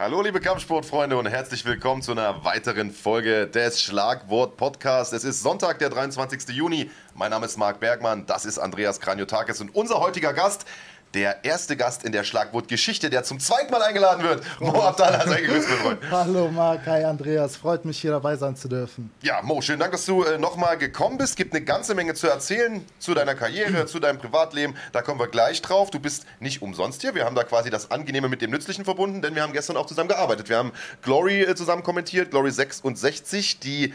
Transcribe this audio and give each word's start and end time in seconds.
Hallo 0.00 0.22
liebe 0.22 0.38
Kampfsportfreunde 0.38 1.16
und 1.16 1.26
herzlich 1.26 1.64
willkommen 1.64 2.02
zu 2.02 2.12
einer 2.12 2.44
weiteren 2.44 2.92
Folge 2.92 3.48
des 3.48 3.82
Schlagwort 3.82 4.56
Podcasts. 4.56 5.12
Es 5.12 5.24
ist 5.24 5.42
Sonntag, 5.42 5.80
der 5.80 5.90
23. 5.90 6.50
Juni. 6.50 6.88
Mein 7.16 7.32
Name 7.32 7.46
ist 7.46 7.56
Marc 7.56 7.80
Bergmann, 7.80 8.24
das 8.24 8.44
ist 8.44 8.60
Andreas 8.60 9.00
Kranjotakis 9.00 9.60
und 9.60 9.74
unser 9.74 9.98
heutiger 9.98 10.32
Gast 10.32 10.66
der 11.14 11.44
erste 11.44 11.76
Gast 11.76 12.04
in 12.04 12.12
der 12.12 12.24
Schlagwort-Geschichte, 12.24 13.10
der 13.10 13.24
zum 13.24 13.40
zweiten 13.40 13.70
Mal 13.70 13.82
eingeladen 13.82 14.22
wird. 14.22 14.42
Mo 14.60 14.82
Abdallah, 14.82 15.26
sei 15.26 15.40
gegrüßt, 15.40 15.68
mein 15.68 15.78
Freund. 15.78 16.00
Hallo 16.10 16.48
Marc, 16.48 16.86
hi 16.86 17.04
Andreas, 17.04 17.56
freut 17.56 17.84
mich 17.84 18.00
hier 18.00 18.10
dabei 18.10 18.36
sein 18.36 18.56
zu 18.56 18.68
dürfen. 18.68 19.10
Ja, 19.22 19.40
Mo, 19.42 19.60
schönen 19.60 19.80
Dank, 19.80 19.92
dass 19.92 20.04
du 20.04 20.22
äh, 20.22 20.38
nochmal 20.38 20.76
gekommen 20.76 21.18
bist. 21.18 21.36
Gibt 21.36 21.54
eine 21.54 21.64
ganze 21.64 21.94
Menge 21.94 22.14
zu 22.14 22.28
erzählen 22.28 22.84
zu 22.98 23.14
deiner 23.14 23.34
Karriere, 23.34 23.86
zu 23.86 23.98
deinem 24.00 24.18
Privatleben. 24.18 24.74
Da 24.92 25.02
kommen 25.02 25.18
wir 25.18 25.28
gleich 25.28 25.62
drauf. 25.62 25.90
Du 25.90 25.98
bist 25.98 26.26
nicht 26.40 26.62
umsonst 26.62 27.00
hier. 27.00 27.14
Wir 27.14 27.24
haben 27.24 27.36
da 27.36 27.44
quasi 27.44 27.70
das 27.70 27.90
Angenehme 27.90 28.28
mit 28.28 28.42
dem 28.42 28.50
Nützlichen 28.50 28.84
verbunden, 28.84 29.22
denn 29.22 29.34
wir 29.34 29.42
haben 29.42 29.52
gestern 29.52 29.76
auch 29.76 29.86
zusammen 29.86 30.08
gearbeitet. 30.08 30.48
Wir 30.48 30.58
haben 30.58 30.72
Glory 31.02 31.42
äh, 31.42 31.54
zusammen 31.54 31.82
kommentiert, 31.82 32.30
Glory 32.30 32.50
66, 32.50 33.60
die 33.60 33.94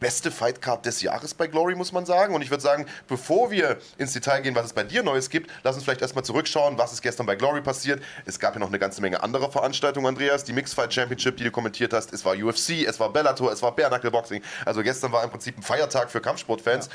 beste 0.00 0.30
Fightcard 0.30 0.84
des 0.86 1.02
Jahres 1.02 1.34
bei 1.34 1.46
Glory, 1.46 1.74
muss 1.74 1.92
man 1.92 2.06
sagen. 2.06 2.34
Und 2.34 2.42
ich 2.42 2.50
würde 2.50 2.62
sagen, 2.62 2.86
bevor 3.06 3.50
wir 3.50 3.78
ins 3.98 4.12
Detail 4.12 4.40
gehen, 4.40 4.54
was 4.54 4.66
es 4.66 4.72
bei 4.72 4.84
dir 4.84 5.02
Neues 5.02 5.30
gibt, 5.30 5.50
lass 5.62 5.74
uns 5.74 5.84
vielleicht 5.84 6.02
erstmal 6.02 6.24
zurückschauen, 6.24 6.78
was 6.78 6.92
ist 6.92 7.02
gestern 7.02 7.26
bei 7.26 7.36
Glory 7.36 7.60
passiert. 7.60 8.02
Es 8.24 8.38
gab 8.38 8.54
ja 8.54 8.60
noch 8.60 8.68
eine 8.68 8.78
ganze 8.78 9.00
Menge 9.00 9.22
anderer 9.22 9.50
Veranstaltungen, 9.50 10.06
Andreas. 10.06 10.44
Die 10.44 10.52
Mixed 10.52 10.74
Fight 10.74 10.92
Championship, 10.92 11.36
die 11.36 11.44
du 11.44 11.50
kommentiert 11.50 11.92
hast, 11.92 12.12
es 12.12 12.24
war 12.24 12.34
UFC, 12.34 12.86
es 12.86 13.00
war 13.00 13.12
Bellator, 13.12 13.52
es 13.52 13.62
war 13.62 13.74
Bare 13.74 13.88
Knuckle 13.88 14.10
Boxing. 14.10 14.42
Also 14.64 14.82
gestern 14.82 15.12
war 15.12 15.24
im 15.24 15.30
Prinzip 15.30 15.58
ein 15.58 15.62
Feiertag 15.62 16.10
für 16.10 16.20
Kampfsportfans. 16.20 16.86
Ja. 16.86 16.92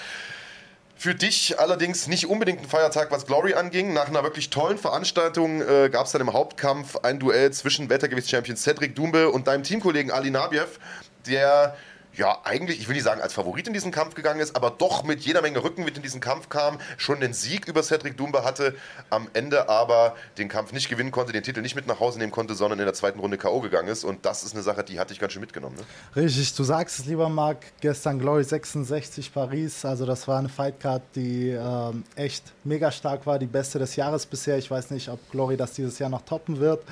Für 0.95 1.15
dich 1.15 1.59
allerdings 1.59 2.07
nicht 2.07 2.27
unbedingt 2.27 2.61
ein 2.61 2.67
Feiertag, 2.69 3.11
was 3.11 3.25
Glory 3.25 3.55
anging. 3.55 3.93
Nach 3.93 4.07
einer 4.07 4.23
wirklich 4.23 4.49
tollen 4.49 4.77
Veranstaltung 4.77 5.61
äh, 5.61 5.89
gab 5.89 6.05
es 6.05 6.13
dann 6.13 6.21
im 6.21 6.31
Hauptkampf 6.31 6.97
ein 6.97 7.19
Duell 7.19 7.51
zwischen 7.51 7.89
Wettergewichtschampion 7.89 8.55
Cedric 8.55 8.95
Dumbe 8.95 9.29
und 9.29 9.47
deinem 9.47 9.63
Teamkollegen 9.63 10.11
Ali 10.11 10.31
Nabiev, 10.31 10.79
der 11.27 11.75
ja, 12.15 12.39
eigentlich, 12.43 12.79
ich 12.79 12.87
will 12.87 12.95
nicht 12.95 13.03
sagen, 13.03 13.21
als 13.21 13.33
Favorit 13.33 13.67
in 13.67 13.73
diesen 13.73 13.91
Kampf 13.91 14.13
gegangen 14.13 14.39
ist, 14.39 14.55
aber 14.55 14.69
doch 14.69 15.03
mit 15.03 15.21
jeder 15.21 15.41
Menge 15.41 15.63
Rückenwind 15.63 15.97
in 15.97 16.03
diesen 16.03 16.21
Kampf 16.21 16.49
kam, 16.49 16.77
schon 16.97 17.19
den 17.19 17.33
Sieg 17.33 17.67
über 17.67 17.81
Cedric 17.81 18.17
Dumba 18.17 18.43
hatte, 18.43 18.75
am 19.09 19.27
Ende 19.33 19.67
aber 19.67 20.15
den 20.37 20.47
Kampf 20.47 20.73
nicht 20.73 20.89
gewinnen 20.89 21.11
konnte, 21.11 21.33
den 21.33 21.43
Titel 21.43 21.61
nicht 21.61 21.75
mit 21.75 21.87
nach 21.87 21.99
Hause 21.99 22.19
nehmen 22.19 22.31
konnte, 22.31 22.53
sondern 22.53 22.79
in 22.79 22.85
der 22.85 22.93
zweiten 22.93 23.19
Runde 23.19 23.37
K.O. 23.37 23.61
gegangen 23.61 23.87
ist. 23.87 24.03
Und 24.03 24.25
das 24.25 24.43
ist 24.43 24.53
eine 24.53 24.61
Sache, 24.61 24.83
die 24.83 24.99
hatte 24.99 25.13
ich 25.13 25.19
ganz 25.19 25.33
schön 25.33 25.41
mitgenommen. 25.41 25.75
Ne? 25.75 26.21
Richtig, 26.21 26.53
du 26.53 26.63
sagst 26.63 26.99
es, 26.99 27.05
lieber 27.05 27.29
Marc, 27.29 27.57
gestern 27.81 28.19
Glory 28.19 28.43
66 28.43 29.33
Paris, 29.33 29.83
also 29.83 30.05
das 30.05 30.27
war 30.27 30.37
eine 30.37 30.49
Fightcard, 30.49 31.01
die 31.15 31.49
ähm, 31.49 32.03
echt 32.15 32.43
mega 32.63 32.91
stark 32.91 33.25
war, 33.25 33.39
die 33.39 33.47
beste 33.47 33.79
des 33.79 33.95
Jahres 33.95 34.25
bisher. 34.25 34.57
Ich 34.57 34.69
weiß 34.69 34.91
nicht, 34.91 35.09
ob 35.09 35.19
Glory 35.31 35.57
das 35.57 35.73
dieses 35.73 35.97
Jahr 35.97 36.09
noch 36.09 36.21
toppen 36.21 36.59
wird. 36.59 36.83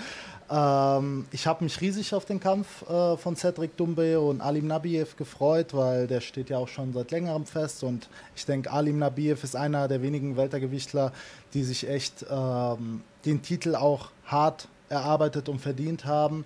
Ähm, 0.52 1.26
ich 1.32 1.48
habe 1.48 1.64
mich 1.64 1.80
riesig 1.80 2.14
auf 2.14 2.26
den 2.26 2.42
Kampf 2.42 2.82
äh, 2.90 3.16
von 3.16 3.38
Cedric 3.38 3.78
Dumbe 3.78 4.20
und 4.20 4.42
Alim 4.42 4.68
Nabiev 4.68 5.16
gefreut, 5.16 5.74
weil 5.74 6.08
der 6.08 6.20
steht 6.20 6.50
ja 6.50 6.58
auch 6.58 6.68
schon 6.68 6.92
seit 6.92 7.12
längerem 7.12 7.46
fest 7.46 7.84
und 7.86 8.10
ich 8.36 8.46
denke, 8.46 8.70
Alim 8.70 9.00
Nabiev 9.00 9.46
ist 9.46 9.56
einer 9.56 9.88
der 9.88 10.02
wenigen 10.02 10.36
Weltergewichtler, 10.36 11.14
die 11.54 11.64
sich 11.64 11.88
echt 11.88 12.26
ähm, 12.30 13.02
den 13.24 13.42
Titel 13.42 13.76
auch 13.76 14.10
hart 14.26 14.68
erarbeitet 14.90 15.48
und 15.48 15.60
verdient 15.60 16.04
haben, 16.04 16.44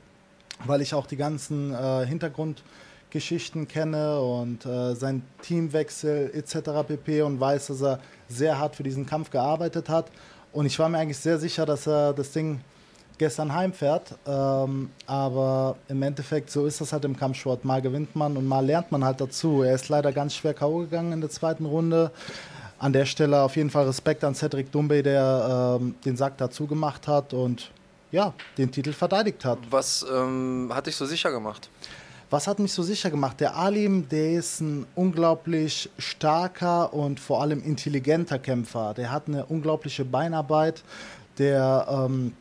weil 0.66 0.82
ich 0.82 0.94
auch 0.94 1.08
die 1.08 1.18
ganzen 1.18 1.74
äh, 1.74 2.06
Hintergrundgeschichten 2.06 3.68
kenne 3.68 4.20
und 4.20 4.68
äh, 4.68 4.94
sein 4.94 5.24
Teamwechsel 5.42 6.30
etc. 6.32 6.88
pp. 6.88 7.24
und 7.24 7.40
weiß, 7.40 7.68
dass 7.68 7.82
er 7.82 8.00
sehr 8.30 8.60
hart 8.60 8.76
für 8.76 8.84
diesen 8.84 9.08
Kampf 9.08 9.32
gearbeitet 9.32 9.90
hat. 9.90 10.12
Und 10.54 10.68
ich 10.68 10.78
war 10.78 10.90
mir 10.90 11.00
eigentlich 11.00 11.18
sehr 11.18 11.40
sicher, 11.40 11.66
dass 11.66 11.88
er 11.88 12.14
das 12.14 12.32
Ding 12.32 12.62
gestern 13.18 13.54
heimfährt. 13.54 14.16
Ähm, 14.28 14.90
aber 15.06 15.76
im 15.88 16.02
Endeffekt, 16.02 16.50
so 16.50 16.66
ist 16.66 16.82
das 16.82 16.94
halt 16.94 17.06
im 17.06 17.16
Kampfsport. 17.16 17.66
Mal 17.66 17.82
gewinnt 17.82 18.16
man 18.16 18.38
und 18.38 18.48
mal 18.48 18.66
lernt 18.66 18.92
man 18.92 19.04
halt 19.04 19.22
dazu. 19.22 19.64
Er 19.64 19.76
ist 19.76 19.90
leider 19.90 20.12
ganz 20.12 20.36
schwer 20.36 20.54
K.O. 20.54 20.80
gegangen 20.80 21.14
in 21.14 21.22
der 21.22 21.30
zweiten 21.30 21.66
Runde. 21.66 22.12
An 22.78 22.94
der 22.94 23.06
Stelle 23.06 23.42
auf 23.42 23.56
jeden 23.56 23.70
Fall 23.70 23.86
Respekt 23.86 24.24
an 24.24 24.36
Cedric 24.36 24.72
Dumbe, 24.72 25.02
der 25.02 25.78
ähm, 25.80 25.96
den 26.04 26.18
Sack 26.18 26.38
dazu 26.38 26.68
gemacht 26.68 27.08
hat 27.08 27.34
und 27.34 27.72
ja, 28.12 28.34
den 28.58 28.72
Titel 28.72 28.94
verteidigt 28.94 29.44
hat. 29.46 29.60
Was 29.70 30.06
ähm, 30.14 30.72
hat 30.74 30.88
dich 30.88 30.96
so 30.96 31.06
sicher 31.06 31.32
gemacht? 31.32 31.70
Was 32.30 32.48
hat 32.48 32.60
mich 32.60 32.74
so 32.74 32.82
sicher 32.82 33.12
gemacht? 33.12 33.40
Der 33.40 33.56
Alim, 33.56 34.10
der 34.10 34.34
ist 34.34 34.60
ein 34.60 34.86
unglaublich 34.96 35.90
starker 35.98 36.94
und 36.94 37.20
vor 37.20 37.42
allem 37.42 37.64
intelligenter 37.64 38.40
Kämpfer. 38.40 38.94
Der 38.94 39.12
hat 39.12 39.28
eine 39.28 39.46
unglaubliche 39.46 40.04
Beinarbeit. 40.06 40.84
Der 41.38 41.86
ähm, 41.90 42.34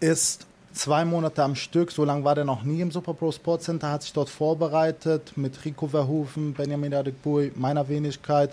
ist 0.00 0.46
zwei 0.72 1.04
Monate 1.04 1.42
am 1.42 1.54
Stück, 1.54 1.90
so 1.90 2.04
lange 2.04 2.24
war 2.24 2.34
der 2.34 2.44
noch 2.44 2.62
nie 2.62 2.80
im 2.80 2.90
Super 2.90 3.14
Pro 3.14 3.32
Sports 3.32 3.64
Center, 3.64 3.90
hat 3.90 4.02
sich 4.02 4.12
dort 4.12 4.28
vorbereitet 4.28 5.32
mit 5.36 5.64
Rico 5.64 5.88
Verhoeven, 5.88 6.54
Benjamin 6.54 6.94
Adekbui, 6.94 7.52
meiner 7.56 7.88
Wenigkeit, 7.88 8.50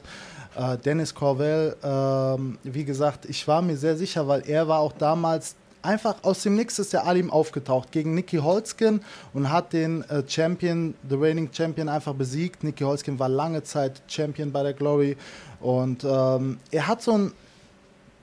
äh, 0.56 0.78
Dennis 0.78 1.14
Corvell. 1.14 1.76
Ähm, 1.84 2.58
wie 2.64 2.86
gesagt, 2.86 3.26
ich 3.26 3.48
war 3.48 3.62
mir 3.62 3.78
sehr 3.78 3.96
sicher, 3.96 4.28
weil 4.28 4.44
er 4.48 4.68
war 4.68 4.80
auch 4.80 4.94
damals 4.94 5.56
einfach 5.86 6.16
aus 6.24 6.42
dem 6.42 6.56
Nix 6.56 6.80
ist 6.80 6.94
der 6.94 7.06
Alim 7.06 7.30
aufgetaucht 7.30 7.92
gegen 7.92 8.16
Nicky 8.16 8.38
Holzkin 8.38 9.02
und 9.34 9.52
hat 9.52 9.72
den 9.72 10.02
äh, 10.10 10.24
Champion, 10.28 10.96
the 11.08 11.16
reigning 11.16 11.50
Champion 11.54 11.88
einfach 11.88 12.16
besiegt. 12.16 12.64
Nicky 12.64 12.84
Holzkin 12.84 13.20
war 13.20 13.30
lange 13.30 13.64
Zeit 13.64 14.02
Champion 14.08 14.52
bei 14.52 14.64
der 14.64 14.74
Glory 14.74 15.16
und 15.60 16.04
ähm, 16.04 16.58
er 16.72 16.88
hat 16.88 17.04
so 17.04 17.12
ein 17.12 17.32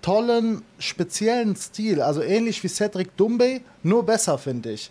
tollen, 0.03 0.63
speziellen 0.79 1.57
Stil. 1.57 2.03
Also 2.03 2.23
ähnlich 2.23 2.63
wie 2.63 2.69
Cedric 2.69 3.17
Dumbe, 3.17 3.61
nur 3.83 4.05
besser, 4.05 4.37
finde 4.37 4.73
ich. 4.73 4.91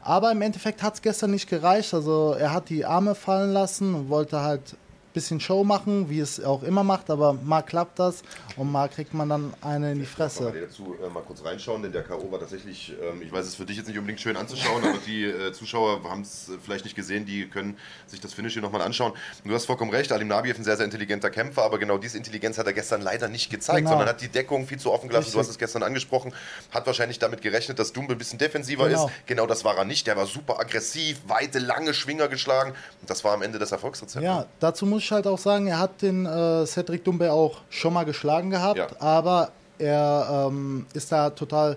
Aber 0.00 0.32
im 0.32 0.42
Endeffekt 0.42 0.82
hat 0.82 0.94
es 0.94 1.02
gestern 1.02 1.30
nicht 1.32 1.48
gereicht. 1.48 1.94
Also 1.94 2.34
er 2.38 2.52
hat 2.52 2.70
die 2.70 2.84
Arme 2.84 3.14
fallen 3.14 3.52
lassen 3.52 3.94
und 3.94 4.08
wollte 4.08 4.40
halt 4.40 4.76
bisschen 5.12 5.40
Show 5.40 5.64
machen, 5.64 6.08
wie 6.08 6.20
es 6.20 6.42
auch 6.42 6.62
immer 6.62 6.84
macht, 6.84 7.10
aber 7.10 7.34
mal 7.34 7.62
klappt 7.62 7.98
das 7.98 8.22
und 8.56 8.70
mal 8.70 8.88
kriegt 8.88 9.14
man 9.14 9.28
dann 9.28 9.54
eine 9.60 9.92
in 9.92 9.98
die 9.98 10.06
Fresse. 10.06 10.52
Ich 10.54 10.62
dazu 10.62 10.96
äh, 11.04 11.08
mal 11.08 11.22
kurz 11.22 11.44
reinschauen, 11.44 11.82
denn 11.82 11.92
der 11.92 12.02
K.O. 12.02 12.30
war 12.30 12.40
tatsächlich, 12.40 12.94
ähm, 13.02 13.22
ich 13.22 13.32
weiß 13.32 13.44
es 13.44 13.50
ist 13.50 13.56
für 13.56 13.66
dich 13.66 13.76
jetzt 13.76 13.88
nicht 13.88 13.98
unbedingt 13.98 14.20
schön 14.20 14.36
anzuschauen, 14.36 14.84
aber 14.88 14.98
die 15.06 15.24
äh, 15.24 15.52
Zuschauer 15.52 16.02
haben 16.04 16.22
es 16.22 16.48
äh, 16.48 16.52
vielleicht 16.62 16.84
nicht 16.84 16.96
gesehen, 16.96 17.26
die 17.26 17.48
können 17.48 17.76
sich 18.06 18.20
das 18.20 18.32
Finish 18.32 18.54
hier 18.54 18.62
nochmal 18.62 18.82
anschauen. 18.82 19.12
Du 19.44 19.54
hast 19.54 19.66
vollkommen 19.66 19.90
recht, 19.90 20.12
Alim 20.12 20.28
Nabiev 20.28 20.58
ein 20.58 20.64
sehr, 20.64 20.76
sehr 20.76 20.84
intelligenter 20.84 21.30
Kämpfer, 21.30 21.62
aber 21.62 21.78
genau 21.78 21.98
diese 21.98 22.16
Intelligenz 22.16 22.58
hat 22.58 22.66
er 22.66 22.72
gestern 22.72 23.02
leider 23.02 23.28
nicht 23.28 23.50
gezeigt, 23.50 23.78
genau. 23.78 23.90
sondern 23.90 24.08
hat 24.08 24.20
die 24.20 24.28
Deckung 24.28 24.66
viel 24.66 24.78
zu 24.78 24.92
offen 24.92 25.08
gelassen. 25.08 25.24
Richtig. 25.24 25.34
Du 25.34 25.40
hast 25.40 25.48
es 25.48 25.58
gestern 25.58 25.82
angesprochen, 25.82 26.32
hat 26.70 26.86
wahrscheinlich 26.86 27.18
damit 27.18 27.42
gerechnet, 27.42 27.78
dass 27.78 27.92
Dumbe 27.92 28.14
ein 28.14 28.18
bisschen 28.18 28.38
defensiver 28.38 28.88
genau. 28.88 29.06
ist. 29.06 29.12
Genau 29.26 29.46
das 29.46 29.64
war 29.64 29.76
er 29.76 29.84
nicht. 29.84 30.06
Der 30.06 30.16
war 30.16 30.26
super 30.26 30.58
aggressiv, 30.58 31.20
weite, 31.26 31.58
lange 31.58 31.94
Schwinger 31.94 32.28
geschlagen 32.28 32.72
und 33.00 33.10
das 33.10 33.24
war 33.24 33.34
am 33.34 33.42
Ende 33.42 33.58
das 33.58 33.72
Erfolgsrezept. 33.72 34.24
Ja, 34.24 34.46
dazu 34.60 34.86
muss 34.86 35.01
ich 35.02 35.12
halt 35.12 35.26
auch 35.26 35.38
sagen, 35.38 35.66
er 35.66 35.78
hat 35.78 36.02
den 36.02 36.26
äh, 36.26 36.66
Cedric 36.66 37.04
Dumbe 37.04 37.32
auch 37.32 37.58
schon 37.70 37.92
mal 37.92 38.04
geschlagen 38.04 38.50
gehabt, 38.50 38.78
ja. 38.78 38.88
aber 38.98 39.50
er 39.78 40.48
ähm, 40.48 40.86
ist 40.94 41.10
da 41.12 41.30
total 41.30 41.76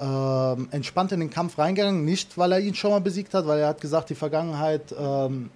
ähm, 0.00 0.68
entspannt 0.70 1.12
in 1.12 1.20
den 1.20 1.30
Kampf 1.30 1.58
reingegangen. 1.58 2.04
Nicht, 2.04 2.36
weil 2.36 2.52
er 2.52 2.60
ihn 2.60 2.74
schon 2.74 2.90
mal 2.90 3.00
besiegt 3.00 3.34
hat, 3.34 3.46
weil 3.46 3.60
er 3.60 3.68
hat 3.68 3.80
gesagt, 3.80 4.10
die 4.10 4.14
Vergangenheit 4.14 4.94
ähm, 4.98 5.50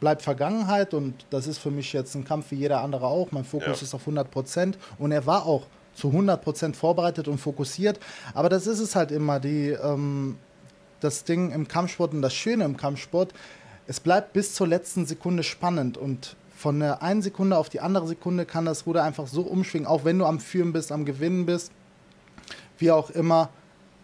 bleibt 0.00 0.22
Vergangenheit 0.22 0.94
und 0.94 1.24
das 1.30 1.46
ist 1.46 1.58
für 1.58 1.70
mich 1.70 1.92
jetzt 1.92 2.14
ein 2.14 2.24
Kampf 2.24 2.50
wie 2.50 2.56
jeder 2.56 2.82
andere 2.82 3.06
auch. 3.06 3.32
Mein 3.32 3.44
Fokus 3.44 3.66
ja. 3.66 3.82
ist 3.82 3.94
auf 3.94 4.02
100 4.02 4.30
Prozent 4.30 4.78
und 4.98 5.12
er 5.12 5.26
war 5.26 5.46
auch 5.46 5.66
zu 5.94 6.08
100 6.08 6.42
Prozent 6.42 6.76
vorbereitet 6.76 7.28
und 7.28 7.38
fokussiert. 7.38 7.98
Aber 8.34 8.48
das 8.48 8.66
ist 8.66 8.80
es 8.80 8.96
halt 8.96 9.10
immer, 9.10 9.40
die, 9.40 9.70
ähm, 9.70 10.36
das 11.00 11.24
Ding 11.24 11.52
im 11.52 11.68
Kampfsport 11.68 12.12
und 12.12 12.22
das 12.22 12.34
Schöne 12.34 12.64
im 12.64 12.76
Kampfsport. 12.76 13.32
Es 13.86 14.00
bleibt 14.00 14.32
bis 14.32 14.54
zur 14.54 14.66
letzten 14.66 15.06
Sekunde 15.06 15.42
spannend 15.42 15.96
und 15.96 16.36
von 16.66 16.80
der 16.80 17.00
einen 17.00 17.22
Sekunde 17.22 17.58
auf 17.58 17.68
die 17.68 17.78
andere 17.78 18.08
Sekunde 18.08 18.44
kann 18.44 18.64
das 18.64 18.86
Ruder 18.88 19.04
einfach 19.04 19.28
so 19.28 19.42
umschwingen, 19.42 19.86
auch 19.86 20.04
wenn 20.04 20.18
du 20.18 20.24
am 20.24 20.40
Führen 20.40 20.72
bist, 20.72 20.90
am 20.90 21.04
Gewinnen 21.04 21.46
bist, 21.46 21.70
wie 22.78 22.90
auch 22.90 23.10
immer. 23.10 23.50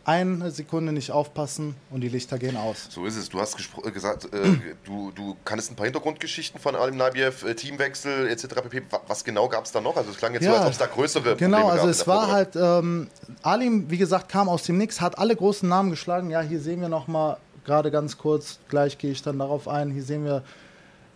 Eine 0.05 0.53
Sekunde 0.53 0.93
nicht 0.93 1.11
aufpassen 1.11 1.75
und 1.91 2.03
die 2.03 2.09
Lichter 2.09 2.39
gehen 2.39 2.57
aus. 2.57 2.87
So 2.89 3.05
ist 3.05 3.17
es. 3.17 3.29
Du 3.31 3.41
hast 3.41 3.57
äh, 3.85 3.91
gesagt, 3.91 4.33
äh, 4.33 4.59
du, 4.85 5.11
du 5.11 5.37
kannst 5.45 5.73
ein 5.73 5.75
paar 5.75 5.87
Hintergrundgeschichten 5.87 6.61
von 6.61 6.77
Alim 6.77 6.97
Nabiev, 6.99 7.43
äh, 7.43 7.57
Teamwechsel 7.57 8.29
etc. 8.29 8.47
pp. 8.63 8.83
Was 9.09 9.25
genau 9.25 9.49
gab 9.49 9.65
es 9.65 9.73
da 9.73 9.81
noch? 9.81 9.97
Also 9.97 10.13
es 10.13 10.17
klang 10.17 10.33
jetzt 10.35 10.45
ja, 10.45 10.53
so, 10.53 10.57
als 10.59 10.67
ob 10.67 10.73
es 10.73 10.79
da 10.79 10.87
größere 10.87 11.35
Genau, 11.35 11.63
Probleme 11.63 11.81
also 11.81 11.89
es 11.89 12.07
war 12.07 12.31
halt, 12.31 12.55
ähm, 12.55 13.09
Alim, 13.43 13.91
wie 13.91 13.99
gesagt, 13.99 14.29
kam 14.29 14.49
aus 14.49 14.63
dem 14.63 14.79
Nix, 14.79 15.01
hat 15.01 15.19
alle 15.19 15.35
großen 15.35 15.69
Namen 15.69 15.91
geschlagen. 15.91 16.31
Ja, 16.31 16.43
hier 16.43 16.61
sehen 16.61 16.81
wir 16.81 16.89
nochmal, 16.89 17.39
gerade 17.65 17.91
ganz 17.91 18.19
kurz, 18.19 18.61
gleich 18.69 18.99
gehe 18.99 19.11
ich 19.11 19.23
dann 19.23 19.41
darauf 19.41 19.67
ein, 19.67 19.91
hier 19.91 20.05
sehen 20.05 20.25
wir 20.25 20.45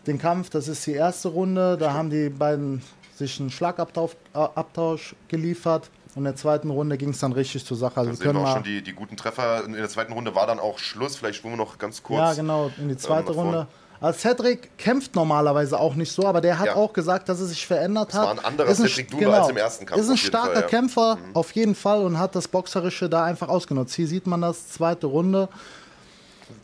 den 0.07 0.19
Kampf. 0.19 0.51
Das 0.51 0.69
ist 0.69 0.87
die 0.87 0.95
erste 0.95 1.29
Runde. 1.29 1.77
Da 1.77 1.93
haben 1.93 2.11
die 2.11 2.29
beiden 2.29 2.83
sich 3.15 3.41
einen 3.41 3.51
Schlagabtausch 3.51 5.15
geliefert. 5.29 5.91
Und 6.15 6.21
in 6.21 6.25
der 6.25 6.37
zweiten 6.37 6.71
Runde 6.71 6.97
ging 6.97 7.11
es 7.11 7.19
dann 7.19 7.33
richtig 7.33 7.65
zur 7.67 7.77
Sache. 7.77 8.01
Also 8.01 8.13
da 8.13 8.17
sehen 8.17 8.35
wir 8.35 8.41
auch 8.41 8.55
schon 8.55 8.63
die, 8.63 8.83
die 8.83 8.93
guten 8.93 9.17
Treffer. 9.17 9.65
In 9.65 9.75
der 9.75 9.89
zweiten 9.89 10.13
Runde 10.13 10.35
war 10.35 10.47
dann 10.47 10.59
auch 10.59 10.79
Schluss. 10.79 11.17
Vielleicht 11.17 11.41
schwimmen 11.41 11.55
wir 11.55 11.65
noch 11.65 11.79
ganz 11.79 12.03
kurz. 12.03 12.19
Ja, 12.19 12.33
genau, 12.33 12.71
in 12.79 12.89
die 12.89 12.97
zweite 12.97 13.33
ähm, 13.33 13.39
Runde. 13.39 13.67
Also 14.01 14.19
Cedric 14.19 14.77
kämpft 14.79 15.15
normalerweise 15.15 15.79
auch 15.79 15.95
nicht 15.95 16.13
so, 16.13 16.27
aber 16.27 16.41
der 16.41 16.59
hat 16.59 16.67
ja. 16.67 16.75
auch 16.75 16.93
gesagt, 16.93 17.29
dass 17.29 17.41
er 17.41 17.47
sich 17.47 17.67
verändert 17.67 18.13
hat. 18.13 18.23
Das 18.23 18.27
war 18.27 18.33
ein 18.33 18.45
anderer 18.45 18.69
ist 18.69 18.79
Cedric 18.79 19.11
Duma 19.11 19.25
genau, 19.25 19.41
als 19.41 19.49
im 19.49 19.57
ersten 19.57 19.87
Kampf. 19.87 20.03
Ist 20.03 20.11
ein 20.11 20.17
starker 20.17 20.53
Fall, 20.53 20.63
ja. 20.63 20.69
Kämpfer, 20.69 21.17
mhm. 21.17 21.37
auf 21.37 21.53
jeden 21.53 21.75
Fall, 21.75 22.01
und 22.03 22.19
hat 22.19 22.35
das 22.35 22.49
Boxerische 22.49 23.09
da 23.09 23.25
einfach 23.25 23.49
ausgenutzt. 23.49 23.95
Hier 23.95 24.07
sieht 24.07 24.27
man 24.27 24.43
das, 24.43 24.69
zweite 24.69 25.07
Runde. 25.07 25.49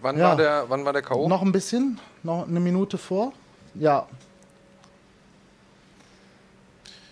Wann, 0.01 0.19
Ja. 0.19 0.29
war 0.31 0.37
der, 0.37 0.65
wann 0.69 0.85
war 0.85 0.93
der 0.93 1.03
K.O.? 1.03 1.29
Noch 1.29 1.43
ein 1.43 1.53
bisschen, 1.53 1.99
noch 2.23 2.47
eine 2.47 2.61
Minute 2.61 2.99
vor. 2.99 3.33
Ja. 3.75 4.07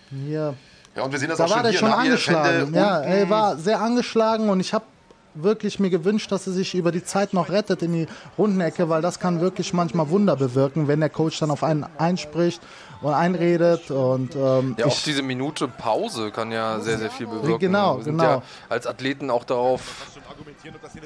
Hier. 0.09 0.55
Ja, 0.95 1.03
und 1.03 1.11
wir 1.11 1.19
sehen 1.19 1.29
das 1.29 1.37
Da 1.37 1.45
auch 1.45 1.49
war 1.49 1.55
schon 1.57 1.63
der 1.63 1.71
hier. 1.71 1.79
schon 1.79 1.89
Nabi 1.89 2.07
angeschlagen. 2.07 2.73
Ja, 2.73 2.99
er 3.01 3.29
war 3.29 3.57
sehr 3.57 3.79
angeschlagen 3.81 4.49
und 4.49 4.59
ich 4.59 4.73
habe 4.73 4.85
wirklich 5.33 5.79
mir 5.79 5.89
gewünscht, 5.89 6.29
dass 6.33 6.45
er 6.47 6.51
sich 6.53 6.75
über 6.75 6.91
die 6.91 7.03
Zeit 7.05 7.33
noch 7.33 7.49
rettet 7.49 7.81
in 7.81 7.93
die 7.93 8.07
Rundenecke, 8.37 8.89
weil 8.89 9.01
das 9.01 9.19
kann 9.21 9.39
wirklich 9.39 9.73
manchmal 9.73 10.09
Wunder 10.09 10.35
bewirken, 10.35 10.89
wenn 10.89 10.99
der 10.99 11.09
Coach 11.09 11.39
dann 11.39 11.51
auf 11.51 11.63
einen 11.63 11.85
einspricht 11.97 12.61
und 13.01 13.13
einredet 13.13 13.89
und 13.91 14.35
ähm, 14.35 14.75
Ja, 14.77 14.85
auch 14.85 15.01
diese 15.05 15.21
Minute 15.23 15.67
Pause 15.67 16.31
kann 16.31 16.51
ja 16.51 16.79
sehr, 16.79 16.97
sehr 16.97 17.09
viel 17.11 17.27
bewirken. 17.27 17.59
Genau, 17.59 17.97
Wir 17.97 18.03
sind 18.03 18.17
genau. 18.17 18.29
ja 18.29 18.41
als 18.69 18.85
Athleten 18.87 19.29
auch 19.29 19.43
darauf 19.43 19.81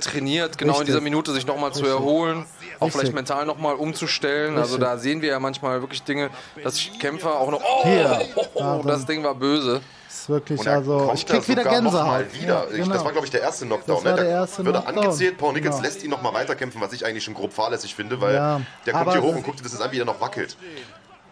trainiert, 0.01 0.57
genau 0.57 0.73
in 0.73 0.77
Richtig. 0.79 0.87
dieser 0.87 1.01
Minute 1.01 1.31
sich 1.33 1.45
nochmal 1.47 1.71
zu 1.73 1.85
erholen, 1.85 2.45
auch 2.79 2.85
Richtig. 2.87 2.93
vielleicht 3.01 3.15
mental 3.15 3.45
nochmal 3.45 3.75
umzustellen. 3.75 4.57
Also 4.57 4.75
Richtig. 4.75 4.89
da 4.89 4.97
sehen 4.97 5.21
wir 5.21 5.29
ja 5.29 5.39
manchmal 5.39 5.81
wirklich 5.81 6.03
Dinge, 6.03 6.29
dass 6.63 6.79
Kämpfer 6.99 7.39
auch 7.39 7.49
noch, 7.51 7.61
oh, 7.61 7.83
Hier. 7.83 8.21
oh, 8.35 8.45
oh, 8.55 8.81
das 8.85 9.05
Ding 9.05 9.23
war 9.23 9.35
böse. 9.35 9.81
ist 10.09 10.29
wirklich, 10.29 10.67
also 10.69 11.11
ich 11.13 11.25
da 11.25 11.35
krieg 11.35 11.47
wieder 11.49 11.63
Gänsehaut. 11.63 12.25
Wieder. 12.33 12.67
Ja, 12.71 12.77
ich, 12.83 12.87
das 12.87 13.03
war, 13.05 13.11
glaube 13.11 13.25
ich, 13.25 13.31
der 13.31 13.41
erste 13.41 13.65
Knockdown. 13.65 14.03
Das 14.03 14.05
war 14.05 14.11
ne? 14.17 14.21
der 14.23 14.29
erste 14.31 14.65
wird 14.65 14.75
er 14.75 14.81
Knockdown. 14.81 15.03
angezählt. 15.05 15.37
Paul 15.37 15.53
Nickens 15.53 15.75
Genau. 15.77 15.87
lässt 15.87 16.03
ihn 16.03 16.09
noch 16.09 16.21
mal 16.21 16.33
weiterkämpfen, 16.33 16.81
was 16.81 16.93
ich 16.93 17.05
eigentlich 17.05 17.23
schon 17.23 17.33
grob 17.33 17.53
fahrlässig 17.53 17.95
finde, 17.95 18.19
weil 18.21 18.35
Ja, 18.35 18.61
der 18.85 18.93
kommt 18.93 19.03
aber 19.07 19.11
hier 19.13 19.21
hoch 19.23 19.35
und 19.35 19.43
guckt 19.43 19.59
sich 19.59 19.71
das 19.71 19.79
an, 19.81 19.91
wie 19.91 19.99
er 19.99 20.05
noch 20.05 20.19
wackelt. 20.21 20.57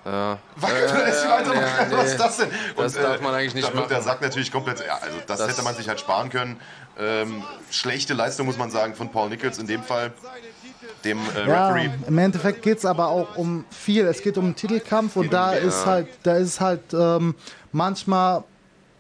Ja. 0.06 0.38
Wackelt 0.58 0.92
und 0.92 0.98
ihn 0.98 1.30
weitermachen. 1.30 1.56
ja, 1.62 1.86
nee. 1.90 1.96
Was 1.98 2.06
ist 2.12 2.20
das 2.20 2.38
denn? 2.38 2.50
Das 2.76 2.94
darf 2.94 3.22
man 3.22 3.34
eigentlich 3.36 3.54
nicht 3.56 3.68
da 3.70 3.74
wird 3.74 3.90
Der 3.90 3.98
machen. 4.00 4.08
Sack 4.10 4.22
natürlich 4.22 4.52
komplett. 4.52 4.80
Ja, 4.86 4.96
also 5.02 5.18
das, 5.26 5.40
Das- 5.40 5.50
hätte 5.50 5.62
man 5.64 5.76
sich 5.76 5.88
halt 5.88 6.00
sparen 6.00 6.30
können. 6.30 6.60
Ähm, 7.00 7.42
schlechte 7.72 8.14
Leistung, 8.14 8.46
muss 8.46 8.58
man 8.58 8.70
sagen, 8.70 8.96
von 8.96 9.10
Paul 9.12 9.30
Nichols 9.30 9.58
in 9.60 9.68
dem 9.68 9.82
Fall. 9.84 10.12
Dem 11.06 11.20
äh, 11.36 11.48
Ja, 11.50 11.70
Referee. 11.70 11.90
im 12.08 12.18
Endeffekt 12.18 12.62
geht 12.62 12.78
es 12.78 12.86
aber 12.86 13.08
auch 13.08 13.36
um 13.36 13.66
viel. 13.72 14.06
Es 14.08 14.22
geht 14.22 14.38
um 14.38 14.46
einen 14.46 14.56
Titelkampf 14.56 15.16
und 15.16 15.32
da 15.34 15.54
ist 15.54 15.86
halt, 15.86 16.08
da 16.24 16.36
ist 16.36 16.60
halt 16.62 16.94
ähm, 16.94 17.36
manchmal 17.72 18.44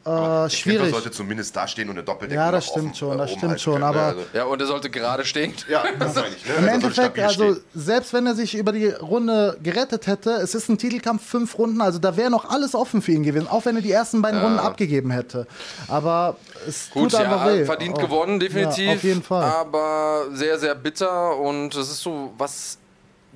äh, 0.05 0.49
schwierig. 0.49 0.91
sollte 0.91 1.11
zumindest 1.11 1.55
dastehen 1.55 1.89
und 1.89 1.95
eine 1.95 2.03
Doppeldecke 2.03 2.39
Ja, 2.39 2.51
das 2.51 2.65
noch 2.65 2.71
stimmt 2.73 2.85
offen, 2.87 2.95
schon, 2.95 3.13
äh, 3.13 3.17
das 3.17 3.31
stimmt 3.31 3.61
schon, 3.61 3.73
können, 3.75 3.83
ne? 3.85 3.87
aber- 3.89 4.01
Also, 4.07 4.21
Ja, 4.33 4.43
und 4.45 4.59
er 4.61 4.67
sollte 4.67 4.89
gerade 4.89 5.23
stehen. 5.25 5.53
ja, 5.69 5.83
das 5.97 6.15
meine 6.15 6.27
ich. 6.35 6.45
Ne? 6.45 6.51
Im 6.57 6.63
Also 6.63 6.69
Endeffekt, 6.75 7.19
also 7.19 7.53
stehen. 7.53 7.63
selbst 7.73 8.13
wenn 8.13 8.25
er 8.27 8.35
sich 8.35 8.55
über 8.55 8.71
die 8.73 8.87
Runde 8.89 9.57
gerettet 9.63 10.07
hätte, 10.07 10.31
es 10.31 10.55
ist 10.55 10.67
ein 10.69 10.77
Titelkampf, 10.77 11.25
fünf 11.25 11.57
Runden, 11.57 11.79
also 11.81 11.99
da 11.99 12.17
wäre 12.17 12.29
noch 12.29 12.45
alles 12.49 12.75
offen 12.75 13.01
für 13.01 13.11
ihn 13.13 13.23
gewesen, 13.23 13.47
auch 13.47 13.63
wenn 13.65 13.75
er 13.77 13.81
die 13.81 13.91
ersten 13.91 14.21
beiden 14.21 14.41
Runden 14.41 14.59
abgegeben 14.59 15.11
hätte. 15.11 15.47
Aber 15.87 16.35
es 16.67 16.89
Gut, 16.89 17.11
tut 17.11 17.19
einfach 17.21 17.45
ja, 17.45 17.53
weh. 17.53 17.65
verdient 17.65 17.95
Auch- 17.97 18.01
gewonnen, 18.01 18.39
definitiv. 18.39 18.85
Ja, 18.87 18.93
auf 18.95 19.03
jeden 19.03 19.23
Fall. 19.23 19.43
Aber 19.43 20.25
sehr, 20.33 20.59
sehr 20.59 20.75
bitter. 20.75 21.37
Und 21.37 21.75
es 21.75 21.89
ist 21.89 22.01
so, 22.01 22.33
was 22.37 22.77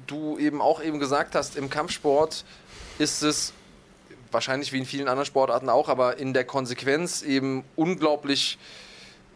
du 0.06 0.38
eben 0.38 0.62
auch 0.62 0.82
eben 0.84 1.00
gesagt 1.00 1.34
hast, 1.36 1.56
im 1.56 1.70
Kampfsport 1.70 2.44
ist 3.00 3.24
es 3.24 3.54
wahrscheinlich 4.32 4.74
wie 4.74 4.80
in 4.80 4.86
vielen 4.86 5.08
anderen 5.08 5.26
Sportarten 5.26 5.70
auch, 5.70 5.90
aber 5.90 6.18
in 6.18 6.34
der 6.34 6.44
Konsequenz 6.44 7.22
eben 7.22 7.64
unglaublich 7.76 8.58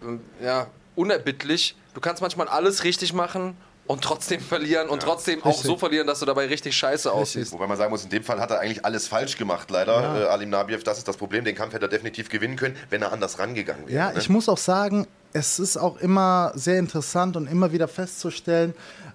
ähm, 0.04 0.22
ja, 0.42 0.68
unerbittlich. 0.96 1.76
Du 1.94 2.02
kannst 2.02 2.22
manchmal 2.22 2.48
alles 2.48 2.84
richtig 2.84 3.14
machen 3.14 3.56
und 3.88 4.04
trotzdem 4.04 4.40
verlieren 4.40 4.90
und 4.90 5.02
trotzdem 5.02 5.42
auch 5.42 5.48
Richtig. 5.48 5.66
so 5.66 5.78
verlieren, 5.78 6.08
dass 6.08 6.20
du 6.20 6.26
dabei 6.26 6.46
richtig 6.46 6.76
scheiße 6.76 7.12
aussiehst. 7.12 7.52
Wobei 7.52 7.68
man 7.68 7.78
sagen 7.78 7.92
muss, 7.92 8.04
in 8.04 8.10
dem 8.10 8.24
Fall 8.24 8.40
hat 8.40 8.52
er 8.52 8.60
eigentlich 8.60 8.86
alles 8.86 9.08
falsch 9.08 9.38
gemacht, 9.38 9.70
leider. 9.70 10.22
Äh, 10.22 10.28
Alim 10.28 10.50
Nabiev, 10.50 10.84
das 10.84 10.98
ist 10.98 11.08
das 11.08 11.18
Problem. 11.18 11.44
Den 11.44 11.56
Kampf 11.56 11.74
hätte 11.74 11.86
er 11.86 11.90
definitiv 11.90 12.30
gewinnen 12.30 12.56
können, 12.56 12.78
wenn 12.90 13.02
er 13.02 13.12
anders 13.12 13.40
rangegangen 13.40 13.88
wäre. 13.88 13.98
Ja, 13.98 14.12
ne? 14.12 14.20
ich 14.20 14.30
muss 14.30 14.48
auch 14.48 14.58
sagen, 14.58 15.08
es 15.34 15.60
ist 15.60 15.78
auch 15.78 15.98
immer 15.98 16.52
sehr 16.56 16.80
interessant 16.80 17.36
und 17.36 17.48
immer 17.48 17.72
wieder 17.72 17.88
festzustellen, 17.88 18.74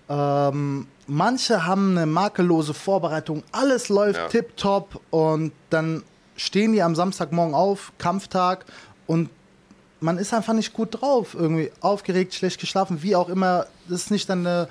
ähm, 0.09 0.87
manche 1.07 1.67
haben 1.67 1.97
eine 1.97 2.07
makellose 2.07 2.75
Vorbereitung, 2.75 3.43
alles 3.53 3.89
läuft 3.89 4.19
Ja. 4.21 4.29
tipptopp 4.29 5.01
und 5.11 5.53
dann 5.71 6.03
stehen 6.37 6.73
die 6.73 6.83
am 6.83 6.95
Samstagmorgen 6.95 7.55
auf, 7.55 7.93
Kampftag 7.99 8.67
und 9.07 9.31
man 10.01 10.19
ist 10.19 10.35
einfach 10.35 10.53
nicht 10.53 10.73
gut 10.75 11.01
drauf, 11.01 11.35
irgendwie 11.35 11.73
aufgeregt, 11.81 12.35
schlecht 12.35 12.61
geschlafen, 12.61 13.03
wie 13.03 13.17
auch 13.17 13.31
immer. 13.31 13.67
Das 13.89 14.03
ist 14.03 14.11
nicht 14.11 14.29
dann 14.29 14.47
eine 14.47 14.69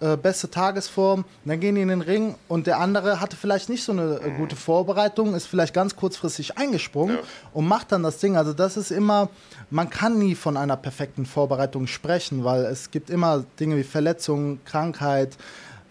äh, 0.00 0.16
beste 0.16 0.50
Tagesform. 0.50 1.24
Dann 1.44 1.60
gehen 1.60 1.74
die 1.76 1.82
in 1.82 1.88
den 1.88 2.00
Ring 2.00 2.34
und 2.48 2.66
der 2.66 2.78
andere 2.80 3.20
hatte 3.20 3.36
vielleicht 3.36 3.68
nicht 3.68 3.84
so 3.84 3.92
eine 3.92 4.20
äh, 4.24 4.30
gute 4.36 4.56
Vorbereitung, 4.56 5.34
ist 5.34 5.46
vielleicht 5.46 5.72
ganz 5.74 5.96
kurzfristig 5.96 6.58
eingesprungen 6.58 7.16
Ja. 7.16 7.22
und 7.52 7.66
macht 7.68 7.92
dann 7.92 8.02
das 8.02 8.18
Ding. 8.18 8.36
Also 8.36 8.52
das 8.52 8.76
ist 8.76 8.90
immer, 8.90 9.28
man 9.70 9.90
kann 9.90 10.18
nie 10.18 10.34
von 10.34 10.56
einer 10.56 10.76
perfekten 10.76 11.26
Vorbereitung 11.26 11.86
sprechen, 11.86 12.44
weil 12.44 12.64
es 12.64 12.90
gibt 12.90 13.10
immer 13.10 13.44
Dinge 13.60 13.76
wie 13.76 13.84
Verletzungen, 13.84 14.60
Krankheit, 14.64 15.36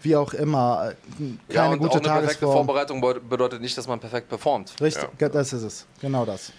wie 0.02 0.16
auch 0.16 0.34
immer. 0.34 0.90
äh, 0.90 0.94
Keine 1.18 1.38
Ja, 1.54 1.68
und 1.70 1.78
gute 1.78 1.92
auch 1.92 1.94
eine 1.94 2.02
perfekte 2.02 2.26
Tagesform. 2.26 2.52
Vorbereitung 2.66 3.00
be- 3.00 3.20
bedeutet 3.20 3.60
nicht, 3.62 3.76
dass 3.78 3.88
man 3.88 3.98
perfekt 4.00 4.28
performt. 4.28 4.74
Richtig, 4.80 5.08
das 5.18 5.52
ist 5.54 5.62
es. 5.62 5.86
Genau 6.00 6.24
das. 6.26 6.52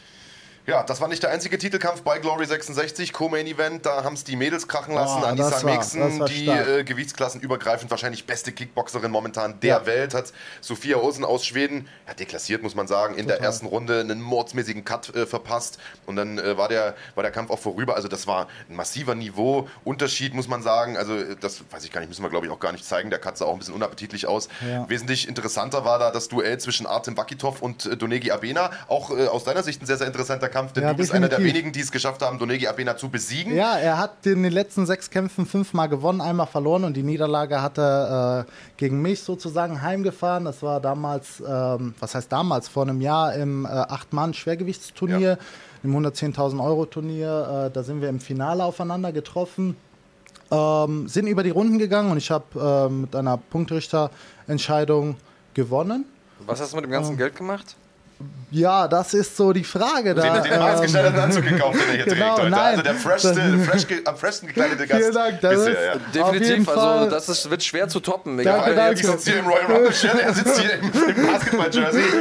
Ja, 0.68 0.82
das 0.82 1.00
war 1.00 1.08
nicht 1.08 1.22
der 1.22 1.30
einzige 1.30 1.60
Titelkampf 1.60 2.02
bei 2.02 2.18
Glory 2.18 2.46
66, 2.48 3.14
Co-Main 3.14 3.46
Event. 3.46 3.86
Da 3.86 4.04
haben 4.04 4.16
es 4.16 4.24
die 4.24 4.36
Mädels 4.36 4.68
krachen 4.68 4.96
lassen. 4.96 5.20
Oh, 5.22 5.26
Anissa 5.26 5.64
war 5.64 6.28
die 6.28 6.48
äh, 6.48 6.84
gewichtsklassenübergreifend 6.84 7.92
wahrscheinlich 7.92 8.26
beste 8.26 8.52
Kickboxerin 8.52 9.12
momentan 9.12 9.60
der 9.60 9.76
Ja. 9.76 9.86
Welt, 9.86 10.16
hat 10.16 10.34
Sophia 10.62 10.98
Osen 10.98 11.24
aus 11.24 11.46
Schweden 11.46 11.88
ja, 12.08 12.16
deklassiert, 12.16 12.64
muss 12.64 12.74
man 12.74 12.88
sagen, 12.88 13.14
in 13.16 13.28
der 13.28 13.42
ersten 13.42 13.68
Runde 13.68 14.00
einen 14.00 14.22
mordsmäßigen 14.22 14.84
Cut 14.84 15.16
äh, 15.16 15.28
verpasst. 15.28 15.78
Und 16.08 16.16
dann 16.16 16.40
äh, 16.40 16.58
war, 16.58 16.68
der, 16.68 16.96
war 17.14 17.22
der 17.22 17.32
Kampf 17.32 17.52
auch 17.52 17.60
vorüber. 17.60 17.96
Also 17.96 18.08
das 18.08 18.26
war 18.26 18.48
ein 18.68 18.76
massiver 18.76 19.14
Niveauunterschied, 19.14 20.34
muss 20.34 20.48
man 20.48 20.64
sagen. 20.64 20.98
Also 20.98 21.16
äh, 21.16 21.36
das 21.40 21.64
weiß 21.70 21.86
ich 21.86 21.92
gar 21.92 22.02
nicht, 22.02 22.10
müssen 22.10 22.24
wir 22.24 22.32
glaube 22.32 22.48
ich 22.48 22.52
auch 22.52 22.60
gar 22.60 22.72
nicht 22.72 22.86
zeigen. 22.86 23.12
Der 23.12 23.20
Cut 23.20 23.38
sah 23.38 23.46
auch 23.46 23.54
ein 23.54 23.60
bisschen 23.60 23.76
unappetitlich 23.76 24.26
aus. 24.26 24.50
Ja. 24.68 24.90
Wesentlich 24.90 25.28
interessanter 25.28 25.86
war 25.86 26.00
da 26.00 26.10
das 26.10 26.28
Duell 26.28 26.58
zwischen 26.60 26.88
Artem 26.88 27.16
Vakitov 27.16 27.62
und 27.62 27.86
äh, 27.86 27.96
Donegi 27.98 28.32
Abena. 28.32 28.72
Auch 28.88 29.12
äh, 29.12 29.28
aus 29.28 29.44
deiner 29.44 29.62
Sicht 29.62 29.84
ein 29.84 29.86
sehr, 29.86 29.98
sehr 29.98 30.08
interessanter 30.08 30.50
Kampf, 30.56 30.72
denn 30.72 30.84
Ja, 30.84 30.92
du 30.92 30.96
bist 30.98 31.12
einer 31.12 31.28
der 31.28 31.38
definitiv. 31.38 31.54
wenigen, 31.54 31.74
die 31.74 31.82
es 31.82 31.92
geschafft 31.92 32.22
haben, 32.22 32.40
Donegi 32.40 32.66
Abena 32.68 32.96
zu 32.96 33.10
besiegen. 33.10 33.54
Ja, 33.56 33.78
er 33.78 33.98
hat 33.98 34.26
in 34.26 34.42
den 34.42 34.54
letzten 34.54 34.86
sechs 34.86 35.10
Kämpfen 35.10 35.46
fünfmal 35.46 35.90
gewonnen, 35.90 36.22
einmal 36.22 36.48
verloren 36.48 36.86
und 36.86 36.94
die 36.96 37.04
Niederlage 37.04 37.62
hat 37.62 37.78
er 37.78 38.46
äh, 38.48 38.52
gegen 38.78 39.02
mich 39.02 39.22
sozusagen 39.22 39.82
heimgefahren. 39.82 40.46
Das 40.46 40.64
war 40.64 40.80
damals, 40.80 41.44
ähm, 41.46 41.94
was 42.00 42.16
heißt 42.16 42.32
damals, 42.32 42.70
vor 42.70 42.84
einem 42.84 43.02
Jahr 43.02 43.34
im 43.36 43.66
äh, 43.66 43.68
Acht-Mann-Schwergewichtsturnier, 43.68 45.20
Ja. 45.32 45.38
im 45.84 45.94
110.000 45.94 46.64
Euro 46.64 46.86
Turnier. 46.86 47.66
Äh, 47.68 47.72
da 47.72 47.84
sind 47.84 48.02
wir 48.02 48.08
im 48.08 48.22
Finale 48.22 48.64
aufeinander 48.64 49.12
getroffen. 49.12 49.76
Ähm, 50.52 51.08
sind 51.10 51.28
über 51.28 51.44
die 51.44 51.50
Runden 51.50 51.80
gegangen 51.80 52.12
und 52.12 52.18
ich 52.18 52.32
habe 52.32 52.88
äh, 52.88 52.90
mit 52.90 53.14
einer 53.16 53.36
Punktrichterentscheidung 53.38 55.18
gewonnen. 55.54 56.06
Was 56.46 56.62
hast 56.62 56.72
du 56.74 56.76
mit 56.78 56.86
dem 56.86 56.92
ganzen 56.92 57.18
Geld 57.18 57.36
gemacht? 57.36 57.76
Ja, 58.52 58.88
das 58.88 59.14
ist 59.14 59.36
so 59.36 59.52
die 59.52 59.64
Frage. 59.66 60.14
Den, 60.16 60.24
Da, 60.24 60.40
den 60.40 60.54
ähm, 60.54 60.60
maßgeschneiderten 60.60 61.20
Anzug 61.20 61.44
gekauft, 61.46 61.76
den 61.82 61.90
er 61.90 61.96
hier 61.96 62.06
genau, 62.06 62.26
trägt 62.36 62.40
heute. 62.40 62.50
nein. 62.52 62.62
Also 62.72 62.82
der 62.84 62.94
freshste, 62.96 63.60
fresh, 63.70 63.88
ge- 63.88 64.02
am 64.06 64.16
freshsten 64.16 64.48
gekleidete 64.48 64.88
Gast 64.88 65.02
Vielen 65.02 65.14
Dank, 65.14 65.42
das 65.42 65.56
bisher. 65.56 65.72
ist- 65.94 66.00
Ja. 66.16 66.24
Definitiv, 66.32 66.70
also 66.70 67.10
das 67.10 67.28
ist, 67.30 67.50
wird 67.50 67.64
schwer 67.64 67.88
zu 67.90 68.00
toppen. 68.00 68.38
Danke, 68.38 68.72
Egal, 68.72 68.76
danke. 68.76 69.00
Ich 69.02 69.06
sitze 69.06 69.32
hier 69.32 69.40
im 69.40 69.48
Royal 69.48 69.66
Rumble 69.66 69.94
Shirt, 69.94 70.16
er 70.22 70.34
sitzt 70.34 70.60
hier 70.62 70.74
im, 70.74 70.86
im 71.16 71.28
Basketball-Jersey. 71.28 72.02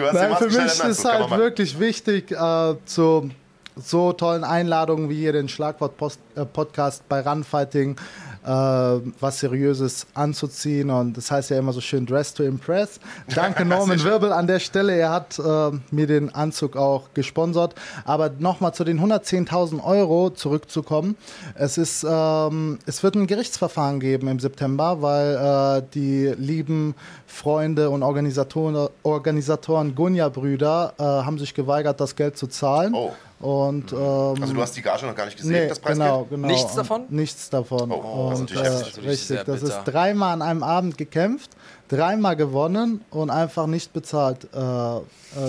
Ja, 0.00 0.10
den 0.10 0.14
Nein, 0.30 0.36
für 0.38 0.46
mich 0.46 0.56
ist 0.56 0.80
Anzug, 0.80 1.10
kann 1.10 1.30
halt 1.30 1.40
wirklich 1.40 1.78
wichtig, 1.78 2.32
äh, 2.32 2.74
zu 2.86 3.30
so 3.76 4.12
tollen 4.12 4.42
Einladungen 4.44 5.08
wie 5.10 5.16
hier 5.20 5.32
den 5.32 5.48
Schlagwort-Podcast 5.48 7.08
bei 7.08 7.20
Runfighting 7.20 7.96
äh, 8.44 8.48
was 8.48 9.40
Seriöses 9.40 10.06
anzuziehen. 10.14 10.90
Und 10.90 11.16
das 11.16 11.30
heißt 11.30 11.50
ja 11.50 11.58
immer 11.58 11.72
so 11.72 11.80
schön 11.80 12.06
Dress 12.06 12.34
to 12.34 12.42
Impress. 12.42 13.00
Danke 13.34 13.64
Norman 13.74 14.02
Wirbel 14.02 14.32
an 14.32 14.46
der 14.46 14.58
Stelle. 14.58 14.96
Er 14.96 15.10
hat 15.10 15.38
äh, 15.38 15.70
mir 15.90 16.06
den 16.06 16.34
Anzug 16.34 16.76
auch 16.76 17.14
gesponsert. 17.14 17.74
Aber 18.04 18.30
nochmal 18.38 18.74
zu 18.74 18.84
den 18.84 19.00
110.000 19.00 19.82
Euro 19.82 20.30
zurückzukommen. 20.30 21.16
Es, 21.54 21.78
ist, 21.78 22.06
ähm, 22.08 22.78
es 22.86 23.02
wird 23.02 23.14
ein 23.14 23.26
Gerichtsverfahren 23.26 24.00
geben 24.00 24.28
im 24.28 24.38
September, 24.38 25.02
weil 25.02 25.80
äh, 25.80 25.82
die 25.94 26.34
lieben 26.36 26.94
Freunde 27.26 27.90
und 27.90 28.02
Organisatoren, 28.02 28.88
Organisatoren 29.02 29.94
Gunja-Brüder 29.94 30.94
äh, 30.98 31.02
haben 31.02 31.38
sich 31.38 31.54
geweigert, 31.54 32.00
das 32.00 32.16
Geld 32.16 32.36
zu 32.36 32.46
zahlen. 32.46 32.94
Oh. 32.94 33.12
Und, 33.44 33.92
ähm, 33.92 33.98
Also 34.40 34.54
du 34.54 34.62
hast 34.62 34.74
die 34.74 34.80
Gage 34.80 35.04
noch 35.04 35.14
gar 35.14 35.26
nicht 35.26 35.36
gesehen, 35.36 35.52
nee, 35.52 35.68
das 35.68 35.78
Preisgeld? 35.78 36.08
genau, 36.08 36.26
genau. 36.30 36.48
Nichts 36.48 36.70
Und 36.70 36.76
davon? 36.78 37.04
Nichts 37.10 37.50
davon. 37.50 37.92
Oh, 37.92 38.30
das 38.30 38.40
ist 38.40 38.40
und, 38.40 38.54
natürlich 38.54 38.72
heftig. 38.72 38.86
Natürlich 38.86 39.10
richtig, 39.10 39.26
sehr 39.28 39.44
das 39.44 39.62
ist 39.62 39.80
dreimal 39.84 40.32
an 40.32 40.40
einem 40.40 40.62
Abend 40.62 40.96
gekämpft, 40.96 41.50
dreimal 41.88 42.36
gewonnen 42.36 43.04
und 43.10 43.28
einfach 43.28 43.66
nicht 43.66 43.92
bezahlt, 43.92 44.48
äh, 44.54 44.58
äh, 44.58 45.00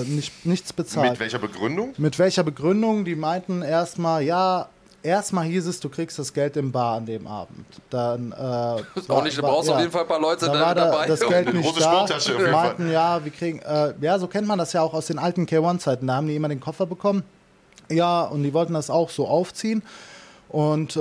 nicht, 0.07 0.45
nichts 0.45 0.73
bezahlt. 0.73 1.11
Mit 1.11 1.19
welcher 1.21 1.39
Begründung? 1.39 1.93
Mit 1.97 2.19
welcher 2.19 2.43
Begründung? 2.43 3.05
Die 3.05 3.15
meinten 3.15 3.61
erstmal, 3.61 4.23
ja, 4.23 4.67
erstmal 5.01 5.45
hieß 5.45 5.65
es, 5.65 5.79
du 5.79 5.87
kriegst 5.87 6.19
das 6.19 6.33
Geld 6.33 6.57
im 6.57 6.73
Bar 6.73 6.97
an 6.97 7.05
dem 7.05 7.25
Abend. 7.27 7.65
Dann, 7.91 8.33
äh, 8.33 8.81
Ist 8.99 9.09
auch 9.09 9.23
nicht, 9.23 9.37
du 9.37 9.41
brauchst 9.41 9.69
auf 9.69 9.79
jeden 9.79 9.91
Fall 9.93 10.01
ein 10.01 10.07
paar 10.09 10.19
Leute 10.19 10.47
da 10.47 10.51
da, 10.51 10.59
war 10.59 10.75
da, 10.75 10.85
dabei. 10.91 11.07
das 11.07 11.21
Geld 11.21 11.47
Eine 11.47 11.59
nicht 11.59 11.79
da. 11.79 12.05
Meinten, 12.51 12.91
ja, 12.91 13.23
wir 13.23 13.31
kriegen, 13.31 13.59
äh, 13.59 13.93
ja, 14.01 14.19
so 14.19 14.27
kennt 14.27 14.49
man 14.49 14.59
das 14.59 14.73
ja 14.73 14.81
auch 14.81 14.93
aus 14.93 15.07
den 15.07 15.17
alten 15.17 15.45
K1-Zeiten. 15.45 16.05
Da 16.07 16.15
haben 16.15 16.27
die 16.27 16.35
immer 16.35 16.49
den 16.49 16.59
Koffer 16.59 16.85
bekommen. 16.85 17.23
Ja, 17.89 18.23
und 18.23 18.43
die 18.43 18.53
wollten 18.53 18.73
das 18.73 18.89
auch 18.89 19.09
so 19.09 19.27
aufziehen. 19.27 19.83
Und 20.49 20.95
äh, 20.95 20.99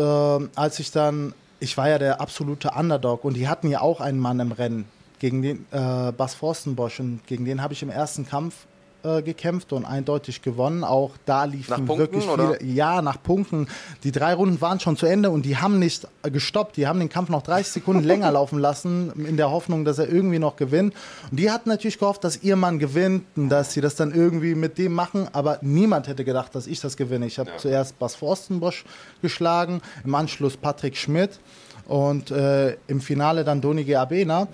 als 0.55 0.79
ich 0.79 0.91
dann 0.91 1.35
ich 1.65 1.77
war 1.77 1.89
ja 1.89 1.99
der 1.99 2.21
absolute 2.21 2.71
Underdog 2.77 3.25
und 3.25 3.35
die 3.35 3.49
hatten 3.49 3.69
ja 3.69 3.81
auch 3.81 4.01
einen 4.01 4.19
Mann 4.19 4.39
im 4.39 4.53
Rennen 4.53 4.87
gegen 5.19 5.43
den 5.43 5.67
äh, 5.71 6.13
Bas 6.13 6.35
Forstenbosch 6.35 7.01
und 7.01 7.27
gegen 7.27 7.45
den 7.45 7.63
habe 7.63 7.73
ich 7.73 7.83
im 7.83 7.91
ersten 7.91 8.27
Kampf 8.27 8.67
äh, 9.05 9.23
gekämpft 9.23 9.73
und 9.73 9.85
eindeutig 9.85 10.43
gewonnen. 10.43 10.85
Auch 10.85 11.13
da 11.27 11.45
liefen 11.45 11.87
Punkten, 11.87 11.99
wirklich 11.99 12.25
viele. 12.25 12.33
oder? 12.33 12.63
Ja, 12.63 13.03
nach 13.03 13.23
Punkten. 13.23 13.69
Die 14.03 14.13
drei 14.13 14.35
Runden 14.35 14.61
waren 14.61 14.81
schon 14.81 14.97
zu 14.97 15.07
Ende 15.07 15.31
und 15.31 15.45
die 15.45 15.57
haben 15.57 15.79
nicht 15.79 16.09
gestoppt. 16.23 16.77
Die 16.77 16.87
haben 16.87 16.99
den 16.99 17.09
Kampf 17.09 17.29
noch 17.29 17.43
30 17.43 17.73
Sekunden 17.73 18.03
länger 18.05 18.31
laufen 18.33 18.59
lassen, 18.59 19.13
in 19.27 19.37
der 19.37 19.51
Hoffnung, 19.51 19.85
dass 19.85 19.99
er 19.99 20.09
irgendwie 20.09 20.39
noch 20.39 20.57
gewinnt. 20.57 20.95
Und 21.31 21.39
die 21.39 21.51
hatten 21.51 21.69
natürlich 21.69 21.99
gehofft, 21.99 22.25
dass 22.25 22.43
ihr 22.43 22.57
Mann 22.57 22.79
gewinnt 22.79 23.25
und 23.37 23.49
dass 23.49 23.73
sie 23.73 23.81
das 23.81 23.95
dann 23.95 24.13
irgendwie 24.13 24.55
mit 24.55 24.79
dem 24.79 24.93
machen. 24.93 25.29
Aber 25.33 25.59
niemand 25.63 26.09
hätte 26.09 26.25
gedacht, 26.25 26.55
dass 26.55 26.67
ich 26.67 26.81
das 26.81 26.97
gewinne. 26.97 27.27
Ich 27.27 27.39
habe 27.39 27.51
zuerst 27.57 27.99
Bas 27.99 28.15
Forstenbosch 28.15 28.85
geschlagen, 29.23 29.81
im 30.05 30.15
Anschluss 30.15 30.57
Patrick 30.57 30.97
Schmidt 30.97 31.39
und 31.87 32.31
äh, 32.31 32.77
im 32.87 33.01
Finale 33.01 33.45
dann 33.45 33.61
Donige 33.61 34.01
Abena. 34.01 34.49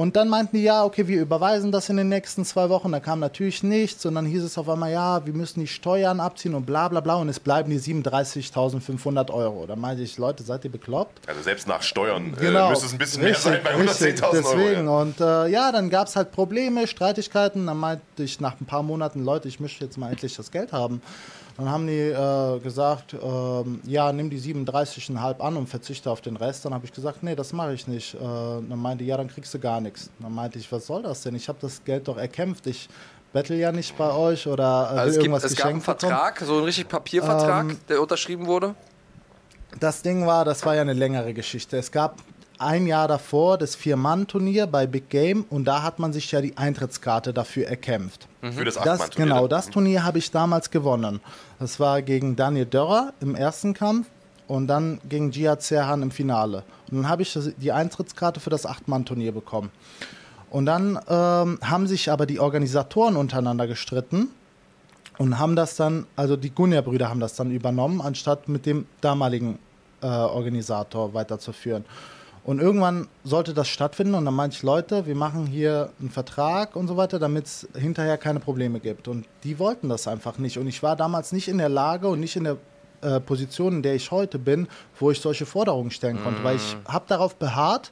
Und 0.00 0.16
dann 0.16 0.30
meinten 0.30 0.56
die, 0.56 0.62
ja, 0.62 0.82
okay, 0.82 1.06
wir 1.08 1.20
überweisen 1.20 1.72
das 1.72 1.90
in 1.90 1.98
den 1.98 2.08
nächsten 2.08 2.46
zwei 2.46 2.70
Wochen. 2.70 2.90
Da 2.90 3.00
kam 3.00 3.20
natürlich 3.20 3.62
nichts. 3.62 4.06
Und 4.06 4.14
dann 4.14 4.24
hieß 4.24 4.42
es 4.42 4.56
auf 4.56 4.66
einmal, 4.66 4.90
ja, 4.90 5.26
wir 5.26 5.34
müssen 5.34 5.60
die 5.60 5.66
Steuern 5.66 6.20
abziehen 6.20 6.54
und 6.54 6.64
bla 6.64 6.88
bla 6.88 7.00
bla. 7.00 7.16
Und 7.16 7.28
es 7.28 7.38
bleiben 7.38 7.68
die 7.70 7.78
37.500 7.78 9.30
Euro. 9.30 9.66
Da 9.66 9.76
meinte 9.76 10.02
ich, 10.02 10.16
Leute, 10.16 10.42
seid 10.42 10.64
ihr 10.64 10.72
bekloppt? 10.72 11.28
Also 11.28 11.42
selbst 11.42 11.68
nach 11.68 11.82
Steuern 11.82 12.34
Genau. 12.40 12.68
äh, 12.68 12.70
müsste 12.70 12.86
es 12.86 12.92
ein 12.92 12.98
bisschen 12.98 13.24
mehr 13.24 13.34
sein 13.34 13.60
bei 13.62 13.74
110.000 13.74 14.22
Euro. 14.22 14.32
Deswegen. 14.32 14.86
Ja. 14.86 15.00
Und 15.02 15.20
äh, 15.20 15.48
ja, 15.48 15.70
dann 15.70 15.90
gab 15.90 16.06
es 16.08 16.16
halt 16.16 16.32
Probleme, 16.32 16.86
Streitigkeiten. 16.86 17.66
Dann 17.66 17.76
meinte 17.76 18.02
ich 18.16 18.40
nach 18.40 18.58
ein 18.58 18.64
paar 18.64 18.82
Monaten, 18.82 19.22
Leute, 19.22 19.48
ich 19.48 19.60
möchte 19.60 19.84
jetzt 19.84 19.98
mal 19.98 20.10
endlich 20.10 20.34
das 20.34 20.50
Geld 20.50 20.72
haben. 20.72 21.02
Dann 21.56 21.68
haben 21.68 21.86
die 21.86 21.92
äh, 21.98 22.58
gesagt, 22.60 23.14
ähm, 23.14 23.80
ja, 23.84 24.12
nimm 24.12 24.30
die 24.30 24.40
37,5 24.40 25.40
an 25.40 25.56
und 25.56 25.68
verzichte 25.68 26.10
auf 26.10 26.20
den 26.20 26.36
Rest. 26.36 26.64
Dann 26.64 26.72
habe 26.72 26.86
ich 26.86 26.92
gesagt, 26.92 27.22
nee, 27.22 27.34
das 27.34 27.52
mache 27.52 27.74
ich 27.74 27.86
nicht. 27.86 28.14
Äh, 28.14 28.18
dann 28.18 28.78
meinte, 28.78 29.04
ja, 29.04 29.16
dann 29.16 29.28
kriegst 29.28 29.52
du 29.52 29.58
gar 29.58 29.80
nichts. 29.80 30.10
Dann 30.20 30.34
meinte 30.34 30.58
ich, 30.58 30.70
was 30.72 30.86
soll 30.86 31.02
das 31.02 31.22
denn? 31.22 31.34
Ich 31.34 31.48
habe 31.48 31.58
das 31.60 31.84
Geld 31.84 32.08
doch 32.08 32.16
erkämpft. 32.16 32.66
Ich 32.66 32.88
bettel 33.32 33.58
ja 33.58 33.72
nicht 33.72 33.96
bei 33.98 34.10
euch 34.12 34.46
oder 34.46 34.90
äh, 34.94 34.98
Also 34.98 35.10
es, 35.10 35.12
gibt, 35.14 35.24
irgendwas 35.26 35.44
es 35.44 35.56
gab 35.56 35.66
einen 35.66 35.78
geschenkt 35.80 36.00
bekommen. 36.00 36.16
Vertrag, 36.18 36.40
so 36.40 36.54
einen 36.56 36.64
richtig 36.64 36.88
Papiervertrag, 36.88 37.64
Ähm, 37.70 37.78
der 37.88 38.00
unterschrieben 38.00 38.46
wurde. 38.46 38.74
Das 39.78 40.02
Ding 40.02 40.26
war, 40.26 40.44
das 40.44 40.64
war 40.64 40.74
ja 40.74 40.80
eine 40.80 40.94
längere 40.94 41.32
Geschichte. 41.34 41.76
Es 41.76 41.92
gab 41.92 42.16
ein 42.60 42.86
Jahr 42.86 43.08
davor 43.08 43.58
das 43.58 43.74
Vier-Mann-Turnier 43.74 44.66
bei 44.66 44.86
Big 44.86 45.08
Game 45.08 45.44
und 45.50 45.64
da 45.64 45.82
hat 45.82 45.98
man 45.98 46.12
sich 46.12 46.30
ja 46.30 46.40
die 46.40 46.56
Eintrittskarte 46.56 47.32
dafür 47.32 47.66
erkämpft. 47.66 48.28
Für 48.40 48.64
das 48.64 48.74
Das, 48.74 49.00
Achtmann-Turnier. 49.00 49.34
genau, 49.34 49.48
das 49.48 49.70
Turnier 49.70 50.04
habe 50.04 50.18
ich 50.18 50.30
damals 50.30 50.70
gewonnen. 50.70 51.20
Das 51.58 51.80
war 51.80 52.02
gegen 52.02 52.36
Daniel 52.36 52.66
Dörrer 52.66 53.12
im 53.20 53.34
ersten 53.34 53.74
Kampf 53.74 54.06
und 54.48 54.66
dann 54.66 55.00
gegen 55.08 55.30
Jihad 55.30 55.62
Serhan 55.62 56.02
im 56.02 56.10
Finale. 56.10 56.64
Und 56.90 57.02
dann 57.02 57.08
habe 57.08 57.22
ich 57.22 57.38
die 57.58 57.72
Eintrittskarte 57.72 58.40
für 58.40 58.50
das 58.50 58.66
Acht-Mann-Turnier 58.66 59.32
bekommen. 59.32 59.70
Und 60.50 60.66
dann 60.66 60.98
ähm, 61.08 61.58
haben 61.62 61.86
sich 61.86 62.10
aber 62.10 62.26
die 62.26 62.40
Organisatoren 62.40 63.16
untereinander 63.16 63.66
gestritten 63.68 64.28
und 65.18 65.38
haben 65.38 65.54
das 65.54 65.76
dann, 65.76 66.06
also 66.16 66.36
die 66.36 66.50
Gunja-Brüder 66.50 67.08
haben 67.08 67.20
das 67.20 67.36
dann 67.36 67.52
übernommen, 67.52 68.00
anstatt 68.00 68.48
mit 68.48 68.66
dem 68.66 68.86
damaligen 69.00 69.58
äh, 70.02 70.06
Organisator 70.06 71.14
weiterzuführen. 71.14 71.84
Und 72.42 72.58
irgendwann 72.60 73.08
sollte 73.22 73.52
das 73.52 73.68
stattfinden 73.68 74.14
und 74.14 74.24
dann 74.24 74.34
meinte 74.34 74.56
ich, 74.56 74.62
Leute, 74.62 75.06
wir 75.06 75.14
machen 75.14 75.46
hier 75.46 75.90
einen 76.00 76.10
Vertrag 76.10 76.74
und 76.74 76.88
so 76.88 76.96
weiter, 76.96 77.18
damit 77.18 77.46
es 77.46 77.68
hinterher 77.76 78.16
keine 78.16 78.40
Probleme 78.40 78.80
gibt. 78.80 79.08
Und 79.08 79.26
die 79.44 79.58
wollten 79.58 79.88
das 79.88 80.08
einfach 80.08 80.38
nicht. 80.38 80.56
Und 80.58 80.66
ich 80.66 80.82
war 80.82 80.96
damals 80.96 81.32
nicht 81.32 81.48
in 81.48 81.58
der 81.58 81.68
Lage 81.68 82.08
und 82.08 82.18
nicht 82.18 82.36
in 82.36 82.44
der 82.44 82.56
äh, 83.02 83.20
Position, 83.20 83.74
in 83.74 83.82
der 83.82 83.94
ich 83.94 84.10
heute 84.10 84.38
bin, 84.38 84.68
wo 84.98 85.10
ich 85.10 85.20
solche 85.20 85.44
Forderungen 85.46 85.90
stellen 85.90 86.18
konnte, 86.18 86.42
weil 86.42 86.56
ich 86.56 86.76
habe 86.86 87.04
darauf 87.08 87.36
beharrt, 87.36 87.90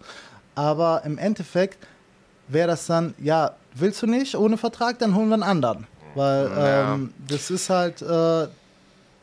aber 0.54 1.02
im 1.04 1.18
Endeffekt 1.18 1.78
wäre 2.48 2.68
das 2.68 2.86
dann, 2.86 3.14
ja, 3.18 3.52
willst 3.74 4.02
du 4.02 4.06
nicht 4.06 4.34
ohne 4.34 4.56
Vertrag, 4.56 4.98
dann 4.98 5.14
holen 5.14 5.28
wir 5.28 5.34
einen 5.34 5.42
anderen. 5.42 5.86
Weil 6.14 6.50
Ja. 6.56 6.94
ähm, 6.94 7.12
das 7.28 7.50
ist 7.50 7.68
halt, 7.70 8.00
äh, 8.02 8.48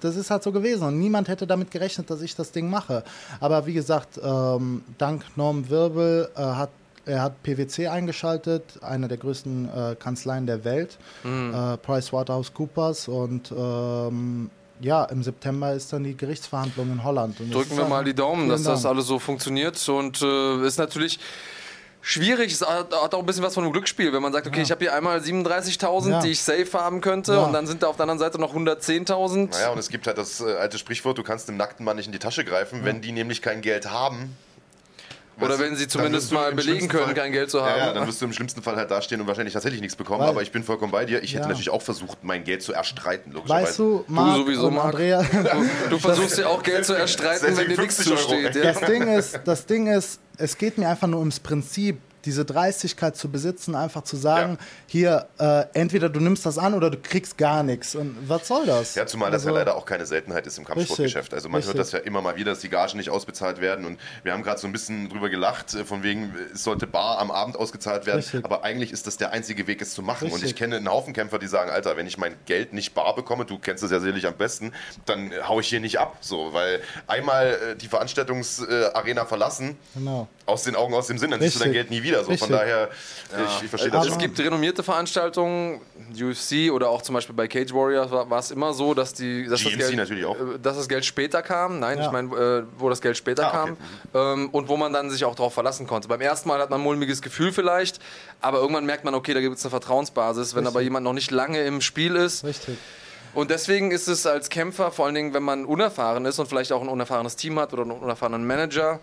das 0.06 0.16
ist 0.16 0.32
halt 0.32 0.44
so 0.44 0.52
gewesen 0.52 0.84
und 0.88 1.00
niemand 1.00 1.28
hätte 1.28 1.46
damit 1.48 1.72
gerechnet, 1.72 2.10
dass 2.10 2.22
ich 2.22 2.36
das 2.36 2.52
Ding 2.52 2.70
mache. 2.70 3.04
Aber 3.40 3.66
wie 3.66 3.74
gesagt, 3.74 4.20
ähm, 4.24 4.84
dank 4.98 5.24
Norm 5.36 5.70
Wirbel 5.70 6.30
äh, 6.36 6.42
hat 6.42 6.70
er 7.08 7.22
hat 7.22 7.44
PwC 7.44 7.88
eingeschaltet, 7.88 8.80
eine 8.82 9.08
der 9.08 9.18
größten 9.18 9.70
äh, 9.70 9.96
Kanzleien 9.96 10.48
der 10.48 10.64
Welt, 10.66 10.98
äh, 11.24 11.78
PricewaterhouseCoopers 11.78 13.08
und 13.08 13.52
ähm, 13.56 14.50
ja, 14.82 15.06
im 15.06 15.24
September 15.24 15.72
ist 15.74 15.94
dann 15.94 16.04
die 16.04 16.18
Gerichtsverhandlung 16.18 16.92
in 16.92 17.04
Holland. 17.04 17.40
Das 17.40 17.48
Drücken 17.50 17.78
wir 17.78 17.86
auch- 17.86 17.90
mal 17.90 18.04
die 18.04 18.14
Daumen, 18.16 18.50
dass 18.50 18.64
das 18.64 18.82
Dank. 18.82 18.96
alles 18.96 19.08
so 19.08 19.20
funktioniert. 19.20 19.88
Und 19.88 20.22
äh, 20.22 20.66
ist 20.68 20.78
natürlich 20.80 21.20
schwierig. 22.06 22.54
Es 22.54 22.62
hat, 22.62 22.94
hat 22.94 23.14
auch 23.14 23.20
ein 23.20 23.26
bisschen 23.26 23.44
was 23.44 23.54
von 23.54 23.64
einem 23.64 23.74
Glücksspiel, 23.74 24.14
wenn 24.14 24.22
man 24.22 24.32
sagt, 24.32 24.48
okay, 24.48 24.62
ich 24.62 24.72
habe 24.72 24.80
hier 24.86 24.94
einmal 24.94 25.20
37.000, 25.20 26.10
Ja. 26.12 26.20
die 26.22 26.30
ich 26.32 26.42
safe 26.42 26.68
haben 26.74 27.02
könnte, 27.02 27.34
Ja. 27.34 27.40
und 27.44 27.54
dann 27.54 27.66
sind 27.68 27.84
da 27.84 27.88
auf 27.88 27.96
der 27.98 28.04
anderen 28.04 28.20
Seite 28.20 28.40
noch 28.40 28.54
110.000. 28.54 29.50
Naja, 29.52 29.70
und 29.72 29.80
es 29.80 29.90
gibt 29.90 30.08
halt 30.08 30.18
das 30.18 30.40
äh, 30.42 30.54
alte 30.56 30.78
Sprichwort, 30.78 31.18
du 31.18 31.24
kannst 31.24 31.48
dem 31.50 31.58
nackten 31.58 31.84
Mann 31.86 31.98
nicht 31.98 32.06
in 32.06 32.12
die 32.12 32.20
Tasche 32.20 32.46
greifen, 32.46 32.86
wenn 32.86 33.02
die 33.02 33.12
nämlich 33.12 33.42
kein 33.42 33.62
Geld 33.62 33.90
haben. 33.90 34.38
Oder 35.38 35.50
weißt 35.50 35.60
du, 35.60 35.63
wenn 35.65 35.75
sie 35.75 35.88
zumindest 35.88 36.32
du 36.32 36.36
mal 36.36 36.54
belegen 36.54 36.88
können, 36.88 37.06
Fall- 37.06 37.13
kein 37.13 37.32
Geld 37.32 37.50
zu 37.51 37.58
Ja, 37.58 37.75
ja, 37.77 37.86
haben. 37.88 37.96
dann 37.96 38.08
wirst 38.08 38.22
du 38.22 38.25
im 38.25 38.34
schlimmsten 38.34 38.62
Fall 38.62 38.75
halt 38.77 38.89
dastehen 38.92 39.20
und 39.22 39.27
wahrscheinlich 39.27 39.54
tatsächlich 39.54 39.82
nichts 39.82 39.96
bekommen. 39.96 40.22
Weil- 40.22 40.30
aber 40.30 40.42
ich 40.42 40.51
bin 40.51 40.63
vollkommen 40.63 40.92
bei 40.92 41.06
dir. 41.06 41.22
Ich 41.24 41.32
hätte 41.34 41.42
Ja. 41.44 41.48
natürlich 41.50 41.70
auch 41.70 41.82
versucht, 41.82 42.20
mein 42.24 42.44
Geld 42.44 42.62
zu 42.63 42.74
erstreiten, 42.74 43.32
logischerweise. 43.34 43.68
Weißt 43.68 43.80
du, 43.80 44.06
Marc 44.08 44.38
sowieso, 44.38 44.68
und 44.68 44.75
Marc. 44.75 44.86
Andrea, 44.94 45.24
Du, 45.24 45.89
du 45.92 46.00
versuchst 46.00 46.38
ja 46.38 46.48
auch 46.48 46.63
Geld 46.63 46.86
zu 46.86 46.94
erstreiten, 46.94 47.48
wenn 47.58 47.68
dir 47.70 47.77
nichts 47.80 47.96
50 48.04 48.12
Euro. 48.12 48.22
zusteht. 48.22 48.56
Ja. 48.56 48.63
Das 48.74 48.80
Ding 48.82 49.08
ist, 49.08 49.39
das 49.44 49.65
Ding 49.65 49.88
ist, 49.88 50.20
es 50.38 50.58
geht 50.58 50.77
mir 50.77 50.88
einfach 50.89 51.08
nur 51.08 51.20
ums 51.20 51.39
Prinzip, 51.39 52.00
diese 52.25 52.46
Dreistigkeit 52.46 53.15
zu 53.15 53.29
besitzen, 53.29 53.75
einfach 53.75 54.03
zu 54.03 54.15
sagen, 54.17 54.58
hier, 54.88 55.27
äh, 55.38 55.65
entweder 55.74 56.10
du 56.10 56.20
nimmst 56.20 56.46
das 56.46 56.58
an 56.58 56.74
oder 56.74 56.89
du 56.89 56.98
kriegst 56.98 57.38
gar 57.38 57.63
nichts. 57.63 57.96
Und 57.96 58.17
was 58.27 58.48
soll 58.48 58.65
das? 58.65 58.96
Ja, 58.96 59.05
zumal 59.05 59.32
das 59.32 59.44
ja 59.44 59.50
Also, 59.50 59.60
leider 59.60 59.75
auch 59.75 59.86
keine 59.86 60.05
Seltenheit 60.05 60.48
ist 60.48 60.58
im 60.58 60.65
Kampfsportgeschäft. 60.65 61.34
Also 61.34 61.50
man 61.50 61.62
hört 61.62 61.75
richtig. 61.75 61.82
das 61.82 61.91
ja 61.91 62.00
immer 62.00 62.22
mal 62.22 62.36
wieder, 62.36 62.51
dass 62.51 62.60
die 62.60 62.70
Gagen 62.70 62.98
nicht 62.98 63.10
ausbezahlt 63.10 63.62
werden. 63.62 63.86
Und 63.86 64.00
wir 64.24 64.34
haben 64.34 64.44
gerade 64.44 64.60
so 64.60 64.67
ein 64.67 64.72
bisschen 64.72 65.10
drüber 65.10 65.29
gelacht, 65.29 65.74
äh, 65.74 65.86
von 65.86 66.03
wegen, 66.03 66.34
es 66.53 66.63
sollte 66.63 66.88
bar 66.88 67.20
am 67.20 67.32
Abend 67.32 67.55
ausgezahlt 67.58 68.05
werden. 68.05 68.17
Richtig. 68.20 68.44
Aber 68.46 68.63
eigentlich 68.63 68.91
ist 68.91 69.08
das 69.08 69.17
der 69.17 69.32
einzige 69.32 69.67
Weg, 69.67 69.82
es 69.82 69.94
zu 69.94 70.01
machen. 70.01 70.25
Und 70.25 70.34
Richtig. 70.34 70.51
ich 70.51 70.55
kenne 70.55 70.77
einen 70.77 70.89
Haufen 70.89 71.13
Kämpfer, 71.13 71.39
die 71.39 71.48
sagen, 71.48 71.70
Alter, 71.70 71.98
wenn 71.98 72.08
ich 72.08 72.17
mein 72.17 72.36
Geld 72.46 72.74
nicht 72.74 72.94
bar 72.94 73.15
bekomme, 73.15 73.46
du 73.46 73.58
kennst 73.60 73.84
es 73.84 73.91
ja 73.91 74.00
sicherlich 74.00 74.27
am 74.27 74.36
besten, 74.36 74.72
dann 75.05 75.32
äh, 75.32 75.41
hau 75.48 75.60
ich 75.60 75.67
hier 75.67 75.79
nicht 75.79 76.00
ab. 76.00 76.17
So, 76.22 76.53
weil 76.53 76.82
einmal 77.08 77.48
äh, 77.72 77.75
die 77.75 77.88
Veranstaltungsarena 77.88 79.25
verlassen, 79.25 79.77
Genau. 79.94 80.27
Aus 80.48 80.64
den 80.64 80.75
Augen, 80.75 80.94
aus 80.94 81.08
dem 81.08 81.18
Sinn, 81.18 81.32
dann 81.32 81.40
siehst 81.42 81.56
du 81.56 81.60
dein 81.60 81.70
Richtig. 81.72 81.90
Geld 81.90 82.00
nie 82.02 82.04
wieder. 82.08 82.20
So, 82.20 82.25
von 82.25 82.32
Richtig. 82.34 82.50
daher, 82.52 82.90
ich, 83.32 83.64
ich 83.64 83.70
verstehe 83.70 83.90
das 83.92 84.06
schon. 84.06 84.14
es 84.14 84.20
gibt 84.20 84.40
renommierte 84.40 84.84
Veranstaltungen, 84.84 85.82
UFC 86.14 86.72
oder 86.72 86.90
auch 86.90 87.02
zum 87.02 87.16
Beispiel 87.16 87.36
bei 87.36 87.48
Cage 87.48 87.74
Warriors 87.74 88.12
war, 88.12 88.30
war 88.30 88.40
es 88.40 88.52
immer 88.52 88.74
so, 88.74 88.94
dass, 88.94 89.14
die, 89.14 89.48
dass, 89.48 89.64
das 89.64 89.75
Geld, 89.75 89.96
natürlich 89.96 90.25
auch. 90.25 90.36
äh, 90.36 90.60
dass 90.62 90.78
das 90.78 90.88
Geld 90.88 91.04
später 91.06 91.42
kam. 91.42 91.80
Nein, 91.80 91.98
Ja. 91.98 92.06
ich 92.06 92.12
meine, 92.12 92.28
äh, 92.36 92.64
wo 92.78 92.90
das 92.90 93.02
Geld 93.02 93.18
später 93.18 93.52
Ah, 93.54 93.64
okay. 93.64 93.74
kam 94.14 94.40
ähm, 94.44 94.50
und 94.52 94.68
wo 94.70 94.78
man 94.78 94.94
dann 94.94 95.10
sich 95.10 95.25
auch 95.25 95.36
darauf 95.36 95.54
verlassen 95.54 95.88
konnte. 95.88 96.08
Beim 96.08 96.22
ersten 96.22 96.48
Mal 96.50 96.60
hat 96.62 96.70
man 96.70 96.80
ein 96.80 96.84
mulmiges 96.84 97.22
Gefühl 97.22 97.52
vielleicht, 97.52 98.00
aber 98.42 98.60
irgendwann 98.60 98.86
merkt 98.86 99.04
man, 99.04 99.16
okay, 99.16 99.34
da 99.34 99.42
gibt 99.42 99.58
es 99.58 99.66
eine 99.66 99.72
Vertrauensbasis. 99.72 100.54
Wenn 100.54 100.60
Richtig. 100.66 100.75
aber 100.75 100.82
jemand 100.84 101.04
noch 101.06 101.14
nicht 101.14 101.32
lange 101.32 101.64
im 101.66 101.82
Spiel 101.82 102.16
ist, 102.16 102.44
Richtig. 102.44 102.78
und 103.34 103.50
deswegen 103.50 103.90
ist 103.92 104.08
es 104.08 104.25
als 104.28 104.50
Kämpfer, 104.50 104.92
vor 104.92 105.06
allen 105.08 105.16
Dingen, 105.16 105.34
wenn 105.34 105.44
man 105.44 105.66
unerfahren 105.66 106.25
ist 106.25 106.38
und 106.40 106.48
vielleicht 106.48 106.72
auch 106.72 106.82
ein 106.82 106.90
unerfahrenes 106.90 107.36
Team 107.36 107.60
hat 107.60 107.74
oder 107.74 107.82
einen 107.82 107.92
unerfahrenen 107.92 108.46
Manager, 108.46 109.00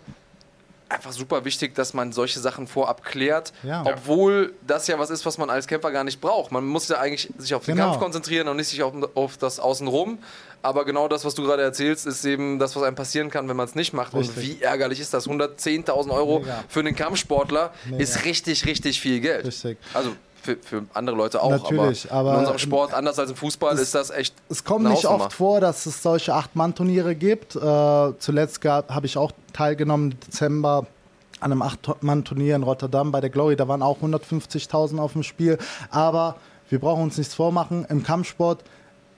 einfach 0.93 1.11
super 1.11 1.43
wichtig, 1.45 1.75
dass 1.75 1.93
man 1.93 2.11
solche 2.11 2.39
Sachen 2.39 2.67
vorab 2.67 3.03
klärt. 3.03 3.51
Ja. 3.63 3.83
Obwohl 3.85 4.53
das 4.65 4.87
ja 4.87 4.97
was 4.99 5.09
ist, 5.09 5.25
was 5.25 5.37
man 5.37 5.49
als 5.49 5.67
Kämpfer 5.67 5.91
gar 5.91 6.03
nicht 6.03 6.21
braucht. 6.21 6.51
Man 6.51 6.65
muss 6.65 6.87
ja 6.87 6.97
eigentlich 6.99 7.29
sich 7.37 7.53
auf 7.55 7.65
den 7.65 7.75
Genau. 7.75 7.89
Kampf 7.89 7.99
konzentrieren 8.01 8.47
und 8.47 8.57
nicht 8.57 8.67
sich 8.69 8.83
auf, 8.83 8.93
auf 9.15 9.37
das 9.37 9.59
Außenrum. 9.59 10.19
Aber 10.61 10.85
genau 10.85 11.07
das, 11.09 11.25
was 11.25 11.35
du 11.35 11.43
gerade 11.43 11.61
erzählst, 11.61 12.05
ist 12.07 12.23
eben 12.23 12.57
das, 12.57 12.75
was 12.75 12.83
einem 12.83 12.95
passieren 12.95 13.29
kann, 13.29 13.49
wenn 13.49 13.57
man 13.57 13.67
es 13.67 13.75
nicht 13.75 13.91
macht. 13.93 14.13
Und 14.13 14.21
Richtig. 14.21 14.59
wie 14.59 14.61
ärgerlich 14.63 14.99
ist 15.01 15.13
das? 15.13 15.27
110.000 15.27 16.09
Euro 16.11 16.39
Mega. 16.39 16.63
für 16.69 16.79
einen 16.79 16.95
Kampfsportler 16.95 17.73
Mega. 17.85 18.01
ist 18.01 18.23
richtig, 18.23 18.65
richtig 18.65 19.01
viel 19.01 19.19
Geld. 19.19 19.45
Richtig. 19.45 19.77
Also 19.93 20.15
für, 20.43 20.57
für 20.57 20.83
andere 20.93 21.15
Leute 21.15 21.41
auch. 21.41 21.49
Natürlich, 21.49 22.11
aber, 22.11 22.19
aber 22.19 22.33
in 22.33 22.39
unserem 22.39 22.59
Sport, 22.59 22.93
anders 22.93 23.17
als 23.17 23.31
im 23.31 23.35
Fußball, 23.35 23.77
ist 23.77 23.95
das 23.95 24.09
echt. 24.09 24.35
Es 24.49 24.63
kommt 24.63 24.85
nicht 24.85 25.05
Hausnummer. 25.05 25.25
oft 25.25 25.33
vor, 25.33 25.61
dass 25.61 25.85
es 25.85 26.03
solche 26.03 26.33
Acht-Mann-Turniere 26.33 27.15
gibt. 27.15 27.55
Äh, 27.55 27.59
zuletzt 28.19 28.63
habe 28.63 29.05
ich 29.05 29.17
auch 29.17 29.31
teilgenommen 29.53 30.11
im 30.11 30.19
Dezember 30.19 30.85
an 31.39 31.51
einem 31.51 31.61
Acht-Mann-Turnier 31.61 32.55
in 32.55 32.63
Rotterdam 32.63 33.11
bei 33.11 33.21
der 33.21 33.29
Glory. 33.29 33.55
Da 33.55 33.67
waren 33.67 33.81
auch 33.81 34.01
150.000 34.01 34.99
auf 34.99 35.13
dem 35.13 35.23
Spiel. 35.23 35.57
Aber 35.89 36.35
wir 36.69 36.79
brauchen 36.79 37.03
uns 37.03 37.17
nichts 37.17 37.33
vormachen. 37.33 37.85
Im 37.89 38.03
Kampfsport 38.03 38.63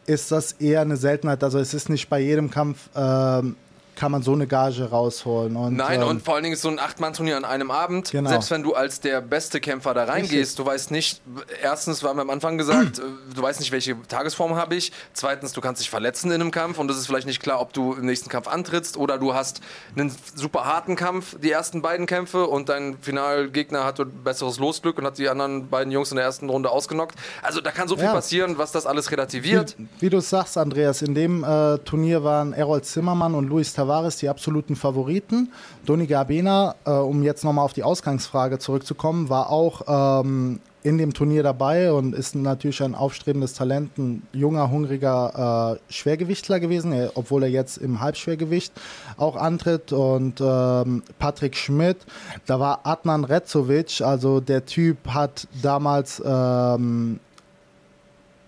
ist 0.05 0.32
das 0.32 0.53
eher 0.53 0.82
eine 0.82 0.98
Seltenheit. 0.98 1.44
Also 1.44 1.60
es 1.60 1.74
ist 1.74 1.89
nicht 1.89 2.10
bei 2.10 2.20
jedem 2.20 2.50
Kampf 2.51 2.89
ähm, 2.96 3.55
kann 3.95 4.11
man 4.11 4.21
so 4.23 4.33
eine 4.33 4.47
Gage 4.47 4.89
rausholen. 4.89 5.55
Und, 5.55 5.75
Nein, 5.75 6.01
ähm, 6.01 6.07
und 6.07 6.23
vor 6.23 6.35
allen 6.35 6.43
Dingen 6.43 6.53
ist 6.53 6.61
so 6.61 6.69
ein 6.69 6.79
Acht-Mann-Turnier 6.79 7.37
an 7.37 7.45
einem 7.45 7.71
Abend. 7.71 8.11
Genau. 8.11 8.29
Selbst 8.29 8.51
wenn 8.51 8.63
du 8.63 8.73
als 8.73 8.99
der 8.99 9.21
beste 9.21 9.59
Kämpfer 9.59 9.93
da 9.93 10.03
reingehst, 10.05 10.59
du 10.59 10.65
weißt 10.65 10.91
nicht, 10.91 11.21
erstens, 11.61 12.03
wir 12.03 12.09
haben 12.09 12.19
am 12.19 12.29
Anfang 12.29 12.57
gesagt, 12.57 12.99
äh, 12.99 13.01
du 13.33 13.41
weißt 13.41 13.59
nicht, 13.59 13.71
welche 13.71 13.95
Tagesform 14.07 14.55
habe 14.55 14.75
ich. 14.75 14.91
Zweitens, 15.13 15.53
du 15.53 15.61
kannst 15.61 15.81
dich 15.81 15.89
verletzen 15.89 16.31
in 16.31 16.41
einem 16.41 16.51
Kampf 16.51 16.77
und 16.77 16.89
es 16.91 16.97
ist 16.97 17.07
vielleicht 17.07 17.27
nicht 17.27 17.41
klar, 17.41 17.61
ob 17.61 17.73
du 17.73 17.93
im 17.93 18.05
nächsten 18.05 18.29
Kampf 18.29 18.47
antrittst 18.47 18.97
oder 18.97 19.17
du 19.17 19.33
hast 19.33 19.61
einen 19.95 20.11
super 20.35 20.65
harten 20.65 20.95
Kampf, 20.95 21.37
die 21.41 21.51
ersten 21.51 21.81
beiden 21.81 22.05
Kämpfe 22.05 22.47
und 22.47 22.69
dein 22.69 22.97
Finalgegner 23.01 23.83
hatte 23.85 24.05
besseres 24.05 24.59
Losglück 24.59 24.97
und 24.97 25.05
hat 25.05 25.17
die 25.17 25.29
anderen 25.29 25.69
beiden 25.69 25.91
Jungs 25.91 26.11
in 26.11 26.17
der 26.17 26.25
ersten 26.25 26.49
Runde 26.49 26.69
ausgenockt. 26.69 27.15
Also 27.41 27.61
da 27.61 27.71
kann 27.71 27.87
so 27.87 27.95
viel 27.95 28.05
Ja. 28.05 28.13
passieren, 28.13 28.57
was 28.57 28.71
das 28.71 28.85
alles 28.85 29.11
relativiert. 29.11 29.75
Wie, 29.77 29.87
wie 29.99 30.09
du 30.09 30.17
es 30.17 30.29
sagst, 30.29 30.57
Andreas, 30.57 31.01
in 31.01 31.15
dem 31.15 31.43
äh, 31.43 31.77
Turnier 31.79 32.23
waren 32.23 32.53
Errol 32.53 32.81
Zimmermann 32.81 33.33
und 33.35 33.47
Luis 33.47 33.73
Tavares 33.73 33.85
die 34.22 34.30
absoluten 34.30 34.75
Favoriten. 34.75 35.51
Doni 35.86 36.08
Gabena, 36.08 36.75
äh, 36.86 36.92
um 36.92 37.24
jetzt 37.24 37.44
nochmal 37.44 37.65
auf 37.65 37.74
die 37.74 37.84
Ausgangsfrage 37.84 38.60
zurückzukommen, 38.60 39.30
war 39.30 39.50
auch 39.50 40.22
ähm, 40.24 40.60
in 40.86 41.00
dem 41.00 41.13
Turnier 41.13 41.42
dabei 41.42 41.92
und 41.92 42.13
ist 42.13 42.36
natürlich 42.36 42.84
ein 42.84 42.94
aufstrebendes 42.94 43.54
Talent, 43.54 43.98
ein 43.98 44.22
junger, 44.34 44.70
hungriger 44.70 45.80
äh, 45.89 45.92
Schwergewichtler 45.92 46.60
gewesen, 46.60 46.92
er, 46.92 47.12
obwohl 47.15 47.42
er 47.42 47.50
jetzt 47.50 47.77
im 47.77 48.01
Halbschwergewicht 48.01 48.72
auch 49.18 49.36
antritt. 49.36 49.92
Und 49.92 50.39
ähm, 50.42 51.01
Patrick 51.18 51.56
Schmidt, 51.56 51.98
da 52.46 52.60
war 52.60 52.82
Adnan 52.84 53.24
Rezovic, 53.24 54.01
also 54.01 54.39
der 54.39 54.65
Typ 54.68 54.98
hat 55.08 55.48
damals 55.63 56.22
ähm, 56.24 57.20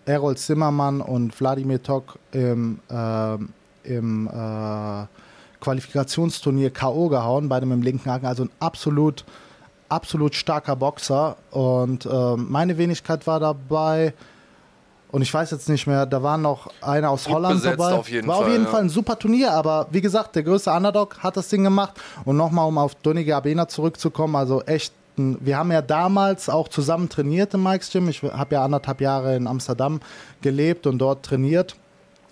Errol 0.06 0.38
Zimmermann 0.38 1.02
und 1.02 1.38
Wladimir 1.40 1.82
Tok 1.82 2.20
im, 2.32 2.80
ähm, 2.92 3.50
im 3.84 4.28
äh, 4.28 5.06
Qualifikationsturnier 5.68 6.70
K.O. 6.70 7.10
gehauen, 7.10 7.50
beide 7.50 7.66
mit 7.66 7.76
dem 7.78 7.82
linken 7.82 8.10
Haken. 8.10 8.26
Also 8.26 8.44
ein 8.46 8.50
absolut, 8.60 9.26
absolut 9.90 10.34
starker 10.36 10.76
Boxer. 10.78 11.36
Und 11.52 12.06
ähm, 12.10 12.48
meine 12.50 12.78
Wenigkeit 12.78 13.28
war 13.28 13.40
dabei. 13.42 14.14
Und 15.12 15.22
ich 15.22 15.34
weiß 15.34 15.52
jetzt 15.52 15.68
nicht 15.70 15.86
mehr, 15.88 16.06
da 16.06 16.24
war 16.24 16.38
noch 16.38 16.70
einer 16.82 17.10
aus 17.10 17.26
Gut 17.26 17.36
Holland 17.36 17.66
dabei. 17.66 17.94
auf 17.94 18.10
jeden 18.10 18.28
war 18.28 18.38
auf 18.38 18.44
Fall, 18.44 18.52
jeden 18.52 18.64
ja. 18.66 18.70
Fall 18.72 18.82
ein 18.82 18.90
super 18.90 19.18
Turnier, 19.20 19.52
aber 19.54 19.88
wie 19.92 20.02
gesagt, 20.02 20.36
der 20.36 20.44
größte 20.44 20.72
Underdog 20.72 21.20
hat 21.24 21.36
das 21.38 21.48
Ding 21.50 21.64
gemacht. 21.64 21.94
Und 22.26 22.38
nochmal, 22.38 22.66
um 22.68 22.78
auf 22.78 22.96
Donny 22.96 23.30
Abena 23.32 23.68
zurückzukommen, 23.68 24.36
also 24.36 24.62
echt, 24.64 24.94
ein- 25.18 25.38
wir 25.42 25.58
haben 25.58 25.72
ja 25.72 25.82
damals 25.82 26.50
auch 26.50 26.68
zusammen 26.68 27.08
trainiert 27.10 27.54
im 27.54 27.64
Mike's 27.64 27.90
Gym. 27.92 28.08
Ich 28.10 28.22
habe 28.24 28.56
ja 28.56 28.64
anderthalb 28.66 29.00
Jahre 29.02 29.36
in 29.36 29.48
Amsterdam 29.48 30.00
gelebt 30.42 30.86
und 30.88 30.98
dort 31.00 31.24
trainiert. 31.26 31.76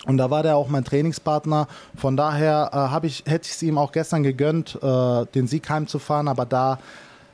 Und 0.06 0.18
da 0.18 0.30
war 0.30 0.44
der 0.44 0.56
auch 0.56 0.68
mein 0.68 0.84
Trainingspartner. 0.84 1.68
Von 1.98 2.16
daher 2.18 2.70
äh, 2.72 2.76
hab 2.76 3.04
ich, 3.04 3.24
hätte 3.26 3.46
ich 3.48 3.54
es 3.56 3.64
ihm 3.64 3.78
auch 3.78 3.92
gestern 3.92 4.24
gegönnt, 4.24 4.78
äh, 4.82 5.26
den 5.34 5.48
Sieg 5.48 5.70
heimzufahren. 5.70 6.28
Aber 6.28 6.46
da, 6.46 6.80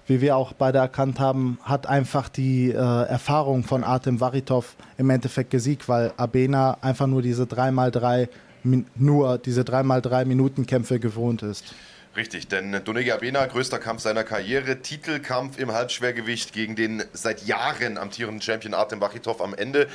wie 0.08 0.22
wir 0.22 0.36
auch 0.38 0.54
beide 0.54 0.78
erkannt 0.80 1.20
haben, 1.20 1.60
hat 1.63 1.88
einfach 1.88 2.30
die 2.30 2.72
äh, 2.72 2.75
Erfahrung 2.75 3.63
von 3.63 3.84
Artem 3.84 4.20
Varitov 4.20 4.75
im 4.98 5.10
Endeffekt 5.10 5.50
gesiegt, 5.51 5.90
weil 5.90 6.13
Abena 6.18 6.78
einfach 6.82 7.08
nur 7.08 7.22
diese 7.22 7.44
3x3 7.44 8.30
Min- 8.63 8.86
nur 8.96 9.38
diese 9.38 9.62
3x3 9.62 10.25
Minuten 10.25 10.66
Kämpfe 10.66 11.00
gewohnt 11.00 11.42
ist. 11.42 11.74
Richtig, 12.16 12.50
denn 12.50 12.78
Donegi 12.84 13.12
Abena, 13.13 13.46
größter 13.46 13.80
Kampf 13.80 14.01
seiner 14.01 14.25
Karriere, 14.25 14.82
Titelkampf 14.82 15.58
im 15.58 15.72
Halbschwergewicht 15.72 16.51
gegen 16.51 16.75
den 16.75 17.04
seit 17.13 17.44
Jahren 17.46 17.98
amtierenden 17.98 18.42
Champion 18.42 18.74
Artem 18.74 19.00
Wachitov 19.00 19.42
am 19.42 19.54
Ende. 19.54 19.88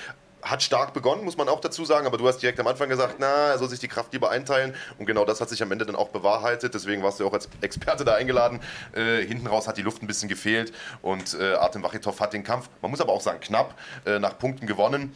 Hat 0.49 0.63
stark 0.63 0.93
begonnen, 0.93 1.25
muss 1.25 1.37
man 1.37 1.49
auch 1.49 1.61
dazu 1.61 1.85
sagen, 1.85 2.07
aber 2.07 2.19
du 2.19 2.29
hast 2.29 2.39
direkt 2.39 2.61
am 2.61 2.67
Anfang 2.67 2.89
gesagt, 2.89 3.17
na, 3.19 3.49
er 3.49 3.59
soll 3.59 3.69
sich 3.69 3.81
die 3.81 3.89
Kraft 3.89 4.13
lieber 4.13 4.31
einteilen 4.31 4.75
und 4.99 5.07
genau 5.07 5.25
das 5.25 5.41
hat 5.41 5.49
sich 5.49 5.63
am 5.63 5.73
Ende 5.73 5.87
dann 5.87 5.97
auch 5.97 6.11
bewahrheitet, 6.11 6.73
deswegen 6.75 7.03
warst 7.03 7.19
du 7.19 7.27
auch 7.27 7.33
als 7.33 7.49
Experte 7.63 8.05
da 8.05 8.15
eingeladen. 8.15 8.61
Äh, 8.95 9.25
hinten 9.27 9.47
raus 9.49 9.67
hat 9.67 9.77
die 9.77 9.83
Luft 9.83 10.03
ein 10.03 10.07
bisschen 10.07 10.29
gefehlt 10.29 10.73
und 11.03 11.35
äh, 11.35 11.55
Artem 11.55 11.83
Wachitov 11.83 12.21
hat 12.21 12.33
den 12.33 12.45
Kampf, 12.45 12.69
man 12.81 12.91
muss 12.91 13.01
aber 13.01 13.13
auch 13.13 13.21
sagen, 13.21 13.41
knapp, 13.41 13.75
äh, 14.05 14.19
nach 14.19 14.39
Punkten 14.39 14.67
gewonnen 14.67 15.15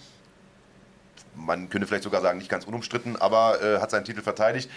man 1.35 1.69
könnte 1.71 1.87
vielleicht 1.87 2.05
sogar 2.05 2.21
sagen, 2.21 2.39
nicht 2.39 2.51
ganz 2.51 2.65
unumstritten, 2.65 3.17
aber 3.17 3.63
äh, 3.63 3.79
hat 3.79 3.91
seinen 3.91 4.05
Titel 4.05 4.21
verteidigt. 4.21 4.71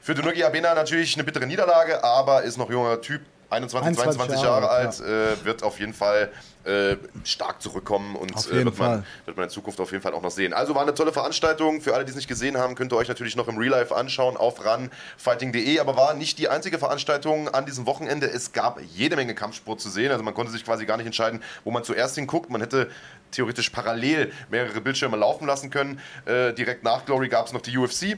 Für 0.00 0.14
Dunuki 0.14 0.42
Abena 0.44 0.74
natürlich 0.74 1.14
eine 1.14 1.24
bittere 1.24 1.46
Niederlage, 1.46 2.02
aber 2.02 2.42
ist 2.42 2.56
noch 2.56 2.70
junger 2.70 3.00
Typ, 3.00 3.22
21, 3.50 3.98
21 3.98 4.16
22 4.16 4.42
Jahre, 4.42 4.62
Jahre 4.62 4.70
alt, 4.70 5.00
äh, 5.00 5.44
wird 5.44 5.62
auf 5.64 5.80
jeden 5.80 5.92
Fall 5.92 6.30
äh, 6.64 6.96
stark 7.24 7.60
zurückkommen 7.60 8.14
und 8.14 8.30
äh, 8.30 8.64
wird, 8.64 8.78
man, 8.78 9.04
wird 9.24 9.36
man 9.36 9.44
in 9.44 9.50
Zukunft 9.50 9.80
auf 9.80 9.90
jeden 9.90 10.02
Fall 10.02 10.14
auch 10.14 10.22
noch 10.22 10.30
sehen. 10.30 10.52
Also 10.52 10.74
war 10.74 10.82
eine 10.82 10.94
tolle 10.94 11.12
Veranstaltung. 11.12 11.80
Für 11.80 11.94
alle, 11.94 12.04
die 12.04 12.10
es 12.10 12.16
nicht 12.16 12.28
gesehen 12.28 12.56
haben, 12.56 12.76
könnt 12.76 12.92
ihr 12.92 12.96
euch 12.96 13.08
natürlich 13.08 13.34
noch 13.34 13.48
im 13.48 13.58
Real 13.58 13.70
Life 13.70 13.94
anschauen 13.94 14.36
auf 14.36 14.64
runfighting.de, 14.64 15.80
aber 15.80 15.96
war 15.96 16.14
nicht 16.14 16.38
die 16.38 16.48
einzige 16.48 16.78
Veranstaltung 16.78 17.48
an 17.48 17.66
diesem 17.66 17.86
Wochenende. 17.86 18.30
Es 18.30 18.52
gab 18.52 18.80
jede 18.94 19.16
Menge 19.16 19.34
Kampfsport 19.34 19.80
zu 19.80 19.90
sehen. 19.90 20.12
Also 20.12 20.22
man 20.22 20.34
konnte 20.34 20.52
sich 20.52 20.64
quasi 20.64 20.86
gar 20.86 20.96
nicht 20.96 21.06
entscheiden, 21.06 21.42
wo 21.64 21.70
man 21.70 21.82
zuerst 21.82 22.14
hinguckt. 22.14 22.50
Man 22.50 22.60
hätte 22.60 22.88
theoretisch 23.32 23.70
parallel 23.70 24.32
mehrere 24.50 24.80
Bildschirme 24.80 25.16
laufen 25.16 25.46
lassen 25.46 25.70
können. 25.70 26.00
Äh, 26.24 26.52
direkt 26.52 26.84
nach 26.84 27.04
Glory 27.04 27.28
gab 27.28 27.46
es 27.46 27.52
noch 27.52 27.62
die 27.62 27.76
UFC. 27.76 28.16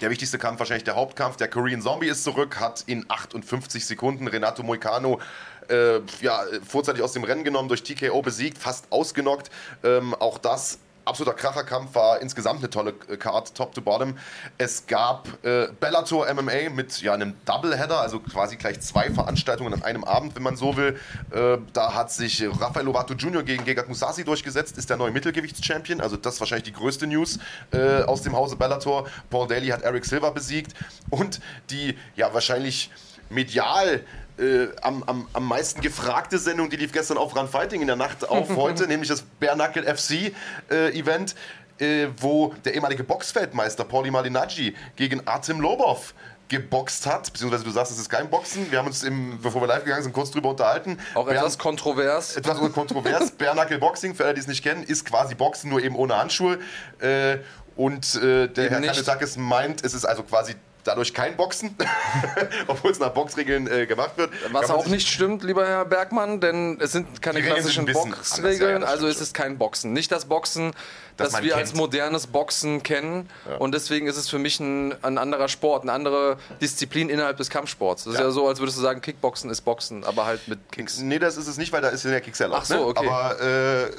Der 0.00 0.10
wichtigste 0.10 0.38
Kampf, 0.38 0.58
wahrscheinlich 0.58 0.84
der 0.84 0.96
Hauptkampf. 0.96 1.36
Der 1.36 1.48
Korean 1.48 1.80
Zombie 1.80 2.08
ist 2.08 2.24
zurück, 2.24 2.58
hat 2.58 2.82
in 2.86 3.04
58 3.08 3.86
Sekunden 3.86 4.26
Renato 4.26 4.62
Moicano 4.62 5.20
äh, 5.68 6.00
ja, 6.20 6.42
vorzeitig 6.66 7.02
aus 7.02 7.12
dem 7.12 7.24
Rennen 7.24 7.44
genommen, 7.44 7.68
durch 7.68 7.82
TKO 7.82 8.22
besiegt, 8.22 8.58
fast 8.58 8.86
ausgenockt. 8.90 9.50
Ähm, 9.84 10.14
auch 10.14 10.38
das 10.38 10.78
absoluter 11.04 11.36
Kracherkampf 11.36 11.94
war 11.94 12.20
insgesamt 12.20 12.60
eine 12.60 12.70
tolle 12.70 12.94
äh, 13.08 13.16
Card, 13.16 13.54
top 13.54 13.74
to 13.74 13.80
bottom. 13.80 14.16
Es 14.58 14.86
gab 14.86 15.28
äh, 15.44 15.68
Bellator 15.80 16.32
MMA 16.32 16.70
mit 16.70 17.00
ja, 17.02 17.14
einem 17.14 17.34
Doubleheader, 17.44 18.00
also 18.00 18.20
quasi 18.20 18.56
gleich 18.56 18.80
zwei 18.80 19.10
Veranstaltungen 19.10 19.74
an 19.74 19.82
einem 19.82 20.04
Abend, 20.04 20.34
wenn 20.36 20.42
man 20.42 20.56
so 20.56 20.76
will. 20.76 20.98
Äh, 21.30 21.58
da 21.72 21.94
hat 21.94 22.12
sich 22.12 22.44
Rafael 22.60 22.86
Lovato 22.86 23.14
Jr. 23.14 23.42
gegen 23.42 23.64
Gegard 23.64 23.88
Mousasi 23.88 24.24
durchgesetzt, 24.24 24.78
ist 24.78 24.90
der 24.90 24.96
neue 24.96 25.10
Mittelgewichtschampion. 25.10 26.00
Also 26.00 26.16
das 26.16 26.34
ist 26.34 26.40
wahrscheinlich 26.40 26.64
die 26.64 26.72
größte 26.72 27.06
News 27.06 27.38
äh, 27.72 28.02
aus 28.02 28.22
dem 28.22 28.34
Hause 28.34 28.56
Bellator. 28.56 29.06
Paul 29.30 29.48
Daly 29.48 29.68
hat 29.68 29.82
Eric 29.82 30.04
Silva 30.04 30.30
besiegt 30.30 30.74
und 31.10 31.40
die 31.70 31.96
ja 32.16 32.32
wahrscheinlich 32.32 32.90
medial 33.32 34.04
äh, 34.38 34.68
am, 34.82 35.02
am, 35.04 35.26
am 35.32 35.46
meisten 35.46 35.80
gefragte 35.80 36.38
Sendung, 36.38 36.70
die 36.70 36.76
lief 36.76 36.92
gestern 36.92 37.18
auf 37.18 37.36
Run 37.36 37.48
Fighting 37.48 37.80
in 37.80 37.86
der 37.86 37.96
Nacht 37.96 38.28
auf 38.28 38.48
heute, 38.56 38.86
nämlich 38.86 39.08
das 39.08 39.22
Bare 39.40 39.54
Knuckle 39.56 39.94
FC 39.96 40.32
äh, 40.70 40.90
Event, 40.98 41.34
äh, 41.78 42.06
wo 42.18 42.54
der 42.64 42.74
ehemalige 42.74 43.04
Boxfeldmeister 43.04 43.84
Pauli 43.84 44.10
Malinaggi 44.10 44.74
gegen 44.96 45.26
Artem 45.26 45.60
Lobov 45.60 46.14
geboxt 46.48 47.06
hat, 47.06 47.32
beziehungsweise 47.32 47.64
du 47.64 47.70
sagst, 47.70 47.92
es 47.92 47.98
ist 47.98 48.10
kein 48.10 48.28
Boxen. 48.28 48.70
Wir 48.70 48.78
haben 48.78 48.86
uns, 48.86 49.02
im, 49.04 49.40
bevor 49.40 49.62
wir 49.62 49.68
live 49.68 49.84
gegangen 49.84 50.02
sind, 50.02 50.12
kurz 50.12 50.30
drüber 50.30 50.50
unterhalten. 50.50 50.98
Auch 51.14 51.24
Bern- 51.24 51.36
etwas 51.36 51.56
kontrovers. 51.58 52.36
etwas 52.36 52.58
kontrovers. 52.72 53.32
Knuckle 53.38 53.78
Boxing, 53.78 54.14
für 54.14 54.24
alle, 54.24 54.34
die 54.34 54.40
es 54.40 54.46
nicht 54.48 54.62
kennen, 54.62 54.82
ist 54.82 55.06
quasi 55.06 55.34
Boxen, 55.34 55.70
nur 55.70 55.82
eben 55.82 55.96
ohne 55.96 56.16
Handschuhe. 56.18 56.58
Äh, 56.98 57.38
und 57.74 58.16
äh, 58.16 58.48
der 58.48 58.66
Eben 58.66 58.68
Herr 58.74 58.80
nicht. 58.80 58.92
Kanetakis 58.92 59.38
meint, 59.38 59.82
es 59.82 59.94
ist 59.94 60.04
also 60.04 60.24
quasi 60.24 60.54
dadurch 60.84 61.14
kein 61.14 61.36
Boxen, 61.36 61.76
obwohl 62.66 62.90
es 62.90 62.98
nach 62.98 63.10
Boxregeln 63.10 63.66
äh, 63.70 63.86
gemacht 63.86 64.12
wird. 64.16 64.30
Was 64.52 64.70
auch 64.70 64.86
nicht 64.86 65.08
stimmt, 65.08 65.42
lieber 65.44 65.66
Herr 65.66 65.84
Bergmann, 65.84 66.40
denn 66.40 66.78
es 66.80 66.92
sind 66.92 67.22
keine 67.22 67.42
klassischen 67.42 67.84
bisschen 67.86 68.12
anders, 68.12 68.36
ja, 68.36 68.42
Boxregeln, 68.42 68.82
ja, 68.82 68.88
also 68.88 68.98
stimmt 69.06 69.14
es 69.16 69.20
ist 69.20 69.34
kein 69.34 69.58
Boxen. 69.58 69.92
Nicht 69.92 70.10
das 70.12 70.24
Boxen, 70.24 70.72
Das 71.16 71.32
das, 71.32 71.42
wir 71.42 71.50
kennt. 71.50 71.60
als 71.60 71.74
modernes 71.74 72.26
Boxen 72.26 72.82
kennen. 72.82 73.28
Und 73.58 73.72
deswegen 73.74 74.06
ist 74.06 74.16
es 74.16 74.28
für 74.28 74.38
mich 74.38 74.58
ein, 74.60 74.94
ein 75.04 75.18
anderer 75.18 75.48
Sport, 75.48 75.82
eine 75.82 75.92
andere 75.92 76.36
Disziplin 76.60 77.08
innerhalb 77.08 77.36
des 77.36 77.48
Kampfsports. 77.50 78.04
Das 78.04 78.14
ist 78.14 78.18
Ja. 78.20 78.26
ja 78.26 78.30
so, 78.32 78.48
als 78.48 78.58
würdest 78.58 78.78
du 78.78 78.82
sagen, 78.82 79.00
Kickboxen 79.00 79.50
ist 79.50 79.60
Boxen, 79.62 80.04
aber 80.04 80.26
halt 80.26 80.48
mit 80.48 80.58
Kicks. 80.72 80.98
Nee, 80.98 81.18
das 81.18 81.36
ist 81.36 81.46
es 81.46 81.58
nicht, 81.58 81.72
weil 81.72 81.82
da 81.82 81.88
ist 81.88 82.04
ja 82.04 82.10
der 82.10 82.20
Kicks 82.20 82.40
erlaubt. 82.40 82.62
Ach 82.62 82.66
so, 82.66 82.86
okay. 82.88 83.04
Ne? 83.04 83.10
Aber 83.12 83.40
äh, 83.40 83.90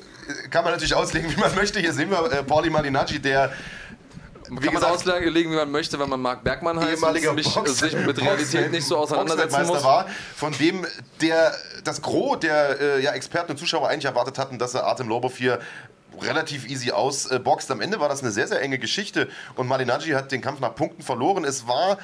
kann 0.50 0.64
man 0.64 0.74
natürlich 0.74 0.96
auslegen, 0.96 1.32
wie 1.32 1.40
man 1.40 1.54
möchte. 1.56 1.80
Hier 1.80 1.94
sehen 1.94 2.10
wir 2.10 2.32
äh, 2.32 2.44
Pauli 2.44 2.70
Malinaggi, 2.70 3.20
der 3.20 3.52
wie 4.62 4.66
Kann 4.66 4.74
man 4.76 4.84
gesagt, 4.94 5.08
auslegen, 5.18 5.52
wie 5.52 5.56
man 5.56 5.72
möchte, 5.72 6.00
wenn 6.00 6.10
man 6.10 6.22
Marc 6.22 6.44
Bergmann 6.44 6.80
heißt 6.80 6.94
ehemaliger 6.98 7.32
und 7.32 7.44
sich, 7.44 7.54
Box- 7.54 7.78
sich 7.80 7.94
mit 7.96 8.20
Realität 8.22 8.72
nicht 8.72 8.86
so 8.86 8.98
auseinandersetzen 8.98 9.68
muss. 9.68 9.84
war, 9.84 10.06
von 10.36 10.52
dem 10.54 10.86
der, 11.22 11.54
das 11.84 12.02
Gros 12.02 12.40
der 12.40 12.80
äh, 12.80 13.04
ja, 13.04 13.12
Experten 13.12 13.52
und 13.52 13.58
Zuschauer 13.58 13.90
eigentlich 13.90 14.06
erwartet 14.06 14.38
hatten, 14.38 14.58
dass 14.60 14.74
er 14.74 14.86
Artem 14.86 15.08
Lobov 15.08 15.38
hier 15.38 15.60
relativ 16.22 16.70
easy 16.70 16.92
ausboxt. 16.92 17.72
Am 17.72 17.82
Ende 17.82 18.00
war 18.00 18.10
das 18.10 18.22
eine 18.22 18.32
sehr, 18.32 18.48
sehr 18.48 18.62
enge 18.62 18.80
Geschichte 18.80 19.30
und 19.56 19.68
Malinaggi 19.68 20.12
hat 20.12 20.32
den 20.32 20.42
Kampf 20.42 20.60
nach 20.60 20.76
Punkten 20.76 21.04
verloren. 21.04 21.44
Es 21.44 21.68
war 21.68 21.98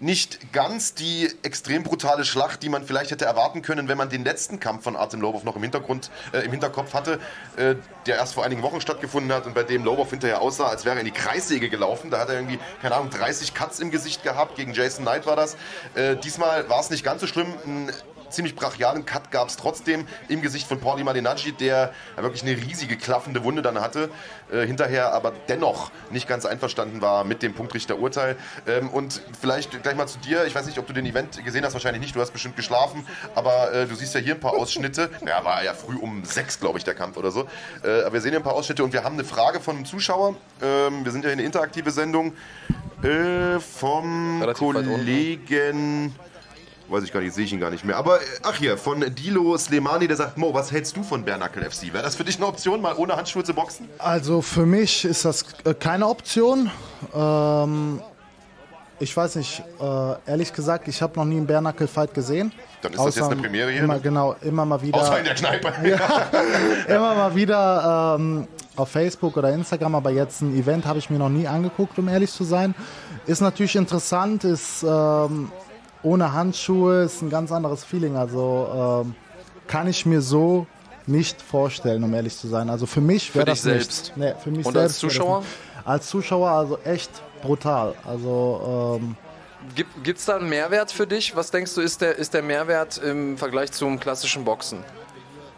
nicht 0.00 0.52
ganz 0.52 0.94
die 0.94 1.30
extrem 1.42 1.82
brutale 1.82 2.24
Schlacht, 2.24 2.62
die 2.62 2.68
man 2.68 2.84
vielleicht 2.84 3.10
hätte 3.10 3.24
erwarten 3.24 3.62
können, 3.62 3.88
wenn 3.88 3.96
man 3.96 4.08
den 4.08 4.24
letzten 4.24 4.60
Kampf 4.60 4.84
von 4.84 4.96
Artem 4.96 5.20
Lobov 5.20 5.44
noch 5.44 5.56
im, 5.56 5.62
Hintergrund, 5.62 6.10
äh, 6.32 6.40
im 6.40 6.50
Hinterkopf 6.50 6.94
hatte, 6.94 7.18
äh, 7.56 7.76
der 8.06 8.16
erst 8.16 8.34
vor 8.34 8.44
einigen 8.44 8.62
Wochen 8.62 8.80
stattgefunden 8.80 9.32
hat 9.32 9.46
und 9.46 9.54
bei 9.54 9.62
dem 9.62 9.84
Lobov 9.84 10.10
hinterher 10.10 10.40
aussah, 10.40 10.66
als 10.66 10.84
wäre 10.84 10.96
er 10.96 11.00
in 11.00 11.06
die 11.06 11.12
Kreissäge 11.12 11.68
gelaufen. 11.68 12.10
Da 12.10 12.18
hat 12.18 12.28
er 12.28 12.34
irgendwie, 12.34 12.58
keine 12.82 12.96
Ahnung, 12.96 13.10
30 13.10 13.54
Cuts 13.54 13.80
im 13.80 13.90
Gesicht 13.90 14.22
gehabt. 14.22 14.56
Gegen 14.56 14.72
Jason 14.72 15.04
Knight 15.04 15.26
war 15.26 15.36
das. 15.36 15.56
Äh, 15.94 16.16
diesmal 16.16 16.68
war 16.68 16.80
es 16.80 16.90
nicht 16.90 17.04
ganz 17.04 17.20
so 17.20 17.26
schlimm. 17.26 17.54
Ein 17.64 17.92
ziemlich 18.34 18.54
brachialen 18.54 19.06
Cut 19.06 19.30
gab 19.30 19.48
es 19.48 19.56
trotzdem 19.56 20.06
im 20.28 20.42
Gesicht 20.42 20.66
von 20.66 20.80
Pauli 20.80 21.04
Malignaggi, 21.04 21.52
der 21.52 21.92
wirklich 22.16 22.42
eine 22.42 22.56
riesige 22.56 22.96
klaffende 22.96 23.44
Wunde 23.44 23.62
dann 23.62 23.80
hatte, 23.80 24.10
äh, 24.52 24.66
hinterher 24.66 25.12
aber 25.12 25.32
dennoch 25.48 25.90
nicht 26.10 26.28
ganz 26.28 26.44
einverstanden 26.44 27.00
war 27.00 27.24
mit 27.24 27.42
dem 27.42 27.54
Punktrichterurteil. 27.54 28.36
Ähm, 28.66 28.90
und 28.90 29.22
vielleicht 29.40 29.82
gleich 29.82 29.96
mal 29.96 30.06
zu 30.06 30.18
dir, 30.18 30.44
ich 30.46 30.54
weiß 30.54 30.66
nicht, 30.66 30.78
ob 30.78 30.86
du 30.86 30.92
den 30.92 31.06
Event 31.06 31.44
gesehen 31.44 31.64
hast, 31.64 31.72
wahrscheinlich 31.72 32.02
nicht, 32.02 32.14
du 32.14 32.20
hast 32.20 32.32
bestimmt 32.32 32.56
geschlafen, 32.56 33.06
aber 33.34 33.72
äh, 33.72 33.86
du 33.86 33.94
siehst 33.94 34.14
ja 34.14 34.20
hier 34.20 34.34
ein 34.34 34.40
paar 34.40 34.54
Ausschnitte. 34.54 35.10
Ja, 35.26 35.44
war 35.44 35.62
ja 35.62 35.74
früh 35.74 35.96
um 35.96 36.24
sechs, 36.24 36.60
glaube 36.60 36.78
ich, 36.78 36.84
der 36.84 36.94
Kampf 36.94 37.16
oder 37.16 37.30
so. 37.30 37.46
Äh, 37.82 38.02
aber 38.02 38.14
wir 38.14 38.20
sehen 38.20 38.30
hier 38.30 38.40
ein 38.40 38.44
paar 38.44 38.54
Ausschnitte 38.54 38.84
und 38.84 38.92
wir 38.92 39.04
haben 39.04 39.14
eine 39.14 39.24
Frage 39.24 39.60
von 39.60 39.76
einem 39.76 39.84
Zuschauer. 39.84 40.36
Ähm, 40.62 41.04
wir 41.04 41.12
sind 41.12 41.24
ja 41.24 41.30
eine 41.30 41.42
interaktive 41.42 41.90
Sendung 41.90 42.34
äh, 43.02 43.60
vom. 43.60 44.40
Kollegen. 44.54 46.14
Weiß 46.88 47.02
ich 47.02 47.12
gar 47.12 47.20
nicht, 47.20 47.34
sehe 47.34 47.44
ich 47.44 47.52
ihn 47.52 47.60
gar 47.60 47.70
nicht 47.70 47.84
mehr. 47.84 47.96
Aber 47.96 48.20
äh, 48.20 48.24
ach 48.42 48.56
hier, 48.56 48.76
von 48.76 49.00
Dilo 49.14 49.56
Slemani, 49.56 50.06
der 50.06 50.16
sagt, 50.16 50.36
Mo, 50.36 50.52
was 50.52 50.70
hältst 50.70 50.96
du 50.96 51.02
von 51.02 51.24
Bernackel 51.24 51.62
FC? 51.64 51.92
Wäre 51.92 52.02
das 52.02 52.16
für 52.16 52.24
dich 52.24 52.36
eine 52.36 52.46
Option, 52.46 52.82
mal 52.82 52.94
ohne 52.96 53.16
Handschuhe 53.16 53.42
zu 53.42 53.54
boxen? 53.54 53.88
Also 53.98 54.42
für 54.42 54.66
mich 54.66 55.04
ist 55.04 55.24
das 55.24 55.44
äh, 55.64 55.72
keine 55.74 56.06
Option. 56.06 56.70
Ähm, 57.14 58.00
ich 59.00 59.16
weiß 59.16 59.36
nicht, 59.36 59.62
äh, 59.80 60.30
ehrlich 60.30 60.52
gesagt, 60.52 60.86
ich 60.88 61.02
habe 61.02 61.18
noch 61.18 61.24
nie 61.24 61.38
einen 61.38 61.46
Bernackel-Fight 61.46 62.14
gesehen. 62.14 62.52
Dann 62.82 62.92
ist 62.92 63.04
das 63.04 63.16
jetzt 63.16 63.30
eine 63.30 63.40
Premiere 63.40 63.70
hier, 63.70 63.82
Immer, 63.82 63.94
ne? 63.94 64.00
genau, 64.00 64.36
immer 64.42 64.64
mal 64.64 64.80
wieder. 64.82 65.00
Außer 65.00 65.18
in 65.18 65.24
der 65.24 65.34
Kneipe. 65.34 65.72
immer 66.88 67.14
mal 67.14 67.34
wieder 67.34 68.16
ähm, 68.18 68.46
auf 68.76 68.90
Facebook 68.90 69.36
oder 69.36 69.52
Instagram, 69.52 69.94
aber 69.94 70.10
jetzt 70.10 70.42
ein 70.42 70.56
Event 70.56 70.84
habe 70.84 70.98
ich 70.98 71.10
mir 71.10 71.18
noch 71.18 71.28
nie 71.28 71.46
angeguckt, 71.48 71.98
um 71.98 72.08
ehrlich 72.08 72.30
zu 72.30 72.44
sein. 72.44 72.74
Ist 73.26 73.40
natürlich 73.40 73.74
interessant, 73.74 74.44
ist 74.44 74.84
ähm, 74.86 75.50
ohne 76.04 76.32
Handschuhe, 76.32 77.02
ist 77.02 77.22
ein 77.22 77.30
ganz 77.30 77.50
anderes 77.50 77.84
Feeling. 77.84 78.16
Also 78.16 79.04
ähm, 79.04 79.14
kann 79.66 79.88
ich 79.88 80.06
mir 80.06 80.20
so 80.20 80.66
nicht 81.06 81.42
vorstellen, 81.42 82.04
um 82.04 82.14
ehrlich 82.14 82.36
zu 82.36 82.48
sein. 82.48 82.70
Also 82.70 82.86
für 82.86 83.00
mich 83.00 83.34
wäre 83.34 83.46
dich 83.46 83.54
das 83.54 83.62
selbst? 83.62 84.16
Nicht. 84.16 84.16
Nee, 84.16 84.34
für 84.42 84.50
mich 84.50 84.66
Und 84.66 84.76
als 84.76 85.00
selbst 85.00 85.02
das 85.02 85.12
Zuschauer? 85.12 85.42
Als 85.84 86.06
Zuschauer 86.08 86.50
also 86.50 86.78
echt 86.84 87.10
brutal. 87.42 87.94
Also 88.06 89.00
ähm, 89.00 89.16
Gibt 90.02 90.18
es 90.18 90.26
da 90.26 90.36
einen 90.36 90.48
Mehrwert 90.48 90.92
für 90.92 91.06
dich? 91.06 91.34
Was 91.36 91.50
denkst 91.50 91.74
du, 91.74 91.80
ist 91.80 92.02
der, 92.02 92.16
ist 92.16 92.34
der 92.34 92.42
Mehrwert 92.42 92.98
im 92.98 93.38
Vergleich 93.38 93.72
zum 93.72 93.98
klassischen 93.98 94.44
Boxen? 94.44 94.84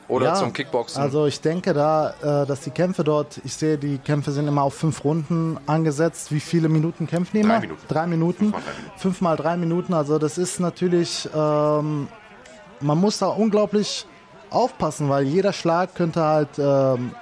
Oder 0.08 0.26
Ja, 0.26 0.34
zum 0.34 0.52
Kickboxen? 0.52 1.02
Also 1.02 1.26
ich 1.26 1.40
denke 1.40 1.72
da, 1.74 2.42
äh, 2.42 2.46
dass 2.46 2.60
die 2.60 2.70
Kämpfe 2.70 3.02
dort, 3.02 3.40
ich 3.44 3.54
sehe, 3.54 3.76
die 3.76 3.98
Kämpfe 3.98 4.30
sind 4.30 4.46
immer 4.46 4.62
auf 4.62 4.74
fünf 4.74 5.02
Runden 5.04 5.58
angesetzt. 5.66 6.30
Wie 6.32 6.40
viele 6.40 6.68
Minuten 6.68 7.06
kämpfen 7.06 7.32
die 7.34 7.40
immer? 7.40 7.54
Drei 7.54 7.60
Minuten. 7.60 7.82
Drei 7.88 8.06
Minuten. 8.06 8.44
Fünfmal 8.52 8.62
drei 8.62 8.72
Minuten. 8.72 8.98
Fünfmal 8.98 9.36
drei 9.36 9.56
Minuten. 9.56 9.94
Also 9.94 10.18
das 10.18 10.38
ist 10.38 10.60
natürlich, 10.60 11.28
ähm, 11.34 12.08
man 12.80 12.98
muss 12.98 13.18
da 13.18 13.26
unglaublich 13.26 14.06
aufpassen, 14.50 15.08
weil 15.08 15.24
jeder 15.24 15.52
Schlag 15.52 15.94
könnte 15.94 16.22
halt, 16.22 16.50
ähm, 16.58 17.12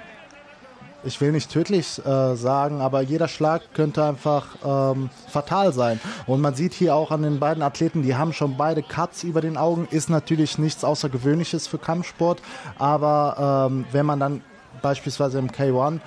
ich 1.04 1.20
will 1.20 1.32
nicht 1.32 1.50
tödlich 1.50 2.04
äh, 2.04 2.36
sagen, 2.36 2.80
aber 2.80 3.02
jeder 3.02 3.28
Schlag 3.28 3.62
könnte 3.74 4.04
einfach 4.04 4.46
ähm, 4.64 5.10
fatal 5.28 5.72
sein. 5.72 6.00
Und 6.26 6.40
man 6.40 6.54
sieht 6.54 6.72
hier 6.72 6.94
auch 6.94 7.10
an 7.10 7.22
den 7.22 7.38
beiden 7.38 7.62
Athleten, 7.62 8.02
die 8.02 8.16
haben 8.16 8.32
schon 8.32 8.56
beide 8.56 8.82
Cuts 8.82 9.22
über 9.22 9.40
den 9.40 9.56
Augen, 9.56 9.86
ist 9.90 10.10
natürlich 10.10 10.58
nichts 10.58 10.84
Außergewöhnliches 10.84 11.66
für 11.66 11.78
Kampfsport, 11.78 12.40
aber 12.78 13.68
ähm, 13.70 13.84
wenn 13.92 14.06
man 14.06 14.20
dann 14.20 14.42
beispielsweise 14.82 15.38
im 15.38 15.50
K1 15.50 16.00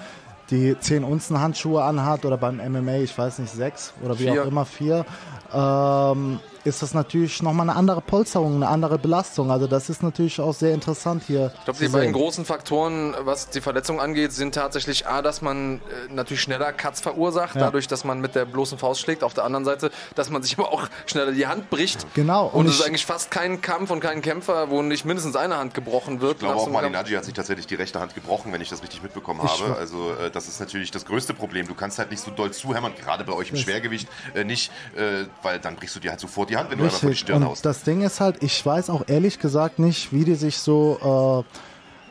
die 0.50 0.78
10 0.80 1.04
Unzen 1.04 1.42
Handschuhe 1.42 1.84
anhat 1.84 2.26
oder 2.26 2.38
beim 2.38 2.58
MMA, 2.58 2.98
ich 2.98 3.18
weiß 3.18 3.40
nicht, 3.40 3.52
6 3.52 3.94
oder 4.04 4.18
wie 4.20 4.24
Vier. 4.24 4.44
auch 4.44 4.48
immer, 4.48 4.66
4, 4.66 5.06
ähm, 5.54 6.40
ist 6.68 6.82
das 6.82 6.94
natürlich 6.94 7.42
nochmal 7.42 7.70
eine 7.70 7.78
andere 7.78 8.02
Polsterung, 8.02 8.56
eine 8.56 8.68
andere 8.68 9.00
Belastung. 9.00 9.50
Also 9.52 9.68
das 9.68 9.90
ist 9.90 10.04
natürlich 10.04 10.40
auch 10.40 10.54
sehr 10.54 10.74
interessant 10.74 11.24
hier. 11.26 11.52
Ich 11.58 11.64
glaube, 11.66 11.80
die 11.80 11.86
beiden 11.88 12.02
sehen. 12.08 12.14
großen 12.14 12.46
Faktoren, 12.46 13.16
was 13.22 13.50
die 13.50 13.62
Verletzung 13.62 14.00
angeht, 14.00 14.32
sind 14.34 14.54
tatsächlich 14.56 15.08
A, 15.08 15.22
dass 15.22 15.42
man 15.42 15.78
äh, 15.78 16.14
natürlich 16.14 16.42
schneller 16.42 16.72
Cuts 16.74 17.02
verursacht, 17.02 17.56
Ja. 17.56 17.62
dadurch, 17.62 17.88
dass 17.88 18.04
man 18.04 18.20
mit 18.22 18.36
der 18.36 18.46
bloßen 18.46 18.78
Faust 18.78 19.02
schlägt. 19.02 19.24
Auf 19.24 19.34
der 19.34 19.46
anderen 19.46 19.66
Seite, 19.66 19.92
dass 20.16 20.30
man 20.30 20.44
sich 20.44 20.58
aber 20.60 20.72
auch 20.72 20.88
schneller 21.06 21.32
die 21.32 21.48
Hand 21.48 21.70
bricht. 21.70 22.06
Genau, 22.14 22.48
Und, 22.48 22.62
und 22.62 22.66
es 22.68 22.74
ist 22.74 22.80
ich- 22.82 22.88
eigentlich 22.88 23.06
fast 23.06 23.32
kein 23.32 23.62
Kampf 23.62 23.90
und 23.90 24.00
kein 24.02 24.22
Kämpfer, 24.22 24.70
wo 24.70 24.82
nicht 24.82 25.06
mindestens 25.06 25.36
eine 25.36 25.58
Hand 25.58 25.74
gebrochen 25.74 26.20
wird. 26.22 26.34
Ich 26.34 26.40
glaube 26.40 26.60
auch. 26.60 26.70
Malinaggi 26.70 27.14
hat 27.14 27.24
sich 27.26 27.34
tatsächlich 27.34 27.68
die 27.68 27.76
rechte 27.76 28.00
Hand 28.00 28.14
gebrochen, 28.14 28.52
wenn 28.52 28.62
ich 28.62 28.70
das 28.70 28.82
richtig 28.84 29.02
mitbekommen 29.02 29.40
Ich- 29.46 29.62
habe. 29.62 29.78
Also 29.78 30.12
äh, 30.22 30.30
das 30.30 30.48
ist 30.48 30.60
natürlich 30.60 30.92
das 30.92 31.06
größte 31.06 31.34
Problem. 31.34 31.68
Du 31.68 31.76
kannst 31.76 31.98
halt 32.00 32.12
nicht 32.12 32.22
so 32.24 32.32
doll 32.32 32.52
zuhämmern, 32.52 32.94
gerade 33.02 33.24
bei 33.24 33.34
euch 33.34 33.52
im 33.52 33.56
Schwergewicht 33.58 34.10
äh, 34.36 34.44
nicht, 34.44 34.72
äh, 34.96 35.26
weil 35.44 35.60
dann 35.60 35.76
brichst 35.78 35.96
du 35.96 36.00
dir 36.00 36.12
halt 36.12 36.20
sofort 36.20 36.50
die 36.50 36.57
Hand, 36.58 36.72
wenn 36.72 36.78
du 36.80 36.84
einmal 36.86 36.90
vor 36.92 37.00
die 37.02 37.06
Richtig. 37.08 37.20
Stirn 37.28 37.44
Und 37.44 37.50
haust. 37.50 37.66
das 37.66 37.84
Ding 37.84 38.02
ist 38.02 38.20
halt, 38.20 38.42
ich 38.44 38.66
weiß 38.66 38.90
auch 38.90 39.04
ehrlich 39.08 39.40
gesagt 39.40 39.80
nicht, 39.80 40.12
wie 40.14 40.24
die 40.26 40.36
sich 40.36 40.58
so, 40.58 41.44
äh, 41.46 41.58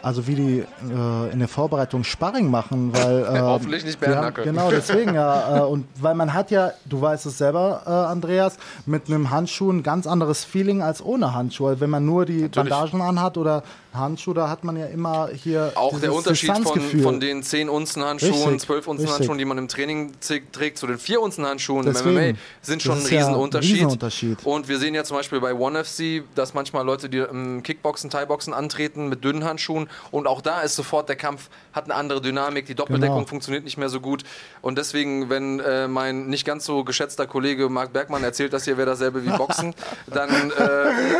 also 0.03 0.27
wie 0.29 0.35
die 0.37 0.59
äh, 0.89 1.33
in 1.33 1.41
der 1.41 1.49
Vorbereitung 1.49 2.05
Sparring 2.05 2.49
machen, 2.51 2.93
weil 2.95 3.25
äh, 3.35 3.41
Hoffentlich 3.41 3.85
nicht 3.85 4.01
haben- 4.01 4.13
Bärnackel. 4.13 4.45
Genau, 4.45 4.71
deswegen 4.71 5.15
ja. 5.15 5.57
Äh, 5.59 5.61
und 5.63 5.87
weil 6.01 6.15
man 6.15 6.33
hat 6.33 6.51
ja, 6.53 6.71
du 6.85 7.01
weißt 7.01 7.27
es 7.27 7.39
selber, 7.39 7.83
äh, 7.87 7.91
Andreas, 7.91 8.57
mit 8.85 9.09
einem 9.09 9.31
Handschuh 9.31 9.71
ein 9.73 9.83
ganz 9.83 10.07
anderes 10.07 10.45
Feeling 10.45 10.81
als 10.83 11.05
ohne 11.05 11.35
Handschuh. 11.35 11.67
Also 11.69 11.81
wenn 11.81 11.91
man 11.91 12.05
nur 12.07 12.25
die 12.25 12.47
Bandagen 12.49 13.01
anhat 13.01 13.37
oder 13.37 13.63
Handschuh, 13.97 14.33
da 14.35 14.49
hat 14.49 14.65
man 14.65 14.77
ja 14.77 14.87
immer 14.87 15.29
hier 15.33 15.73
Auch 15.75 15.99
der 16.01 16.13
Unterschied 16.13 16.53
von, 16.59 16.81
von 17.03 17.21
den 17.21 17.43
10 17.43 17.69
Unzen 17.69 18.05
Handschuhen, 18.05 18.33
Richtig, 18.33 18.61
12 18.63 18.87
Unzen 18.89 19.03
richtig. 19.03 19.19
Handschuhen, 19.19 19.39
die 19.39 19.45
man 19.45 19.59
im 19.59 19.69
Training 19.69 20.13
trägt, 20.53 20.79
zu 20.79 20.87
den 20.87 20.99
4 20.99 21.21
Unzen 21.21 21.47
Handschuhen 21.47 21.87
im 21.87 21.93
Deswegen. 21.93 22.31
MMA, 22.33 22.39
sind 22.63 22.83
schon 22.83 22.99
ein 22.99 22.99
ist 23.05 23.11
ja 23.11 23.19
ein 23.21 23.25
Riesenunterschied. 23.27 23.75
Riesenunterschied. 23.75 24.39
Und 24.45 24.69
wir 24.69 24.79
sehen 24.79 24.95
ja 24.95 25.05
zum 25.05 25.17
Beispiel 25.17 25.41
bei 25.41 25.55
One 25.55 25.83
FC, 25.85 26.23
dass 26.35 26.55
manchmal 26.55 26.85
Leute, 26.85 27.09
die 27.09 27.19
im 27.19 27.63
Kickboxen, 27.63 28.11
Thai-Boxen 28.11 28.53
antreten 28.55 29.09
mit 29.09 29.25
dünnen 29.25 29.45
Handschuhen 29.45 29.89
und 30.11 30.27
auch 30.27 30.41
da 30.41 30.61
ist 30.61 30.77
sofort 30.77 31.09
der 31.09 31.17
Kampf, 31.17 31.49
hat 31.73 31.85
eine 31.85 31.95
andere 31.95 32.21
Dynamik, 32.21 32.67
die 32.67 32.75
Doppeldeckung 32.75 33.17
Genau. 33.17 33.27
funktioniert 33.29 33.65
nicht 33.65 33.77
mehr 33.79 33.89
so 33.89 34.01
gut. 34.01 34.25
Und 34.63 34.79
deswegen, 34.79 35.31
wenn 35.31 35.61
äh, 35.61 35.89
mein 35.89 36.27
nicht 36.27 36.45
ganz 36.45 36.65
so 36.65 36.85
geschätzter 36.85 37.27
Kollege 37.27 37.69
Marc 37.69 37.93
Bergmann 37.93 38.25
erzählt, 38.25 38.53
das 38.53 38.65
hier 38.65 38.77
wäre 38.77 38.87
dasselbe 38.87 39.25
wie 39.25 39.31
Boxen, 39.31 39.75
dann 40.07 40.29
äh, 40.31 40.53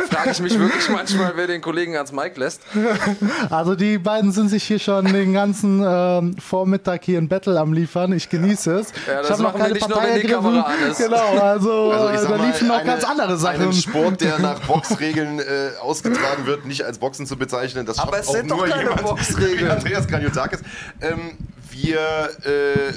frage 0.09 0.31
ich 0.31 0.39
mich 0.39 0.57
wirklich 0.59 0.89
manchmal, 0.89 1.33
wer 1.35 1.47
den 1.47 1.61
Kollegen 1.61 1.95
ans 1.95 2.11
Mic 2.11 2.37
lässt. 2.37 2.61
Also 3.49 3.75
die 3.75 3.97
beiden 3.97 4.31
sind 4.31 4.49
sich 4.49 4.63
hier 4.63 4.79
schon 4.79 5.05
den 5.05 5.33
ganzen 5.33 5.83
ähm, 5.85 6.35
Vormittag 6.37 7.03
hier 7.03 7.19
in 7.19 7.27
Battle 7.27 7.59
am 7.59 7.73
liefern. 7.73 8.13
Ich 8.13 8.29
genieße 8.29 8.73
es. 8.79 8.91
Ja, 9.07 9.17
das 9.21 9.25
ich 9.27 9.31
habe 9.33 9.43
noch 9.43 9.55
keine 9.57 9.69
nur, 9.73 9.79
Partei 9.79 10.03
wenn 10.07 10.13
die 10.15 10.21
ergriffen. 10.21 10.43
Kamera 10.43 10.61
an 10.63 10.91
ist. 10.91 10.97
Genau, 10.97 11.37
also, 11.39 11.91
Also 11.91 12.25
äh, 12.25 12.29
da 12.29 12.37
mal, 12.37 12.47
liefen 12.47 12.67
noch 12.67 12.75
eine- 12.75 12.85
ganz 12.85 13.03
andere 13.03 13.37
Sachen. 13.37 13.61
Einen 13.61 13.73
Sport, 13.73 14.21
der 14.21 14.39
nach 14.39 14.59
Boxregeln 14.61 15.39
äh, 15.39 15.43
ausgetragen 15.81 16.45
wird, 16.45 16.65
nicht 16.65 16.83
als 16.83 16.97
Boxen 16.99 17.25
zu 17.25 17.37
bezeichnen, 17.37 17.85
das 17.85 17.99
Aber 17.99 18.11
schafft 18.17 18.23
es 18.23 18.29
auch 18.29 18.33
sind 18.35 18.51
doch 18.51 18.57
nur 18.57 18.67
keine 18.67 18.83
jemand 18.83 19.01
Boxregeln. 19.03 19.59
wie 19.67 19.69
Andreas 19.71 20.07
Kaniotakis. 20.07 20.59
Ähm, 21.01 21.37
wir 21.71 21.99
äh, 22.43 22.93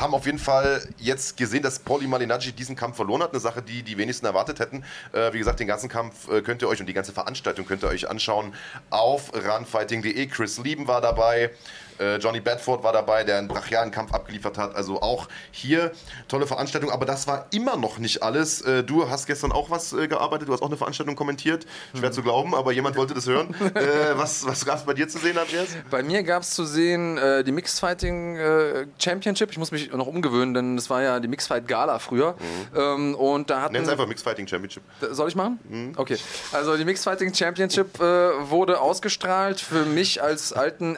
haben 0.00 0.14
auf 0.14 0.26
jeden 0.26 0.38
Fall 0.38 0.86
jetzt 0.98 1.36
gesehen, 1.36 1.62
dass 1.62 1.78
Pauli 1.78 2.06
Malignaggi 2.06 2.52
diesen 2.52 2.76
Kampf 2.76 2.96
verloren 2.96 3.22
hat. 3.22 3.30
Eine 3.30 3.40
Sache, 3.40 3.62
die 3.62 3.82
die 3.82 3.98
wenigsten 3.98 4.26
erwartet 4.26 4.60
hätten. 4.60 4.84
Äh, 5.12 5.32
wie 5.32 5.38
gesagt, 5.38 5.60
den 5.60 5.66
ganzen 5.66 5.88
Kampf 5.88 6.28
äh, 6.28 6.42
könnt 6.42 6.62
ihr 6.62 6.68
euch 6.68 6.80
und 6.80 6.86
die 6.86 6.94
ganze 6.94 7.12
Veranstaltung 7.12 7.66
könnt 7.66 7.82
ihr 7.82 7.88
euch 7.88 8.08
anschauen 8.08 8.54
auf 8.90 9.32
runfighting.de. 9.34 10.26
Chris 10.26 10.58
Lieben 10.58 10.88
war 10.88 11.00
dabei. 11.00 11.50
Äh, 11.98 12.16
Johnny 12.16 12.40
Bedford 12.40 12.82
war 12.82 12.92
dabei, 12.92 13.24
der 13.24 13.38
einen 13.38 13.48
brachialen 13.48 13.90
Kampf 13.90 14.12
abgeliefert 14.12 14.58
hat. 14.58 14.74
Also 14.74 15.00
auch 15.02 15.28
hier 15.50 15.92
tolle 16.28 16.46
Veranstaltung. 16.46 16.90
Aber 16.90 17.06
das 17.06 17.26
war 17.26 17.46
immer 17.52 17.76
noch 17.76 17.98
nicht 17.98 18.22
alles. 18.22 18.60
Äh, 18.62 18.84
du 18.84 19.08
hast 19.08 19.26
gestern 19.26 19.52
auch 19.52 19.70
was 19.70 19.92
äh, 19.92 20.08
gearbeitet. 20.08 20.48
Du 20.48 20.52
hast 20.52 20.62
auch 20.62 20.68
eine 20.68 20.76
Veranstaltung 20.76 21.16
kommentiert. 21.16 21.66
Schwer 21.96 22.12
zu 22.12 22.22
glauben, 22.22 22.54
aber 22.54 22.72
jemand 22.72 22.96
wollte 22.96 23.14
das 23.14 23.26
hören. 23.26 23.54
was 24.14 24.46
was 24.46 24.64
gab 24.64 24.76
es 24.76 24.84
bei 24.84 24.94
dir 24.94 25.08
zu 25.08 25.18
sehen, 25.18 25.38
Andreas? 25.38 25.68
Bei 25.90 26.02
mir 26.02 26.22
gab 26.22 26.42
es 26.42 26.50
zu 26.54 26.64
sehen 26.64 27.18
die 27.44 27.52
Mixed 27.52 27.80
Fighting 27.80 28.38
Championship. 28.98 29.50
Ich 29.50 29.58
muss 29.58 29.70
mich 29.70 29.92
noch 29.92 30.06
umgewöhnen, 30.06 30.54
denn 30.54 30.76
das 30.76 30.90
war 30.90 31.02
ja 31.02 31.20
die 31.20 31.28
Mixed 31.28 31.48
Fight 31.48 31.68
Gala 31.68 31.98
früher. 31.98 32.36
Ähm, 32.74 33.14
und 33.14 33.50
da 33.50 33.62
hatten 33.62 33.76
es 33.76 33.88
einfach 33.88 34.06
Mixed 34.06 34.24
Fighting 34.24 34.46
Championship. 34.46 34.82
soll 35.10 35.28
ich 35.28 35.36
machen? 35.36 35.58
Mhm. 35.68 35.92
Okay. 35.96 36.18
Also 36.52 36.76
die 36.76 36.84
Mixed 36.84 37.04
Fighting 37.04 37.32
Championship 37.34 37.98
wurde 37.98 38.80
ausgestrahlt. 38.80 39.60
Für 39.60 39.84
mich 39.84 40.22
als 40.22 40.52
alten 40.52 40.96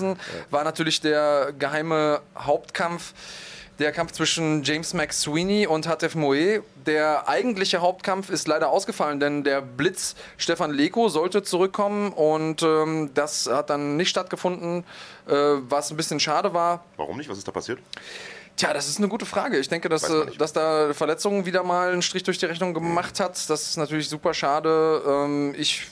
MMA-Hasen 0.00 0.16
war 0.50 0.64
natürlich 0.64 1.00
der 1.00 1.52
geheime 1.58 2.20
Hauptkampf 2.36 3.12
der 3.78 3.92
Kampf 3.92 4.12
zwischen 4.12 4.62
James 4.62 4.92
McSweeney 4.92 5.66
und 5.66 5.88
Hatef 5.88 6.14
Moe. 6.14 6.62
Der 6.84 7.28
eigentliche 7.28 7.80
Hauptkampf 7.80 8.28
ist 8.28 8.46
leider 8.46 8.68
ausgefallen, 8.68 9.20
denn 9.20 9.42
der 9.42 9.62
Blitz 9.62 10.16
Stefan 10.36 10.70
Leko 10.70 11.08
sollte 11.08 11.42
zurückkommen 11.42 12.12
und 12.12 12.62
ähm, 12.62 13.10
das 13.14 13.48
hat 13.50 13.70
dann 13.70 13.96
nicht 13.96 14.10
stattgefunden, 14.10 14.84
äh, 15.26 15.32
was 15.32 15.90
ein 15.90 15.96
bisschen 15.96 16.20
schade 16.20 16.52
war. 16.52 16.84
Warum 16.98 17.16
nicht? 17.16 17.30
Was 17.30 17.38
ist 17.38 17.48
da 17.48 17.52
passiert? 17.52 17.78
Tja, 18.56 18.74
das 18.74 18.86
ist 18.86 18.98
eine 18.98 19.08
gute 19.08 19.24
Frage. 19.24 19.58
Ich 19.58 19.70
denke, 19.70 19.88
dass, 19.88 20.10
äh, 20.10 20.26
dass 20.36 20.52
da 20.52 20.92
Verletzungen 20.92 21.46
wieder 21.46 21.62
mal 21.62 21.90
einen 21.90 22.02
Strich 22.02 22.24
durch 22.24 22.36
die 22.36 22.44
Rechnung 22.44 22.74
gemacht 22.74 23.18
hat. 23.18 23.48
Das 23.48 23.62
ist 23.62 23.78
natürlich 23.78 24.10
super 24.10 24.34
schade. 24.34 25.02
Ähm, 25.06 25.54
ich 25.56 25.86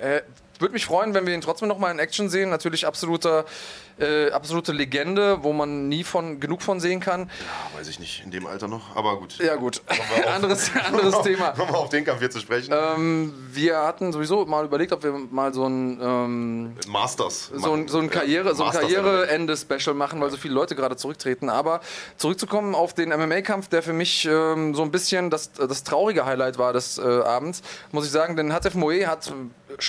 äh, 0.00 0.22
würde 0.58 0.72
mich 0.72 0.86
freuen, 0.86 1.14
wenn 1.14 1.26
wir 1.26 1.34
ihn 1.34 1.40
trotzdem 1.40 1.68
noch 1.68 1.78
mal 1.78 1.90
in 1.90 1.98
Action 1.98 2.28
sehen. 2.28 2.50
Natürlich 2.50 2.86
absoluter, 2.86 3.44
äh, 3.98 4.30
absolute 4.30 4.72
Legende, 4.72 5.42
wo 5.42 5.52
man 5.52 5.88
nie 5.88 6.04
von, 6.04 6.40
genug 6.40 6.62
von 6.62 6.80
sehen 6.80 7.00
kann. 7.00 7.30
Ja, 7.40 7.78
weiß 7.78 7.88
ich 7.88 7.98
nicht, 7.98 8.22
in 8.24 8.30
dem 8.30 8.46
Alter 8.46 8.68
noch, 8.68 8.96
aber 8.96 9.18
gut. 9.18 9.38
Ja, 9.38 9.56
gut, 9.56 9.82
anderes, 10.34 10.70
anderes 10.86 11.20
Thema. 11.22 11.50
Kommen 11.50 11.72
wir 11.72 11.78
auf 11.78 11.88
den 11.88 12.04
Kampf 12.04 12.20
hier 12.20 12.30
zu 12.30 12.40
sprechen. 12.40 12.72
Ähm, 12.72 13.34
wir 13.52 13.78
hatten 13.78 14.12
sowieso 14.12 14.44
mal 14.46 14.64
überlegt, 14.64 14.92
ob 14.92 15.02
wir 15.02 15.12
mal 15.12 15.52
so 15.52 15.66
ein, 15.66 16.00
ähm, 16.00 16.76
Masters. 16.86 17.50
so 17.54 17.72
ein, 17.72 17.88
so 17.88 17.98
ein 17.98 18.10
Karriere, 18.10 18.54
so 18.54 18.64
ein 18.64 18.72
Karriereende-Special 18.72 19.94
machen, 19.94 20.20
weil 20.20 20.30
so 20.30 20.36
viele 20.36 20.54
Leute 20.54 20.74
gerade 20.74 20.96
zurücktreten. 20.96 21.48
Aber 21.50 21.80
zurückzukommen 22.16 22.74
auf 22.74 22.94
den 22.94 23.10
MMA-Kampf, 23.10 23.68
der 23.68 23.82
für 23.82 23.92
mich 23.92 24.26
ähm, 24.30 24.74
so 24.74 24.82
ein 24.82 24.90
bisschen 24.90 25.30
das, 25.30 25.52
das 25.52 25.84
traurige 25.84 26.24
Highlight 26.24 26.58
war 26.58 26.72
des 26.72 26.98
äh, 26.98 27.02
Abends, 27.02 27.62
muss 27.92 28.04
ich 28.04 28.10
sagen, 28.10 28.36
denn 28.36 28.52
Hatef 28.52 28.74
Moe 28.74 29.06
hat 29.06 29.32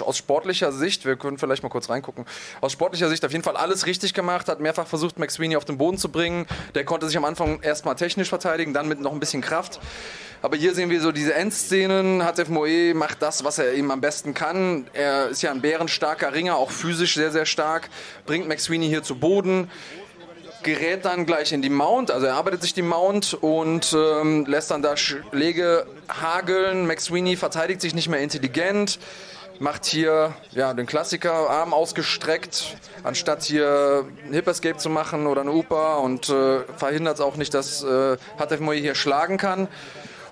aus 0.01 0.17
sportlicher 0.17 0.71
Sicht, 0.71 1.05
wir 1.05 1.15
können 1.15 1.37
vielleicht 1.37 1.63
mal 1.63 1.69
kurz 1.69 1.89
reingucken, 1.89 2.25
aus 2.61 2.71
sportlicher 2.71 3.09
Sicht 3.09 3.25
auf 3.25 3.31
jeden 3.31 3.43
Fall 3.43 3.57
alles 3.57 3.85
richtig 3.85 4.13
gemacht, 4.13 4.47
hat 4.47 4.59
mehrfach 4.59 4.87
versucht, 4.87 5.19
McSweeney 5.19 5.55
auf 5.55 5.65
den 5.65 5.77
Boden 5.77 5.97
zu 5.97 6.09
bringen. 6.09 6.45
Der 6.75 6.85
konnte 6.85 7.07
sich 7.07 7.17
am 7.17 7.25
Anfang 7.25 7.61
erstmal 7.61 7.95
technisch 7.95 8.29
verteidigen, 8.29 8.73
dann 8.73 8.87
mit 8.87 8.99
noch 8.99 9.11
ein 9.11 9.19
bisschen 9.19 9.41
Kraft. 9.41 9.79
Aber 10.41 10.55
hier 10.55 10.73
sehen 10.73 10.89
wir 10.89 11.01
so 11.01 11.11
diese 11.11 11.33
Endszenen. 11.33 12.23
Hatef 12.23 12.47
Moe 12.47 12.93
macht 12.93 13.21
das, 13.21 13.43
was 13.43 13.59
er 13.59 13.73
eben 13.73 13.91
am 13.91 13.99
besten 13.99 14.33
kann. 14.33 14.87
Er 14.93 15.27
ist 15.27 15.41
ja 15.41 15.51
ein 15.51 15.59
bärenstarker 15.59 16.33
Ringer, 16.33 16.55
auch 16.55 16.71
physisch 16.71 17.15
sehr, 17.15 17.31
sehr 17.31 17.45
stark. 17.45 17.89
Bringt 18.25 18.47
McSweeney 18.47 18.87
hier 18.87 19.03
zu 19.03 19.15
Boden. 19.15 19.69
Gerät 20.63 21.05
dann 21.05 21.25
gleich 21.25 21.53
in 21.53 21.61
die 21.61 21.69
Mount, 21.69 22.11
also 22.11 22.25
er 22.25 22.35
arbeitet 22.35 22.61
sich 22.61 22.73
die 22.73 22.81
Mount 22.81 23.33
und 23.33 23.95
ähm, 23.97 24.45
lässt 24.45 24.71
dann 24.71 24.81
da 24.81 24.97
Schläge 24.97 25.87
hageln. 26.09 26.85
McSweeney 26.85 27.37
verteidigt 27.37 27.79
sich 27.79 27.95
nicht 27.95 28.09
mehr 28.09 28.19
intelligent, 28.19 28.99
macht 29.59 29.85
hier 29.85 30.33
ja, 30.51 30.73
den 30.73 30.85
Klassiker, 30.85 31.49
Arm 31.49 31.73
ausgestreckt, 31.73 32.77
anstatt 33.03 33.43
hier 33.43 34.05
Hip 34.31 34.47
Escape 34.47 34.77
zu 34.77 34.89
machen 34.89 35.27
oder 35.27 35.41
eine 35.41 35.51
Upa 35.51 35.97
und 35.97 36.29
äh, 36.29 36.61
verhindert 36.77 37.21
auch 37.21 37.35
nicht, 37.35 37.53
dass 37.53 37.83
äh, 37.83 38.17
Hatef 38.37 38.59
Moe 38.61 38.75
hier 38.75 38.95
schlagen 38.95 39.37
kann. 39.37 39.67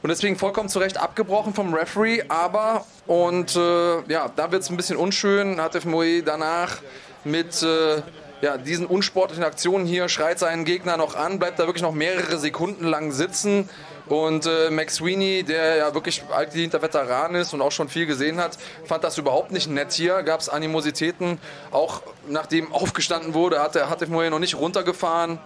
Und 0.01 0.09
deswegen 0.09 0.37
vollkommen 0.37 0.69
zu 0.69 0.79
Recht 0.79 0.97
abgebrochen 0.97 1.53
vom 1.53 1.73
Referee, 1.73 2.23
aber, 2.29 2.85
und 3.07 3.55
äh, 3.55 4.01
ja, 4.11 4.31
da 4.35 4.51
wird 4.51 4.63
es 4.63 4.69
ein 4.69 4.77
bisschen 4.77 4.97
unschön, 4.97 5.59
Hatef 5.59 5.85
Moe 5.85 6.23
danach 6.23 6.77
mit 7.23 7.61
äh, 7.63 8.01
ja, 8.41 8.57
diesen 8.57 8.85
unsportlichen 8.85 9.43
Aktionen 9.43 9.85
hier, 9.85 10.07
schreit 10.09 10.39
seinen 10.39 10.63
Gegner 10.63 10.97
noch 10.97 11.15
an, 11.15 11.39
bleibt 11.39 11.59
da 11.59 11.65
wirklich 11.65 11.81
noch 11.81 11.93
mehrere 11.93 12.37
Sekunden 12.37 12.85
lang 12.85 13.11
sitzen. 13.11 13.69
Und 14.09 14.45
äh, 14.45 14.69
McSweeney, 14.69 15.43
der 15.43 15.75
ja 15.77 15.93
wirklich 15.93 16.23
altgedienter 16.33 16.81
Veteran 16.81 17.35
ist 17.35 17.53
und 17.53 17.61
auch 17.61 17.71
schon 17.71 17.89
viel 17.89 18.05
gesehen 18.05 18.39
hat, 18.39 18.57
fand 18.85 19.03
das 19.03 19.17
überhaupt 19.17 19.51
nicht 19.51 19.69
nett 19.69 19.93
hier. 19.93 20.23
Gab 20.23 20.39
es 20.39 20.49
Animositäten. 20.49 21.39
Auch 21.71 22.01
nachdem 22.27 22.71
aufgestanden 22.71 23.33
wurde, 23.33 23.61
hat 23.61 23.75
der 23.75 23.89
Hatef 23.89 24.09
Moe 24.09 24.29
noch 24.29 24.39
nicht 24.39 24.55
runtergefahren. 24.55 25.39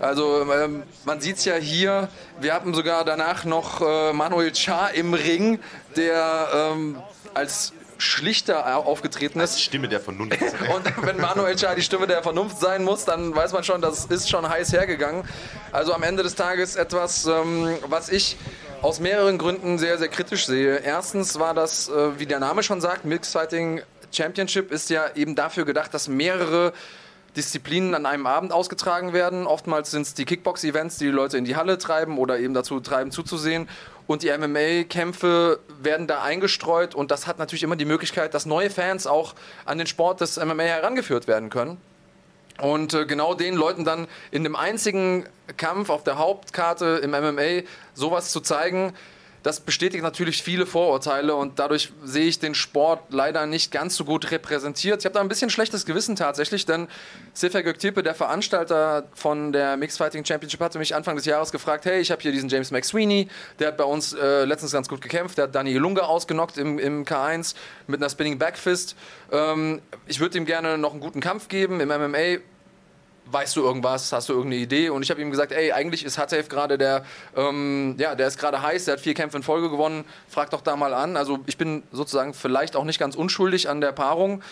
Also 0.00 0.42
ähm, 0.52 0.82
man 1.04 1.20
sieht 1.20 1.36
es 1.36 1.44
ja 1.44 1.54
hier, 1.54 2.08
wir 2.40 2.54
hatten 2.54 2.74
sogar 2.74 3.04
danach 3.04 3.44
noch 3.44 3.80
äh, 3.80 4.12
Manuel 4.12 4.50
Cha 4.50 4.88
im 4.88 5.14
Ring, 5.14 5.60
der 5.94 6.48
ähm, 6.52 7.00
als 7.34 7.72
Schlichter 8.02 8.76
aufgetreten 8.76 9.38
ist. 9.40 9.60
Stimme 9.60 9.88
der 9.88 10.00
Vernunft. 10.00 10.38
Und 10.74 11.06
wenn 11.06 11.18
Manuel 11.18 11.54
Cha 11.54 11.74
die 11.74 11.82
Stimme 11.82 12.06
der 12.06 12.22
Vernunft 12.22 12.58
sein 12.58 12.82
muss, 12.82 13.04
dann 13.04 13.34
weiß 13.34 13.52
man 13.52 13.62
schon, 13.62 13.80
das 13.80 14.06
ist 14.06 14.28
schon 14.28 14.48
heiß 14.48 14.72
hergegangen. 14.72 15.22
Also 15.70 15.94
am 15.94 16.02
Ende 16.02 16.22
des 16.22 16.34
Tages 16.34 16.74
etwas, 16.74 17.26
ähm, 17.26 17.76
was 17.86 18.08
ich 18.08 18.36
aus 18.82 18.98
mehreren 18.98 19.38
Gründen 19.38 19.78
sehr, 19.78 19.98
sehr 19.98 20.08
kritisch 20.08 20.46
sehe. 20.46 20.78
Erstens 20.78 21.38
war 21.38 21.54
das, 21.54 21.88
äh, 21.88 22.18
wie 22.18 22.26
der 22.26 22.40
Name 22.40 22.64
schon 22.64 22.80
sagt, 22.80 23.04
Mixed 23.04 23.32
Fighting 23.32 23.82
Championship 24.10 24.72
ist 24.72 24.90
ja 24.90 25.04
eben 25.14 25.36
dafür 25.36 25.64
gedacht, 25.64 25.94
dass 25.94 26.08
mehrere 26.08 26.72
Disziplinen 27.36 27.94
an 27.94 28.04
einem 28.04 28.26
Abend 28.26 28.52
ausgetragen 28.52 29.12
werden. 29.12 29.46
Oftmals 29.46 29.92
sind 29.92 30.02
es 30.02 30.14
die 30.14 30.24
Kickbox-Events, 30.24 30.98
die 30.98 31.06
die 31.06 31.10
Leute 31.12 31.38
in 31.38 31.44
die 31.44 31.56
Halle 31.56 31.78
treiben 31.78 32.18
oder 32.18 32.38
eben 32.38 32.52
dazu 32.52 32.80
treiben, 32.80 33.10
zuzusehen. 33.10 33.68
Und 34.06 34.22
die 34.22 34.36
MMA-Kämpfe 34.36 35.60
werden 35.80 36.06
da 36.06 36.22
eingestreut 36.22 36.94
und 36.94 37.10
das 37.10 37.26
hat 37.26 37.38
natürlich 37.38 37.62
immer 37.62 37.76
die 37.76 37.84
Möglichkeit, 37.84 38.34
dass 38.34 38.46
neue 38.46 38.70
Fans 38.70 39.06
auch 39.06 39.34
an 39.64 39.78
den 39.78 39.86
Sport 39.86 40.20
des 40.20 40.36
MMA 40.36 40.64
herangeführt 40.64 41.28
werden 41.28 41.50
können. 41.50 41.78
Und 42.60 42.94
äh, 42.94 43.06
genau 43.06 43.34
den 43.34 43.54
Leuten 43.54 43.84
dann 43.84 44.06
in 44.30 44.44
dem 44.44 44.56
einzigen 44.56 45.26
Kampf 45.56 45.88
auf 45.88 46.04
der 46.04 46.18
Hauptkarte 46.18 47.00
im 47.02 47.10
MMA 47.10 47.62
sowas 47.94 48.30
zu 48.30 48.40
zeigen, 48.40 48.92
das 49.42 49.60
bestätigt 49.60 50.02
natürlich 50.02 50.42
viele 50.42 50.66
Vorurteile 50.66 51.34
und 51.34 51.58
dadurch 51.58 51.92
sehe 52.04 52.26
ich 52.26 52.38
den 52.38 52.54
Sport 52.54 53.00
leider 53.10 53.46
nicht 53.46 53.72
ganz 53.72 53.96
so 53.96 54.04
gut 54.04 54.30
repräsentiert. 54.30 55.00
Ich 55.00 55.04
habe 55.04 55.14
da 55.14 55.20
ein 55.20 55.28
bisschen 55.28 55.50
schlechtes 55.50 55.84
Gewissen 55.84 56.16
tatsächlich, 56.16 56.64
denn 56.64 56.88
Sefer 57.34 57.62
Göktepe, 57.62 58.02
der 58.02 58.14
Veranstalter 58.14 59.08
von 59.14 59.52
der 59.52 59.76
Mixed 59.76 59.98
Fighting 59.98 60.24
Championship, 60.24 60.60
hatte 60.60 60.78
mich 60.78 60.94
Anfang 60.94 61.16
des 61.16 61.24
Jahres 61.24 61.50
gefragt, 61.50 61.84
hey, 61.84 62.00
ich 62.00 62.10
habe 62.10 62.22
hier 62.22 62.32
diesen 62.32 62.48
James 62.48 62.70
McSweeney, 62.70 63.28
der 63.58 63.68
hat 63.68 63.76
bei 63.76 63.84
uns 63.84 64.12
äh, 64.12 64.44
letztens 64.44 64.72
ganz 64.72 64.88
gut 64.88 65.00
gekämpft, 65.00 65.38
der 65.38 65.44
hat 65.44 65.54
Dani 65.54 65.74
Lunga 65.74 66.02
ausgenockt 66.02 66.58
im, 66.58 66.78
im 66.78 67.04
K1 67.04 67.54
mit 67.86 68.00
einer 68.00 68.10
Spinning 68.10 68.38
Backfist. 68.38 68.96
Ähm, 69.32 69.82
ich 70.06 70.20
würde 70.20 70.38
ihm 70.38 70.46
gerne 70.46 70.78
noch 70.78 70.92
einen 70.92 71.00
guten 71.00 71.20
Kampf 71.20 71.48
geben 71.48 71.80
im 71.80 71.88
MMA 71.88 72.38
weißt 73.26 73.56
du 73.56 73.62
irgendwas, 73.62 74.12
hast 74.12 74.28
du 74.28 74.32
irgendeine 74.32 74.62
Idee? 74.62 74.90
Und 74.90 75.02
ich 75.02 75.10
habe 75.10 75.20
ihm 75.20 75.30
gesagt, 75.30 75.52
ey, 75.52 75.72
eigentlich 75.72 76.04
ist 76.04 76.18
Hatef 76.18 76.48
gerade 76.48 76.78
der, 76.78 77.04
ähm, 77.36 77.94
ja, 77.98 78.14
der 78.14 78.28
ist 78.28 78.38
gerade 78.38 78.62
heiß, 78.62 78.86
der 78.86 78.94
hat 78.94 79.00
vier 79.00 79.14
Kämpfe 79.14 79.36
in 79.36 79.42
Folge 79.42 79.70
gewonnen, 79.70 80.04
frag 80.28 80.50
doch 80.50 80.60
da 80.60 80.76
mal 80.76 80.94
an. 80.94 81.16
Also 81.16 81.38
ich 81.46 81.56
bin 81.56 81.82
sozusagen 81.92 82.34
vielleicht 82.34 82.76
auch 82.76 82.84
nicht 82.84 82.98
ganz 82.98 83.14
unschuldig 83.14 83.68
an 83.68 83.80
der 83.80 83.92
Paarung. 83.92 84.42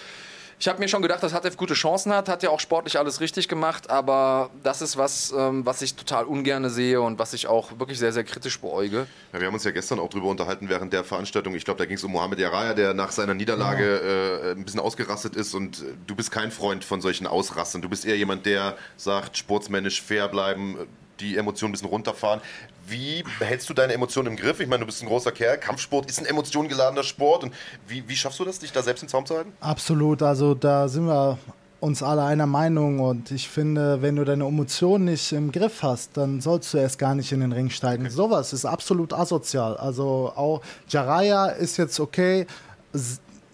Ich 0.61 0.69
habe 0.69 0.79
mir 0.79 0.89
schon 0.89 1.01
gedacht, 1.01 1.23
dass 1.23 1.33
Hatef 1.33 1.57
gute 1.57 1.73
Chancen 1.73 2.13
hat, 2.13 2.29
hat 2.29 2.43
ja 2.43 2.51
auch 2.51 2.61
sportlich 2.61 2.99
alles 2.99 3.23
richtig 3.23 3.49
gemacht, 3.49 3.89
aber 3.89 4.51
das 4.63 4.83
ist 4.83 4.99
was, 4.99 5.33
ähm, 5.35 5.65
was 5.65 5.81
ich 5.81 5.95
total 5.95 6.27
ungerne 6.27 6.69
sehe 6.69 7.01
und 7.01 7.19
was 7.19 7.33
ich 7.33 7.47
auch 7.47 7.79
wirklich 7.79 7.99
sehr, 7.99 8.13
sehr 8.13 8.25
kritisch 8.25 8.61
beäuge. 8.61 9.07
Ja, 9.33 9.41
wir 9.41 9.47
haben 9.47 9.55
uns 9.55 9.65
ja 9.65 9.71
gestern 9.71 9.99
auch 9.99 10.11
drüber 10.11 10.27
unterhalten 10.27 10.69
während 10.69 10.93
der 10.93 11.03
Veranstaltung. 11.03 11.55
Ich 11.55 11.65
glaube, 11.65 11.79
da 11.79 11.87
ging 11.87 11.97
es 11.97 12.05
um 12.05 12.13
Mohamed 12.13 12.41
Yaraya, 12.41 12.75
der 12.75 12.93
nach 12.93 13.11
seiner 13.11 13.33
Niederlage 13.33 14.03
äh, 14.45 14.53
ein 14.53 14.67
bisschen 14.67 14.81
ausgerastet 14.81 15.35
ist. 15.35 15.55
Und 15.55 15.81
äh, 15.81 15.95
du 16.07 16.15
bist 16.15 16.31
kein 16.31 16.51
Freund 16.51 16.85
von 16.85 17.01
solchen 17.01 17.27
Ausrastern. 17.27 17.81
Du 17.81 17.89
bist 17.89 18.05
eher 18.05 18.19
jemand, 18.19 18.45
der 18.45 18.77
sagt, 18.99 19.39
sportsmännisch 19.39 20.03
fair 20.03 20.29
bleiben, 20.29 20.77
die 21.21 21.37
Emotionen 21.37 21.71
ein 21.71 21.73
bisschen 21.73 21.89
runterfahren. 21.89 22.41
Wie 22.87 23.25
behältst 23.39 23.69
du 23.69 23.75
deine 23.75 23.93
Emotionen 23.93 24.29
im 24.29 24.37
Griff? 24.37 24.61
Ich 24.61 24.69
meine, 24.69 24.81
du 24.81 24.87
bist 24.87 25.03
ein 25.03 25.09
großer 25.09 25.33
Kerl. 25.33 25.59
Kampfsport 25.59 26.09
ist 26.09 26.19
ein 26.19 26.27
emotiongeladener 26.27 27.03
Sport. 27.05 27.45
Und 27.45 27.55
wie, 27.87 28.09
wie 28.09 28.17
schaffst 28.17 28.39
du 28.41 28.45
das, 28.45 28.59
dich 28.59 28.73
da 28.73 28.83
selbst 28.83 29.03
den 29.03 29.09
Zaum 29.09 29.27
zu 29.27 29.37
halten? 29.37 29.53
Absolut, 29.61 30.23
also 30.23 30.55
da 30.55 30.89
sind 30.89 31.07
wir 31.07 31.39
uns 31.81 32.03
alle 32.03 32.23
einer 32.25 32.47
Meinung 32.47 33.01
und 33.01 33.31
ich 33.31 33.49
finde, 33.49 34.03
wenn 34.03 34.17
du 34.17 34.25
deine 34.25 34.45
Emotionen 34.45 35.07
nicht 35.07 35.33
im 35.33 35.51
Griff 35.51 35.83
hast, 35.83 36.17
dann 36.17 36.41
sollst 36.41 36.75
du 36.75 36.79
erst 36.79 36.99
gar 36.99 37.15
nicht 37.15 37.33
in 37.33 37.41
den 37.41 37.53
Ring 37.53 37.71
steigen. 37.71 38.05
Okay. 38.05 38.13
Sowas 38.13 38.53
ist 38.53 38.67
absolut 38.67 39.13
asozial. 39.13 39.77
Also 39.79 40.33
auch 40.37 40.61
Jaraya 40.89 41.47
ist 41.47 41.79
jetzt 41.79 41.99
okay. 41.99 42.47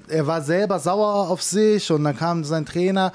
Er 0.09 0.27
war 0.27 0.43
selber 0.43 0.79
sauer 0.81 1.31
auf 1.31 1.43
sich 1.43 1.91
und 1.91 2.05
dann 2.05 2.17
kam 2.17 2.45
sein 2.45 2.67
Trainer. 2.67 3.13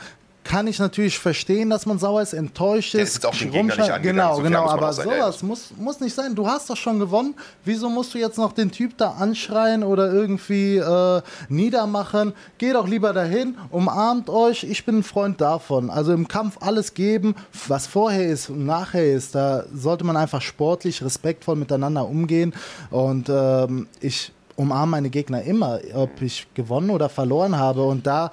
Kann 0.52 0.68
ich 0.68 0.80
natürlich 0.80 1.18
verstehen, 1.18 1.70
dass 1.70 1.86
man 1.86 1.98
sauer 1.98 2.22
ist, 2.22 2.34
enttäuscht 2.34 2.94
Der 2.94 3.04
ist. 3.04 3.16
ist 3.16 3.26
auch 3.26 3.34
den 3.34 3.52
Gegner 3.52 3.74
nicht 3.74 3.90
angegangen, 3.90 4.02
genau, 4.02 4.36
so 4.36 4.42
genau, 4.42 4.68
aber 4.68 4.92
sowas 4.92 5.42
muss, 5.44 5.70
muss 5.78 6.02
nicht 6.02 6.14
sein. 6.14 6.36
Du 6.36 6.46
hast 6.46 6.70
doch 6.70 6.76
schon 6.76 7.00
gewonnen. 7.00 7.36
Wieso 7.64 7.90
musst 7.90 8.14
du 8.14 8.18
jetzt 8.18 8.38
noch 8.38 8.52
den 8.52 8.70
Typ 8.70 8.98
da 8.98 9.12
anschreien 9.12 9.82
oder 9.82 10.12
irgendwie 10.12 10.76
äh, 10.76 11.22
niedermachen? 11.48 12.34
Geh 12.58 12.74
doch 12.74 12.86
lieber 12.86 13.14
dahin, 13.14 13.58
umarmt 13.70 14.30
euch. 14.30 14.66
Ich 14.66 14.84
bin 14.86 14.98
ein 14.98 15.04
Freund 15.04 15.40
davon. 15.40 15.90
Also 15.90 16.12
im 16.12 16.28
Kampf 16.28 16.58
alles 16.60 16.96
geben, 16.96 17.34
was 17.70 17.88
vorher 17.88 18.28
ist 18.28 18.50
und 18.50 18.66
nachher 18.66 19.10
ist. 19.10 19.36
Da 19.36 19.64
sollte 19.74 20.04
man 20.04 20.18
einfach 20.18 20.42
sportlich, 20.42 21.02
respektvoll 21.02 21.56
miteinander 21.56 22.06
umgehen. 22.06 22.54
Und 22.90 23.30
ähm, 23.30 23.88
ich 24.02 24.34
umarme 24.58 24.92
meine 24.92 25.10
Gegner 25.10 25.44
immer, 25.44 25.80
ob 25.94 26.22
ich 26.22 26.46
gewonnen 26.56 26.90
oder 26.90 27.08
verloren 27.08 27.58
habe. 27.58 27.84
Und 27.84 28.06
da 28.06 28.32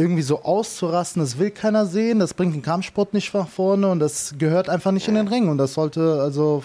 irgendwie 0.00 0.22
so 0.22 0.42
auszurasten, 0.42 1.20
das 1.20 1.38
will 1.38 1.50
keiner 1.50 1.84
sehen, 1.84 2.20
das 2.20 2.32
bringt 2.32 2.54
den 2.54 2.62
Kampfsport 2.62 3.12
nicht 3.12 3.34
nach 3.34 3.48
vorne 3.48 3.88
und 3.88 4.00
das 4.00 4.34
gehört 4.38 4.70
einfach 4.70 4.92
nicht 4.92 5.06
in 5.08 5.14
den 5.14 5.28
Ring. 5.28 5.48
Und 5.50 5.58
das 5.58 5.74
sollte, 5.74 6.20
also, 6.22 6.64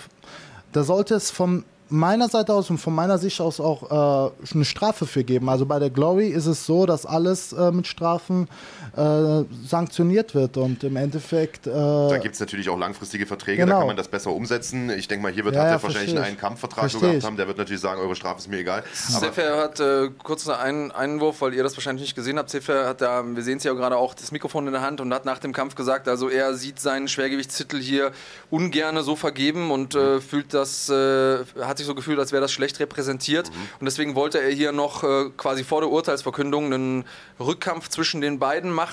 da 0.72 0.84
sollte 0.84 1.16
es 1.16 1.32
von 1.32 1.66
meiner 1.90 2.30
Seite 2.30 2.54
aus 2.54 2.70
und 2.70 2.78
von 2.78 2.96
meiner 2.96 3.18
Sicht 3.18 3.42
aus 3.42 3.60
auch 3.60 4.32
äh, 4.32 4.32
eine 4.54 4.66
Strafe 4.66 5.06
für 5.06 5.26
geben. 5.26 5.50
Also 5.50 5.66
bei 5.66 5.80
der 5.80 5.90
Glory 5.90 6.30
ist 6.30 6.46
es 6.46 6.66
so, 6.66 6.86
dass 6.86 7.06
alles 7.06 7.52
äh, 7.52 7.72
mit 7.72 7.88
Strafen 7.88 8.48
äh, 8.96 9.46
sanktioniert 9.68 10.34
wird 10.34 10.58
und 10.58 10.84
im 10.84 10.96
Endeffekt. 10.96 11.68
da 11.68 12.18
gibt 12.18 12.34
es 12.34 12.40
natürlich 12.40 12.70
auch 12.70 12.78
langfristige 12.78 13.26
Verträge, 13.26 13.64
genau. 13.64 13.74
da 13.74 13.80
kann 13.80 13.88
man 13.88 13.98
das 13.98 14.08
besser 14.08 14.32
umsetzen. 14.32 14.90
Ich 14.90 15.08
denke 15.08 15.24
mal, 15.24 15.32
hier 15.32 15.46
wird 15.46 15.56
Ja, 15.56 15.62
hat 15.62 15.68
ja, 15.68 15.76
er 15.76 15.84
wahrscheinlich 15.84 16.20
einen 16.20 16.38
Kampfvertrag 16.38 16.90
Verstehe 16.90 17.10
gehabt 17.10 17.24
haben. 17.24 17.38
Der 17.38 17.48
wird 17.48 17.58
natürlich 17.58 17.82
sagen, 17.82 18.02
eure 18.02 18.16
Strafe 18.16 18.40
ist 18.40 18.50
mir 18.50 18.58
egal. 18.58 18.84
Sefer 18.94 19.58
hat 19.58 19.80
äh, 19.80 20.10
kurz 20.24 20.48
einen 20.50 20.92
Einwurf, 20.92 21.42
weil 21.42 21.54
ihr 21.54 21.64
das 21.64 21.78
wahrscheinlich 21.78 22.04
nicht 22.04 22.16
gesehen 22.16 22.40
habt. 22.40 22.50
Sefer 22.50 22.88
hat 22.88 23.02
da, 23.02 23.24
wir 23.26 23.44
sehen 23.44 23.58
es 23.58 23.64
ja 23.64 23.74
gerade 23.74 23.98
auch, 23.98 24.16
das 24.16 24.32
Mikrofon 24.32 24.66
in 24.68 24.74
der 24.74 24.82
Hand 24.82 25.02
und 25.02 25.14
hat 25.14 25.26
nach 25.26 25.40
dem 25.40 25.54
Kampf 25.54 25.76
gesagt, 25.76 26.08
also 26.08 26.30
er 26.30 26.56
sieht 26.56 26.80
seinen 26.80 27.08
Schwergewichtstitel 27.08 27.80
hier 27.80 28.12
ungerne 28.50 29.04
so 29.04 29.16
vergeben 29.16 29.72
und 29.72 29.94
äh, 29.96 30.20
fühlt 30.20 30.54
das, 30.54 30.90
äh, 30.90 31.40
hat 31.62 31.76
hat 31.76 31.80
sich 31.80 31.88
so 31.88 31.96
gefühlt, 31.96 32.20
als 32.20 32.32
wäre 32.32 32.42
das 32.42 32.54
schlecht 32.54 32.80
repräsentiert. 32.80 33.50
Mhm. 33.50 33.56
Und 33.82 33.86
deswegen 33.86 34.16
wollte 34.16 34.42
er 34.42 34.50
hier 34.50 34.72
noch 34.72 35.04
äh, 35.04 35.30
quasi 35.36 35.66
vor 35.66 35.82
der 35.82 35.90
Urteilsverkündung 35.90 36.74
einen 36.74 37.04
Rückkampf 37.38 37.90
zwischen 37.90 38.22
den 38.22 38.40
beiden 38.40 38.72
machen. 38.72 38.85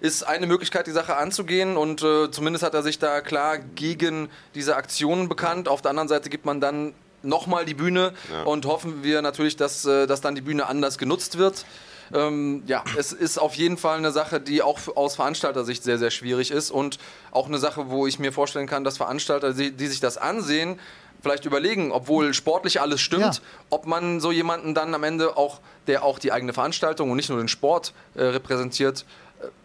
Ist 0.00 0.22
eine 0.22 0.46
Möglichkeit, 0.46 0.86
die 0.86 0.92
Sache 0.92 1.16
anzugehen. 1.16 1.76
Und 1.76 2.02
äh, 2.02 2.30
zumindest 2.30 2.64
hat 2.64 2.74
er 2.74 2.82
sich 2.82 2.98
da 2.98 3.20
klar 3.20 3.58
gegen 3.58 4.28
diese 4.54 4.76
Aktionen 4.76 5.28
bekannt. 5.28 5.68
Auf 5.68 5.82
der 5.82 5.90
anderen 5.90 6.08
Seite 6.08 6.30
gibt 6.30 6.44
man 6.44 6.60
dann 6.60 6.94
nochmal 7.22 7.64
die 7.64 7.74
Bühne 7.74 8.12
ja. 8.30 8.42
und 8.42 8.66
hoffen 8.66 9.02
wir 9.02 9.22
natürlich, 9.22 9.56
dass, 9.56 9.84
äh, 9.84 10.06
dass 10.06 10.20
dann 10.20 10.34
die 10.34 10.42
Bühne 10.42 10.66
anders 10.66 10.98
genutzt 10.98 11.38
wird. 11.38 11.64
Ähm, 12.12 12.62
ja, 12.66 12.84
es 12.98 13.12
ist 13.12 13.38
auf 13.38 13.54
jeden 13.54 13.78
Fall 13.78 13.98
eine 13.98 14.12
Sache, 14.12 14.40
die 14.40 14.62
auch 14.62 14.78
aus 14.94 15.16
Veranstaltersicht 15.16 15.82
sehr, 15.82 15.98
sehr 15.98 16.10
schwierig 16.10 16.50
ist 16.50 16.70
und 16.70 16.98
auch 17.30 17.46
eine 17.46 17.58
Sache, 17.58 17.88
wo 17.88 18.06
ich 18.06 18.18
mir 18.18 18.32
vorstellen 18.32 18.66
kann, 18.66 18.84
dass 18.84 18.98
Veranstalter, 18.98 19.54
die, 19.54 19.72
die 19.72 19.86
sich 19.86 20.00
das 20.00 20.18
ansehen, 20.18 20.78
vielleicht 21.22 21.46
überlegen, 21.46 21.90
obwohl 21.90 22.34
sportlich 22.34 22.82
alles 22.82 23.00
stimmt, 23.00 23.22
ja. 23.22 23.40
ob 23.70 23.86
man 23.86 24.20
so 24.20 24.30
jemanden 24.30 24.74
dann 24.74 24.94
am 24.94 25.02
Ende 25.04 25.38
auch, 25.38 25.60
der 25.86 26.04
auch 26.04 26.18
die 26.18 26.32
eigene 26.32 26.52
Veranstaltung 26.52 27.10
und 27.10 27.16
nicht 27.16 27.30
nur 27.30 27.38
den 27.38 27.48
Sport 27.48 27.94
äh, 28.14 28.24
repräsentiert, 28.24 29.00
äh, 29.00 29.23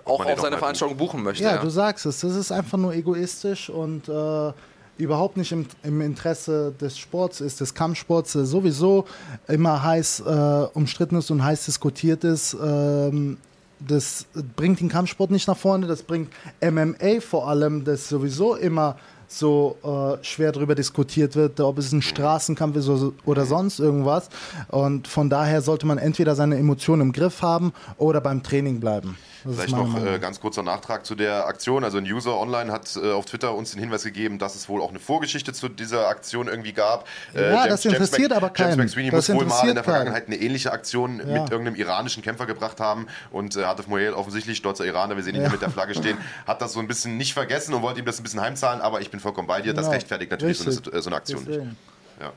auch 0.10 0.26
auf 0.26 0.42
seine 0.42 0.58
Veranstaltung 0.58 0.98
buchen 0.98 1.24
möchte. 1.24 1.44
Ja, 1.44 1.56
ja, 1.56 1.62
du 1.62 1.70
sagst 1.70 2.06
es, 2.06 2.22
das 2.22 2.36
ist 2.36 2.52
einfach 2.52 2.78
nur 2.78 2.94
egoistisch 2.94 3.70
und 3.70 4.10
äh, 4.10 4.52
überhaupt 4.98 5.38
nicht 5.38 5.52
im, 5.52 5.66
im, 5.84 6.02
Interesse 6.02 6.74
des 6.80 6.98
Sports 6.98 7.42
ist, 7.42 7.62
des 7.62 7.74
Kampfsports, 7.74 8.34
sowieso 8.34 9.06
immer 9.48 9.82
heiß 9.82 10.24
äh, 10.26 10.68
umstritten 10.74 11.16
ist 11.16 11.32
und 11.32 11.44
heiß 11.44 11.66
diskutiert 11.66 12.24
ist. 12.24 12.56
Ähm, 12.62 13.38
das 13.80 14.26
bringt 14.58 14.82
den 14.82 14.90
Kampfsport 14.90 15.32
nicht 15.32 15.48
nach 15.48 15.58
vorne, 15.58 15.88
das 15.88 16.04
bringt 16.04 16.30
MMA 16.62 17.22
vor 17.22 17.48
allem, 17.48 17.86
das 17.86 18.10
sowieso 18.10 18.56
immer 18.56 18.98
so 19.32 19.78
äh, 19.84 20.24
schwer 20.24 20.52
darüber 20.52 20.76
diskutiert 20.76 21.36
wird, 21.36 21.60
ob 21.60 21.78
es 21.78 21.92
ein 21.92 22.02
Straßenkampf 22.02 22.76
ist 22.78 22.90
oder 23.26 23.46
sonst 23.46 23.80
irgendwas. 23.80 24.30
Und 24.70 25.08
von 25.08 25.30
daher 25.30 25.62
sollte 25.62 25.86
man 25.86 25.98
entweder 25.98 26.36
seine 26.36 26.58
Emotionen 26.58 27.02
im 27.04 27.12
Griff 27.12 27.42
haben 27.42 27.74
oder 27.98 28.22
beim 28.22 28.44
Training 28.44 28.80
bleiben. 28.80 29.18
Das 29.44 29.56
Vielleicht 29.56 29.76
noch 29.76 30.06
äh, 30.06 30.20
ganz 30.20 30.42
kurzer 30.42 30.64
Nachtrag 30.64 31.06
zu 31.06 31.16
der 31.16 31.48
Aktion. 31.48 31.86
Also 31.86 31.98
ein 31.98 32.04
User 32.04 32.38
online 32.38 32.72
hat 32.72 32.98
äh, 33.02 33.12
auf 33.12 33.26
Twitter 33.26 33.56
uns 33.56 33.72
den 33.72 33.80
Hinweis 33.80 34.04
gegeben, 34.04 34.38
dass 34.38 34.56
es 34.56 34.68
wohl 34.68 34.82
auch 34.82 34.90
eine 34.90 35.00
Vorgeschichte 35.00 35.54
zu 35.54 35.70
dieser 35.70 36.10
Aktion 36.10 36.48
irgendwie 36.48 36.74
gab. 36.74 37.08
Äh, 37.34 37.44
ja, 37.44 37.50
James, 37.50 37.70
das 37.70 37.86
interessiert 37.86 38.20
James 38.20 38.36
aber 38.36 38.50
keinen. 38.50 38.72
James 38.72 38.96
McSweeney 38.96 39.12
muss 39.12 39.30
wohl 39.30 39.46
mal 39.46 39.70
in 39.70 39.76
der 39.76 39.84
Vergangenheit 39.84 40.28
eine 40.28 40.36
ähnliche 40.36 40.74
Aktion 40.74 41.20
ja. 41.20 41.42
mit 41.42 41.52
irgendeinem 41.52 41.76
iranischen 41.76 42.22
Kämpfer 42.22 42.48
gebracht 42.48 42.82
haben 42.82 43.08
und 43.32 43.56
äh, 43.56 43.64
Hatef 43.64 43.88
Moel 43.88 44.14
offensichtlich, 44.14 44.58
stolzer 44.58 44.86
Iraner, 44.86 45.16
wir 45.16 45.24
sehen 45.24 45.36
ihn 45.36 45.42
ja. 45.42 45.48
hier 45.48 45.54
mit 45.54 45.62
der 45.62 45.70
Flagge 45.70 45.96
stehen, 45.96 46.18
hat 46.46 46.62
das 46.62 46.74
so 46.74 46.80
ein 46.82 46.88
bisschen 46.88 47.16
nicht 47.16 47.34
vergessen 47.34 47.74
und 47.74 47.82
wollte 47.82 48.00
ihm 48.00 48.06
das 48.06 48.20
ein 48.20 48.24
bisschen 48.24 48.42
heimzahlen, 48.42 48.82
aber 48.82 49.00
ich 49.00 49.10
bin 49.10 49.19
vollkommen 49.20 49.48
bei 49.48 49.62
dir, 49.62 49.74
das 49.74 49.86
genau. 49.86 49.96
rechtfertigt 49.96 50.32
natürlich 50.32 50.58
so 50.58 50.66
eine, 50.66 51.02
so 51.02 51.10
eine, 51.10 51.16
Aktion 51.16 51.46
Deswegen. 51.46 51.70
nicht. 51.70 51.78
Ja. 52.22 52.34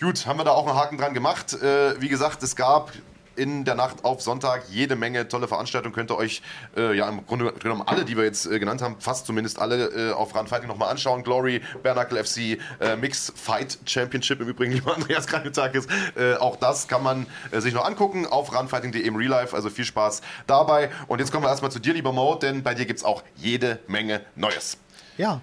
Gut, 0.00 0.26
haben 0.26 0.38
wir 0.38 0.44
da 0.44 0.52
auch 0.52 0.66
einen 0.66 0.76
Haken 0.76 0.96
dran 0.96 1.14
gemacht. 1.14 1.52
Äh, 1.54 2.00
wie 2.00 2.08
gesagt, 2.08 2.42
es 2.42 2.56
gab 2.56 2.92
in 3.36 3.64
der 3.64 3.74
Nacht 3.74 4.04
auf 4.04 4.20
Sonntag 4.20 4.64
jede 4.70 4.96
Menge 4.96 5.26
tolle 5.28 5.48
Veranstaltungen. 5.48 5.94
Könnt 5.94 6.10
ihr 6.10 6.18
euch 6.18 6.42
äh, 6.76 6.96
ja 6.96 7.08
im 7.08 7.26
Grunde 7.26 7.52
genommen 7.52 7.82
alle, 7.86 8.04
die 8.04 8.16
wir 8.16 8.24
jetzt 8.24 8.46
äh, 8.46 8.58
genannt 8.58 8.82
haben, 8.82 8.96
fast 8.98 9.26
zumindest 9.26 9.58
alle 9.58 10.10
äh, 10.10 10.12
auf 10.12 10.34
Run 10.34 10.46
Fighting 10.46 10.68
nochmal 10.68 10.90
anschauen. 10.90 11.22
Glory, 11.22 11.62
Bernacle 11.82 12.22
FC, 12.22 12.58
äh, 12.80 12.96
Mix 12.96 13.32
Fight 13.34 13.78
Championship 13.86 14.40
im 14.40 14.48
Übrigen, 14.48 14.72
lieber 14.74 14.94
Andreas 14.94 15.26
Kranetakis. 15.26 15.86
Äh, 16.16 16.34
auch 16.34 16.56
das 16.56 16.88
kann 16.88 17.02
man 17.02 17.26
äh, 17.50 17.60
sich 17.60 17.72
noch 17.72 17.84
angucken 17.84 18.26
auf 18.26 18.54
runfighting.de 18.54 19.00
im 19.00 19.16
Real 19.16 19.30
Life. 19.30 19.56
Also 19.56 19.70
viel 19.70 19.84
Spaß 19.84 20.20
dabei. 20.46 20.90
Und 21.06 21.20
jetzt 21.20 21.32
kommen 21.32 21.44
wir 21.44 21.48
erstmal 21.48 21.70
zu 21.70 21.78
dir, 21.78 21.94
lieber 21.94 22.12
Mo, 22.12 22.34
denn 22.34 22.62
bei 22.62 22.74
dir 22.74 22.84
gibt 22.84 22.98
es 22.98 23.04
auch 23.04 23.22
jede 23.36 23.78
Menge 23.86 24.20
Neues. 24.36 24.76
Ja, 25.16 25.40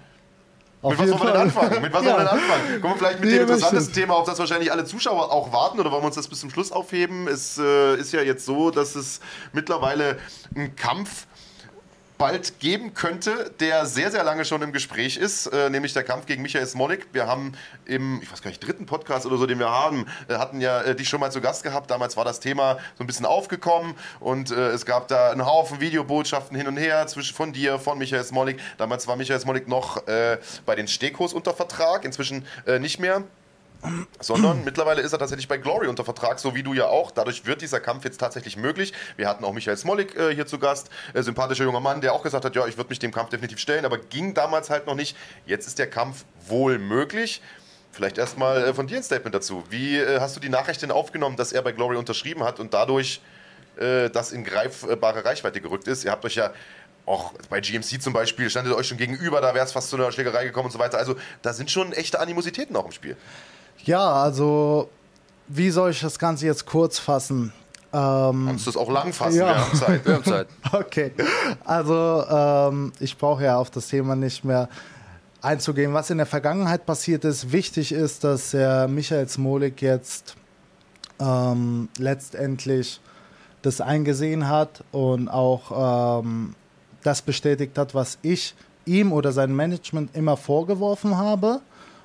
auf 0.82 0.90
mit 0.90 1.00
was 1.00 1.10
wollen 1.10 1.20
wir 1.20 1.32
denn 1.32 1.40
anfangen? 1.42 1.82
Mit 1.82 1.92
was 1.92 2.04
ja. 2.04 2.12
wollen 2.12 2.24
wir 2.24 2.30
denn 2.30 2.40
anfangen? 2.40 2.80
Kommen 2.80 2.94
wir 2.94 2.98
vielleicht 2.98 3.20
mit 3.20 3.30
dem 3.30 3.40
interessantesten 3.42 3.94
Thema, 3.94 4.14
auf 4.14 4.26
das 4.26 4.38
wahrscheinlich 4.38 4.72
alle 4.72 4.84
Zuschauer 4.84 5.30
auch 5.32 5.52
warten 5.52 5.78
oder 5.78 5.90
wollen 5.92 6.02
wir 6.02 6.06
uns 6.06 6.16
das 6.16 6.28
bis 6.28 6.40
zum 6.40 6.50
Schluss 6.50 6.72
aufheben? 6.72 7.28
Es 7.28 7.58
äh, 7.58 7.96
ist 7.96 8.12
ja 8.12 8.22
jetzt 8.22 8.44
so, 8.44 8.70
dass 8.70 8.96
es 8.96 9.20
mittlerweile 9.52 10.18
einen 10.54 10.74
Kampf 10.74 11.27
bald 12.18 12.58
geben 12.58 12.94
könnte, 12.94 13.52
der 13.60 13.86
sehr, 13.86 14.10
sehr 14.10 14.24
lange 14.24 14.44
schon 14.44 14.60
im 14.60 14.72
Gespräch 14.72 15.16
ist, 15.16 15.46
äh, 15.46 15.70
nämlich 15.70 15.94
der 15.94 16.02
Kampf 16.02 16.26
gegen 16.26 16.42
Michael 16.42 16.66
Smolik. 16.66 17.06
Wir 17.12 17.28
haben 17.28 17.52
im, 17.86 18.20
ich 18.20 18.30
weiß 18.30 18.42
gar 18.42 18.50
nicht, 18.50 18.66
dritten 18.66 18.86
Podcast 18.86 19.24
oder 19.24 19.38
so, 19.38 19.46
den 19.46 19.60
wir 19.60 19.70
haben, 19.70 20.06
äh, 20.28 20.34
hatten 20.34 20.60
ja 20.60 20.82
äh, 20.82 20.96
dich 20.96 21.08
schon 21.08 21.20
mal 21.20 21.30
zu 21.30 21.40
Gast 21.40 21.62
gehabt. 21.62 21.90
Damals 21.90 22.16
war 22.16 22.24
das 22.24 22.40
Thema 22.40 22.78
so 22.96 23.04
ein 23.04 23.06
bisschen 23.06 23.24
aufgekommen 23.24 23.94
und 24.18 24.50
äh, 24.50 24.70
es 24.70 24.84
gab 24.84 25.08
da 25.08 25.30
einen 25.30 25.46
Haufen 25.46 25.80
Videobotschaften 25.80 26.56
hin 26.56 26.66
und 26.66 26.76
her 26.76 27.06
zwischen 27.06 27.34
von 27.34 27.52
dir, 27.52 27.78
von 27.78 27.96
Michael 27.98 28.24
Smolik. 28.24 28.58
Damals 28.76 29.06
war 29.06 29.16
Michael 29.16 29.38
Smolik 29.38 29.68
noch 29.68 30.06
äh, 30.08 30.38
bei 30.66 30.74
den 30.74 30.88
Stekos 30.88 31.32
unter 31.32 31.54
Vertrag, 31.54 32.04
inzwischen 32.04 32.44
äh, 32.66 32.80
nicht 32.80 32.98
mehr 32.98 33.22
sondern 34.20 34.64
mittlerweile 34.64 35.02
ist 35.02 35.12
er 35.12 35.18
tatsächlich 35.18 35.48
bei 35.48 35.56
Glory 35.56 35.86
unter 35.86 36.04
Vertrag, 36.04 36.38
so 36.38 36.54
wie 36.54 36.62
du 36.62 36.74
ja 36.74 36.86
auch. 36.86 37.10
Dadurch 37.10 37.46
wird 37.46 37.62
dieser 37.62 37.80
Kampf 37.80 38.04
jetzt 38.04 38.18
tatsächlich 38.18 38.56
möglich. 38.56 38.92
Wir 39.16 39.28
hatten 39.28 39.44
auch 39.44 39.52
Michael 39.52 39.76
Smolik 39.76 40.16
äh, 40.16 40.34
hier 40.34 40.46
zu 40.46 40.58
Gast, 40.58 40.90
äh, 41.14 41.22
sympathischer 41.22 41.64
junger 41.64 41.80
Mann, 41.80 42.00
der 42.00 42.12
auch 42.12 42.22
gesagt 42.22 42.44
hat, 42.44 42.56
ja, 42.56 42.66
ich 42.66 42.76
würde 42.76 42.90
mich 42.90 42.98
dem 42.98 43.12
Kampf 43.12 43.30
definitiv 43.30 43.58
stellen, 43.58 43.84
aber 43.84 43.98
ging 43.98 44.34
damals 44.34 44.70
halt 44.70 44.86
noch 44.86 44.94
nicht. 44.94 45.16
Jetzt 45.46 45.66
ist 45.66 45.78
der 45.78 45.88
Kampf 45.88 46.24
wohl 46.46 46.78
möglich. 46.78 47.40
Vielleicht 47.92 48.18
erstmal 48.18 48.64
äh, 48.64 48.74
von 48.74 48.86
dir 48.86 48.96
ein 48.96 49.02
Statement 49.02 49.34
dazu. 49.34 49.64
Wie 49.70 49.96
äh, 49.96 50.20
hast 50.20 50.36
du 50.36 50.40
die 50.40 50.48
Nachricht 50.48 50.82
denn 50.82 50.90
aufgenommen, 50.90 51.36
dass 51.36 51.52
er 51.52 51.62
bei 51.62 51.72
Glory 51.72 51.96
unterschrieben 51.96 52.44
hat 52.44 52.60
und 52.60 52.74
dadurch 52.74 53.20
äh, 53.76 54.10
das 54.10 54.32
in 54.32 54.44
greifbare 54.44 55.24
Reichweite 55.24 55.60
gerückt 55.60 55.88
ist? 55.88 56.04
Ihr 56.04 56.10
habt 56.10 56.24
euch 56.24 56.34
ja 56.34 56.52
auch 57.06 57.32
bei 57.48 57.60
GMC 57.60 58.02
zum 58.02 58.12
Beispiel, 58.12 58.50
standet 58.50 58.74
euch 58.74 58.86
schon 58.86 58.98
gegenüber, 58.98 59.40
da 59.40 59.54
wäre 59.54 59.64
es 59.64 59.72
fast 59.72 59.88
zu 59.88 59.96
einer 59.96 60.12
Schlägerei 60.12 60.44
gekommen 60.44 60.66
und 60.66 60.72
so 60.72 60.78
weiter. 60.78 60.98
Also 60.98 61.16
da 61.42 61.52
sind 61.52 61.70
schon 61.70 61.92
echte 61.92 62.20
Animositäten 62.20 62.76
auch 62.76 62.84
im 62.84 62.92
Spiel. 62.92 63.16
Ja, 63.84 64.12
also 64.12 64.88
wie 65.48 65.70
soll 65.70 65.90
ich 65.90 66.00
das 66.00 66.18
Ganze 66.18 66.46
jetzt 66.46 66.66
kurz 66.66 66.98
fassen? 66.98 67.52
Ähm, 67.92 68.44
Kannst 68.46 68.66
du 68.66 68.70
es 68.70 68.76
auch 68.76 68.90
lang 68.90 69.12
fassen? 69.12 69.38
Ja. 69.38 69.46
Wir 69.46 69.58
haben 69.58 69.74
Zeit. 69.74 70.04
Wir 70.04 70.14
haben 70.14 70.24
Zeit. 70.24 70.48
okay. 70.72 71.12
Also 71.64 72.24
ähm, 72.28 72.92
ich 73.00 73.16
brauche 73.16 73.44
ja 73.44 73.56
auf 73.56 73.70
das 73.70 73.88
Thema 73.88 74.14
nicht 74.14 74.44
mehr 74.44 74.68
einzugehen. 75.40 75.94
Was 75.94 76.10
in 76.10 76.18
der 76.18 76.26
Vergangenheit 76.26 76.84
passiert 76.84 77.24
ist, 77.24 77.50
wichtig 77.50 77.92
ist, 77.92 78.24
dass 78.24 78.50
der 78.50 78.88
Michael 78.88 79.28
Smolik 79.28 79.80
jetzt 79.80 80.36
ähm, 81.18 81.88
letztendlich 81.96 83.00
das 83.62 83.80
eingesehen 83.80 84.48
hat 84.48 84.84
und 84.92 85.28
auch 85.28 86.20
ähm, 86.20 86.54
das 87.02 87.22
bestätigt 87.22 87.78
hat, 87.78 87.94
was 87.94 88.18
ich 88.22 88.54
ihm 88.84 89.12
oder 89.12 89.32
sein 89.32 89.54
Management 89.54 90.14
immer 90.14 90.36
vorgeworfen 90.36 91.16
habe 91.16 91.60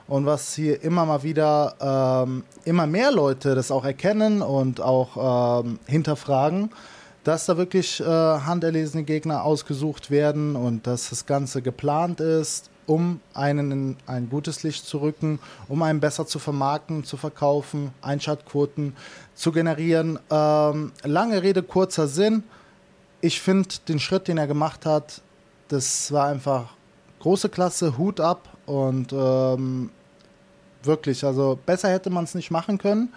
und 0.07 0.25
was 0.25 0.53
hier 0.53 0.83
immer 0.83 1.05
mal 1.05 1.23
wieder 1.23 2.23
ähm, 2.25 2.43
immer 2.65 2.87
mehr 2.87 3.11
Leute 3.11 3.55
das 3.55 3.71
auch 3.71 3.85
erkennen 3.85 4.41
und 4.41 4.81
auch 4.81 5.63
ähm, 5.63 5.79
hinterfragen, 5.85 6.71
dass 7.23 7.45
da 7.45 7.57
wirklich 7.57 7.99
äh, 8.01 8.05
handerlesene 8.05 9.03
Gegner 9.03 9.43
ausgesucht 9.43 10.11
werden 10.11 10.55
und 10.55 10.87
dass 10.87 11.09
das 11.09 11.25
Ganze 11.25 11.61
geplant 11.61 12.19
ist, 12.19 12.69
um 12.85 13.21
einen 13.33 13.71
in 13.71 13.97
ein 14.07 14.29
gutes 14.29 14.63
Licht 14.63 14.85
zu 14.85 14.97
rücken, 14.97 15.39
um 15.69 15.81
einen 15.83 16.01
besser 16.01 16.27
zu 16.27 16.37
vermarkten, 16.37 17.05
zu 17.05 17.15
verkaufen, 17.15 17.93
Einschaltquoten 18.01 18.95
zu 19.35 19.53
generieren. 19.53 20.19
Ähm, 20.29 20.91
lange 21.03 21.43
Rede, 21.43 21.63
kurzer 21.63 22.07
Sinn. 22.07 22.43
Ich 23.21 23.39
finde 23.39 23.69
den 23.87 23.99
Schritt, 23.99 24.27
den 24.27 24.37
er 24.37 24.47
gemacht 24.47 24.85
hat, 24.85 25.21
das 25.69 26.11
war 26.11 26.27
einfach 26.27 26.73
große 27.19 27.47
Klasse, 27.47 27.97
Hut 27.97 28.19
ab 28.19 28.52
und 28.65 29.13
ähm, 29.13 29.89
wirklich, 30.83 31.23
also 31.23 31.57
besser 31.65 31.89
hätte 31.89 32.09
man 32.09 32.23
es 32.23 32.35
nicht 32.35 32.51
machen 32.51 32.77
können. 32.77 33.13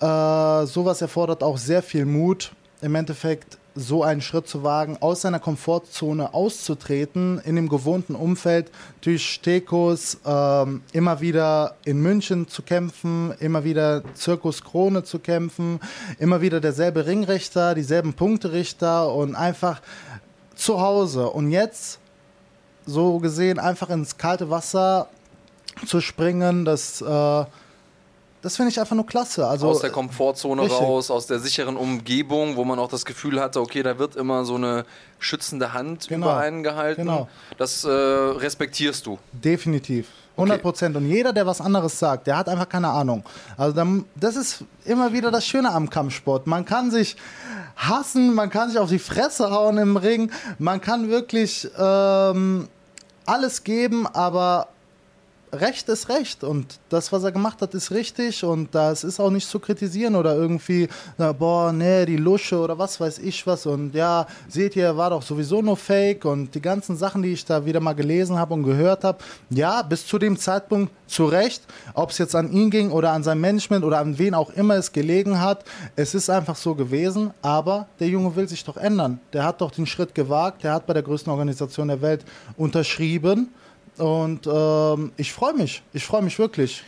Äh, 0.00 0.66
sowas 0.66 1.00
erfordert 1.02 1.42
auch 1.42 1.58
sehr 1.58 1.82
viel 1.82 2.04
Mut, 2.04 2.52
im 2.80 2.94
Endeffekt 2.94 3.58
so 3.74 4.02
einen 4.02 4.20
Schritt 4.20 4.48
zu 4.48 4.64
wagen, 4.64 4.96
aus 5.00 5.22
seiner 5.22 5.38
Komfortzone 5.38 6.34
auszutreten, 6.34 7.40
in 7.44 7.56
dem 7.56 7.68
gewohnten 7.68 8.14
Umfeld 8.14 8.70
durch 9.00 9.24
Stekos 9.24 10.18
ähm, 10.26 10.82
immer 10.92 11.20
wieder 11.20 11.76
in 11.84 12.00
München 12.00 12.48
zu 12.48 12.62
kämpfen, 12.62 13.32
immer 13.38 13.64
wieder 13.64 14.02
Zirkus 14.14 14.64
Krone 14.64 15.04
zu 15.04 15.20
kämpfen, 15.20 15.80
immer 16.18 16.40
wieder 16.40 16.60
derselbe 16.60 17.06
Ringrichter, 17.06 17.74
dieselben 17.74 18.14
Punkterichter 18.14 19.12
und 19.14 19.36
einfach 19.36 19.80
zu 20.56 20.80
Hause. 20.80 21.30
Und 21.30 21.52
jetzt 21.52 22.00
so 22.88 23.18
gesehen 23.18 23.58
einfach 23.58 23.90
ins 23.90 24.16
kalte 24.16 24.50
Wasser 24.50 25.08
zu 25.86 26.00
springen, 26.00 26.64
das, 26.64 27.00
äh, 27.00 27.44
das 28.42 28.56
finde 28.56 28.70
ich 28.70 28.80
einfach 28.80 28.96
nur 28.96 29.06
klasse. 29.06 29.46
Also, 29.46 29.68
aus 29.68 29.80
der 29.80 29.90
Komfortzone 29.90 30.62
richtig. 30.62 30.80
raus, 30.80 31.10
aus 31.10 31.26
der 31.26 31.38
sicheren 31.38 31.76
Umgebung, 31.76 32.56
wo 32.56 32.64
man 32.64 32.78
auch 32.78 32.88
das 32.88 33.04
Gefühl 33.04 33.40
hatte, 33.40 33.60
okay, 33.60 33.82
da 33.82 33.98
wird 33.98 34.16
immer 34.16 34.44
so 34.44 34.54
eine 34.54 34.84
schützende 35.18 35.72
Hand 35.72 36.08
genau. 36.08 36.26
über 36.26 36.38
einen 36.38 36.62
gehalten. 36.62 37.02
Genau. 37.02 37.28
Das 37.58 37.84
äh, 37.84 37.90
respektierst 37.90 39.06
du. 39.06 39.18
Definitiv. 39.32 40.08
100 40.36 40.62
Prozent. 40.62 40.96
Okay. 40.96 41.04
Und 41.04 41.10
jeder, 41.10 41.32
der 41.32 41.46
was 41.46 41.60
anderes 41.60 41.98
sagt, 41.98 42.28
der 42.28 42.36
hat 42.36 42.48
einfach 42.48 42.68
keine 42.68 42.88
Ahnung. 42.88 43.24
Also 43.56 43.74
dann, 43.74 44.04
das 44.14 44.36
ist 44.36 44.64
immer 44.84 45.12
wieder 45.12 45.32
das 45.32 45.44
Schöne 45.44 45.72
am 45.72 45.90
Kampfsport. 45.90 46.46
Man 46.46 46.64
kann 46.64 46.92
sich 46.92 47.16
hassen, 47.76 48.34
man 48.34 48.48
kann 48.48 48.70
sich 48.70 48.78
auf 48.78 48.88
die 48.88 49.00
Fresse 49.00 49.50
hauen 49.50 49.78
im 49.78 49.96
Ring, 49.96 50.30
man 50.58 50.80
kann 50.80 51.08
wirklich 51.08 51.68
ähm, 51.76 52.68
alles 53.28 53.64
geben, 53.64 54.06
aber 54.06 54.68
Recht 55.52 55.88
ist 55.88 56.08
Recht 56.08 56.44
und 56.44 56.78
das, 56.88 57.12
was 57.12 57.24
er 57.24 57.32
gemacht 57.32 57.62
hat, 57.62 57.74
ist 57.74 57.90
richtig 57.90 58.44
und 58.44 58.74
das 58.74 59.04
ist 59.04 59.18
auch 59.18 59.30
nicht 59.30 59.48
zu 59.48 59.58
kritisieren 59.58 60.14
oder 60.14 60.34
irgendwie, 60.34 60.88
na, 61.16 61.32
boah, 61.32 61.72
nee, 61.72 62.04
die 62.06 62.16
Lusche 62.16 62.58
oder 62.58 62.78
was 62.78 63.00
weiß 63.00 63.18
ich 63.18 63.46
was 63.46 63.66
und 63.66 63.94
ja, 63.94 64.26
seht 64.48 64.76
ihr, 64.76 64.96
war 64.96 65.10
doch 65.10 65.22
sowieso 65.22 65.62
nur 65.62 65.76
Fake 65.76 66.24
und 66.24 66.54
die 66.54 66.60
ganzen 66.60 66.96
Sachen, 66.96 67.22
die 67.22 67.32
ich 67.32 67.44
da 67.44 67.64
wieder 67.64 67.80
mal 67.80 67.94
gelesen 67.94 68.38
habe 68.38 68.54
und 68.54 68.64
gehört 68.64 69.04
habe, 69.04 69.18
ja, 69.50 69.82
bis 69.82 70.06
zu 70.06 70.18
dem 70.18 70.38
Zeitpunkt 70.38 70.92
zu 71.06 71.24
Recht, 71.24 71.62
ob 71.94 72.10
es 72.10 72.18
jetzt 72.18 72.34
an 72.34 72.52
ihn 72.52 72.70
ging 72.70 72.90
oder 72.90 73.12
an 73.12 73.22
sein 73.22 73.40
Management 73.40 73.84
oder 73.84 73.98
an 73.98 74.18
wen 74.18 74.34
auch 74.34 74.50
immer 74.50 74.74
es 74.74 74.92
gelegen 74.92 75.40
hat, 75.40 75.64
es 75.96 76.14
ist 76.14 76.28
einfach 76.28 76.56
so 76.56 76.74
gewesen, 76.74 77.32
aber 77.42 77.88
der 78.00 78.08
Junge 78.08 78.36
will 78.36 78.48
sich 78.48 78.64
doch 78.64 78.76
ändern. 78.76 79.20
Der 79.32 79.44
hat 79.44 79.60
doch 79.60 79.70
den 79.70 79.86
Schritt 79.86 80.14
gewagt, 80.14 80.62
der 80.64 80.74
hat 80.74 80.86
bei 80.86 80.92
der 80.92 81.02
größten 81.02 81.30
Organisation 81.30 81.88
der 81.88 82.02
Welt 82.02 82.24
unterschrieben 82.56 83.48
und 83.98 84.46
ähm, 84.46 85.12
ich 85.16 85.32
freue 85.32 85.54
mich. 85.54 85.82
Ich 85.92 86.04
freue 86.04 86.22
mich 86.22 86.38
wirklich. 86.38 86.82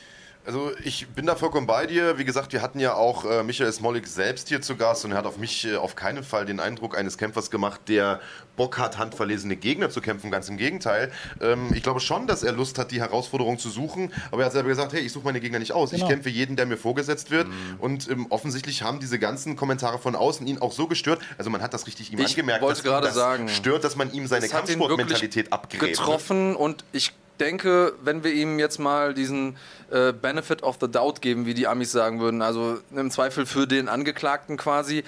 Also 0.50 0.72
ich 0.82 1.06
bin 1.06 1.26
da 1.26 1.36
vollkommen 1.36 1.68
bei 1.68 1.86
dir. 1.86 2.18
Wie 2.18 2.24
gesagt, 2.24 2.52
wir 2.52 2.60
hatten 2.60 2.80
ja 2.80 2.94
auch 2.94 3.24
äh, 3.24 3.44
Michael 3.44 3.72
Smolik 3.72 4.08
selbst 4.08 4.48
hier 4.48 4.60
zu 4.60 4.74
Gast 4.74 5.04
und 5.04 5.12
er 5.12 5.18
hat 5.18 5.24
auf 5.24 5.38
mich 5.38 5.64
äh, 5.64 5.76
auf 5.76 5.94
keinen 5.94 6.24
Fall 6.24 6.44
den 6.44 6.58
Eindruck 6.58 6.98
eines 6.98 7.18
Kämpfers 7.18 7.52
gemacht, 7.52 7.82
der 7.86 8.18
Bock 8.56 8.76
hat, 8.76 8.98
handverlesene 8.98 9.54
Gegner 9.54 9.90
zu 9.90 10.00
kämpfen. 10.00 10.28
Ganz 10.28 10.48
im 10.48 10.56
Gegenteil. 10.56 11.12
Ähm, 11.40 11.68
ich 11.72 11.84
glaube 11.84 12.00
schon, 12.00 12.26
dass 12.26 12.42
er 12.42 12.50
Lust 12.50 12.80
hat, 12.80 12.90
die 12.90 13.00
Herausforderung 13.00 13.60
zu 13.60 13.70
suchen. 13.70 14.12
Aber 14.32 14.42
er 14.42 14.46
hat 14.46 14.52
selber 14.52 14.70
gesagt, 14.70 14.92
hey, 14.92 15.02
ich 15.02 15.12
suche 15.12 15.24
meine 15.24 15.38
Gegner 15.38 15.60
nicht 15.60 15.70
aus. 15.70 15.92
Genau. 15.92 16.02
Ich 16.02 16.10
kämpfe 16.10 16.30
jeden, 16.30 16.56
der 16.56 16.66
mir 16.66 16.76
vorgesetzt 16.76 17.30
wird. 17.30 17.46
Mhm. 17.46 17.54
Und 17.78 18.10
ähm, 18.10 18.26
offensichtlich 18.30 18.82
haben 18.82 18.98
diese 18.98 19.20
ganzen 19.20 19.54
Kommentare 19.54 20.00
von 20.00 20.16
außen 20.16 20.48
ihn 20.48 20.58
auch 20.58 20.72
so 20.72 20.88
gestört. 20.88 21.20
Also 21.38 21.50
man 21.50 21.62
hat 21.62 21.74
das 21.74 21.86
richtig 21.86 22.12
ihm 22.12 22.18
ich 22.18 22.30
angemerkt, 22.30 22.62
wollte 22.62 22.82
dass 22.82 23.02
das 23.04 23.14
sagen, 23.14 23.48
stört, 23.48 23.84
dass 23.84 23.94
man 23.94 24.12
ihm 24.12 24.26
seine 24.26 24.48
Kampfsportmentalität 24.48 25.52
abgräbt. 25.52 25.82
Ne? 25.84 25.88
Getroffen 25.90 26.56
und 26.56 26.84
ich 26.90 27.12
denke, 27.40 27.94
wenn 28.02 28.22
wir 28.22 28.32
ihm 28.32 28.58
jetzt 28.58 28.78
mal 28.78 29.14
diesen 29.14 29.56
äh, 29.90 30.12
Benefit 30.12 30.62
of 30.62 30.76
the 30.80 30.90
Doubt 30.90 31.20
geben, 31.20 31.46
wie 31.46 31.54
die 31.54 31.66
Amis 31.66 31.92
sagen 31.92 32.20
würden, 32.20 32.42
also 32.42 32.78
im 32.94 33.10
Zweifel 33.10 33.46
für 33.46 33.66
den 33.66 33.88
Angeklagten 33.88 34.56
quasi, 34.56 35.04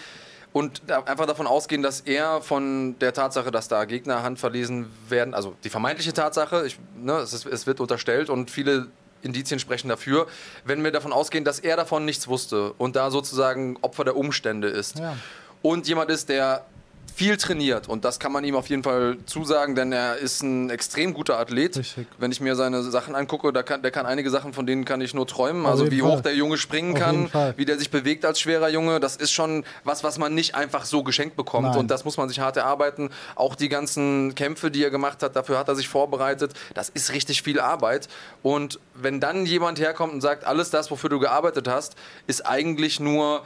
und 0.52 0.82
einfach 0.90 1.26
davon 1.26 1.46
ausgehen, 1.46 1.82
dass 1.82 2.00
er 2.00 2.42
von 2.42 2.98
der 2.98 3.14
Tatsache, 3.14 3.50
dass 3.50 3.68
da 3.68 3.84
Gegner 3.86 4.22
handverlesen 4.22 4.90
werden, 5.08 5.32
also 5.32 5.54
die 5.64 5.70
vermeintliche 5.70 6.12
Tatsache, 6.12 6.66
ich, 6.66 6.78
ne, 6.94 7.14
es, 7.14 7.32
ist, 7.32 7.46
es 7.46 7.66
wird 7.66 7.80
unterstellt 7.80 8.28
und 8.28 8.50
viele 8.50 8.88
Indizien 9.22 9.58
sprechen 9.58 9.88
dafür, 9.88 10.26
wenn 10.64 10.84
wir 10.84 10.90
davon 10.90 11.12
ausgehen, 11.12 11.44
dass 11.44 11.58
er 11.58 11.76
davon 11.76 12.04
nichts 12.04 12.28
wusste 12.28 12.74
und 12.74 12.96
da 12.96 13.10
sozusagen 13.10 13.78
Opfer 13.80 14.04
der 14.04 14.16
Umstände 14.16 14.68
ist. 14.68 14.98
Ja. 14.98 15.16
Und 15.62 15.88
jemand 15.88 16.10
ist, 16.10 16.28
der 16.28 16.66
viel 17.14 17.36
trainiert 17.36 17.88
und 17.88 18.04
das 18.04 18.18
kann 18.18 18.32
man 18.32 18.44
ihm 18.44 18.54
auf 18.54 18.68
jeden 18.68 18.82
Fall 18.82 19.16
zusagen, 19.26 19.74
denn 19.74 19.92
er 19.92 20.16
ist 20.16 20.42
ein 20.42 20.70
extrem 20.70 21.14
guter 21.14 21.38
Athlet. 21.38 21.76
Richtig. 21.76 22.06
Wenn 22.18 22.32
ich 22.32 22.40
mir 22.40 22.56
seine 22.56 22.82
Sachen 22.82 23.14
angucke, 23.14 23.52
der 23.52 23.62
kann, 23.62 23.82
der 23.82 23.90
kann 23.90 24.06
einige 24.06 24.30
Sachen, 24.30 24.52
von 24.52 24.66
denen 24.66 24.84
kann 24.84 25.00
ich 25.00 25.14
nur 25.14 25.26
träumen. 25.26 25.64
Auf 25.64 25.72
also 25.72 25.90
wie 25.90 26.02
hoch 26.02 26.20
der 26.20 26.34
Junge 26.34 26.58
springen 26.58 26.94
auf 26.94 27.00
kann, 27.32 27.54
wie 27.56 27.64
der 27.64 27.78
sich 27.78 27.90
bewegt 27.90 28.24
als 28.24 28.40
schwerer 28.40 28.68
Junge, 28.68 29.00
das 29.00 29.16
ist 29.16 29.32
schon 29.32 29.64
was, 29.84 30.04
was 30.04 30.18
man 30.18 30.34
nicht 30.34 30.54
einfach 30.54 30.84
so 30.84 31.02
geschenkt 31.02 31.36
bekommt 31.36 31.68
Nein. 31.68 31.78
und 31.78 31.90
das 31.90 32.04
muss 32.04 32.16
man 32.16 32.28
sich 32.28 32.40
hart 32.40 32.56
erarbeiten. 32.56 33.10
Auch 33.34 33.54
die 33.54 33.68
ganzen 33.68 34.34
Kämpfe, 34.34 34.70
die 34.70 34.82
er 34.82 34.90
gemacht 34.90 35.22
hat, 35.22 35.36
dafür 35.36 35.58
hat 35.58 35.68
er 35.68 35.74
sich 35.74 35.88
vorbereitet. 35.88 36.52
Das 36.74 36.88
ist 36.88 37.12
richtig 37.12 37.42
viel 37.42 37.60
Arbeit 37.60 38.08
und 38.42 38.80
wenn 38.94 39.20
dann 39.20 39.46
jemand 39.46 39.78
herkommt 39.80 40.12
und 40.12 40.20
sagt, 40.20 40.44
alles 40.44 40.70
das, 40.70 40.90
wofür 40.90 41.10
du 41.10 41.18
gearbeitet 41.18 41.68
hast, 41.68 41.94
ist 42.26 42.46
eigentlich 42.46 43.00
nur 43.00 43.42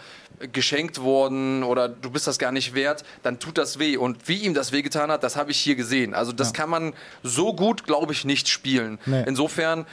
geschenkt 0.52 1.00
worden 1.00 1.62
oder 1.62 1.88
du 1.88 2.10
bist 2.10 2.26
das 2.26 2.38
gar 2.38 2.52
nicht 2.52 2.74
wert, 2.74 3.04
dann 3.22 3.38
tut 3.38 3.58
das 3.58 3.78
weh. 3.78 3.96
Und 3.96 4.28
wie 4.28 4.38
ihm 4.38 4.54
das 4.54 4.72
wehgetan 4.72 5.10
hat, 5.10 5.22
das 5.22 5.36
habe 5.36 5.50
ich 5.50 5.58
hier 5.58 5.76
gesehen. 5.76 6.14
Also 6.14 6.32
das 6.32 6.48
ja. 6.48 6.54
kann 6.54 6.70
man 6.70 6.92
so 7.22 7.54
gut, 7.54 7.84
glaube 7.84 8.12
ich, 8.12 8.24
nicht 8.24 8.48
spielen. 8.48 8.98
Nee. 9.06 9.24
Insofern 9.26 9.86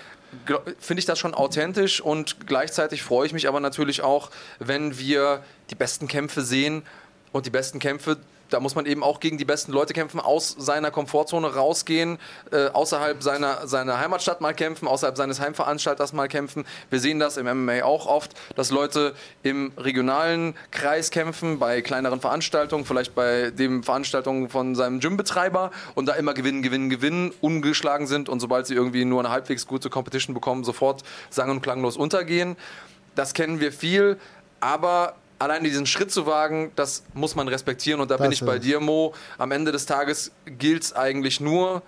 finde 0.80 1.00
ich 1.00 1.06
das 1.06 1.20
schon 1.20 1.34
authentisch 1.34 2.02
und 2.02 2.48
gleichzeitig 2.48 3.04
freue 3.04 3.28
ich 3.28 3.34
mich 3.34 3.48
aber 3.48 3.60
natürlich 3.60 4.02
auch, 4.02 4.32
wenn 4.60 4.98
wir 4.98 5.44
die 5.70 5.76
besten 5.76 6.08
Kämpfe 6.08 6.42
sehen 6.42 6.84
und 7.32 7.46
die 7.46 7.52
besten 7.52 7.80
Kämpfe 7.80 8.18
da 8.54 8.60
muss 8.60 8.76
man 8.76 8.86
eben 8.86 9.04
auch 9.04 9.20
gegen 9.20 9.38
die 9.38 9.46
besten 9.46 9.72
Leute 9.72 9.94
kämpfen, 9.94 10.20
aus 10.20 10.56
seiner 10.58 10.92
Komfortzone 10.92 11.56
rausgehen, 11.56 12.20
äh, 12.52 12.68
außerhalb 12.68 13.24
seiner, 13.24 13.68
seiner 13.68 14.00
Heimatstadt 14.00 14.42
mal 14.42 14.54
kämpfen, 14.54 14.88
außerhalb 14.88 15.18
seines 15.18 15.40
Heimveranstalters 15.40 16.14
mal 16.14 16.28
kämpfen. 16.28 16.66
Wir 16.90 17.00
sehen 17.00 17.20
das 17.20 17.38
im 17.38 17.48
MMA 17.48 17.84
auch 17.84 18.06
oft, 18.06 18.34
dass 18.56 18.70
Leute 18.70 19.16
im 19.42 19.72
regionalen 19.78 20.54
Kreis 20.72 21.10
kämpfen, 21.10 21.58
bei 21.58 21.82
kleineren 21.82 22.22
Veranstaltungen, 22.22 22.86
vielleicht 22.86 23.16
bei 23.16 23.50
den 23.50 23.82
Veranstaltungen 23.82 24.50
von 24.50 24.76
seinem 24.76 25.00
Gymbetreiber 25.00 25.72
und 25.96 26.08
da 26.08 26.14
immer 26.14 26.34
gewinnen, 26.34 26.62
gewinnen, 26.62 26.90
gewinnen, 26.90 27.32
ungeschlagen 27.42 28.06
sind 28.06 28.30
und 28.30 28.40
sobald 28.40 28.68
sie 28.68 28.76
irgendwie 28.76 29.04
nur 29.04 29.20
eine 29.20 29.32
halbwegs 29.32 29.66
gute 29.66 29.90
Competition 29.90 30.36
bekommen, 30.36 30.64
sofort 30.64 31.04
sang- 31.32 31.50
und 31.50 31.62
klanglos 31.62 31.98
untergehen. 31.98 32.56
Das 33.16 33.34
kennen 33.34 33.60
wir 33.60 33.72
viel, 33.72 34.18
aber 34.60 35.16
allein 35.40 35.64
diesen 35.64 35.86
Schritt 35.86 36.12
zu 36.12 36.26
wagen, 36.26 36.72
das 36.76 37.04
muss 37.14 37.36
man 37.36 37.48
respektieren. 37.48 38.02
Und 38.02 38.12
da 38.12 38.18
das 38.18 38.24
bin 38.24 38.32
ich 38.32 38.44
bei 38.44 38.60
dir, 38.60 38.80
Mo. 38.80 39.14
Am 39.38 39.52
Ende 39.52 39.72
des 39.72 39.86
Tages 39.86 40.32
gilt 40.46 40.84
es 40.84 40.94
eigentlich 40.94 41.40
nur, 41.40 41.82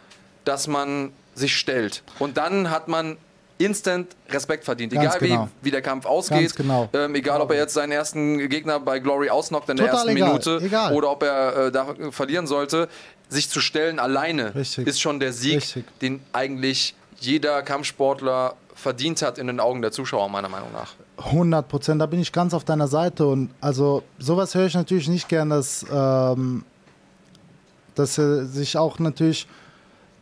dass 0.44 0.68
man 0.68 1.12
sich 1.34 1.56
stellt. 1.56 2.04
Und 2.20 2.38
dann 2.38 2.70
hat 2.70 2.88
man 2.88 3.18
instant 3.58 4.16
Respekt 4.30 4.66
verdient. 4.66 4.94
Egal 4.94 5.18
genau. 5.20 5.50
wie, 5.62 5.68
wie 5.68 5.72
der 5.72 5.82
Kampf 5.82 6.06
ausgeht. 6.06 6.56
Genau. 6.56 6.90
Ähm, 6.94 7.16
egal 7.16 7.42
ob 7.42 7.52
er 7.52 7.58
jetzt 7.58 7.74
seinen 7.74 7.92
ersten 7.92 8.50
Gegner 8.50 8.80
bei 8.80 9.00
Glory 9.00 9.30
ausnockt 9.30 9.70
in 9.70 9.78
Total 9.78 9.92
der 9.92 10.00
ersten 10.00 10.10
egal. 10.10 10.28
Minute 10.28 10.60
egal. 10.62 10.94
oder 10.94 11.12
ob 11.12 11.24
er 11.24 11.68
äh, 11.68 11.72
da 11.72 11.88
verlieren 12.12 12.48
sollte. 12.48 12.90
Sich 13.28 13.50
zu 13.50 13.60
stellen 13.60 13.98
alleine 13.98 14.54
Richtig. 14.54 14.86
ist 14.86 15.02
schon 15.02 15.20
der 15.20 15.34
Sieg, 15.34 15.58
Richtig. 15.58 15.86
den 16.00 16.22
eigentlich 16.32 16.96
jeder 17.20 17.64
Kampfsportler 17.64 18.56
verdient 18.76 19.22
hat 19.22 19.38
in 19.38 19.48
den 19.48 19.60
Augen 19.60 19.82
der 19.82 19.92
Zuschauer, 19.92 20.30
meiner 20.30 20.50
Meinung 20.50 20.72
nach. 20.74 20.94
100 21.18 21.68
Prozent, 21.68 22.02
da 22.02 22.06
bin 22.06 22.20
ich 22.20 22.32
ganz 22.32 22.54
auf 22.54 22.66
deiner 22.66 22.88
Seite. 22.88 23.26
Und 23.26 23.50
also 23.62 24.04
sowas 24.20 24.54
höre 24.54 24.68
ich 24.68 24.76
natürlich 24.76 25.08
nicht 25.08 25.30
gern, 25.30 25.50
dass, 25.50 25.86
ähm, 25.92 26.64
dass 27.96 28.18
er 28.18 28.46
sich 28.46 28.78
auch 28.78 29.00
natürlich 29.00 29.48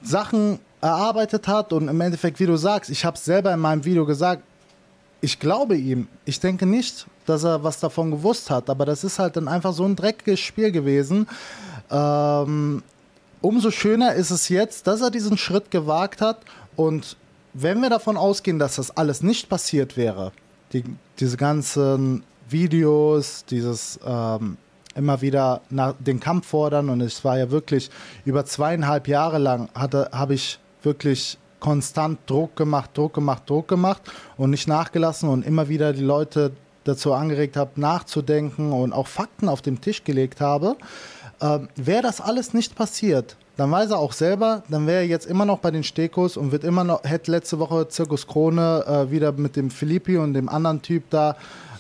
Sachen 0.01 0.59
erarbeitet 0.81 1.47
hat 1.47 1.73
und 1.73 1.87
im 1.87 1.99
Endeffekt, 1.99 2.39
wie 2.39 2.45
du 2.45 2.57
sagst, 2.57 2.89
ich 2.89 3.03
habe 3.05 3.17
es 3.17 3.25
selber 3.25 3.51
in 3.53 3.59
meinem 3.59 3.83
Video 3.85 4.05
gesagt, 4.05 4.43
ich 5.21 5.39
glaube 5.39 5.75
ihm. 5.77 6.07
Ich 6.25 6.39
denke 6.39 6.65
nicht, 6.65 7.07
dass 7.25 7.45
er 7.45 7.63
was 7.63 7.79
davon 7.79 8.11
gewusst 8.11 8.49
hat, 8.49 8.69
aber 8.69 8.85
das 8.85 9.03
ist 9.03 9.17
halt 9.17 9.37
dann 9.37 9.47
einfach 9.47 9.73
so 9.73 9.85
ein 9.85 9.95
dreckiges 9.95 10.41
Spiel 10.41 10.71
gewesen. 10.71 11.27
Ähm, 11.89 12.83
umso 13.41 13.71
schöner 13.71 14.13
ist 14.13 14.31
es 14.31 14.49
jetzt, 14.49 14.85
dass 14.85 15.01
er 15.01 15.09
diesen 15.09 15.37
Schritt 15.37 15.71
gewagt 15.71 16.21
hat 16.21 16.41
und 16.75 17.15
wenn 17.53 17.81
wir 17.81 17.89
davon 17.89 18.17
ausgehen, 18.17 18.59
dass 18.59 18.75
das 18.75 18.95
alles 18.97 19.23
nicht 19.23 19.49
passiert 19.49 19.97
wäre, 19.97 20.31
die, 20.71 20.83
diese 21.19 21.37
ganzen 21.37 22.23
Videos, 22.49 23.45
dieses 23.45 23.99
ähm, 24.05 24.57
immer 24.95 25.21
wieder 25.21 25.61
nach 25.69 25.93
den 25.99 26.19
Kampf 26.19 26.47
fordern 26.47 26.89
und 26.89 27.01
es 27.01 27.23
war 27.23 27.37
ja 27.37 27.51
wirklich 27.51 27.89
über 28.25 28.45
zweieinhalb 28.45 29.07
Jahre 29.07 29.37
lang 29.37 29.69
habe 29.73 30.33
ich 30.33 30.59
wirklich 30.83 31.37
konstant 31.59 32.19
Druck 32.27 32.55
gemacht, 32.55 32.91
Druck 32.93 33.13
gemacht, 33.13 33.49
Druck 33.49 33.67
gemacht 33.67 34.01
und 34.37 34.49
nicht 34.49 34.67
nachgelassen 34.67 35.29
und 35.29 35.45
immer 35.45 35.69
wieder 35.69 35.93
die 35.93 36.03
Leute 36.03 36.51
dazu 36.83 37.13
angeregt 37.13 37.55
habe, 37.55 37.79
nachzudenken 37.79 38.73
und 38.73 38.91
auch 38.91 39.07
Fakten 39.07 39.47
auf 39.47 39.61
den 39.61 39.79
Tisch 39.79 40.03
gelegt 40.03 40.41
habe. 40.41 40.75
Ähm, 41.41 41.69
Wäre 41.75 42.01
das 42.01 42.19
alles 42.19 42.53
nicht 42.53 42.75
passiert, 42.75 43.37
dann 43.55 43.71
weiß 43.71 43.91
er 43.91 43.99
auch 43.99 44.13
selber, 44.13 44.63
dann 44.69 44.87
wäre 44.87 45.01
er 45.01 45.07
jetzt 45.07 45.25
immer 45.27 45.45
noch 45.45 45.59
bei 45.59 45.69
den 45.69 45.83
Stekos 45.83 46.37
und 46.37 46.51
wird 46.51 46.63
immer 46.63 46.83
noch, 46.83 47.03
hätte 47.03 47.31
letzte 47.31 47.59
Woche 47.59 47.87
Zirkus 47.87 48.25
Krone 48.25 48.83
äh, 48.87 49.11
wieder 49.11 49.31
mit 49.31 49.55
dem 49.55 49.69
Filippi 49.69 50.17
und 50.17 50.33
dem 50.33 50.49
anderen 50.49 50.81
Typ 50.81 51.03
da 51.11 51.35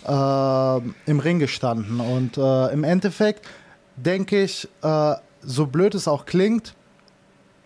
äh, 0.05 1.09
im 1.09 1.19
Ring 1.19 1.39
gestanden. 1.39 1.99
Und 1.99 2.37
äh, 2.37 2.73
im 2.73 2.83
Endeffekt 2.83 3.45
denke 3.95 4.43
ich, 4.43 4.67
äh, 4.81 5.15
so 5.41 5.65
blöd 5.65 5.95
es 5.95 6.07
auch 6.07 6.25
klingt, 6.25 6.75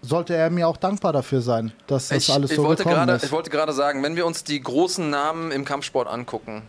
sollte 0.01 0.35
er 0.35 0.49
mir 0.49 0.67
auch 0.67 0.77
dankbar 0.77 1.11
dafür 1.11 1.41
sein, 1.41 1.73
dass 1.87 2.09
das 2.09 2.29
ich, 2.29 2.33
alles 2.33 2.51
so 2.51 2.63
wollte 2.63 2.83
gekommen 2.83 3.07
grade, 3.07 3.13
ist. 3.13 3.25
Ich 3.25 3.31
wollte 3.31 3.49
gerade 3.49 3.73
sagen, 3.73 4.03
wenn 4.03 4.15
wir 4.15 4.25
uns 4.25 4.43
die 4.43 4.61
großen 4.61 5.09
Namen 5.09 5.51
im 5.51 5.65
Kampfsport 5.65 6.07
angucken, 6.07 6.61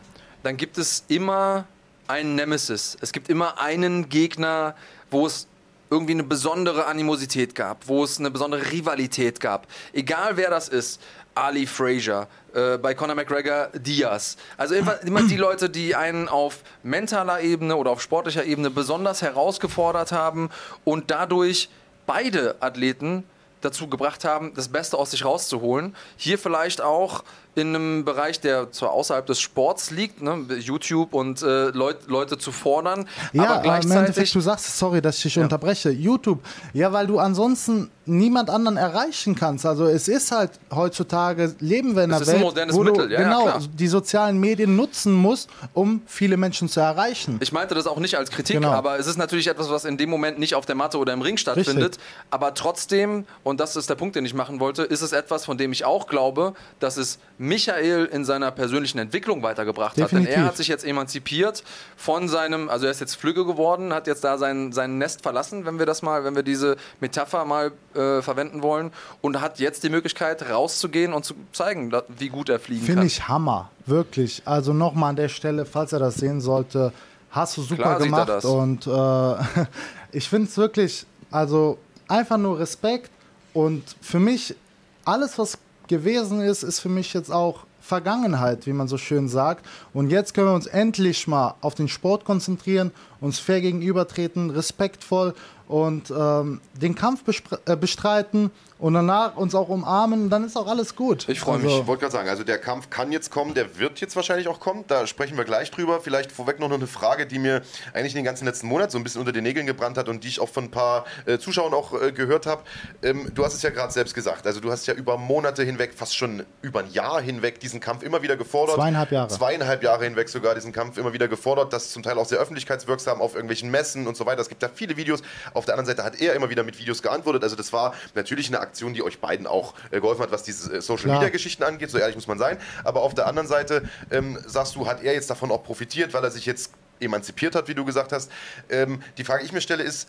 dann 0.42 0.56
gibt 0.56 0.78
es 0.78 1.04
immer 1.08 1.66
einen 2.08 2.34
Nemesis. 2.34 2.96
Es 3.00 3.12
gibt 3.12 3.28
immer 3.28 3.60
einen 3.60 4.08
Gegner, 4.08 4.74
wo 5.10 5.26
es 5.26 5.46
irgendwie 5.90 6.12
eine 6.12 6.24
besondere 6.24 6.86
Animosität 6.86 7.54
gab, 7.54 7.88
wo 7.88 8.04
es 8.04 8.18
eine 8.18 8.30
besondere 8.30 8.70
Rivalität 8.70 9.40
gab. 9.40 9.66
Egal 9.92 10.36
wer 10.36 10.50
das 10.50 10.68
ist, 10.68 11.00
Ali 11.34 11.66
Frazier, 11.66 12.26
äh, 12.52 12.78
bei 12.78 12.94
Conor 12.94 13.14
McGregor 13.14 13.68
Diaz. 13.74 14.36
Also 14.56 14.74
immer, 14.74 15.00
immer 15.04 15.22
die 15.22 15.36
Leute, 15.36 15.70
die 15.70 15.94
einen 15.94 16.28
auf 16.28 16.62
mentaler 16.82 17.40
Ebene 17.40 17.76
oder 17.76 17.90
auf 17.90 18.02
sportlicher 18.02 18.44
Ebene 18.44 18.70
besonders 18.70 19.22
herausgefordert 19.22 20.12
haben 20.12 20.50
und 20.84 21.10
dadurch 21.10 21.68
beide 22.06 22.56
Athleten 22.60 23.24
dazu 23.60 23.88
gebracht 23.88 24.24
haben, 24.24 24.54
das 24.54 24.68
Beste 24.68 24.96
aus 24.96 25.10
sich 25.10 25.24
rauszuholen. 25.24 25.94
Hier 26.16 26.38
vielleicht 26.38 26.80
auch 26.80 27.24
in 27.54 27.74
einem 27.74 28.04
Bereich, 28.04 28.40
der 28.40 28.70
zwar 28.72 28.92
außerhalb 28.92 29.26
des 29.26 29.40
Sports 29.40 29.90
liegt, 29.90 30.22
ne, 30.22 30.46
YouTube 30.58 31.14
und 31.14 31.42
äh, 31.42 31.68
Leut, 31.70 32.06
Leute 32.06 32.38
zu 32.38 32.52
fordern, 32.52 33.08
ja, 33.32 33.44
aber 33.44 33.62
gleichzeitig... 33.62 33.90
im 33.90 33.98
Endeffekt, 33.98 34.34
du 34.34 34.40
sagst, 34.40 34.78
sorry, 34.78 35.02
dass 35.02 35.16
ich 35.16 35.22
dich 35.24 35.34
ja. 35.36 35.42
unterbreche, 35.42 35.90
YouTube, 35.90 36.40
ja, 36.72 36.92
weil 36.92 37.06
du 37.06 37.18
ansonsten 37.18 37.90
niemand 38.08 38.48
anderen 38.48 38.76
erreichen 38.76 39.34
kannst. 39.34 39.66
Also 39.66 39.86
es 39.86 40.08
ist 40.08 40.32
halt 40.32 40.52
heutzutage, 40.74 41.54
leben 41.60 41.94
wir 41.94 42.04
in 42.04 42.12
einer 42.12 42.22
ist 42.22 42.28
ein 42.28 42.36
Welt, 42.36 42.44
modernes 42.44 42.74
wo 42.74 42.82
du 42.82 42.92
Mittel, 42.92 43.12
ja, 43.12 43.20
ja, 43.20 43.24
genau 43.24 43.42
klar. 43.42 43.60
die 43.74 43.88
sozialen 43.88 44.38
Medien 44.38 44.76
nutzen 44.76 45.12
musst, 45.12 45.50
um 45.74 46.02
viele 46.06 46.36
Menschen 46.36 46.68
zu 46.68 46.80
erreichen. 46.80 47.38
Ich 47.40 47.52
meinte 47.52 47.74
das 47.74 47.86
auch 47.86 47.98
nicht 47.98 48.16
als 48.16 48.30
Kritik, 48.30 48.56
Genau. 48.56 48.72
aber 48.72 48.98
es 48.98 49.06
ist 49.06 49.18
natürlich 49.18 49.46
etwas, 49.46 49.70
was 49.70 49.84
in 49.84 49.98
dem 49.98 50.10
Moment 50.10 50.38
nicht 50.38 50.54
auf 50.54 50.64
der 50.64 50.74
Matte 50.74 50.98
oder 50.98 51.12
im 51.12 51.22
Ring 51.22 51.36
stattfindet. 51.36 51.98
Aber 52.30 52.54
trotzdem, 52.54 53.24
und 53.44 53.60
das 53.60 53.76
ist 53.76 53.90
der 53.90 53.94
Punkt, 53.94 54.16
den 54.16 54.24
ich 54.24 54.34
machen 54.34 54.58
wollte, 54.60 54.82
ist 54.82 55.02
es 55.02 55.12
etwas, 55.12 55.44
von 55.44 55.58
dem 55.58 55.72
ich 55.72 55.84
auch 55.84 56.06
glaube, 56.06 56.54
dass 56.80 56.96
es 56.96 57.18
Michael 57.38 58.06
in 58.06 58.24
seiner 58.24 58.50
persönlichen 58.50 58.98
Entwicklung 58.98 59.42
weitergebracht 59.42 59.92
hat. 59.92 60.10
Denn 60.10 60.20
Definitiv. 60.20 60.36
er 60.36 60.44
hat 60.44 60.56
sich 60.56 60.68
jetzt 60.68 60.84
emanzipiert 60.84 61.62
von 61.96 62.28
seinem, 62.28 62.68
also 62.68 62.86
er 62.86 62.90
ist 62.90 63.00
jetzt 63.00 63.14
Flügge 63.14 63.44
geworden, 63.44 63.92
hat 63.94 64.06
jetzt 64.06 64.24
da 64.24 64.38
sein, 64.38 64.72
sein 64.72 64.98
Nest 64.98 65.22
verlassen, 65.22 65.64
wenn 65.64 65.78
wir 65.78 65.86
das 65.86 66.02
mal, 66.02 66.24
wenn 66.24 66.34
wir 66.34 66.42
diese 66.42 66.76
Metapher 67.00 67.44
mal 67.44 67.72
äh, 67.94 68.22
verwenden 68.22 68.62
wollen, 68.62 68.90
und 69.20 69.40
hat 69.40 69.60
jetzt 69.60 69.84
die 69.84 69.88
Möglichkeit 69.88 70.50
rauszugehen 70.50 71.12
und 71.12 71.24
zu 71.24 71.34
zeigen, 71.52 71.92
wie 72.18 72.28
gut 72.28 72.48
er 72.48 72.58
fliegen 72.58 72.84
Finde 72.84 73.00
kann. 73.00 73.06
ich 73.06 73.28
Hammer, 73.28 73.70
wirklich. 73.86 74.42
Also 74.44 74.72
nochmal 74.72 75.10
an 75.10 75.16
der 75.16 75.28
Stelle, 75.28 75.64
falls 75.64 75.92
er 75.92 76.00
das 76.00 76.16
sehen 76.16 76.40
sollte, 76.40 76.92
hast 77.30 77.56
du 77.56 77.62
super 77.62 77.82
Klar 77.82 77.98
gemacht 77.98 78.44
und 78.44 78.86
äh, 78.86 79.64
ich 80.12 80.28
finde 80.28 80.48
es 80.48 80.56
wirklich, 80.56 81.06
also 81.30 81.78
einfach 82.08 82.38
nur 82.38 82.58
Respekt 82.58 83.10
und 83.52 83.82
für 84.00 84.18
mich 84.18 84.56
alles, 85.04 85.38
was 85.38 85.58
gewesen 85.88 86.40
ist, 86.40 86.62
ist 86.62 86.80
für 86.80 86.88
mich 86.88 87.12
jetzt 87.14 87.32
auch 87.32 87.64
Vergangenheit, 87.80 88.66
wie 88.66 88.72
man 88.72 88.86
so 88.86 88.98
schön 88.98 89.28
sagt. 89.28 89.64
Und 89.94 90.10
jetzt 90.10 90.34
können 90.34 90.48
wir 90.48 90.54
uns 90.54 90.66
endlich 90.66 91.26
mal 91.26 91.54
auf 91.60 91.74
den 91.74 91.88
Sport 91.88 92.24
konzentrieren, 92.24 92.92
uns 93.20 93.38
fair 93.38 93.60
gegenübertreten, 93.60 94.50
respektvoll 94.50 95.34
und 95.66 96.12
ähm, 96.16 96.60
den 96.80 96.94
Kampf 96.94 97.22
äh, 97.66 97.76
bestreiten 97.76 98.50
und 98.78 98.94
danach 98.94 99.36
uns 99.36 99.54
auch 99.54 99.68
umarmen, 99.68 100.30
dann 100.30 100.44
ist 100.44 100.56
auch 100.56 100.66
alles 100.68 100.94
gut. 100.94 101.28
Ich 101.28 101.40
freue 101.40 101.58
mich. 101.58 101.66
Also- 101.66 101.80
Ich 101.80 101.86
wollte 101.86 102.00
gerade 102.02 102.12
sagen, 102.12 102.28
also 102.28 102.44
der 102.44 102.58
Kampf 102.58 102.90
kann 102.90 103.10
jetzt 103.12 103.30
kommen, 103.30 103.54
der 103.54 103.78
wird 103.78 104.00
jetzt 104.00 104.14
wahrscheinlich 104.16 104.48
auch 104.48 104.60
kommen. 104.60 104.84
Da 104.88 105.06
sprechen 105.06 105.36
wir 105.36 105.44
gleich 105.44 105.70
drüber. 105.70 106.00
Vielleicht 106.00 106.30
vorweg 106.32 106.60
noch 106.60 106.70
eine 106.70 106.86
Frage, 106.86 107.26
die 107.26 107.38
mir 107.38 107.62
eigentlich 107.92 108.14
den 108.14 108.24
ganzen 108.24 108.44
letzten 108.44 108.66
Monat 108.68 108.90
so 108.90 108.98
ein 108.98 109.04
bisschen 109.04 109.20
unter 109.20 109.32
den 109.32 109.42
Nägeln 109.44 109.66
gebrannt 109.66 109.98
hat 109.98 110.08
und 110.08 110.22
die 110.24 110.28
ich 110.28 110.40
auch 110.40 110.48
von 110.48 110.64
ein 110.64 110.70
paar 110.70 111.04
äh, 111.26 111.38
Zuschauern 111.38 111.74
auch 111.74 112.00
äh, 112.00 112.12
gehört 112.12 112.46
habe. 112.46 112.62
Ähm, 113.02 113.30
du 113.34 113.44
hast 113.44 113.54
es 113.54 113.62
ja 113.62 113.70
gerade 113.70 113.92
selbst 113.92 114.14
gesagt. 114.14 114.46
Also 114.46 114.60
du 114.60 114.70
hast 114.70 114.86
ja 114.86 114.94
über 114.94 115.16
Monate 115.18 115.62
hinweg, 115.64 115.92
fast 115.94 116.16
schon 116.16 116.44
über 116.62 116.80
ein 116.80 116.90
Jahr 116.90 117.20
hinweg, 117.20 117.60
diesen 117.60 117.80
Kampf 117.80 118.02
immer 118.02 118.22
wieder 118.22 118.36
gefordert. 118.36 118.76
Zweieinhalb 118.76 119.10
Jahre. 119.12 119.28
Zweieinhalb 119.28 119.82
Jahre 119.82 120.04
hinweg 120.04 120.28
sogar 120.28 120.54
diesen 120.54 120.72
Kampf 120.72 120.98
immer 120.98 121.12
wieder 121.12 121.26
gefordert. 121.28 121.72
Das 121.72 121.90
zum 121.90 122.02
Teil 122.02 122.18
auch 122.18 122.26
sehr 122.26 122.38
öffentlichkeitswirksam 122.38 123.20
auf 123.20 123.34
irgendwelchen 123.34 123.70
Messen 123.70 124.06
und 124.06 124.16
so 124.16 124.26
weiter. 124.26 124.40
Es 124.40 124.48
gibt 124.48 124.62
da 124.62 124.68
viele 124.72 124.96
Videos. 124.96 125.22
Auf 125.54 125.64
der 125.64 125.74
anderen 125.74 125.86
Seite 125.86 126.04
hat 126.04 126.20
er 126.20 126.34
immer 126.34 126.50
wieder 126.50 126.62
mit 126.62 126.78
Videos 126.78 127.02
geantwortet. 127.02 127.42
Also 127.42 127.56
das 127.56 127.72
war 127.72 127.94
natürlich 128.14 128.48
eine 128.48 128.60
Aktion, 128.68 128.94
die 128.94 129.02
euch 129.02 129.20
beiden 129.20 129.46
auch 129.46 129.74
äh, 129.90 130.00
geholfen 130.00 130.22
hat, 130.22 130.30
was 130.30 130.42
diese 130.42 130.76
äh, 130.76 130.80
Social 130.80 131.04
Klar. 131.04 131.18
Media 131.18 131.30
Geschichten 131.30 131.62
angeht, 131.62 131.90
so 131.90 131.98
ehrlich 131.98 132.14
muss 132.14 132.26
man 132.26 132.38
sein. 132.38 132.58
Aber 132.84 133.02
auf 133.02 133.14
der 133.14 133.26
anderen 133.26 133.48
Seite 133.48 133.88
ähm, 134.10 134.38
sagst 134.46 134.76
du, 134.76 134.86
hat 134.86 135.02
er 135.02 135.14
jetzt 135.14 135.30
davon 135.30 135.50
auch 135.50 135.64
profitiert, 135.64 136.12
weil 136.14 136.22
er 136.22 136.30
sich 136.30 136.46
jetzt 136.46 136.72
emanzipiert 137.00 137.54
hat, 137.54 137.68
wie 137.68 137.74
du 137.74 137.84
gesagt 137.84 138.12
hast. 138.12 138.30
Ähm, 138.68 139.02
die 139.16 139.24
Frage, 139.24 139.40
die 139.40 139.46
ich 139.46 139.52
mir 139.52 139.60
stelle, 139.60 139.82
ist, 139.82 140.08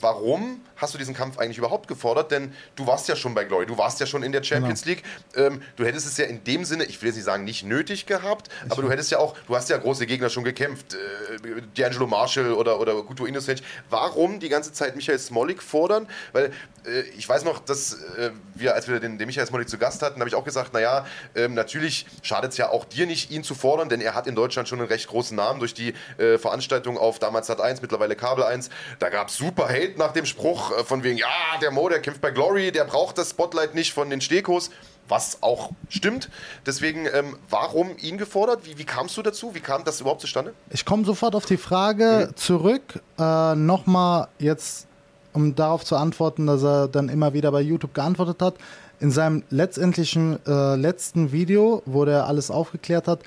warum 0.00 0.60
hast 0.76 0.94
du 0.94 0.98
diesen 0.98 1.14
Kampf 1.14 1.38
eigentlich 1.38 1.58
überhaupt 1.58 1.88
gefordert? 1.88 2.30
Denn 2.30 2.52
du 2.76 2.86
warst 2.86 3.08
ja 3.08 3.16
schon 3.16 3.34
bei 3.34 3.44
Glory, 3.44 3.66
du 3.66 3.78
warst 3.78 4.00
ja 4.00 4.06
schon 4.06 4.22
in 4.22 4.32
der 4.32 4.42
Champions 4.42 4.84
League. 4.84 5.02
Ähm, 5.34 5.62
du 5.76 5.84
hättest 5.84 6.06
es 6.06 6.16
ja 6.16 6.24
in 6.24 6.44
dem 6.44 6.64
Sinne, 6.64 6.84
ich 6.84 7.00
will 7.00 7.08
jetzt 7.08 7.16
nicht 7.16 7.24
sagen, 7.24 7.44
nicht 7.44 7.64
nötig 7.64 8.06
gehabt, 8.06 8.48
aber 8.68 8.82
du 8.82 8.90
hättest 8.90 9.10
ja 9.10 9.18
auch, 9.18 9.36
du 9.46 9.56
hast 9.56 9.68
ja 9.68 9.76
große 9.76 10.06
Gegner 10.06 10.30
schon 10.30 10.44
gekämpft. 10.44 10.94
Äh, 10.94 11.60
D'Angelo 11.76 12.06
Marshall 12.06 12.52
oder, 12.52 12.80
oder 12.80 12.94
Guto 13.02 13.26
Innocent. 13.26 13.62
Warum 13.90 14.40
die 14.40 14.48
ganze 14.48 14.72
Zeit 14.72 14.96
Michael 14.96 15.18
Smolik 15.18 15.62
fordern? 15.62 16.08
Weil 16.32 16.52
äh, 16.86 17.00
ich 17.16 17.28
weiß 17.28 17.44
noch, 17.44 17.58
dass 17.58 17.94
äh, 18.16 18.30
wir, 18.54 18.74
als 18.74 18.88
wir 18.88 19.00
den, 19.00 19.18
den 19.18 19.26
Michael 19.26 19.46
Smolik 19.46 19.68
zu 19.68 19.78
Gast 19.78 20.02
hatten, 20.02 20.20
habe 20.20 20.28
ich 20.28 20.34
auch 20.34 20.44
gesagt, 20.44 20.72
naja, 20.72 21.06
ähm, 21.34 21.54
natürlich 21.54 22.06
schadet 22.22 22.52
es 22.52 22.56
ja 22.58 22.70
auch 22.70 22.84
dir 22.84 23.06
nicht, 23.06 23.30
ihn 23.30 23.44
zu 23.44 23.54
fordern, 23.54 23.88
denn 23.88 24.00
er 24.00 24.14
hat 24.14 24.26
in 24.26 24.34
Deutschland 24.34 24.68
schon 24.68 24.78
einen 24.78 24.88
recht 24.88 25.08
großen 25.08 25.36
Namen 25.36 25.58
durch 25.60 25.74
die 25.74 25.94
äh, 26.18 26.38
Veranstaltung 26.38 26.98
auf 26.98 27.18
damals 27.18 27.46
Sat 27.48 27.60
1, 27.60 27.82
mittlerweile 27.82 28.16
Kabel 28.16 28.44
1. 28.44 28.70
Da 28.98 29.08
gab 29.08 29.28
es 29.28 29.36
super 29.36 29.68
Hate 29.68 29.87
nach 29.96 30.12
dem 30.12 30.26
Spruch 30.26 30.72
äh, 30.72 30.84
von 30.84 31.02
wegen, 31.04 31.16
ja, 31.16 31.26
der 31.62 31.70
Mo, 31.70 31.88
der 31.88 32.00
kämpft 32.00 32.20
bei 32.20 32.30
Glory, 32.30 32.72
der 32.72 32.84
braucht 32.84 33.16
das 33.16 33.30
Spotlight 33.30 33.74
nicht 33.74 33.92
von 33.92 34.10
den 34.10 34.20
Stekos. 34.20 34.70
Was 35.08 35.42
auch 35.42 35.70
stimmt. 35.88 36.28
Deswegen, 36.66 37.06
ähm, 37.06 37.38
warum 37.48 37.96
ihn 37.96 38.18
gefordert? 38.18 38.66
Wie, 38.66 38.76
wie 38.76 38.84
kamst 38.84 39.16
du 39.16 39.22
dazu? 39.22 39.54
Wie 39.54 39.60
kam 39.60 39.82
das 39.84 40.02
überhaupt 40.02 40.20
zustande? 40.20 40.52
Ich 40.68 40.84
komme 40.84 41.06
sofort 41.06 41.34
auf 41.34 41.46
die 41.46 41.56
Frage 41.56 42.32
zurück. 42.34 43.00
Äh, 43.18 43.54
Nochmal 43.54 44.28
jetzt, 44.38 44.86
um 45.32 45.54
darauf 45.54 45.82
zu 45.84 45.96
antworten, 45.96 46.46
dass 46.46 46.62
er 46.62 46.88
dann 46.88 47.08
immer 47.08 47.32
wieder 47.32 47.50
bei 47.52 47.62
YouTube 47.62 47.94
geantwortet 47.94 48.42
hat. 48.42 48.56
In 49.00 49.10
seinem 49.10 49.44
letztendlichen 49.48 50.44
äh, 50.46 50.74
letzten 50.74 51.32
Video, 51.32 51.82
wo 51.86 52.04
der 52.04 52.26
alles 52.26 52.50
aufgeklärt 52.50 53.08
hat, 53.08 53.20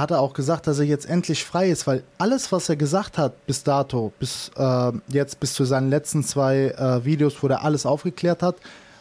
hat 0.00 0.10
er 0.10 0.20
auch 0.20 0.32
gesagt, 0.32 0.66
dass 0.66 0.78
er 0.78 0.86
jetzt 0.86 1.08
endlich 1.08 1.44
frei 1.44 1.70
ist, 1.70 1.86
weil 1.86 2.02
alles, 2.18 2.50
was 2.52 2.68
er 2.68 2.76
gesagt 2.76 3.18
hat 3.18 3.46
bis 3.46 3.62
dato, 3.62 4.12
bis 4.18 4.50
äh, 4.56 4.92
jetzt 5.08 5.40
bis 5.40 5.54
zu 5.54 5.64
seinen 5.64 5.90
letzten 5.90 6.24
zwei 6.24 6.68
äh, 6.68 7.04
Videos, 7.04 7.42
wo 7.42 7.48
er 7.48 7.62
alles 7.64 7.86
aufgeklärt 7.86 8.42
hat, 8.42 8.56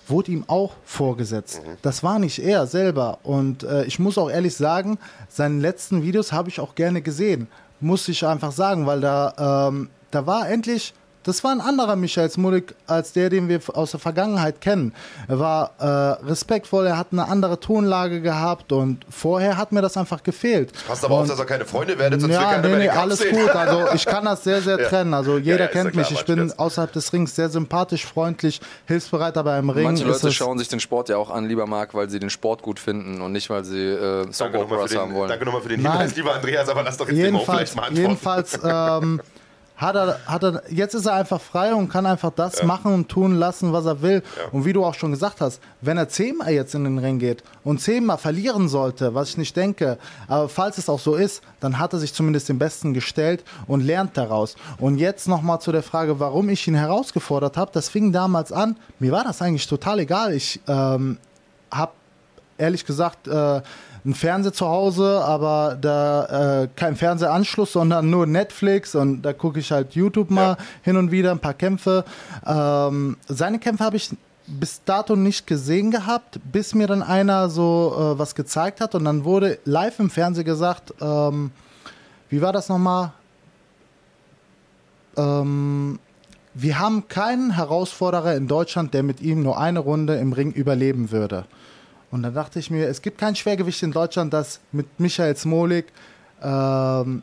wurde 0.08 0.32
ihm 0.32 0.43
auch 0.47 0.74
vorgesetzt. 0.84 1.62
Das 1.82 2.04
war 2.04 2.20
nicht 2.20 2.39
er 2.39 2.68
selber. 2.68 3.20
Und 3.24 3.64
äh, 3.64 3.86
ich 3.86 4.00
muss 4.00 4.18
auch 4.18 4.30
ehrlich 4.30 4.56
sagen, 4.56 4.97
seine 5.28 5.60
letzten 5.60 6.04
Videos 6.04 6.32
habe 6.32 6.50
ich 6.50 6.60
auch 6.60 6.76
gerne 6.76 7.02
gesehen. 7.02 7.47
Muss 7.80 8.08
ich 8.08 8.26
einfach 8.26 8.52
sagen, 8.52 8.86
weil 8.86 9.02
da, 9.02 9.68
ähm, 9.70 9.89
da 10.12 10.26
war 10.26 10.50
endlich, 10.50 10.93
das 11.24 11.44
war 11.44 11.52
ein 11.52 11.62
anderer 11.62 11.96
Michael 11.96 12.30
Smulik 12.30 12.74
als 12.88 13.12
der, 13.14 13.30
den 13.30 13.50
wir 13.50 13.60
aus 13.74 13.92
der 13.92 14.00
Vergangenheit 14.00 14.62
kennen. 14.62 14.94
Er 15.28 15.40
war 15.40 15.72
äh, 15.80 15.86
respektvoll, 16.26 16.88
er 16.88 16.98
hat 16.98 17.08
eine 17.12 17.28
andere 17.28 17.60
Tonlage 17.60 18.22
gehabt 18.22 18.72
und 18.72 19.06
vorher 19.10 19.58
hat 19.58 19.72
mir 19.72 19.82
das 19.82 19.98
einfach 19.98 20.24
gefehlt. 20.24 20.72
Passt 20.88 21.04
aber 21.04 21.16
auf, 21.16 21.22
Und- 21.24 21.30
dass 21.30 21.40
er 21.40 21.46
keine 21.46 21.66
Freunde 21.66 22.00
werdet, 22.00 22.22
sonst 22.22 22.34
ja, 22.34 22.44
keiner 22.44 22.62
nee, 22.64 22.70
mehr 22.70 22.78
nee, 22.80 22.90
alles 22.90 23.20
sehen. 23.20 23.36
gut. 23.36 23.50
Also 23.50 23.88
ich 23.96 24.06
kann 24.06 24.26
das 24.26 24.44
sehr, 24.44 24.62
sehr 24.62 24.80
Ja. 24.80 24.88
trennen. 24.88 25.14
Also 25.14 25.38
jeder 25.38 25.66
ja, 25.66 25.68
kennt 25.68 25.92
klar, 25.92 26.06
mich. 26.10 26.12
Ich 26.18 26.26
bin 26.26 26.38
Scherz. 26.48 26.58
außerhalb 26.58 26.92
des 26.94 27.12
Rings 27.12 27.36
sehr 27.36 27.50
sympathisch, 27.50 28.06
freundlich, 28.06 28.62
hilfsbereit, 28.88 29.38
aber 29.38 29.58
im 29.58 29.70
Ring 29.70 29.84
Manche 29.84 30.06
ist 30.06 30.24
Leute 30.24 30.34
schauen 30.34 30.58
sich 30.58 30.68
den 30.70 30.80
Sport 30.80 31.10
ja 31.10 31.18
auch 31.18 31.30
an, 31.30 31.46
lieber 31.48 31.68
Marc, 31.68 31.94
weil 31.94 32.10
sie 32.10 32.20
den 32.20 32.30
Sport 32.30 32.62
gut 32.62 32.80
finden 32.80 33.22
und 33.22 33.32
nicht, 33.34 33.50
weil 33.50 33.64
sie 33.66 33.78
äh, 33.88 34.32
Soap 34.32 34.54
nochmal 34.54 34.64
Operas 34.80 34.96
haben 34.96 35.14
wollen. 35.14 35.30
danke 35.30 35.46
nochmal 35.46 35.62
für 35.62 35.70
den. 35.70 35.82
Hinweis, 35.82 36.16
lieber 36.16 36.34
Andreas, 36.34 36.70
aber 36.70 36.84
lass 36.84 36.98
doch 36.98 37.08
jetzt 37.08 37.18
den 37.18 37.26
jedenfalls, 37.36 37.72
vielleicht 37.72 37.76
mal 37.76 37.82
antworten. 37.84 38.02
jedenfalls 38.02 38.60
ähm, 38.64 39.22
hat 39.80 39.96
er, 39.96 40.20
hat 40.26 40.44
er, 40.44 40.62
jetzt 40.70 40.94
ist 40.94 41.06
er 41.06 41.14
einfach 41.14 41.40
frei 41.40 41.74
und 41.74 41.88
kann 41.88 42.06
einfach 42.06 42.32
das 42.36 42.64
machen 42.64 42.94
und 42.94 43.08
tun 43.08 43.36
lassen, 43.36 43.72
was 43.72 43.86
er 43.86 44.02
will. 44.02 44.22
Und 44.52 44.66
wie 44.66 44.74
du 44.74 44.84
auch 44.84 44.94
schon 44.94 45.12
gesagt 45.12 45.40
hast, 45.40 45.62
wenn 45.80 45.98
er 45.98 46.10
zehnmal 46.10 46.52
jetzt 46.52 46.76
in 46.76 46.84
den 46.84 46.98
Ring 46.98 47.18
geht 47.18 47.44
und 47.64 47.80
zehnmal 47.80 48.18
verlieren 48.18 48.68
sollte, 48.68 49.16
was 49.16 49.30
ich 49.30 49.38
nicht 49.38 49.56
denke, 49.56 49.98
aber 50.28 50.50
falls 50.50 50.78
es 50.78 50.90
auch 50.90 51.00
so 51.00 51.16
ist, 51.16 51.42
dann 51.62 51.80
hat 51.80 51.94
er 51.94 52.00
sich 52.00 52.14
zumindest 52.14 52.50
den 52.50 52.60
Besten 52.60 52.94
gestellt 52.94 53.46
und 53.68 53.80
lernt 53.82 54.18
daraus. 54.18 54.56
Und 54.80 54.98
jetzt 54.98 55.30
nochmal 55.30 55.62
zu 55.62 55.72
der 55.72 55.84
Frage, 55.84 56.20
warum 56.20 56.50
ich 56.50 56.68
ihn 56.68 56.76
herausgefordert 56.76 57.56
habe. 57.56 57.72
Das 57.74 57.88
fing 57.88 58.12
damals 58.12 58.52
an, 58.52 58.76
mir 59.00 59.14
war 59.14 59.24
das 59.24 59.42
eigentlich 59.42 59.68
total 59.68 60.00
egal. 60.00 60.34
Ich 60.34 60.60
ähm, 60.68 61.18
habe 61.72 61.94
ehrlich 62.58 62.86
gesagt 62.86 63.30
äh, 63.30 63.62
einen 64.06 64.14
Fernseher 64.16 64.54
zu 64.54 64.68
Hause, 64.68 65.22
aber 65.24 65.78
da 65.80 66.64
äh, 66.64 66.68
kein 66.76 66.95
Fernsehanschluss, 66.95 67.74
sondern 67.74 68.10
nur 68.10 68.26
Netflix 68.26 68.95
und 68.95 69.22
da 69.24 69.34
gucke 69.34 69.60
ich 69.60 69.72
halt 69.72 69.93
YouTube 69.95 70.30
mal 70.32 70.52
Ja. 70.52 70.58
hin 70.84 70.95
und 70.97 71.12
wieder 71.12 71.32
ein 71.32 71.39
paar 71.39 71.54
Kämpfe. 71.54 72.06
Ähm, 72.45 73.18
seine 73.28 73.60
Kämpfe 73.60 73.84
habe 73.84 73.97
ich 73.97 74.10
bis 74.47 74.82
dato 74.84 75.16
nicht 75.16 75.45
gesehen 75.45 75.91
gehabt, 75.91 76.39
bis 76.52 76.74
mir 76.74 76.88
dann 76.88 77.04
einer 77.04 77.50
so 77.50 77.93
äh, 78.16 78.20
was 78.20 78.34
gezeigt 78.36 78.82
hat 78.82 78.95
und 78.95 79.06
dann 79.06 79.24
wurde 79.24 79.60
live 79.66 80.00
im 80.00 80.10
Fernsehen 80.10 80.45
gesagt, 80.45 80.93
ähm, 81.02 81.52
wie 82.30 82.41
war 82.41 82.54
das 82.54 82.70
nochmal? 82.70 83.12
Ähm, 85.18 86.00
wir 86.54 86.80
haben 86.80 87.08
keinen 87.08 87.52
Herausforderer 87.52 88.36
in 88.36 88.47
Deutschland, 88.47 88.93
der 88.93 89.04
mit 89.04 89.22
ihm 89.22 89.43
nur 89.43 89.60
eine 89.60 89.80
Runde 89.80 90.16
im 90.16 90.34
Ring 90.34 90.52
überleben 90.52 91.12
würde. 91.12 91.45
Und 92.12 92.24
dann 92.24 92.34
dachte 92.34 92.60
ich 92.60 92.72
mir, 92.72 92.88
es 92.88 93.01
gibt 93.01 93.18
kein 93.18 93.36
Schwergewicht 93.36 93.84
in 93.84 93.91
Deutschland, 93.91 94.34
das 94.34 94.60
mit 94.72 94.99
Michael 94.99 95.36
Smolik, 95.36 95.88
ähm, 96.41 97.22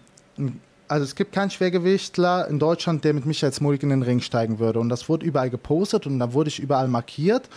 also 0.88 1.04
es 1.04 1.14
gibt 1.14 1.32
keinen 1.32 1.50
Schwergewichtler 1.50 2.48
in 2.48 2.58
Deutschland, 2.58 3.04
der 3.04 3.14
mit 3.14 3.26
Michael 3.26 3.52
Smolik 3.52 3.82
in 3.82 3.90
den 3.90 4.02
Ring 4.02 4.20
steigen 4.20 4.58
würde. 4.58 4.78
Und 4.78 4.88
das 4.88 5.08
wurde 5.08 5.26
überall 5.26 5.50
gepostet 5.50 6.06
und 6.06 6.18
dann 6.18 6.32
wurde 6.32 6.48
ich 6.48 6.58
überall 6.58 6.88
markiert. 6.88 7.48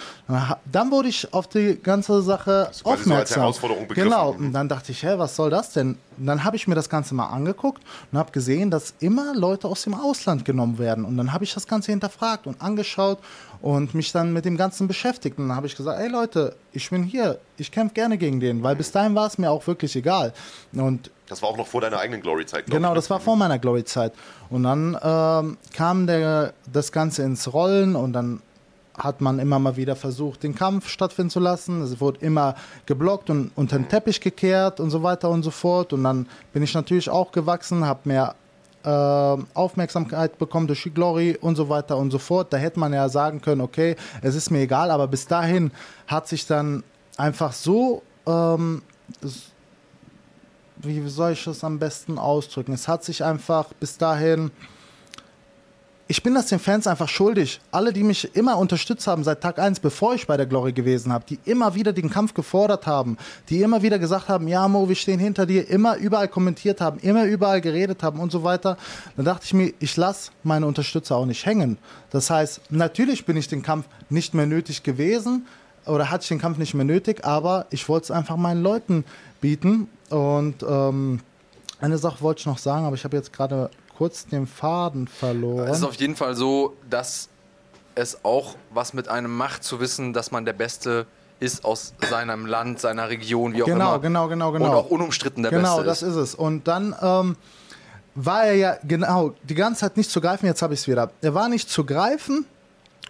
Dann 0.71 0.91
wurde 0.91 1.09
ich 1.09 1.33
auf 1.33 1.47
die 1.47 1.79
ganze 1.81 2.21
Sache 2.21 2.67
quasi 2.69 2.83
so 2.83 2.89
als 2.89 3.01
aufmerksam. 3.01 3.41
Herausforderung 3.41 3.87
begriffen. 3.87 4.09
genau. 4.09 4.31
Und 4.31 4.53
dann 4.53 4.67
dachte 4.69 4.91
ich, 4.91 5.03
hä, 5.03 5.13
was 5.17 5.35
soll 5.35 5.49
das 5.49 5.73
denn? 5.73 5.97
Und 6.17 6.25
dann 6.25 6.43
habe 6.43 6.55
ich 6.55 6.67
mir 6.67 6.75
das 6.75 6.89
Ganze 6.89 7.15
mal 7.15 7.27
angeguckt 7.27 7.81
und 8.11 8.17
habe 8.17 8.31
gesehen, 8.31 8.71
dass 8.71 8.93
immer 8.99 9.33
Leute 9.35 9.67
aus 9.67 9.83
dem 9.83 9.93
Ausland 9.93 10.43
genommen 10.43 10.77
werden. 10.77 11.05
Und 11.05 11.15
dann 11.17 11.31
habe 11.31 11.43
ich 11.43 11.53
das 11.53 11.67
Ganze 11.67 11.91
hinterfragt 11.91 12.45
und 12.45 12.61
angeschaut 12.61 13.19
und 13.61 13.93
mich 13.93 14.11
dann 14.11 14.33
mit 14.33 14.45
dem 14.45 14.57
Ganzen 14.57 14.87
beschäftigt. 14.87 15.37
Und 15.37 15.47
dann 15.47 15.55
habe 15.55 15.67
ich 15.67 15.75
gesagt, 15.75 15.99
ey 15.99 16.09
Leute, 16.09 16.55
ich 16.73 16.89
bin 16.89 17.03
hier, 17.03 17.39
ich 17.57 17.71
kämpfe 17.71 17.93
gerne 17.93 18.17
gegen 18.17 18.39
den, 18.39 18.63
weil 18.63 18.75
bis 18.75 18.91
dahin 18.91 19.15
war 19.15 19.27
es 19.27 19.37
mir 19.37 19.49
auch 19.49 19.65
wirklich 19.67 19.95
egal. 19.95 20.33
Und 20.73 21.09
Das 21.29 21.41
war 21.41 21.49
auch 21.49 21.57
noch 21.57 21.67
vor 21.67 21.79
deiner 21.79 21.99
eigenen 21.99 22.21
Glory-Zeit. 22.21 22.65
Genau, 22.65 22.75
ich, 22.75 22.81
ne? 22.89 22.95
das 22.95 23.09
war 23.09 23.19
vor 23.19 23.37
meiner 23.37 23.59
Glory-Zeit. 23.59 24.13
Und 24.49 24.63
dann 24.63 24.97
ähm, 25.01 25.57
kam 25.73 26.07
der, 26.07 26.53
das 26.71 26.91
Ganze 26.91 27.23
ins 27.23 27.53
Rollen 27.53 27.95
und 27.95 28.13
dann 28.13 28.41
hat 28.97 29.21
man 29.21 29.39
immer 29.39 29.59
mal 29.59 29.77
wieder 29.77 29.95
versucht, 29.95 30.43
den 30.43 30.55
Kampf 30.55 30.89
stattfinden 30.89 31.29
zu 31.29 31.39
lassen. 31.39 31.81
Es 31.81 32.01
wurde 32.01 32.19
immer 32.25 32.55
geblockt 32.85 33.29
und 33.29 33.51
unter 33.55 33.77
den 33.77 33.87
Teppich 33.87 34.19
gekehrt 34.19 34.79
und 34.79 34.89
so 34.89 35.03
weiter 35.03 35.29
und 35.29 35.43
so 35.43 35.51
fort. 35.51 35.93
Und 35.93 36.03
dann 36.03 36.27
bin 36.51 36.63
ich 36.63 36.73
natürlich 36.73 37.09
auch 37.09 37.31
gewachsen, 37.31 37.85
habe 37.85 38.01
mehr 38.03 38.35
äh, 38.83 38.89
Aufmerksamkeit 39.53 40.37
bekommen 40.37 40.67
durch 40.67 40.83
die 40.83 40.93
Glory 40.93 41.37
und 41.39 41.55
so 41.55 41.69
weiter 41.69 41.97
und 41.97 42.11
so 42.11 42.17
fort. 42.17 42.51
Da 42.51 42.57
hätte 42.57 42.79
man 42.79 42.91
ja 42.91 43.07
sagen 43.07 43.39
können, 43.39 43.61
okay, 43.61 43.95
es 44.21 44.35
ist 44.35 44.49
mir 44.49 44.61
egal, 44.61 44.91
aber 44.91 45.07
bis 45.07 45.27
dahin 45.27 45.71
hat 46.07 46.27
sich 46.27 46.47
dann 46.47 46.83
einfach 47.17 47.53
so, 47.53 48.01
ähm, 48.25 48.81
wie 50.79 51.07
soll 51.07 51.33
ich 51.33 51.43
das 51.43 51.63
am 51.63 51.79
besten 51.79 52.17
ausdrücken? 52.17 52.73
Es 52.73 52.87
hat 52.87 53.03
sich 53.03 53.23
einfach 53.23 53.73
bis 53.79 53.97
dahin 53.97 54.51
ich 56.11 56.23
bin 56.23 56.33
das 56.33 56.47
den 56.47 56.57
Fans 56.57 56.87
einfach 56.87 57.07
schuldig. 57.07 57.61
Alle, 57.69 57.93
die 57.93 58.01
mich 58.01 58.35
immer 58.35 58.57
unterstützt 58.57 59.05
haben 59.05 59.23
seit 59.23 59.41
Tag 59.41 59.59
1, 59.59 59.79
bevor 59.79 60.15
ich 60.15 60.25
bei 60.25 60.37
der 60.37 60.47
Glory 60.47 60.73
gewesen 60.73 61.13
habe, 61.13 61.23
die 61.29 61.37
immer 61.45 61.75
wieder 61.75 61.93
den 61.93 62.09
Kampf 62.09 62.33
gefordert 62.33 62.87
haben, 62.87 63.15
die 63.47 63.61
immer 63.61 63.83
wieder 63.83 63.99
gesagt 63.99 64.27
haben, 64.27 64.47
ja 64.47 64.67
Mo, 64.67 64.89
wir 64.89 64.95
stehen 64.95 65.19
hinter 65.19 65.45
dir, 65.45 65.69
immer 65.69 65.97
überall 65.97 66.27
kommentiert 66.27 66.81
haben, 66.81 66.97
immer 67.01 67.25
überall 67.25 67.61
geredet 67.61 68.01
haben 68.01 68.19
und 68.19 68.31
so 68.31 68.43
weiter, 68.43 68.75
dann 69.17 69.25
dachte 69.25 69.45
ich 69.45 69.53
mir, 69.53 69.71
ich 69.77 69.95
lasse 69.97 70.31
meine 70.41 70.65
Unterstützer 70.65 71.15
auch 71.15 71.27
nicht 71.27 71.45
hängen. 71.45 71.77
Das 72.09 72.31
heißt, 72.31 72.71
natürlich 72.71 73.27
bin 73.27 73.37
ich 73.37 73.47
den 73.47 73.61
Kampf 73.61 73.85
nicht 74.09 74.33
mehr 74.33 74.47
nötig 74.47 74.81
gewesen 74.81 75.45
oder 75.85 76.09
hatte 76.09 76.23
ich 76.23 76.29
den 76.29 76.39
Kampf 76.39 76.57
nicht 76.57 76.73
mehr 76.73 76.85
nötig, 76.85 77.23
aber 77.23 77.67
ich 77.69 77.87
wollte 77.87 78.05
es 78.05 78.11
einfach 78.11 78.35
meinen 78.35 78.63
Leuten 78.63 79.05
bieten 79.41 79.87
und 80.09 80.63
ähm, 80.67 81.21
eine 81.81 81.97
Sache 81.97 82.21
wollte 82.21 82.39
ich 82.41 82.45
noch 82.45 82.57
sagen, 82.57 82.85
aber 82.85 82.95
ich 82.95 83.03
habe 83.03 83.15
jetzt 83.15 83.31
gerade 83.31 83.69
kurz 83.97 84.25
den 84.25 84.47
Faden 84.47 85.07
verloren. 85.07 85.67
Es 85.67 85.79
ist 85.79 85.83
auf 85.83 85.95
jeden 85.95 86.15
Fall 86.15 86.35
so, 86.35 86.75
dass 86.89 87.29
es 87.95 88.23
auch 88.23 88.55
was 88.71 88.93
mit 88.93 89.07
einem 89.07 89.35
macht, 89.35 89.63
zu 89.63 89.79
wissen, 89.79 90.13
dass 90.13 90.31
man 90.31 90.45
der 90.45 90.53
Beste 90.53 91.05
ist 91.39 91.63
aus 91.65 91.93
seinem 92.09 92.45
Land, 92.45 92.79
seiner 92.79 93.09
Region, 93.09 93.53
wie 93.53 93.63
auch 93.63 93.67
genau, 93.67 93.95
immer. 93.95 93.99
Genau, 93.99 94.27
genau, 94.27 94.51
genau. 94.51 94.65
Und 94.65 94.71
auch 94.71 94.89
unumstritten 94.89 95.43
der 95.43 95.51
genau, 95.51 95.77
Beste 95.77 95.81
Genau, 95.81 95.89
das 95.89 96.01
ist 96.03 96.15
es. 96.15 96.35
Und 96.35 96.67
dann 96.67 96.95
ähm, 97.01 97.35
war 98.15 98.45
er 98.45 98.55
ja 98.55 98.77
genau 98.83 99.33
die 99.43 99.55
ganze 99.55 99.81
Zeit 99.81 99.97
nicht 99.97 100.09
zu 100.09 100.21
greifen. 100.21 100.45
Jetzt 100.45 100.61
habe 100.61 100.73
ich 100.73 100.81
es 100.81 100.87
wieder. 100.87 101.11
Er 101.21 101.33
war 101.33 101.49
nicht 101.49 101.69
zu 101.69 101.85
greifen. 101.85 102.45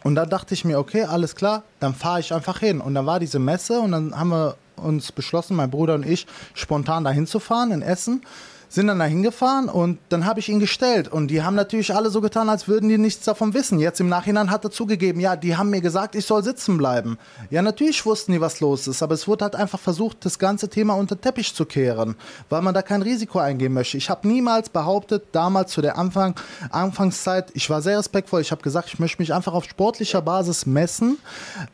Und 0.03 0.15
dann 0.15 0.29
dachte 0.29 0.53
ich 0.53 0.65
mir, 0.65 0.79
okay, 0.79 1.03
alles 1.03 1.35
klar, 1.35 1.63
dann 1.79 1.93
fahre 1.93 2.19
ich 2.19 2.33
einfach 2.33 2.59
hin. 2.59 2.81
Und 2.81 2.95
dann 2.95 3.05
war 3.05 3.19
diese 3.19 3.39
Messe 3.39 3.79
und 3.79 3.91
dann 3.91 4.17
haben 4.17 4.29
wir 4.29 4.55
uns 4.77 5.11
beschlossen, 5.11 5.55
mein 5.55 5.69
Bruder 5.69 5.95
und 5.95 6.05
ich, 6.05 6.25
spontan 6.53 7.03
dahin 7.03 7.27
zu 7.27 7.39
fahren 7.39 7.71
in 7.71 7.81
Essen 7.81 8.21
sind 8.69 8.87
dann 8.87 8.99
da 8.99 9.05
hingefahren 9.05 9.67
und 9.67 9.97
dann 10.09 10.25
habe 10.25 10.39
ich 10.39 10.47
ihn 10.47 10.59
gestellt. 10.59 11.07
Und 11.07 11.27
die 11.27 11.41
haben 11.41 11.55
natürlich 11.55 11.93
alle 11.93 12.09
so 12.09 12.21
getan, 12.21 12.49
als 12.49 12.67
würden 12.67 12.87
die 12.87 12.97
nichts 12.97 13.25
davon 13.25 13.53
wissen. 13.53 13.79
Jetzt 13.79 13.99
im 13.99 14.07
Nachhinein 14.07 14.51
hat 14.51 14.63
er 14.63 14.71
zugegeben, 14.71 15.19
ja, 15.19 15.35
die 15.35 15.57
haben 15.57 15.71
mir 15.71 15.81
gesagt, 15.81 16.15
ich 16.15 16.25
soll 16.25 16.43
sitzen 16.43 16.77
bleiben. 16.77 17.17
Ja, 17.49 17.61
natürlich 17.61 18.05
wussten 18.05 18.31
die, 18.31 18.41
was 18.41 18.59
los 18.59 18.87
ist, 18.87 19.01
aber 19.01 19.15
es 19.15 19.27
wurde 19.27 19.45
halt 19.45 19.55
einfach 19.55 19.79
versucht, 19.79 20.23
das 20.23 20.37
ganze 20.37 20.69
Thema 20.69 20.93
unter 20.93 21.15
den 21.15 21.21
Teppich 21.21 21.53
zu 21.53 21.65
kehren, 21.65 22.15
weil 22.49 22.61
man 22.61 22.73
da 22.73 22.81
kein 22.81 23.01
Risiko 23.01 23.39
eingehen 23.39 23.73
möchte. 23.73 23.97
Ich 23.97 24.09
habe 24.09 24.27
niemals 24.27 24.69
behauptet, 24.69 25.23
damals 25.31 25.71
zu 25.71 25.81
der 25.81 25.97
Anfang, 25.97 26.35
Anfangszeit, 26.69 27.49
ich 27.53 27.69
war 27.69 27.81
sehr 27.81 27.97
respektvoll, 27.97 28.41
ich 28.41 28.51
habe 28.51 28.61
gesagt, 28.61 28.89
ich 28.89 28.99
möchte 28.99 29.21
mich 29.21 29.33
einfach 29.33 29.53
auf 29.53 29.65
sportlicher 29.65 30.21
Basis 30.21 30.67
messen. 30.67 31.17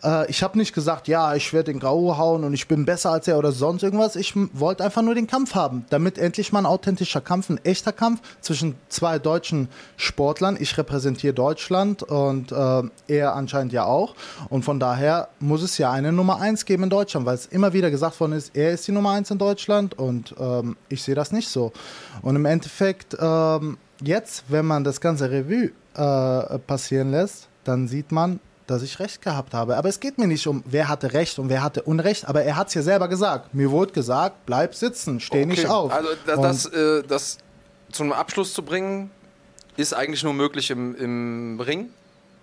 Äh, 0.02 0.30
ich 0.30 0.44
habe 0.44 0.58
nicht 0.58 0.74
gesagt, 0.74 1.08
ja, 1.10 1.36
ich 1.36 1.52
werde 1.52 1.72
den 1.72 1.80
Grau 1.80 2.18
hauen 2.18 2.44
und 2.46 2.54
ich 2.54 2.68
bin 2.68 2.86
besser 2.86 3.12
als 3.12 3.28
er 3.28 3.38
oder 3.38 3.52
sonst 3.52 3.84
irgendwas. 3.84 4.16
Ich 4.16 4.34
wollte 4.54 4.84
einfach 4.84 5.02
nur 5.02 5.16
den 5.16 5.28
Kampf 5.28 5.56
haben, 5.56 5.86
damit 5.90 6.18
endlich 6.18 6.54
mal 6.54 6.60
ein 6.60 6.66
authentischer 6.86 7.22
Kampf, 7.22 7.50
ein 7.50 7.60
echter 7.66 7.92
Kampf 7.92 8.22
zwischen 8.42 8.76
zwei 8.90 9.18
deutschen 9.18 9.70
Sportlern. 9.98 10.56
Ich 10.60 10.78
repräsentiere 10.78 11.34
Deutschland 11.34 12.04
und 12.04 12.52
äh, 12.52 12.84
er 13.08 13.36
anscheinend 13.36 13.74
ja 13.74 13.86
auch. 13.86 14.14
Und 14.50 14.64
von 14.64 14.80
daher 14.80 15.30
muss 15.40 15.64
es 15.64 15.80
ja 15.80 15.92
eine 15.92 16.12
Nummer 16.12 16.40
1 16.40 16.66
geben 16.66 16.84
in 16.84 16.90
Deutschland, 16.92 17.26
weil 17.26 17.36
es 17.36 17.48
immer 17.48 17.74
wieder 17.74 17.90
gesagt 17.90 18.20
worden 18.20 18.34
ist, 18.34 18.56
er 18.56 18.72
ist 18.72 18.88
die 18.88 18.92
Nummer 18.92 19.12
1 19.12 19.32
in 19.32 19.40
Deutschland 19.40 19.98
und 19.98 20.36
ähm, 20.40 20.78
ich 20.88 21.02
sehe 21.02 21.16
das 21.16 21.32
nicht 21.32 21.50
so. 21.50 21.72
Und 22.22 22.36
im 22.36 22.46
Endeffekt, 22.46 23.18
ähm, 23.20 23.78
jetzt, 24.04 24.44
wenn 24.50 24.66
man 24.66 24.84
das 24.84 25.02
ganze 25.02 25.32
Revue 25.32 25.72
äh, 25.96 26.60
passieren 26.60 27.10
lässt, 27.10 27.48
dann 27.64 27.88
sieht 27.88 28.12
man, 28.12 28.40
dass 28.68 28.82
ich 28.82 29.00
recht 29.00 29.22
gehabt 29.22 29.54
habe. 29.54 29.78
Aber 29.78 29.90
es 29.90 30.00
geht 30.00 30.18
mir 30.18 30.28
nicht 30.28 30.46
um, 30.48 30.64
wer 30.66 30.88
hatte 30.88 31.14
Recht 31.14 31.40
und 31.40 31.50
wer 31.50 31.62
hatte 31.62 31.84
Unrecht, 31.84 32.28
aber 32.28 32.44
er 32.44 32.56
hat 32.56 32.70
es 32.70 32.74
ja 32.74 32.82
selber 32.82 33.08
gesagt. 33.08 33.54
Mir 33.54 33.72
wurde 33.72 33.94
gesagt, 33.94 34.46
bleib 34.46 34.76
sitzen, 34.76 35.20
steh 35.20 35.40
okay. 35.40 35.46
nicht 35.46 35.68
auf. 35.68 35.92
Also 35.92 36.10
das, 36.26 36.42
das, 36.42 36.66
äh, 36.74 37.04
das 37.04 37.38
zum 37.92 38.12
Abschluss 38.12 38.54
zu 38.54 38.64
bringen, 38.64 39.12
ist 39.78 39.94
eigentlich 39.94 40.24
nur 40.24 40.34
möglich 40.34 40.72
im, 40.72 40.96
im 40.96 41.60
Ring. 41.60 41.90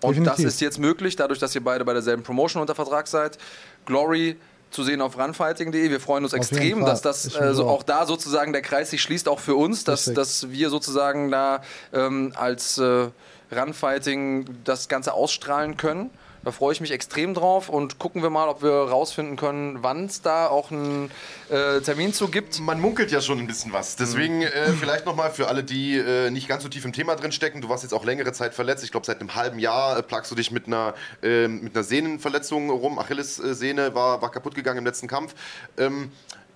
Und 0.00 0.16
Definitiv. 0.16 0.44
das 0.44 0.54
ist 0.54 0.60
jetzt 0.60 0.78
möglich, 0.78 1.16
dadurch, 1.16 1.38
dass 1.38 1.54
ihr 1.54 1.62
beide 1.62 1.84
bei 1.84 1.92
derselben 1.92 2.22
Promotion 2.22 2.60
unter 2.60 2.74
Vertrag 2.74 3.06
seid. 3.06 3.38
Glory 3.86 4.36
zu 4.72 4.82
sehen 4.82 5.00
auf 5.00 5.18
runfighting.de. 5.18 5.90
Wir 5.90 6.00
freuen 6.00 6.24
uns 6.24 6.32
extrem, 6.32 6.84
dass 6.84 7.02
das 7.02 7.34
äh, 7.36 7.54
so 7.54 7.68
auch 7.68 7.82
da 7.82 8.06
sozusagen 8.06 8.52
der 8.52 8.62
Kreis 8.62 8.90
sich 8.90 9.02
schließt, 9.02 9.28
auch 9.28 9.38
für 9.38 9.54
uns, 9.54 9.84
dass, 9.84 10.06
dass 10.06 10.50
wir 10.50 10.70
sozusagen 10.70 11.30
da 11.30 11.62
ähm, 11.92 12.32
als 12.34 12.78
äh, 12.78 13.08
Runfighting 13.52 14.46
das 14.64 14.88
Ganze 14.88 15.12
ausstrahlen 15.14 15.76
können. 15.76 16.10
Da 16.44 16.50
freue 16.50 16.72
ich 16.72 16.80
mich 16.80 16.90
extrem 16.90 17.34
drauf 17.34 17.68
und 17.68 18.00
gucken 18.00 18.22
wir 18.22 18.30
mal, 18.30 18.48
ob 18.48 18.62
wir 18.62 18.72
rausfinden 18.72 19.36
können, 19.36 19.78
wann 19.82 20.06
es 20.06 20.22
da 20.22 20.48
auch 20.48 20.72
einen 20.72 21.10
äh, 21.50 21.80
Termin 21.80 22.12
zu 22.12 22.28
gibt. 22.28 22.58
Man 22.58 22.80
munkelt 22.80 23.12
ja 23.12 23.20
schon 23.20 23.38
ein 23.38 23.46
bisschen 23.46 23.72
was. 23.72 23.94
Deswegen 23.94 24.38
mhm. 24.38 24.46
äh, 24.46 24.72
vielleicht 24.72 25.06
nochmal 25.06 25.30
für 25.30 25.46
alle, 25.46 25.62
die 25.62 25.96
äh, 25.96 26.30
nicht 26.30 26.48
ganz 26.48 26.64
so 26.64 26.68
tief 26.68 26.84
im 26.84 26.92
Thema 26.92 27.14
drin 27.14 27.30
stecken. 27.30 27.60
Du 27.60 27.68
warst 27.68 27.84
jetzt 27.84 27.92
auch 27.92 28.04
längere 28.04 28.32
Zeit 28.32 28.54
verletzt. 28.54 28.82
Ich 28.82 28.90
glaube, 28.90 29.06
seit 29.06 29.20
einem 29.20 29.36
halben 29.36 29.60
Jahr 29.60 29.96
äh, 29.96 30.02
plagst 30.02 30.32
du 30.32 30.34
dich 30.34 30.50
mit 30.50 30.66
einer, 30.66 30.94
ähm, 31.22 31.60
mit 31.62 31.76
einer 31.76 31.84
Sehnenverletzung 31.84 32.70
rum. 32.70 32.98
Achillessehne 32.98 33.94
war, 33.94 34.20
war 34.20 34.32
kaputt 34.32 34.56
gegangen 34.56 34.78
im 34.78 34.84
letzten 34.84 35.06
Kampf. 35.06 35.36
Ähm, 35.78 36.10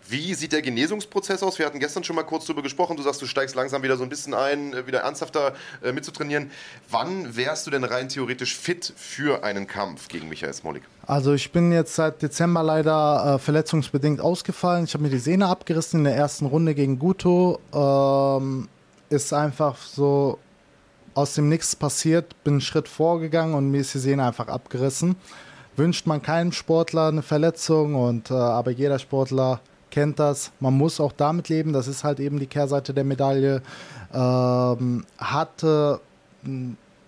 wie 0.08 0.34
sieht 0.34 0.52
der 0.52 0.62
Genesungsprozess 0.62 1.42
aus? 1.42 1.58
Wir 1.58 1.66
hatten 1.66 1.78
gestern 1.78 2.04
schon 2.04 2.16
mal 2.16 2.22
kurz 2.22 2.46
darüber 2.46 2.62
gesprochen. 2.62 2.96
Du 2.96 3.02
sagst, 3.02 3.20
du 3.22 3.26
steigst 3.26 3.54
langsam 3.54 3.82
wieder 3.82 3.96
so 3.96 4.02
ein 4.02 4.08
bisschen 4.08 4.34
ein, 4.34 4.72
äh, 4.72 4.86
wieder 4.86 5.00
ernsthafter 5.00 5.54
äh, 5.82 5.92
mitzutrainieren. 5.92 6.50
Wann 6.90 7.36
wärst 7.36 7.66
du 7.66 7.70
denn 7.70 7.84
rein 7.84 8.08
theoretisch 8.08 8.56
fit 8.56 8.92
für 8.96 9.44
einen 9.44 9.66
Kampf 9.66 10.08
gegen 10.08 10.28
Michael 10.28 10.52
Smolik? 10.52 10.82
Also 11.06 11.32
ich 11.34 11.52
bin 11.52 11.72
jetzt 11.72 11.94
seit 11.94 12.22
Dezember 12.22 12.62
leider 12.62 13.34
äh, 13.34 13.38
verletzungsbedingt 13.38 14.20
ausgefallen. 14.20 14.84
Ich 14.84 14.94
habe 14.94 15.04
mir 15.04 15.10
die 15.10 15.18
Sehne 15.18 15.48
abgerissen 15.48 16.00
in 16.00 16.04
der 16.04 16.16
ersten 16.16 16.46
Runde 16.46 16.74
gegen 16.74 16.98
Guto. 16.98 17.60
Ähm, 17.72 18.68
ist 19.08 19.32
einfach 19.32 19.76
so 19.76 20.38
aus 21.14 21.34
dem 21.34 21.48
Nichts 21.48 21.74
passiert, 21.74 22.42
bin 22.44 22.54
einen 22.54 22.60
Schritt 22.60 22.88
vorgegangen 22.88 23.54
und 23.54 23.70
mir 23.70 23.80
ist 23.80 23.94
die 23.94 23.98
Sehne 23.98 24.26
einfach 24.26 24.48
abgerissen. 24.48 25.16
Wünscht 25.76 26.06
man 26.06 26.22
keinem 26.22 26.52
Sportler 26.52 27.08
eine 27.08 27.22
Verletzung 27.22 27.94
und 27.94 28.30
äh, 28.30 28.34
aber 28.34 28.70
jeder 28.70 28.98
Sportler 28.98 29.60
kennt 29.96 30.18
das. 30.18 30.52
Man 30.60 30.74
muss 30.74 31.00
auch 31.00 31.12
damit 31.12 31.48
leben. 31.48 31.72
Das 31.72 31.88
ist 31.88 32.04
halt 32.04 32.20
eben 32.20 32.38
die 32.38 32.46
Kehrseite 32.46 32.92
der 32.92 33.04
Medaille. 33.04 33.62
Ähm, 34.12 35.06
hatte 35.16 36.00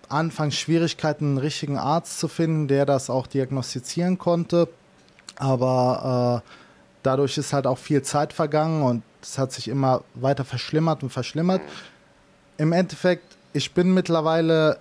anfangs 0.09 0.55
Schwierigkeiten, 0.55 1.27
einen 1.27 1.39
richtigen 1.39 1.77
Arzt 1.77 2.19
zu 2.19 2.29
finden, 2.29 2.67
der 2.67 2.87
das 2.87 3.11
auch 3.11 3.27
diagnostizieren 3.27 4.17
konnte. 4.17 4.69
Aber 5.37 6.43
äh, 6.43 6.51
dadurch 7.03 7.37
ist 7.37 7.53
halt 7.53 7.67
auch 7.67 7.77
viel 7.77 8.01
Zeit 8.01 8.33
vergangen 8.33 8.83
und 8.83 9.03
es 9.21 9.37
hat 9.37 9.53
sich 9.53 9.69
immer 9.69 10.03
weiter 10.15 10.47
verschlimmert 10.47 11.03
und 11.03 11.11
verschlimmert. 11.11 11.61
Im 12.57 12.73
Endeffekt, 12.73 13.37
ich 13.53 13.75
bin 13.75 13.93
mittlerweile 13.93 14.79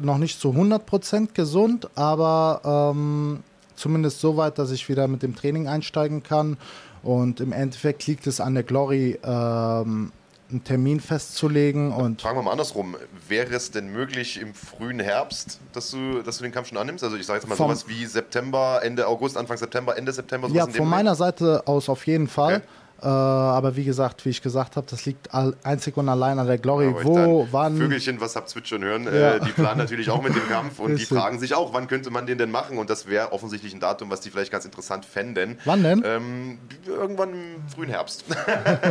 noch 0.00 0.18
nicht 0.18 0.38
zu 0.38 0.50
100% 0.50 1.32
gesund, 1.34 1.90
aber 1.96 2.92
ähm, 2.94 3.42
zumindest 3.74 4.20
so 4.20 4.36
weit, 4.36 4.56
dass 4.58 4.70
ich 4.70 4.88
wieder 4.88 5.08
mit 5.08 5.24
dem 5.24 5.34
Training 5.34 5.66
einsteigen 5.66 6.22
kann 6.22 6.56
und 7.02 7.40
im 7.40 7.52
Endeffekt 7.52 8.06
liegt 8.06 8.26
es 8.26 8.40
an 8.40 8.54
der 8.54 8.62
Glory, 8.62 9.18
ähm, 9.24 10.12
einen 10.50 10.64
Termin 10.64 11.00
festzulegen. 11.00 11.92
Und 11.92 12.20
Fragen 12.20 12.38
wir 12.38 12.42
mal 12.42 12.52
andersrum. 12.52 12.96
Wäre 13.28 13.54
es 13.54 13.70
denn 13.70 13.92
möglich 13.92 14.40
im 14.40 14.52
frühen 14.54 15.00
Herbst, 15.00 15.60
dass 15.72 15.90
du, 15.90 16.22
dass 16.22 16.38
du 16.38 16.42
den 16.42 16.52
Kampf 16.52 16.68
schon 16.68 16.78
annimmst? 16.78 17.04
Also 17.04 17.16
ich 17.16 17.26
sage 17.26 17.38
jetzt 17.38 17.48
mal 17.48 17.56
sowas 17.56 17.86
wie 17.88 18.04
September, 18.06 18.80
Ende 18.82 19.06
August, 19.06 19.36
Anfang 19.36 19.56
September, 19.56 19.96
Ende 19.96 20.12
September. 20.12 20.48
Ja, 20.48 20.66
von 20.66 20.88
meiner 20.88 21.14
Seite 21.14 21.62
aus 21.66 21.88
auf 21.88 22.06
jeden 22.06 22.26
Fall. 22.26 22.56
Okay. 22.56 22.64
Äh, 23.02 23.06
aber 23.06 23.76
wie 23.76 23.84
gesagt, 23.84 24.24
wie 24.26 24.28
ich 24.28 24.42
gesagt 24.42 24.76
habe, 24.76 24.86
das 24.90 25.06
liegt 25.06 25.30
einzig 25.32 25.96
und 25.96 26.08
allein 26.08 26.38
an 26.38 26.46
der 26.46 26.58
Glory. 26.58 26.86
Ja, 26.86 27.04
Wo, 27.04 27.48
wann. 27.50 27.76
Vögelchen, 27.76 28.20
was 28.20 28.36
habt 28.36 28.54
ihr 28.54 28.64
schon 28.64 28.84
hören? 28.84 29.04
Ja. 29.04 29.36
Äh, 29.36 29.40
die 29.40 29.52
planen 29.52 29.78
natürlich 29.78 30.10
auch 30.10 30.22
mit 30.22 30.34
dem 30.34 30.46
Kampf 30.48 30.78
und 30.80 30.96
die 30.96 31.06
fragen 31.06 31.38
sich 31.38 31.54
auch, 31.54 31.72
wann 31.72 31.88
könnte 31.88 32.10
man 32.10 32.26
den 32.26 32.36
denn 32.36 32.50
machen? 32.50 32.76
Und 32.76 32.90
das 32.90 33.06
wäre 33.06 33.32
offensichtlich 33.32 33.72
ein 33.72 33.80
Datum, 33.80 34.10
was 34.10 34.20
die 34.20 34.30
vielleicht 34.30 34.52
ganz 34.52 34.66
interessant 34.66 35.06
fänden. 35.06 35.58
Wann 35.64 35.82
denn? 35.82 36.02
Ähm, 36.04 36.58
irgendwann 36.86 37.32
im 37.32 37.68
frühen 37.74 37.88
Herbst. 37.88 38.24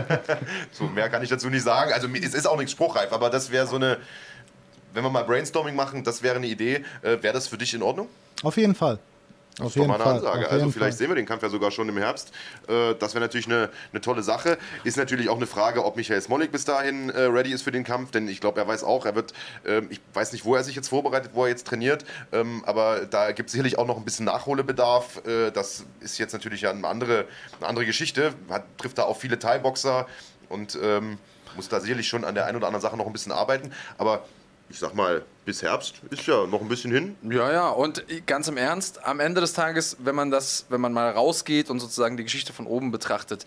so, 0.71 0.85
mehr 0.85 1.09
kann 1.09 1.21
ich 1.21 1.29
dazu 1.29 1.49
nicht 1.49 1.63
sagen. 1.63 1.91
Also, 1.93 2.07
es 2.07 2.33
ist 2.33 2.47
auch 2.47 2.57
nichts 2.57 2.71
spruchreif, 2.71 3.13
aber 3.13 3.29
das 3.29 3.51
wäre 3.51 3.67
so 3.67 3.75
eine. 3.75 3.97
Wenn 4.91 5.03
wir 5.03 5.11
mal 5.11 5.23
Brainstorming 5.23 5.75
machen, 5.75 6.03
das 6.03 6.23
wäre 6.23 6.37
eine 6.37 6.47
Idee. 6.47 6.83
Äh, 7.03 7.21
wäre 7.21 7.33
das 7.33 7.47
für 7.47 7.59
dich 7.59 7.75
in 7.75 7.83
Ordnung? 7.83 8.07
Auf 8.41 8.57
jeden 8.57 8.73
Fall. 8.73 8.97
Das 9.59 9.67
Auf 9.67 9.75
ist 9.75 9.81
doch 9.81 9.87
mal 9.87 9.93
jeden 9.97 10.01
eine 10.01 10.03
Fall, 10.03 10.15
Ansage. 10.29 10.45
auf 10.47 10.51
Also 10.53 10.71
vielleicht 10.71 10.79
Fall. 10.79 10.91
sehen 10.93 11.09
wir 11.09 11.15
den 11.15 11.25
Kampf 11.25 11.43
ja 11.43 11.49
sogar 11.49 11.71
schon 11.71 11.89
im 11.89 11.97
Herbst. 11.97 12.31
Äh, 12.67 12.95
das 12.95 13.13
wäre 13.13 13.23
natürlich 13.23 13.45
eine, 13.47 13.69
eine 13.91 14.01
tolle 14.01 14.23
Sache. 14.23 14.57
Ist 14.85 14.97
natürlich 14.97 15.29
auch 15.29 15.35
eine 15.35 15.47
Frage, 15.47 15.83
ob 15.83 15.95
Michael 15.97 16.21
Smolik 16.21 16.51
bis 16.51 16.65
dahin 16.65 17.09
äh, 17.09 17.23
ready 17.23 17.51
ist 17.51 17.63
für 17.63 17.71
den 17.71 17.83
Kampf, 17.83 18.11
denn 18.11 18.27
ich 18.27 18.39
glaube, 18.39 18.59
er 18.59 18.67
weiß 18.67 18.83
auch, 18.83 19.05
er 19.05 19.15
wird, 19.15 19.33
ähm, 19.65 19.87
ich 19.89 19.99
weiß 20.13 20.31
nicht, 20.31 20.45
wo 20.45 20.55
er 20.55 20.63
sich 20.63 20.75
jetzt 20.75 20.87
vorbereitet, 20.87 21.31
wo 21.33 21.43
er 21.43 21.49
jetzt 21.49 21.67
trainiert, 21.67 22.05
ähm, 22.31 22.63
aber 22.65 23.05
da 23.05 23.31
gibt 23.33 23.47
es 23.49 23.51
sicherlich 23.51 23.77
auch 23.77 23.85
noch 23.85 23.97
ein 23.97 24.05
bisschen 24.05 24.25
Nachholbedarf. 24.25 25.25
Äh, 25.27 25.51
das 25.51 25.85
ist 25.99 26.17
jetzt 26.17 26.31
natürlich 26.33 26.65
eine 26.67 26.87
andere, 26.87 27.25
eine 27.59 27.67
andere 27.67 27.85
Geschichte. 27.85 28.33
Hat, 28.49 28.63
trifft 28.77 28.97
da 28.97 29.03
auch 29.03 29.17
viele 29.17 29.39
Thai-Boxer 29.39 30.07
und 30.47 30.77
ähm, 30.81 31.17
muss 31.55 31.67
da 31.67 31.79
sicherlich 31.79 32.07
schon 32.07 32.23
an 32.23 32.35
der 32.35 32.45
einen 32.45 32.57
oder 32.57 32.67
anderen 32.67 32.81
Sache 32.81 32.95
noch 32.95 33.05
ein 33.07 33.13
bisschen 33.13 33.31
arbeiten. 33.31 33.71
Aber 33.97 34.23
ich 34.69 34.79
sag 34.79 34.93
mal, 34.93 35.23
bis 35.45 35.61
Herbst 35.61 35.95
ist 36.11 36.27
ja 36.27 36.45
noch 36.45 36.61
ein 36.61 36.69
bisschen 36.69 36.91
hin. 36.91 37.15
Ja, 37.23 37.51
ja, 37.51 37.69
und 37.69 38.03
ganz 38.25 38.47
im 38.47 38.57
Ernst, 38.57 39.03
am 39.03 39.19
Ende 39.19 39.41
des 39.41 39.53
Tages, 39.53 39.97
wenn 39.99 40.15
man 40.15 40.31
das, 40.31 40.65
wenn 40.69 40.79
man 40.79 40.93
mal 40.93 41.09
rausgeht 41.09 41.69
und 41.69 41.79
sozusagen 41.79 42.17
die 42.17 42.23
Geschichte 42.23 42.53
von 42.53 42.67
oben 42.67 42.91
betrachtet, 42.91 43.45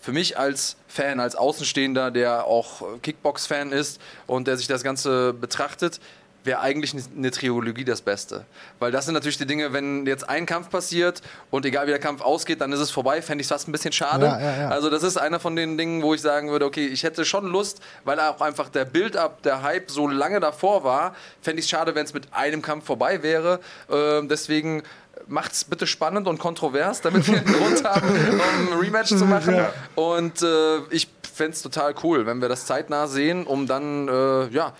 für 0.00 0.12
mich 0.12 0.38
als 0.38 0.76
Fan, 0.86 1.18
als 1.18 1.34
Außenstehender, 1.34 2.10
der 2.10 2.44
auch 2.44 2.82
Kickbox-Fan 3.02 3.72
ist 3.72 4.00
und 4.26 4.46
der 4.46 4.56
sich 4.58 4.66
das 4.66 4.82
Ganze 4.82 5.32
betrachtet, 5.32 6.00
wäre 6.44 6.60
eigentlich 6.60 6.94
eine 7.16 7.30
Trilogie 7.30 7.84
das 7.84 8.02
Beste. 8.02 8.44
Weil 8.78 8.92
das 8.92 9.06
sind 9.06 9.14
natürlich 9.14 9.38
die 9.38 9.46
Dinge, 9.46 9.72
wenn 9.72 10.06
jetzt 10.06 10.28
ein 10.28 10.46
Kampf 10.46 10.70
passiert 10.70 11.22
und 11.50 11.64
egal 11.64 11.86
wie 11.86 11.90
der 11.90 11.98
Kampf 11.98 12.20
ausgeht, 12.20 12.60
dann 12.60 12.72
ist 12.72 12.80
es 12.80 12.90
vorbei, 12.90 13.22
fände 13.22 13.42
ich 13.42 13.46
es 13.46 13.52
fast 13.52 13.68
ein 13.68 13.72
bisschen 13.72 13.92
schade. 13.92 14.26
Ja, 14.26 14.40
ja, 14.40 14.56
ja. 14.58 14.68
Also 14.68 14.90
das 14.90 15.02
ist 15.02 15.16
einer 15.16 15.40
von 15.40 15.56
den 15.56 15.78
Dingen, 15.78 16.02
wo 16.02 16.14
ich 16.14 16.20
sagen 16.20 16.50
würde, 16.50 16.66
okay, 16.66 16.86
ich 16.86 17.02
hätte 17.02 17.24
schon 17.24 17.46
Lust, 17.46 17.80
weil 18.04 18.20
auch 18.20 18.40
einfach 18.40 18.68
der 18.68 18.84
Build-up, 18.84 19.42
der 19.42 19.62
Hype 19.62 19.90
so 19.90 20.06
lange 20.06 20.40
davor 20.40 20.84
war, 20.84 21.14
fände 21.40 21.60
ich 21.60 21.66
es 21.66 21.70
schade, 21.70 21.94
wenn 21.94 22.04
es 22.04 22.12
mit 22.12 22.28
einem 22.32 22.62
Kampf 22.62 22.84
vorbei 22.84 23.22
wäre. 23.22 23.60
Ähm, 23.90 24.28
deswegen 24.28 24.82
macht's 25.26 25.64
bitte 25.64 25.86
spannend 25.86 26.28
und 26.28 26.38
kontrovers, 26.38 27.00
damit 27.00 27.26
wir 27.26 27.38
einen 27.38 27.46
Grund 27.52 27.84
haben, 27.84 28.08
um 28.08 28.72
ein 28.72 28.78
Rematch 28.78 29.08
zu 29.08 29.24
machen. 29.24 29.56
Und 29.94 30.42
äh, 30.42 30.78
ich 30.90 31.08
fände 31.34 31.52
es 31.52 31.62
total 31.62 31.94
cool, 32.02 32.26
wenn 32.26 32.40
wir 32.40 32.48
das 32.48 32.66
zeitnah 32.66 33.06
sehen, 33.06 33.46
um 33.46 33.66
dann, 33.66 34.08
äh, 34.08 34.48
ja, 34.48 34.72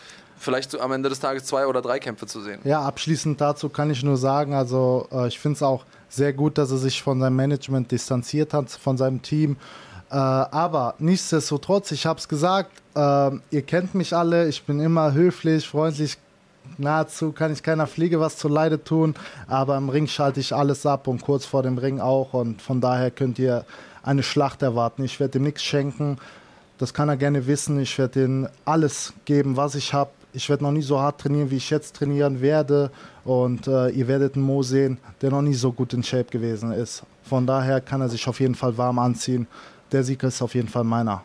vielleicht 0.44 0.78
am 0.78 0.92
Ende 0.92 1.08
des 1.08 1.20
Tages 1.20 1.44
zwei 1.44 1.66
oder 1.66 1.82
drei 1.82 1.98
Kämpfe 1.98 2.26
zu 2.26 2.40
sehen. 2.40 2.60
Ja, 2.64 2.82
abschließend 2.82 3.40
dazu 3.40 3.68
kann 3.68 3.90
ich 3.90 4.02
nur 4.02 4.16
sagen, 4.16 4.54
also 4.54 5.08
äh, 5.10 5.28
ich 5.28 5.38
finde 5.38 5.56
es 5.56 5.62
auch 5.62 5.84
sehr 6.08 6.32
gut, 6.32 6.58
dass 6.58 6.70
er 6.70 6.78
sich 6.78 7.02
von 7.02 7.18
seinem 7.20 7.36
Management 7.36 7.90
distanziert 7.90 8.54
hat, 8.54 8.70
von 8.70 8.96
seinem 8.96 9.22
Team. 9.22 9.56
Äh, 10.10 10.14
aber 10.14 10.94
nichtsdestotrotz, 10.98 11.90
ich 11.90 12.06
habe 12.06 12.20
es 12.20 12.28
gesagt, 12.28 12.70
äh, 12.94 13.30
ihr 13.50 13.62
kennt 13.62 13.94
mich 13.94 14.14
alle, 14.14 14.48
ich 14.48 14.62
bin 14.62 14.78
immer 14.80 15.12
höflich, 15.12 15.66
freundlich, 15.66 16.18
nahezu 16.78 17.32
kann 17.32 17.52
ich 17.52 17.62
keiner 17.62 17.86
Fliege 17.86 18.20
was 18.20 18.36
zu 18.36 18.48
Leide 18.48 18.82
tun, 18.82 19.14
aber 19.48 19.76
im 19.76 19.88
Ring 19.88 20.06
schalte 20.06 20.40
ich 20.40 20.54
alles 20.54 20.86
ab 20.86 21.08
und 21.08 21.22
kurz 21.22 21.44
vor 21.46 21.62
dem 21.62 21.78
Ring 21.78 22.00
auch 22.00 22.34
und 22.34 22.62
von 22.62 22.80
daher 22.80 23.10
könnt 23.10 23.38
ihr 23.38 23.64
eine 24.02 24.22
Schlacht 24.22 24.62
erwarten. 24.62 25.02
Ich 25.04 25.18
werde 25.18 25.38
ihm 25.38 25.44
nichts 25.44 25.62
schenken, 25.62 26.18
das 26.78 26.92
kann 26.92 27.08
er 27.08 27.16
gerne 27.16 27.46
wissen. 27.46 27.78
Ich 27.80 27.98
werde 27.98 28.24
ihm 28.24 28.48
alles 28.64 29.12
geben, 29.24 29.56
was 29.56 29.74
ich 29.74 29.94
habe. 29.94 30.10
Ich 30.36 30.48
werde 30.48 30.64
noch 30.64 30.72
nie 30.72 30.82
so 30.82 30.98
hart 30.98 31.20
trainieren, 31.20 31.50
wie 31.50 31.56
ich 31.56 31.70
jetzt 31.70 31.94
trainieren 31.94 32.40
werde. 32.40 32.90
Und 33.24 33.68
äh, 33.68 33.90
ihr 33.90 34.08
werdet 34.08 34.34
einen 34.34 34.44
Mo 34.44 34.64
sehen, 34.64 34.98
der 35.22 35.30
noch 35.30 35.42
nie 35.42 35.54
so 35.54 35.70
gut 35.70 35.92
in 35.92 36.02
Shape 36.02 36.24
gewesen 36.24 36.72
ist. 36.72 37.04
Von 37.22 37.46
daher 37.46 37.80
kann 37.80 38.00
er 38.00 38.08
sich 38.08 38.26
auf 38.26 38.40
jeden 38.40 38.56
Fall 38.56 38.76
warm 38.76 38.98
anziehen. 38.98 39.46
Der 39.92 40.02
Sieg 40.02 40.22
ist 40.24 40.42
auf 40.42 40.54
jeden 40.56 40.68
Fall 40.68 40.82
meiner. 40.82 41.22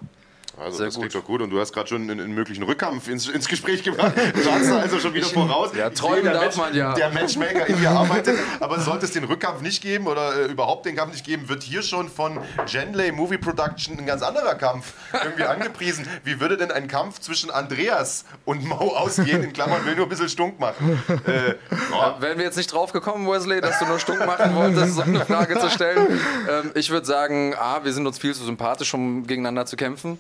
Also 0.60 0.78
Sehr 0.78 0.88
das 0.88 0.96
gut. 0.96 1.04
klingt 1.10 1.16
doch 1.16 1.26
gut 1.26 1.42
und 1.42 1.50
du 1.50 1.60
hast 1.60 1.72
gerade 1.74 1.88
schon 1.88 2.02
einen, 2.04 2.20
einen 2.20 2.34
möglichen 2.34 2.64
Rückkampf 2.64 3.08
ins, 3.08 3.28
ins 3.30 3.48
Gespräch 3.48 3.84
gebracht. 3.84 4.14
Du 4.18 4.52
hast 4.52 4.70
also 4.72 5.00
schon 5.00 5.14
wieder 5.14 5.28
voraus. 5.28 5.72
Ja, 5.76 5.88
Ich 5.88 5.94
träumen 6.00 6.24
der 6.26 6.40
Match- 6.42 6.58
man 6.58 6.76
ja. 6.76 6.94
Der 6.94 7.10
Matchmaker 7.12 7.68
in 7.68 7.80
dir 7.80 7.92
arbeitet, 7.92 8.38
aber 8.60 8.80
sollte 8.80 9.06
es 9.06 9.12
den 9.12 9.24
Rückkampf 9.24 9.62
nicht 9.62 9.82
geben 9.82 10.08
oder 10.08 10.36
äh, 10.36 10.46
überhaupt 10.52 10.86
den 10.86 10.96
Kampf 10.96 11.14
nicht 11.14 11.26
geben, 11.26 11.48
wird 11.50 11.64
hier 11.64 11.82
schon 11.82 12.10
von 12.10 12.40
Genley 12.66 13.12
Movie 13.12 13.38
Production 13.38 13.98
ein 13.98 14.06
ganz 14.06 14.22
anderer 14.22 14.56
Kampf 14.56 14.94
irgendwie 15.24 15.44
angepriesen. 15.44 16.06
Wie 16.24 16.40
würde 16.40 16.58
denn 16.58 16.72
ein 16.72 16.88
Kampf 16.88 17.20
zwischen 17.20 17.52
Andreas 17.52 18.26
und 18.46 18.66
Mau 18.66 18.96
ausgehen? 18.96 19.44
In 19.44 19.54
Klammern 19.54 19.86
will 19.86 19.96
nur 19.96 20.06
ein 20.08 20.10
bisschen 20.10 20.30
stunk 20.30 20.60
machen. 20.60 21.02
Äh, 21.26 21.56
ja, 21.92 22.18
Wären 22.20 22.38
wir 22.38 22.46
jetzt 22.46 22.58
nicht 22.58 22.72
drauf 22.74 22.92
gekommen, 22.92 23.28
Wesley, 23.30 23.62
dass 23.62 23.80
du 23.80 23.86
nur 23.86 24.00
stunk 24.00 24.26
machen 24.26 24.56
wolltest, 24.56 24.96
so 24.96 25.02
eine 25.04 25.26
Frage 25.26 25.58
zu 25.60 25.70
stellen? 25.70 26.20
Ähm, 26.50 26.72
ich 26.76 26.90
würde 26.90 27.06
sagen, 27.06 27.54
A, 27.56 27.84
wir 27.84 27.94
sind 27.94 28.06
uns 28.08 28.18
viel 28.18 28.34
zu 28.34 28.44
sympathisch, 28.44 28.94
um 28.94 29.26
gegeneinander 29.26 29.66
zu 29.66 29.76
kämpfen. 29.78 30.20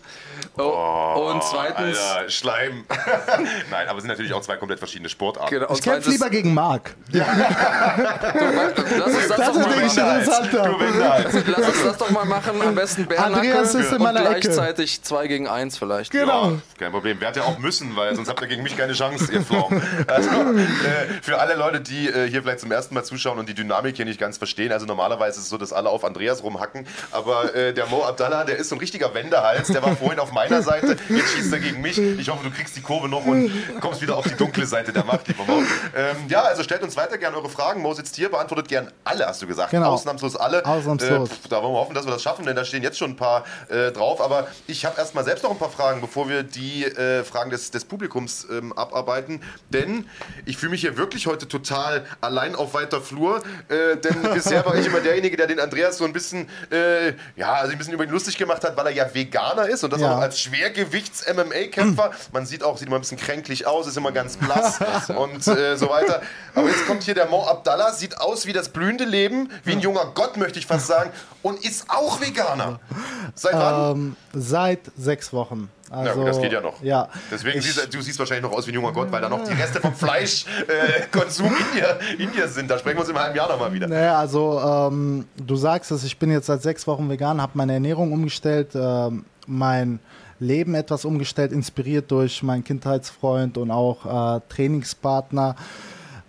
Oh, 0.57 1.32
und 1.32 1.43
zweitens, 1.43 1.97
Alter, 1.97 2.30
Schleim. 2.30 2.84
Nein, 3.71 3.88
aber 3.88 3.97
es 3.97 4.03
sind 4.03 4.09
natürlich 4.09 4.34
auch 4.34 4.41
zwei 4.41 4.57
komplett 4.57 4.80
verschiedene 4.80 5.07
Sportarten. 5.09 5.49
genau, 5.49 5.73
Ich 5.73 5.82
kämpfe 5.82 6.09
lieber 6.09 6.30
gegen 6.30 6.53
Marc. 6.53 6.95
lass 7.11 9.07
uns 9.07 9.27
das, 9.27 9.38
Das 9.38 9.47
doch 9.47 9.55
ist 9.55 9.95
mal 9.97 10.09
machen. 10.11 11.43
Lass 11.47 11.67
uns 11.67 11.84
das 11.84 11.97
doch 11.97 12.09
mal 12.09 12.25
machen. 12.25 12.61
Am 12.61 12.75
besten 12.75 13.05
Bärnacke 13.05 13.36
Andreas 13.36 13.75
ist 13.75 13.91
in 13.91 14.01
und 14.01 14.15
Ecke. 14.15 14.21
gleichzeitig 14.39 15.01
2 15.03 15.27
gegen 15.27 15.47
1 15.47 15.77
vielleicht. 15.77 16.11
Genau. 16.11 16.51
Ja, 16.51 16.57
kein 16.77 16.91
Problem. 16.91 17.19
Werdet 17.21 17.38
ihr 17.38 17.45
auch 17.45 17.57
müssen, 17.57 17.95
weil 17.95 18.15
sonst 18.15 18.30
habt 18.30 18.41
ihr 18.41 18.47
gegen 18.47 18.63
mich 18.63 18.75
keine 18.77 18.93
Chance, 18.93 19.32
ihr 19.32 19.41
Pflaumen. 19.41 19.82
Also, 20.07 20.30
äh, 20.30 21.21
für 21.21 21.39
alle 21.39 21.55
Leute, 21.55 21.82
die 21.82 22.07
äh, 22.07 22.27
hier 22.30 22.41
vielleicht 22.41 22.61
zum 22.61 22.71
ersten 22.71 22.93
Mal 22.95 23.03
zuschauen 23.03 23.38
und 23.38 23.47
die 23.47 23.53
Dynamik 23.53 23.95
hier 23.95 24.05
nicht 24.05 24.19
ganz 24.19 24.38
verstehen, 24.38 24.71
also 24.71 24.86
normalerweise 24.86 25.38
ist 25.39 25.43
es 25.45 25.49
so, 25.49 25.57
dass 25.57 25.71
alle 25.73 25.89
auf 25.89 26.03
Andreas 26.03 26.41
rumhacken, 26.43 26.88
aber 27.11 27.53
äh, 27.53 27.73
der 27.73 27.86
Mo 27.88 28.03
Abdallah, 28.03 28.43
der 28.45 28.57
ist 28.57 28.69
so 28.69 28.75
ein 28.75 28.80
richtiger 28.80 29.13
Wendehals, 29.13 29.67
der 29.67 29.84
war 29.84 29.95
vorhin 29.95 30.18
auf 30.20 30.32
meiner 30.32 30.61
Seite, 30.61 30.97
jetzt 31.09 31.30
schießt 31.34 31.53
er 31.53 31.59
gegen 31.59 31.82
mich. 31.82 31.97
Ich 31.97 32.30
hoffe, 32.30 32.43
du 32.43 32.51
kriegst 32.51 32.76
die 32.76 32.82
Kurve 32.82 33.07
noch 33.09 33.26
und 33.26 33.51
kommst 33.80 34.01
wieder 34.01 34.17
auf 34.17 34.28
die 34.28 34.36
dunkle 34.36 34.65
Seite 34.65 34.91
der 34.93 35.03
Macht, 35.03 35.28
lieber 35.28 35.43
Mo. 35.45 35.63
Ähm, 35.95 36.15
ja, 36.28 36.41
also 36.41 36.63
stellt 36.63 36.84
uns 36.84 36.95
weiter 36.97 37.17
gerne 37.17 37.38
eure 37.38 37.49
Fragen. 37.49 37.82
Mo 37.82 37.93
sitzt 37.93 38.15
hier, 38.15 38.30
beantwortet 38.30 38.67
gern 38.67 38.91
alle, 39.03 39.26
hast 39.26 39.41
du 39.41 39.47
gesagt. 39.47 39.72
Genau. 39.72 39.91
Ausnahmslos 39.91 40.36
alle. 40.36 40.65
Ausnahmslos. 40.65 41.30
Äh, 41.30 41.34
da 41.49 41.61
wollen 41.61 41.74
wir 41.74 41.80
hoffen, 41.80 41.93
dass 41.93 42.05
wir 42.05 42.11
das 42.11 42.22
schaffen, 42.24 42.45
denn 42.45 42.55
da 42.55 42.65
stehen 42.65 42.84
jetzt 42.84 42.97
schon 42.97 43.11
ein 43.11 43.15
paar 43.15 43.43
äh, 43.70 43.91
drauf. 43.91 44.22
Aber 44.22 44.47
ich 44.67 44.86
habe 44.86 44.97
erstmal 44.97 45.24
selbst 45.24 45.43
noch 45.43 45.51
ein 45.51 45.57
paar 45.57 45.70
Fragen, 45.70 46.01
bevor 46.01 46.30
wir 46.30 46.43
die 46.43 46.86
äh, 46.86 47.24
Fragen 47.24 47.49
des, 47.49 47.72
des 47.72 47.86
Publikums 47.86 48.47
ähm, 48.51 48.74
abarbeiten. 48.74 49.41
Denn 49.70 50.05
ich 50.45 50.57
fühle 50.57 50.72
mich 50.72 50.82
hier 50.82 50.97
wirklich 50.97 51.28
heute 51.28 51.47
total 51.47 52.05
allein 52.22 52.55
auf 52.55 52.74
weiter 52.74 53.01
Flur. 53.01 53.41
Äh, 53.67 53.97
denn 53.97 54.22
bisher 54.34 54.65
war 54.65 54.76
ich 54.76 54.86
immer 54.86 54.99
derjenige, 54.99 55.38
der 55.38 55.47
den 55.47 55.59
Andreas 55.59 55.97
so 55.97 56.05
ein 56.05 56.13
bisschen, 56.13 56.47
äh, 56.72 57.13
ja, 57.36 57.53
also 57.53 57.72
ein 57.72 57.78
bisschen 57.78 57.93
über 57.93 58.03
ihn 58.03 58.09
lustig 58.09 58.38
gemacht 58.38 58.63
hat, 58.63 58.76
weil 58.78 58.88
er 58.88 58.91
ja 58.93 59.13
Veganer 59.13 59.67
ist 59.67 59.84
und 59.84 59.91
das 59.93 60.01
Ja. 60.01 60.09
Noch 60.10 60.22
als 60.22 60.39
Schwergewichts-MMA-Kämpfer. 60.39 62.12
Man 62.34 62.45
sieht 62.45 62.64
auch, 62.64 62.78
sieht 62.78 62.88
immer 62.88 62.97
ein 62.97 63.01
bisschen 63.01 63.18
kränklich 63.18 63.68
aus, 63.68 63.88
ist 63.88 63.97
immer 63.97 64.12
ganz 64.12 64.38
blass 64.38 64.80
und 65.10 65.47
äh, 65.47 65.78
so 65.78 65.89
weiter. 65.89 66.22
Aber 66.55 66.68
jetzt 66.68 66.86
kommt 66.88 67.03
hier 67.03 67.16
der 67.16 67.28
Mo 67.28 67.45
Abdallah, 67.45 67.93
sieht 67.93 68.20
aus 68.20 68.45
wie 68.45 68.53
das 68.53 68.70
blühende 68.70 69.05
Leben, 69.05 69.49
wie 69.64 69.74
ein 69.74 69.80
junger 69.80 70.12
Gott, 70.14 70.38
möchte 70.38 70.60
ich 70.60 70.66
fast 70.66 70.88
sagen, 70.88 71.12
und 71.41 71.64
ist 71.64 71.89
auch 71.89 72.22
Veganer. 72.22 72.80
Seit 73.36 73.53
wann? 73.53 73.91
Ähm, 73.91 74.16
seit 74.34 74.82
sechs 74.97 75.34
Wochen. 75.34 75.70
Also, 75.89 76.19
gut, 76.19 76.27
das 76.27 76.41
geht 76.41 76.51
ja 76.51 76.61
noch. 76.61 76.81
Ja. 76.83 77.09
Deswegen 77.31 77.59
ich, 77.59 77.65
siehst 77.65 77.93
du, 77.93 78.01
siehst 78.01 78.19
wahrscheinlich 78.19 78.43
noch 78.43 78.55
aus 78.55 78.67
wie 78.67 78.71
ein 78.71 78.75
junger 78.75 78.91
Gott, 78.91 79.11
weil 79.11 79.21
da 79.21 79.29
noch 79.29 79.43
die 79.43 79.53
Reste 79.53 79.81
vom 79.81 79.93
Fleischkonsum 79.95 81.47
äh, 81.47 81.49
in, 81.49 81.77
dir, 81.77 81.99
in 82.25 82.31
dir 82.31 82.47
sind. 82.47 82.69
Da 82.69 82.77
sprechen 82.77 82.97
wir 82.97 83.01
uns 83.01 83.09
im 83.09 83.17
halben 83.17 83.35
Jahr 83.35 83.49
nochmal 83.49 83.73
wieder. 83.73 83.87
Naja, 83.87 84.17
also 84.19 84.59
ähm, 84.59 85.25
du 85.37 85.55
sagst 85.55 85.91
es, 85.91 86.03
ich 86.03 86.17
bin 86.17 86.31
jetzt 86.31 86.45
seit 86.45 86.61
sechs 86.61 86.85
Wochen 86.85 87.09
vegan, 87.09 87.41
habe 87.41 87.53
meine 87.55 87.73
Ernährung 87.73 88.11
umgestellt, 88.11 88.69
ähm, 88.75 89.25
mein 89.47 89.99
Leben 90.39 90.75
etwas 90.75 91.05
umgestellt, 91.05 91.51
inspiriert 91.51 92.11
durch 92.11 92.43
meinen 92.43 92.63
Kindheitsfreund 92.63 93.57
und 93.57 93.71
auch 93.71 94.37
äh, 94.37 94.41
Trainingspartner. 94.49 95.55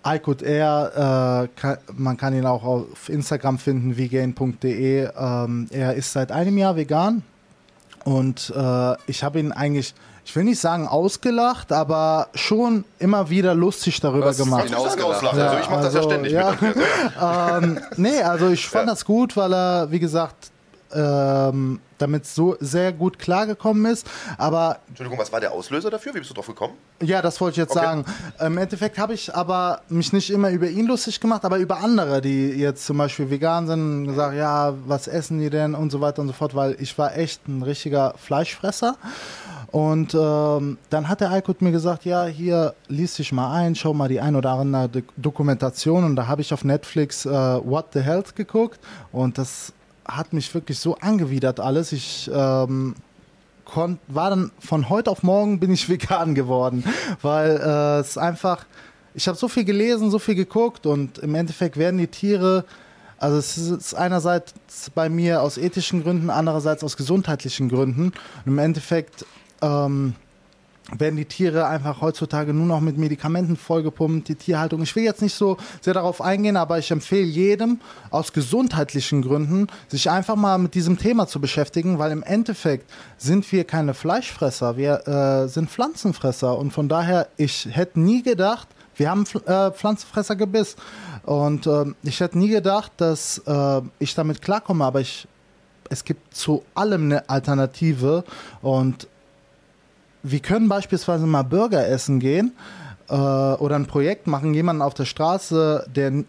Aykut 0.03 0.41
Air, 0.41 1.49
äh, 1.55 1.61
kann, 1.61 1.79
man 1.95 2.17
kann 2.17 2.35
ihn 2.35 2.47
auch 2.47 2.65
auf 2.65 3.09
Instagram 3.11 3.59
finden, 3.59 3.99
vegan.de. 3.99 5.11
Ähm, 5.15 5.67
er 5.71 5.95
ist 5.95 6.13
seit 6.13 6.33
einem 6.33 6.57
Jahr 6.57 6.77
vegan 6.77 7.23
und 8.05 8.53
äh, 8.57 8.95
ich 9.07 9.23
habe 9.25 9.39
ihn 9.41 9.53
eigentlich, 9.53 9.95
ich 10.25 10.35
will 10.37 10.45
nicht 10.45 10.61
sagen 10.61 10.87
ausgelacht, 10.89 11.73
aber 11.73 12.29
schon 12.35 12.85
immer 12.99 13.31
wieder 13.31 13.55
lustig 13.55 14.01
darüber 14.01 14.27
Was? 14.27 14.39
gemacht. 14.39 14.69
Sagen, 14.69 14.75
ausgelacht. 14.81 15.17
auslachen? 15.17 15.41
also 15.41 15.57
ich 15.61 15.71
mache 15.71 15.83
das 15.83 15.95
ja 15.95 16.01
also, 16.01 16.11
ständig 16.11 16.33
ja. 16.33 16.55
mit. 16.61 16.77
Ja. 17.17 17.59
ähm, 17.59 17.81
nee, 17.97 18.23
also 18.23 18.49
ich 18.49 18.67
fand 18.69 18.87
Ja. 18.87 18.93
das 18.93 19.05
gut, 19.05 19.37
weil 19.37 19.53
er, 19.53 19.91
wie 19.91 19.99
gesagt, 20.01 20.50
ähm, 20.95 21.81
damit 21.99 22.25
so 22.27 22.57
sehr 22.61 22.93
gut 22.93 23.19
klargekommen 23.19 23.85
ist. 23.93 24.09
Aber 24.39 24.79
Entschuldigung, 24.89 25.19
was 25.19 25.33
war 25.33 25.41
der 25.41 25.53
Auslöser 25.53 25.91
dafür? 25.91 26.15
Wie 26.15 26.19
bist 26.19 26.31
du 26.31 26.35
drauf 26.35 26.47
gekommen? 26.47 26.75
ja, 27.03 27.23
das 27.23 27.41
wollte 27.41 27.53
ich 27.55 27.57
jetzt 27.59 27.77
Okay. 27.77 27.85
sagen. 27.85 28.05
Im 28.41 28.59
Endeffekt 28.59 28.99
habe 28.99 29.15
ich 29.15 29.35
aber 29.35 29.81
mich 29.89 30.13
nicht 30.13 30.31
immer 30.31 30.51
über 30.51 30.69
ihn 30.69 30.87
lustig 30.87 31.21
gemacht, 31.21 31.45
aber 31.45 31.57
über 31.59 31.79
andere, 31.79 32.21
die 32.21 32.49
jetzt 32.51 32.85
zum 32.87 32.99
Beispiel 32.99 33.31
vegan 33.31 33.67
sind, 33.67 34.07
gesagt, 34.07 34.35
ja, 34.37 34.75
was 34.87 35.09
essen 35.09 35.39
die 35.41 35.49
denn 35.51 35.75
und 35.75 35.91
so 35.91 36.01
weiter 36.01 36.21
und 36.23 36.29
so 36.29 36.35
fort, 36.35 36.55
weil 36.55 36.77
ich 36.79 36.97
war 36.99 37.17
echt 37.17 37.47
ein 37.49 37.63
richtiger 37.63 38.15
Fleischfresser. 38.17 38.97
Und 39.71 40.15
ähm, 40.15 40.79
dann 40.91 41.09
hat 41.09 41.21
der 41.21 41.31
Aykut 41.31 41.63
mir 41.63 41.71
gesagt, 41.71 42.05
ja, 42.05 42.25
hier 42.27 42.75
lies 42.89 43.15
dich 43.15 43.31
mal 43.33 43.53
ein, 43.55 43.75
schau 43.77 43.95
mal 43.95 44.09
die 44.09 44.21
ein 44.21 44.35
oder 44.35 44.51
andere 44.51 44.89
Do- 44.89 45.01
Dokumentation. 45.17 46.03
Und 46.05 46.17
da 46.17 46.27
habe 46.27 46.41
ich 46.43 46.53
auf 46.53 46.65
Netflix 46.65 47.25
äh, 47.25 47.31
What 47.31 47.87
the 47.93 48.01
Health 48.01 48.35
geguckt 48.35 48.81
und 49.13 49.39
das 49.39 49.73
hat 50.17 50.33
mich 50.33 50.53
wirklich 50.55 50.79
so 50.79 50.97
angewidert 50.97 51.61
alles. 51.61 51.93
Ich 51.93 52.31
ähm, 52.33 52.95
kon 53.65 53.99
war 54.09 54.31
dann 54.31 54.51
von 54.59 54.89
heute 54.89 55.11
auf 55.11 55.23
morgen 55.23 55.61
bin 55.61 55.73
ich 55.73 55.89
vegan 55.89 56.35
geworden, 56.35 56.85
weil 57.23 57.57
äh, 57.57 58.01
es 58.01 58.19
einfach, 58.19 58.67
ich 59.15 59.29
habe 59.29 59.39
so 59.39 59.49
viel 59.49 59.65
gelesen, 59.65 60.11
so 60.11 60.19
viel 60.19 60.35
geguckt 60.35 60.87
und 60.87 61.19
im 61.19 61.35
Endeffekt 61.35 61.77
werden 61.77 61.99
die 61.99 62.09
Tiere 62.09 62.65
Also 63.21 63.37
es 63.37 63.59
ist 63.59 63.95
einerseits 63.95 64.55
bei 64.95 65.11
mir 65.11 65.43
aus 65.43 65.59
ethischen 65.59 66.03
Gründen, 66.03 66.31
andererseits 66.31 66.83
aus 66.83 66.97
gesundheitlichen 66.97 67.69
Gründen. 67.69 68.07
Und 68.07 68.47
Im 68.47 68.59
Endeffekt 68.59 69.27
ähm, 69.61 70.15
werden 70.97 71.17
die 71.17 71.25
Tiere 71.25 71.67
einfach 71.67 72.01
heutzutage 72.01 72.53
nur 72.53 72.67
noch 72.67 72.81
mit 72.81 72.99
Medikamenten 72.99 73.57
vollgepumpt, 73.57 74.29
die 74.29 74.35
Tierhaltung. 74.35 74.83
Ich 74.83 74.97
will 74.97 75.05
jetzt 75.05 75.23
nicht 75.23 75.35
so 75.35 75.57
sehr 75.81 75.95
darauf 75.95 76.21
eingehen, 76.21 76.57
aber 76.57 76.79
ich 76.79 76.91
empfehle 76.91 77.27
jedem 77.27 77.81
aus 78.11 78.33
gesundheitlichen 78.33 79.23
Gründen, 79.23 79.69
sich 79.89 80.11
einfach 80.11 80.37
mal 80.37 80.59
mit 80.59 80.75
diesem 80.75 80.99
Thema 80.99 81.27
zu 81.27 81.41
beschäftigen, 81.41 81.99
weil 81.99 82.11
im 82.11 82.23
Endeffekt 82.23 82.91
sind 83.19 83.51
wir 83.53 83.65
keine 83.65 83.95
Fleischfresser, 83.95 84.77
wir 84.77 85.07
äh, 85.07 85.49
sind 85.49 85.71
Pflanzenfresser. 85.71 86.59
Und 86.59 86.73
von 86.73 86.89
daher, 86.89 87.29
ich 87.37 87.69
hätte 87.71 88.01
nie 88.01 88.23
gedacht, 88.23 88.69
wir 88.97 89.11
haben 89.11 89.25
äh, 89.47 89.71
Pflanzenfressergebiss. 89.71 90.77
Und 91.25 91.67
äh, 91.67 91.87
ich 92.03 92.21
hätte 92.21 92.39
nie 92.39 92.49
gedacht, 92.49 92.93
dass 92.97 93.39
äh, 93.47 93.81
ich 93.99 94.15
damit 94.15 94.43
klarkomme, 94.43 94.85
aber 94.85 95.01
ich, 95.01 95.27
es 95.89 96.05
gibt 96.05 96.35
zu 96.35 96.65
allem 96.75 97.05
eine 97.05 97.29
Alternative. 97.29 98.25
Und 98.61 99.09
wir 100.23 100.41
können 100.41 100.69
beispielsweise 100.69 101.27
mal 101.27 101.43
Burger 101.43 101.87
essen 101.89 102.21
gehen 102.21 102.53
äh, 103.09 103.15
oder 103.15 103.77
ein 103.77 103.87
Projekt 103.87 104.27
machen, 104.27 104.55
jemanden 104.55 104.83
auf 104.83 104.95
der 104.95 105.05
Straße, 105.05 105.87
der 105.95 106.25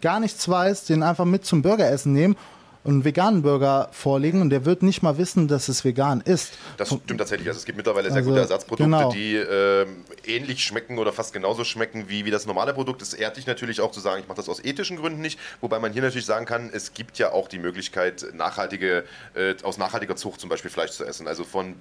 gar 0.00 0.20
nichts 0.20 0.48
weiß, 0.48 0.84
den 0.84 1.02
einfach 1.02 1.24
mit 1.24 1.44
zum 1.44 1.62
Burgeressen 1.62 2.12
nehmen 2.12 2.36
und 2.82 2.92
einen 2.92 3.04
veganen 3.04 3.42
Burger 3.42 3.88
vorlegen 3.92 4.40
und 4.40 4.50
der 4.50 4.64
wird 4.64 4.82
nicht 4.82 5.02
mal 5.02 5.18
wissen, 5.18 5.48
dass 5.48 5.68
es 5.68 5.84
vegan 5.84 6.22
ist. 6.22 6.52
Das 6.78 6.88
stimmt 6.88 7.18
tatsächlich. 7.18 7.46
Also 7.48 7.58
es 7.58 7.66
gibt 7.66 7.76
mittlerweile 7.76 8.08
sehr 8.08 8.18
Also, 8.18 8.30
gute 8.30 8.40
Ersatzprodukte, 8.40 8.84
genau. 8.84 9.12
die 9.12 9.36
ähm, 9.36 10.04
ähnlich 10.24 10.64
schmecken 10.64 10.98
oder 10.98 11.12
fast 11.12 11.34
genauso 11.34 11.64
schmecken 11.64 12.08
wie, 12.08 12.24
wie 12.24 12.30
das 12.30 12.46
normale 12.46 12.72
Produkt. 12.72 13.02
Es 13.02 13.12
ehrt 13.12 13.36
dich 13.36 13.46
natürlich 13.46 13.82
auch 13.82 13.92
zu 13.92 14.00
sagen, 14.00 14.22
ich 14.22 14.28
mache 14.28 14.36
das 14.36 14.48
aus 14.48 14.64
ethischen 14.64 14.96
Gründen 14.96 15.20
nicht. 15.20 15.38
Wobei 15.60 15.78
man 15.78 15.92
hier 15.92 16.00
natürlich 16.00 16.26
sagen 16.26 16.46
kann, 16.46 16.70
es 16.72 16.94
gibt 16.94 17.18
ja 17.18 17.32
auch 17.32 17.48
die 17.48 17.58
Möglichkeit, 17.58 18.26
nachhaltige, 18.32 19.04
äh, 19.34 19.54
aus 19.62 19.76
nachhaltiger 19.76 20.16
Zucht 20.16 20.40
zum 20.40 20.48
Beispiel 20.48 20.70
Fleisch 20.70 20.92
zu 20.92 21.04
essen. 21.04 21.28
Also 21.28 21.44
von 21.44 21.74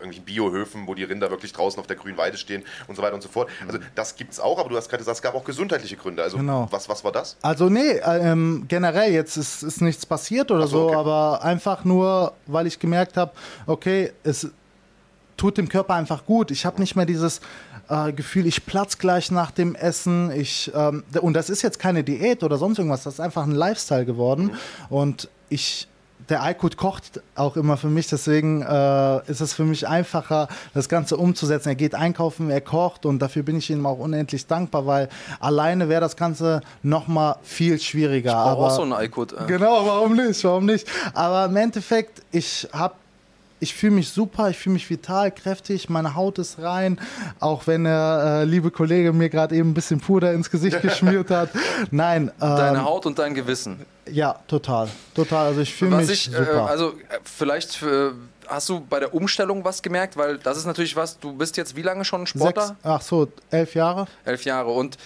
irgendwelchen 0.00 0.24
Biohöfen, 0.24 0.86
wo 0.86 0.94
die 0.94 1.04
Rinder 1.04 1.30
wirklich 1.30 1.52
draußen 1.52 1.78
auf 1.78 1.86
der 1.86 1.96
grünen 1.96 2.18
Weide 2.18 2.36
stehen 2.36 2.64
und 2.88 2.96
so 2.96 3.02
weiter 3.02 3.14
und 3.14 3.22
so 3.22 3.28
fort. 3.28 3.48
Also 3.66 3.78
das 3.94 4.16
gibt 4.16 4.32
es 4.32 4.40
auch, 4.40 4.58
aber 4.58 4.68
du 4.68 4.76
hast 4.76 4.88
gerade 4.88 5.00
gesagt, 5.00 5.16
es 5.16 5.22
gab 5.22 5.34
auch 5.34 5.44
gesundheitliche 5.44 5.96
Gründe. 5.96 6.22
Also 6.22 6.36
Genau. 6.36 6.66
was, 6.70 6.88
was 6.88 7.04
war 7.04 7.12
das? 7.12 7.36
Also 7.42 7.68
nee, 7.68 8.00
ähm, 8.04 8.64
generell 8.68 9.12
jetzt 9.12 9.36
ist, 9.36 9.62
ist 9.62 9.80
nichts 9.80 10.06
passiert 10.06 10.50
oder 10.50 10.66
so, 10.66 10.80
so, 10.80 10.86
okay. 10.88 10.96
aber 10.96 11.42
einfach 11.44 11.84
nur, 11.84 12.32
weil 12.46 12.66
ich 12.66 12.78
gemerkt 12.78 13.16
habe, 13.16 13.32
okay, 13.66 14.12
es 14.22 14.48
tut 15.36 15.56
dem 15.58 15.68
Körper 15.68 15.94
einfach 15.94 16.26
gut. 16.26 16.50
Ich 16.50 16.66
habe 16.66 16.80
nicht 16.80 16.96
mehr 16.96 17.06
dieses 17.06 17.40
äh, 17.88 18.12
Gefühl, 18.12 18.46
ich 18.46 18.66
platz 18.66 18.98
gleich 18.98 19.30
nach 19.30 19.50
dem 19.50 19.74
Essen. 19.74 20.30
Ich, 20.32 20.70
ähm, 20.74 21.02
und 21.20 21.34
das 21.34 21.50
ist 21.50 21.62
jetzt 21.62 21.78
keine 21.78 22.04
Diät 22.04 22.42
oder 22.42 22.56
sonst 22.58 22.78
irgendwas, 22.78 23.04
das 23.04 23.14
ist 23.14 23.20
einfach 23.20 23.44
ein 23.44 23.52
Lifestyle 23.52 24.04
geworden. 24.04 24.44
Mhm. 24.44 24.96
Und 24.96 25.28
ich, 25.48 25.88
der 26.30 26.42
Aykut 26.42 26.76
kocht 26.76 27.20
auch 27.34 27.56
immer 27.56 27.76
für 27.76 27.88
mich, 27.88 28.06
deswegen 28.06 28.62
äh, 28.62 29.30
ist 29.30 29.40
es 29.40 29.52
für 29.52 29.64
mich 29.64 29.88
einfacher, 29.88 30.48
das 30.74 30.88
Ganze 30.88 31.16
umzusetzen. 31.16 31.70
Er 31.70 31.74
geht 31.74 31.94
einkaufen, 31.94 32.50
er 32.50 32.60
kocht 32.60 33.04
und 33.04 33.20
dafür 33.20 33.42
bin 33.42 33.58
ich 33.58 33.70
ihm 33.70 33.84
auch 33.84 33.98
unendlich 33.98 34.46
dankbar, 34.46 34.86
weil 34.86 35.08
alleine 35.40 35.88
wäre 35.88 36.00
das 36.00 36.16
Ganze 36.16 36.60
nochmal 36.82 37.36
viel 37.42 37.78
schwieriger. 37.80 38.32
Brauch 38.32 38.46
aber 38.46 38.66
auch 38.68 38.70
so 38.70 38.82
einen 38.82 38.92
Aykut. 38.92 39.32
Äh. 39.32 39.46
Genau, 39.46 39.86
warum 39.86 40.14
nicht? 40.14 40.42
Warum 40.44 40.66
nicht? 40.66 40.86
Aber 41.14 41.46
im 41.46 41.56
Endeffekt, 41.56 42.22
ich 42.30 42.68
habe 42.72 42.94
ich 43.60 43.74
fühle 43.74 43.92
mich 43.92 44.08
super, 44.10 44.48
ich 44.50 44.58
fühle 44.58 44.74
mich 44.74 44.88
vital, 44.88 45.30
kräftig, 45.30 45.88
meine 45.88 46.14
Haut 46.14 46.38
ist 46.38 46.58
rein, 46.58 46.98
auch 47.38 47.66
wenn 47.66 47.84
der 47.84 48.40
äh, 48.42 48.44
liebe 48.44 48.70
Kollege 48.70 49.12
mir 49.12 49.28
gerade 49.28 49.54
eben 49.54 49.70
ein 49.70 49.74
bisschen 49.74 50.00
Puder 50.00 50.32
ins 50.32 50.50
Gesicht 50.50 50.80
geschmiert 50.82 51.30
hat. 51.30 51.50
Nein, 51.90 52.32
Deine 52.40 52.78
ähm, 52.78 52.84
Haut 52.84 53.06
und 53.06 53.18
dein 53.18 53.34
Gewissen. 53.34 53.84
ja, 54.10 54.36
total, 54.48 54.88
total. 55.14 55.48
Also 55.48 55.60
ich 55.60 55.74
fühle 55.74 55.96
mich 55.96 56.10
ich, 56.10 56.28
äh, 56.32 56.36
super. 56.36 56.66
also 56.68 56.88
äh, 56.88 57.18
vielleicht 57.22 57.82
äh, 57.82 58.10
hast 58.48 58.68
du 58.68 58.80
bei 58.80 58.98
der 58.98 59.14
Umstellung 59.14 59.64
was 59.64 59.82
gemerkt, 59.82 60.16
weil 60.16 60.38
das 60.38 60.56
ist 60.56 60.66
natürlich 60.66 60.96
was, 60.96 61.18
du 61.18 61.32
bist 61.34 61.56
jetzt 61.56 61.76
wie 61.76 61.82
lange 61.82 62.04
schon 62.04 62.26
Sportler? 62.26 62.68
Sechs, 62.68 62.78
ach 62.82 63.02
so, 63.02 63.28
elf 63.50 63.74
Jahre. 63.74 64.06
Elf 64.24 64.44
Jahre. 64.44 64.70
Und 64.70 64.96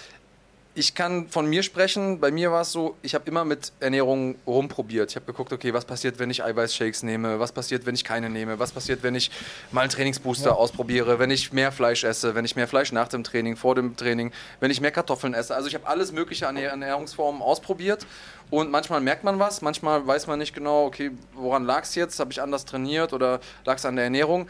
ich 0.76 0.94
kann 0.94 1.28
von 1.28 1.46
mir 1.46 1.62
sprechen. 1.62 2.18
Bei 2.18 2.32
mir 2.32 2.50
war 2.50 2.62
es 2.62 2.72
so, 2.72 2.96
ich 3.02 3.14
habe 3.14 3.28
immer 3.28 3.44
mit 3.44 3.72
Ernährung 3.78 4.34
rumprobiert. 4.46 5.10
Ich 5.10 5.16
habe 5.16 5.26
geguckt, 5.26 5.52
okay, 5.52 5.72
was 5.72 5.84
passiert, 5.84 6.18
wenn 6.18 6.30
ich 6.30 6.42
Eiweißshakes 6.42 7.04
nehme? 7.04 7.38
Was 7.38 7.52
passiert, 7.52 7.86
wenn 7.86 7.94
ich 7.94 8.04
keine 8.04 8.28
nehme? 8.28 8.58
Was 8.58 8.72
passiert, 8.72 9.02
wenn 9.04 9.14
ich 9.14 9.30
mal 9.70 9.82
einen 9.82 9.90
Trainingsbooster 9.90 10.56
ausprobiere? 10.56 11.18
Wenn 11.20 11.30
ich 11.30 11.52
mehr 11.52 11.70
Fleisch 11.70 12.02
esse? 12.02 12.34
Wenn 12.34 12.44
ich 12.44 12.56
mehr 12.56 12.66
Fleisch 12.66 12.90
nach 12.90 13.06
dem 13.06 13.22
Training, 13.22 13.56
vor 13.56 13.76
dem 13.76 13.96
Training? 13.96 14.32
Wenn 14.58 14.72
ich 14.72 14.80
mehr 14.80 14.90
Kartoffeln 14.90 15.32
esse? 15.32 15.54
Also 15.54 15.68
ich 15.68 15.74
habe 15.74 15.86
alles 15.86 16.10
mögliche 16.10 16.48
an 16.48 16.56
Ernährungsformen 16.56 17.40
ausprobiert. 17.40 18.04
Und 18.50 18.70
manchmal 18.70 19.00
merkt 19.00 19.24
man 19.24 19.38
was, 19.38 19.62
manchmal 19.62 20.06
weiß 20.06 20.26
man 20.26 20.38
nicht 20.38 20.54
genau, 20.54 20.86
okay, 20.86 21.12
woran 21.34 21.64
lag 21.64 21.84
es 21.84 21.94
jetzt? 21.94 22.18
Habe 22.18 22.32
ich 22.32 22.42
anders 22.42 22.64
trainiert 22.64 23.12
oder 23.12 23.40
lag 23.64 23.76
es 23.76 23.84
an 23.84 23.96
der 23.96 24.04
Ernährung? 24.04 24.48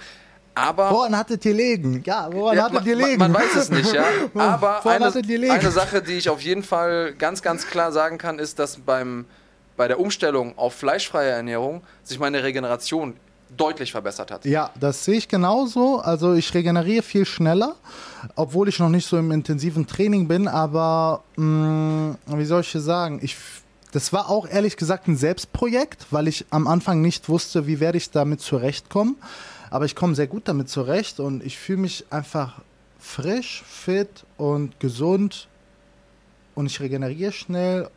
Aber 0.55 0.91
Woran 0.91 1.17
hattet 1.17 1.45
ihr 1.45 1.55
legen? 1.55 2.03
Ja, 2.05 2.29
woran 2.33 2.57
ja, 2.57 2.65
hattet 2.65 2.87
ihr 2.87 2.97
man, 2.97 3.07
legen? 3.07 3.19
man 3.19 3.35
weiß 3.35 3.57
es 3.57 3.71
nicht, 3.71 3.93
ja. 3.93 4.05
Aber 4.35 4.87
eine, 4.87 5.07
eine 5.07 5.71
Sache, 5.71 6.01
die 6.01 6.13
ich 6.13 6.29
auf 6.29 6.41
jeden 6.41 6.63
Fall 6.63 7.15
ganz, 7.15 7.43
ganz 7.43 7.67
klar 7.67 7.91
sagen 7.91 8.19
kann, 8.19 8.39
ist, 8.39 8.59
dass 8.59 8.77
beim, 8.79 9.25
bei 9.77 9.89
der 9.89 9.99
Umstellung 9.99 10.57
auf 10.57 10.75
fleischfreie 10.75 11.31
Ernährung 11.31 11.83
sich 12.05 12.21
meine 12.21 12.43
Regeneration 12.45 13.15
deutlich 13.57 13.93
verbessert 13.93 14.31
hat. 14.31 14.45
Ja, 14.45 14.71
das 14.79 15.05
sehe 15.05 15.17
ich 15.17 15.29
genauso. 15.29 15.99
Also 15.99 16.35
ich 16.35 16.53
regeneriere 16.55 17.03
viel 17.03 17.25
schneller, 17.25 17.75
obwohl 18.37 18.69
ich 18.69 18.79
noch 18.79 18.89
nicht 18.89 19.07
so 19.07 19.17
im 19.17 19.31
intensiven 19.31 19.87
Training 19.87 20.29
bin. 20.29 20.49
Aber 20.49 21.23
mh, 21.37 22.17
wie 22.27 22.45
soll 22.45 22.61
ich 22.61 22.69
hier 22.69 22.81
sagen? 22.81 23.19
Ich, 23.23 23.37
das 23.93 24.13
war 24.13 24.31
auch 24.31 24.49
ehrlich 24.49 24.77
gesagt 24.77 25.09
ein 25.09 25.17
Selbstprojekt, 25.17 26.07
weil 26.11 26.29
ich 26.29 26.47
am 26.51 26.67
Anfang 26.67 27.01
nicht 27.01 27.29
wusste, 27.29 27.67
wie 27.67 27.81
werde 27.81 27.99
ich 27.99 28.11
damit 28.11 28.41
zurechtkommen. 28.41 29.17
Aber 29.75 29.87
ich 29.87 29.97
komme 29.97 30.15
sehr 30.15 30.29
gut 30.29 30.47
damit 30.47 30.69
zurecht 30.69 31.19
und 31.19 31.45
ich 31.45 31.59
fühle 31.59 31.81
mich 31.81 32.05
einfach 32.09 32.61
frisch, 33.01 33.65
fit 33.67 34.25
und 34.37 34.79
gesund 34.79 35.49
und 36.55 36.67
ich 36.67 36.79
regeneriere 36.79 37.33
schnell 37.33 37.91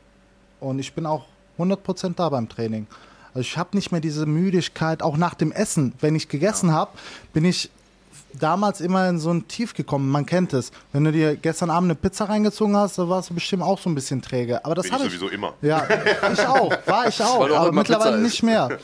und 0.60 0.80
ich 0.80 0.94
bin 0.94 1.06
auch 1.06 1.26
100% 1.60 2.16
da 2.16 2.30
beim 2.30 2.50
Training. 2.50 2.88
Also 3.28 3.42
ich 3.42 3.60
habe 3.60 3.78
nicht 3.78 3.92
mehr 3.92 4.02
diese 4.02 4.26
Müdigkeit, 4.26 5.04
auch 5.04 5.18
nach 5.18 5.36
dem 5.36 5.52
Essen. 5.52 5.94
Wenn 6.02 6.16
ich 6.16 6.30
gegessen 6.30 6.72
habe, 6.72 6.98
bin 7.32 7.46
ich 7.46 7.70
damals 8.34 8.82
immer 8.82 9.08
in 9.08 9.20
so 9.20 9.30
ein 9.32 9.48
Tief 9.48 9.76
gekommen. 9.76 10.10
Man 10.10 10.26
kennt 10.26 10.54
es. 10.54 10.72
Wenn 10.94 11.04
du 11.04 11.12
dir 11.12 11.36
gestern 11.36 11.70
Abend 11.70 11.92
eine 11.92 11.96
Pizza 11.96 12.26
reingezogen 12.26 12.76
hast, 12.76 12.98
da 12.98 13.08
warst 13.08 13.30
du 13.30 13.36
bestimmt 13.36 13.62
auch 13.62 13.78
so 13.78 13.88
ein 13.88 13.94
bisschen 13.94 14.20
träge. 14.24 14.66
Aber 14.66 14.74
das 14.74 14.92
habe 14.92 15.04
ich. 15.06 15.12
sowieso 15.12 15.30
immer. 15.30 15.54
Ja, 15.62 15.88
ich 16.34 16.40
auch. 16.40 16.72
War 16.88 17.08
ich 17.08 17.22
auch. 17.22 17.48
Aber 17.48 17.72
mittlerweile 17.72 18.18
nicht 18.18 18.42
mehr. 18.42 18.80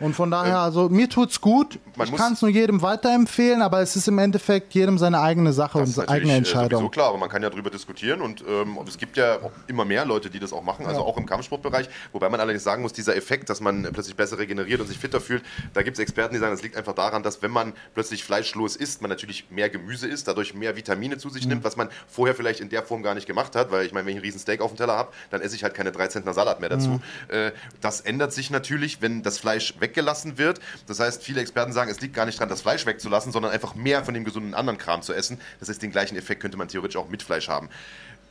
Und 0.00 0.14
von 0.14 0.30
daher, 0.30 0.58
also 0.60 0.88
mir 0.88 1.08
tut's 1.08 1.40
gut. 1.40 1.78
Man 1.96 2.08
ich 2.08 2.14
kann 2.14 2.32
es 2.34 2.42
nur 2.42 2.50
jedem 2.50 2.82
weiterempfehlen, 2.82 3.62
aber 3.62 3.80
es 3.80 3.96
ist 3.96 4.08
im 4.08 4.18
Endeffekt 4.18 4.74
jedem 4.74 4.98
seine 4.98 5.20
eigene 5.20 5.52
Sache 5.52 5.78
und 5.78 5.86
seine 5.86 6.08
eigene 6.08 6.32
äh, 6.32 6.36
Entscheidung. 6.36 6.90
klar, 6.90 7.08
aber 7.08 7.18
man 7.18 7.28
kann 7.28 7.42
ja 7.42 7.50
darüber 7.50 7.70
diskutieren 7.70 8.20
und, 8.20 8.42
ähm, 8.46 8.78
es 8.86 8.98
gibt 8.98 9.16
ja 9.16 9.38
immer 9.66 9.84
mehr 9.84 10.04
Leute, 10.04 10.30
die 10.30 10.38
das 10.40 10.52
auch 10.52 10.62
machen, 10.62 10.86
also 10.86 11.02
auch 11.02 11.16
im 11.16 11.26
Kampfsportbereich. 11.26 11.88
Wobei 12.12 12.28
man 12.28 12.40
allerdings 12.40 12.64
sagen 12.64 12.82
muss, 12.82 12.92
dieser 12.92 13.16
Effekt, 13.16 13.48
dass 13.50 13.60
man 13.60 13.82
plötzlich 13.92 14.16
besser 14.16 14.38
regeneriert 14.38 14.80
und 14.80 14.86
sich 14.88 14.98
fitter 14.98 15.20
fühlt, 15.20 15.42
da 15.74 15.82
gibt 15.82 15.96
es 15.96 16.02
Experten, 16.02 16.34
die 16.34 16.40
sagen, 16.40 16.52
das 16.52 16.62
liegt 16.62 16.76
einfach 16.76 16.94
daran, 16.94 17.22
dass 17.22 17.42
wenn 17.42 17.50
man 17.50 17.72
plötzlich 17.94 18.24
fleischlos 18.24 18.76
isst, 18.76 19.00
man 19.02 19.08
natürlich 19.08 19.50
mehr 19.50 19.70
Gemüse 19.70 20.06
isst, 20.06 20.28
dadurch 20.28 20.54
mehr 20.54 20.76
Vitamine 20.76 21.18
zu 21.18 21.28
Mhm. 21.28 21.32
sich 21.32 21.46
nimmt, 21.46 21.64
was 21.64 21.76
man 21.76 21.88
vorher 22.08 22.34
vielleicht 22.34 22.60
in 22.60 22.68
der 22.68 22.82
Form 22.82 23.02
gar 23.02 23.14
nicht 23.14 23.26
gemacht 23.26 23.54
hat, 23.56 23.70
weil 23.70 23.86
ich 23.86 23.92
meine, 23.92 24.06
wenn 24.06 24.12
ich 24.12 24.16
einen 24.16 24.24
riesen 24.24 24.40
Steak 24.40 24.60
auf 24.60 24.72
dem 24.72 24.76
Teller 24.76 24.96
habe, 24.96 25.12
dann 25.30 25.40
esse 25.40 25.54
ich 25.54 25.62
halt 25.62 25.74
keine 25.74 25.92
3 25.92 26.08
Zentner 26.08 26.34
Salat 26.34 26.60
mehr 26.60 26.68
dazu. 26.68 26.88
Mhm. 26.90 27.00
Äh, 27.28 27.52
das 27.80 28.00
ändert 28.00 28.32
sich 28.32 28.50
natürlich, 28.50 29.00
wenn 29.00 29.22
das 29.22 29.38
Fleisch 29.38 29.69
weggelassen 29.78 30.38
wird. 30.38 30.60
Das 30.86 31.00
heißt, 31.00 31.22
viele 31.22 31.40
Experten 31.40 31.72
sagen, 31.72 31.90
es 31.90 32.00
liegt 32.00 32.14
gar 32.14 32.26
nicht 32.26 32.38
daran, 32.38 32.48
das 32.48 32.62
Fleisch 32.62 32.86
wegzulassen, 32.86 33.32
sondern 33.32 33.52
einfach 33.52 33.74
mehr 33.74 34.04
von 34.04 34.14
dem 34.14 34.24
gesunden 34.24 34.54
anderen 34.54 34.78
Kram 34.78 35.02
zu 35.02 35.12
essen. 35.12 35.40
Das 35.60 35.68
heißt, 35.68 35.82
den 35.82 35.92
gleichen 35.92 36.16
Effekt 36.16 36.40
könnte 36.40 36.56
man 36.56 36.68
theoretisch 36.68 36.96
auch 36.96 37.08
mit 37.08 37.22
Fleisch 37.22 37.48
haben. 37.48 37.68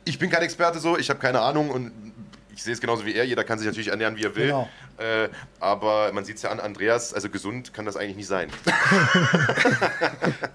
Ich 0.04 0.18
bin 0.18 0.30
kein 0.30 0.42
Experte 0.42 0.78
so, 0.78 0.98
ich 0.98 1.10
habe 1.10 1.20
keine 1.20 1.40
Ahnung 1.40 1.70
und 1.70 1.92
ich 2.60 2.64
sehe 2.64 2.74
es 2.74 2.80
genauso 2.80 3.06
wie 3.06 3.14
er. 3.14 3.24
Jeder 3.24 3.42
kann 3.42 3.58
sich 3.58 3.66
natürlich 3.66 3.88
ernähren, 3.88 4.16
wie 4.16 4.24
er 4.24 4.36
will. 4.36 4.46
Genau. 4.46 4.68
Äh, 4.98 5.30
aber 5.60 6.12
man 6.12 6.26
sieht 6.26 6.36
es 6.36 6.42
ja 6.42 6.50
an 6.50 6.60
Andreas, 6.60 7.14
also 7.14 7.30
gesund 7.30 7.72
kann 7.72 7.86
das 7.86 7.96
eigentlich 7.96 8.16
nicht 8.16 8.28
sein. 8.28 8.50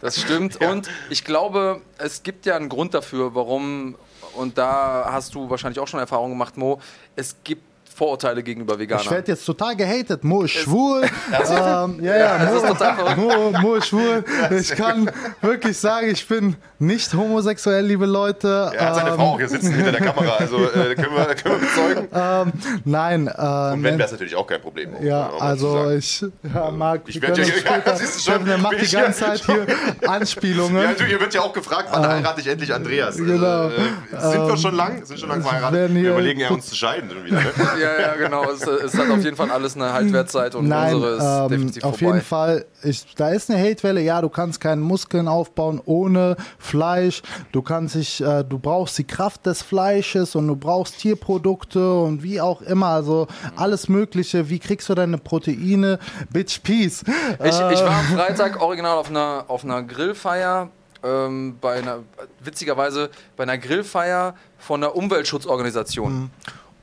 Das 0.02 0.22
stimmt. 0.22 0.58
Und 0.58 0.88
ich 1.10 1.24
glaube, 1.24 1.82
es 1.98 2.22
gibt 2.22 2.46
ja 2.46 2.56
einen 2.56 2.70
Grund 2.70 2.94
dafür, 2.94 3.34
warum, 3.34 3.96
und 4.34 4.56
da 4.58 5.10
hast 5.12 5.34
du 5.34 5.50
wahrscheinlich 5.50 5.80
auch 5.80 5.88
schon 5.88 6.00
Erfahrung 6.00 6.30
gemacht, 6.30 6.58
Mo, 6.58 6.80
es 7.16 7.38
gibt 7.44 7.64
Vorurteile 7.96 8.44
gegenüber 8.44 8.74
Ich 8.74 8.80
Veganern. 8.82 9.10
werde 9.10 9.32
jetzt 9.32 9.46
total 9.46 9.76
gehatet. 9.76 10.24
Mo 10.24 10.44
ist 10.44 10.52
schwul. 10.52 11.04
ähm, 11.32 12.00
ja, 12.04 12.18
ja, 12.18 12.38
das 12.38 12.56
ist 12.56 12.68
total 12.68 13.16
Mo. 13.16 13.52
Mo, 13.52 13.60
Mo 13.60 13.76
ist 13.76 13.88
schwul. 13.88 14.24
Ich 14.52 14.70
kann 14.76 15.10
wirklich 15.42 15.78
sagen, 15.78 16.10
ich 16.10 16.28
bin 16.28 16.56
nicht 16.78 17.14
homosexuell, 17.14 17.86
liebe 17.86 18.06
Leute. 18.06 18.72
Er 18.76 18.88
hat 18.88 18.96
seine 18.96 19.10
Ähm, 19.12 19.16
Frau 19.16 19.24
auch 19.34 19.38
hier 19.38 19.48
sitzen 19.48 19.74
hinter 19.74 19.94
der 19.94 20.02
Kamera, 20.02 20.36
also 20.40 20.58
äh, 20.58 20.94
können, 20.96 21.16
wir, 21.16 21.36
können 21.36 21.62
wir 21.62 21.68
bezeugen. 21.68 22.08
ähm, 22.14 22.52
nein, 22.84 23.28
äh, 23.28 23.32
Und 23.32 23.84
wenn, 23.84 23.98
wäre 23.98 24.04
es 24.04 24.12
natürlich 24.12 24.36
auch 24.36 24.46
kein 24.48 24.62
Problem. 24.62 24.90
Ja, 25.02 25.28
um 25.28 25.40
mal 25.40 25.58
zu 25.58 25.68
also 25.70 25.90
ich, 25.92 26.26
ja, 26.54 26.72
Marc, 26.72 27.02
Ich 27.08 27.16
wir 27.16 27.22
werd 27.30 27.36
können 27.38 27.48
ja- 27.48 27.54
uns 27.56 27.64
ja, 27.64 27.72
später 27.72 27.96
siehst 27.98 28.28
du 28.28 28.32
schon. 28.32 28.46
Der 28.46 28.58
macht 28.58 28.80
die 28.80 28.84
ich 28.84 28.92
ganze 28.92 29.22
ja 29.26 29.36
Zeit 29.36 29.46
hier 29.46 29.66
Anspielungen. 30.10 30.84
Ja, 30.84 30.92
du, 30.94 31.06
ihr 31.06 31.20
wird 31.20 31.34
ja 31.34 31.42
auch 31.42 31.54
gefragt, 31.54 31.88
wann 31.92 32.06
heirate 32.08 32.42
ich 32.42 32.48
endlich 32.48 32.74
Andreas? 32.74 33.16
Genau. 33.16 33.68
Äh, 33.70 33.72
sind 34.20 34.48
wir 34.48 34.58
schon 34.58 34.76
lang? 34.76 35.06
Sind 35.06 35.20
schon 35.20 35.30
lang 35.30 35.42
verheiratet? 35.42 35.94
Wir 35.96 36.12
überlegen 36.12 36.40
ja, 36.42 36.50
uns 36.50 36.68
zu 36.68 36.76
scheiden 36.76 37.10
schon 37.10 37.24
wieder. 37.26 37.38
Ne? 37.38 37.46
Ja, 37.86 38.02
ja, 38.02 38.16
genau. 38.16 38.44
Es, 38.50 38.62
es 38.62 38.98
hat 38.98 39.10
auf 39.10 39.24
jeden 39.24 39.36
Fall 39.36 39.52
alles 39.52 39.76
eine 39.76 39.94
Haltwertzeit 39.94 40.56
und 40.56 40.68
Nein, 40.68 40.96
unsere 40.96 41.16
ist 41.16 41.24
ähm, 41.24 41.50
definitiv 41.50 41.84
auf 41.84 41.98
vorbei. 41.98 42.16
jeden 42.16 42.26
Fall, 42.26 42.66
ich, 42.84 43.16
da 43.16 43.30
ist 43.30 43.50
eine 43.50 43.60
Hatewelle, 43.62 44.02
ja, 44.02 44.22
du 44.22 44.30
kannst 44.30 44.60
keine 44.60 44.82
Muskeln 44.82 45.28
aufbauen 45.28 45.82
ohne 45.86 46.36
Fleisch, 46.60 47.22
du 47.52 47.62
kannst 47.62 47.96
dich, 47.96 48.22
äh, 48.22 48.44
du 48.44 48.60
brauchst 48.60 48.98
die 48.98 49.04
Kraft 49.06 49.46
des 49.46 49.62
Fleisches 49.62 50.36
und 50.36 50.48
du 50.48 50.56
brauchst 50.56 50.98
Tierprodukte 51.00 51.94
und 52.00 52.24
wie 52.24 52.42
auch 52.42 52.62
immer, 52.62 52.88
also 52.88 53.28
alles 53.56 53.90
mögliche, 53.90 54.50
wie 54.50 54.60
kriegst 54.60 54.90
du 54.90 54.96
deine 54.96 55.18
Proteine, 55.18 56.00
bitch, 56.32 56.62
peace. 56.64 57.04
Ich, 57.44 57.48
ich 57.50 57.56
Äh, 57.56 57.86
war 57.86 57.98
am 58.00 58.06
Freitag 58.06 58.62
original 58.62 58.98
auf 58.98 59.10
einer, 59.10 59.46
auf 59.48 59.64
einer 59.64 59.84
Grillfeier, 59.84 60.70
ähm, 61.04 61.58
bei 61.62 61.74
einer, 61.80 62.00
witzigerweise 62.40 63.10
bei 63.36 63.44
einer 63.44 63.58
Grillfeier 63.58 64.34
von 64.58 64.84
einer 64.84 64.96
Umweltschutzorganisation. 64.96 66.14
Mhm. 66.14 66.30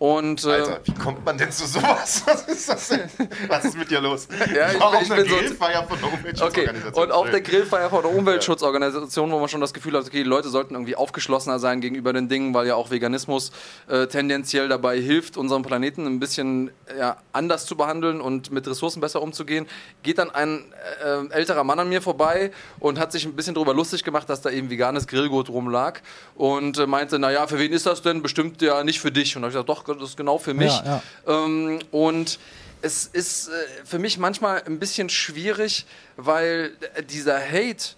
Und 0.03 0.45
äh, 0.45 0.51
Alter, 0.51 0.81
wie 0.83 0.95
kommt 0.95 1.25
man 1.25 1.39
denn 1.39 1.53
zu 1.53 1.65
sowas? 1.65 2.23
Was 2.27 2.43
ist 2.49 2.69
das 2.69 2.89
denn? 2.89 3.09
Was 3.47 3.65
ist 3.67 3.79
mit 3.79 3.89
dir 3.89 4.01
los? 4.01 4.27
Ja, 4.53 4.73
ich 4.73 4.81
war 4.81 4.91
bin- 4.91 4.99
auf 4.99 5.03
ich 5.03 5.09
bin 5.11 5.29
so- 5.29 5.37
Grillfeier 5.37 5.85
von 5.87 5.97
der 6.01 6.09
Okay, 6.09 6.17
Umweltschutzorganisation. 6.19 7.05
und 7.05 7.13
auf 7.13 7.31
der 7.31 7.41
Grillfeier 7.41 7.89
von 7.89 8.03
der 8.03 8.13
Umweltschutzorganisation, 8.13 9.31
wo 9.31 9.39
man 9.39 9.49
schon 9.49 9.61
das 9.61 9.73
Gefühl 9.73 9.97
hat, 9.97 10.05
okay, 10.05 10.25
die 10.25 10.29
Leute 10.29 10.49
sollten 10.49 10.75
irgendwie 10.75 10.97
aufgeschlossener 10.97 11.61
sein 11.61 11.81
gegenüber 11.81 12.13
den 12.13 12.29
Dingen, 12.29 12.53
weil 12.53 12.67
ja 12.67 12.75
auch 12.75 12.91
Veganismus 12.91 13.53
äh, 13.89 14.09
tendenziell 14.09 14.69
dabei 14.69 15.01
hilft, 15.01 15.37
unseren 15.37 15.63
Planeten 15.63 16.05
ein 16.09 16.19
bisschen 16.19 16.73
ja, 16.99 17.19
anders 17.33 17.67
zu 17.67 17.77
behandeln 17.77 18.21
und 18.21 18.51
mit 18.51 18.67
Ressourcen 18.67 19.01
besser 19.01 19.23
umzugehen, 19.23 19.69
geht 20.03 20.19
dann 20.19 20.31
ein 20.33 20.65
äh, 21.05 21.33
älterer 21.33 21.63
Mann 21.63 21.79
an 21.79 21.89
mir 21.89 22.03
vorbei 22.03 22.51
und 22.81 22.99
hat 22.99 23.13
sich 23.13 23.25
ein 23.25 23.35
bisschen 23.37 23.55
darüber 23.55 23.73
lustig 23.73 24.03
gemacht, 24.03 24.29
dass 24.29 24.41
da 24.41 24.51
eben 24.51 24.69
veganes 24.69 25.07
Grillgut 25.07 25.49
rumlag 25.49 26.01
und 26.35 26.77
äh, 26.79 26.89
meinte, 26.89 27.21
naja, 27.21 27.47
für 27.47 27.61
wen 27.61 27.73
ist 27.73 27.87
das 27.87 28.03
denn? 28.03 28.21
Bestimmt 28.21 28.61
ja 28.63 28.83
nicht 28.83 28.99
für 29.01 29.13
dich. 29.13 29.37
Und 29.37 29.43
da 29.43 29.47
habe 29.47 29.51
ich 29.51 29.65
gesagt, 29.65 29.69
doch, 29.69 29.92
das 29.95 30.11
ist 30.11 30.17
genau 30.17 30.39
für 30.39 30.55
mich. 30.55 30.73
Ja, 30.73 31.03
Ähm, 31.27 31.79
und 31.91 32.39
es 32.81 33.07
ist 33.07 33.49
äh, 33.49 33.53
für 33.85 33.99
mich 33.99 34.19
manchmal 34.19 34.63
ein 34.67 34.79
bisschen 34.79 35.09
schwierig, 35.09 35.87
weil 36.17 36.73
äh, 36.95 37.03
dieser 37.03 37.39
Hate 37.41 37.95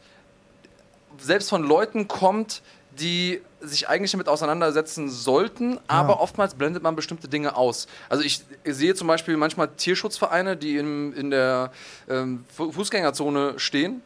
selbst 1.18 1.49
von 1.51 1.62
Leuten 1.62 2.09
kommt, 2.09 2.62
die 2.99 3.40
sich 3.61 3.88
eigentlich 3.88 4.11
damit 4.12 4.28
auseinandersetzen 4.28 5.11
sollten, 5.11 5.80
aber 5.88 6.20
oftmals 6.20 6.55
blendet 6.55 6.82
man 6.82 6.95
bestimmte 6.95 7.28
Dinge 7.28 7.57
aus. 7.57 7.86
Also 8.09 8.22
ich 8.22 8.42
sehe 8.64 8.95
zum 8.95 9.07
Beispiel 9.09 9.36
manchmal 9.36 9.68
Tierschutzvereine, 9.68 10.57
die 10.57 10.76
in, 10.76 11.12
in 11.14 11.30
der 11.30 11.72
ähm, 12.09 12.45
Fu- 12.55 12.70
Fußgängerzone 12.70 13.55
stehen 13.59 14.03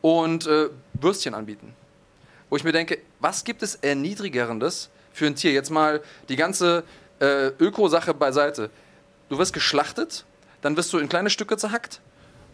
und 0.00 0.46
äh, 0.46 0.70
Würstchen 0.94 1.34
anbieten. 1.34 1.74
Wo 2.48 2.56
ich 2.56 2.64
mir 2.64 2.72
denke, 2.72 2.98
was 3.20 3.44
gibt 3.44 3.62
es 3.62 3.76
Erniedrigerendes 3.76 4.88
für 5.12 5.26
ein 5.26 5.36
Tier? 5.36 5.52
Jetzt 5.52 5.70
mal 5.70 6.00
die 6.28 6.36
ganze 6.36 6.82
äh, 7.22 7.52
Öko-Sache 7.58 8.14
beiseite. 8.14 8.70
Du 9.28 9.38
wirst 9.38 9.52
geschlachtet, 9.52 10.24
dann 10.60 10.76
wirst 10.76 10.92
du 10.92 10.98
in 10.98 11.08
kleine 11.08 11.30
Stücke 11.30 11.56
zerhackt 11.56 12.00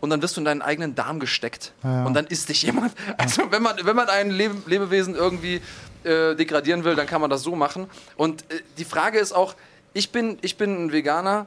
und 0.01 0.11
dann 0.11 0.23
wirst 0.23 0.37
du 0.37 0.41
in 0.41 0.45
deinen 0.45 0.63
eigenen 0.63 0.95
Darm 0.95 1.19
gesteckt. 1.19 1.73
Ja. 1.83 2.05
Und 2.05 2.15
dann 2.15 2.27
isst 2.27 2.49
dich 2.49 2.63
jemand. 2.63 2.93
Also 3.17 3.51
wenn 3.51 3.63
man, 3.63 3.77
wenn 3.83 3.97
man 3.97 4.09
ein 4.09 4.31
Lebe 4.31 4.55
Lebewesen 4.67 5.15
irgendwie 5.15 5.61
äh, 6.05 6.35
degradieren 6.37 6.85
will, 6.85 6.95
dann 6.95 7.07
kann 7.07 7.21
man 7.21 7.31
das 7.31 7.43
so 7.43 7.57
machen. 7.57 7.89
Und 8.17 8.43
äh, 8.53 8.61
die 8.77 8.85
Frage 8.85 9.19
ist 9.19 9.33
auch, 9.33 9.55
ich 9.95 10.13
bin, 10.13 10.39
ich 10.43 10.57
bin 10.57 10.85
ein 10.85 10.93
Veganer 10.93 11.47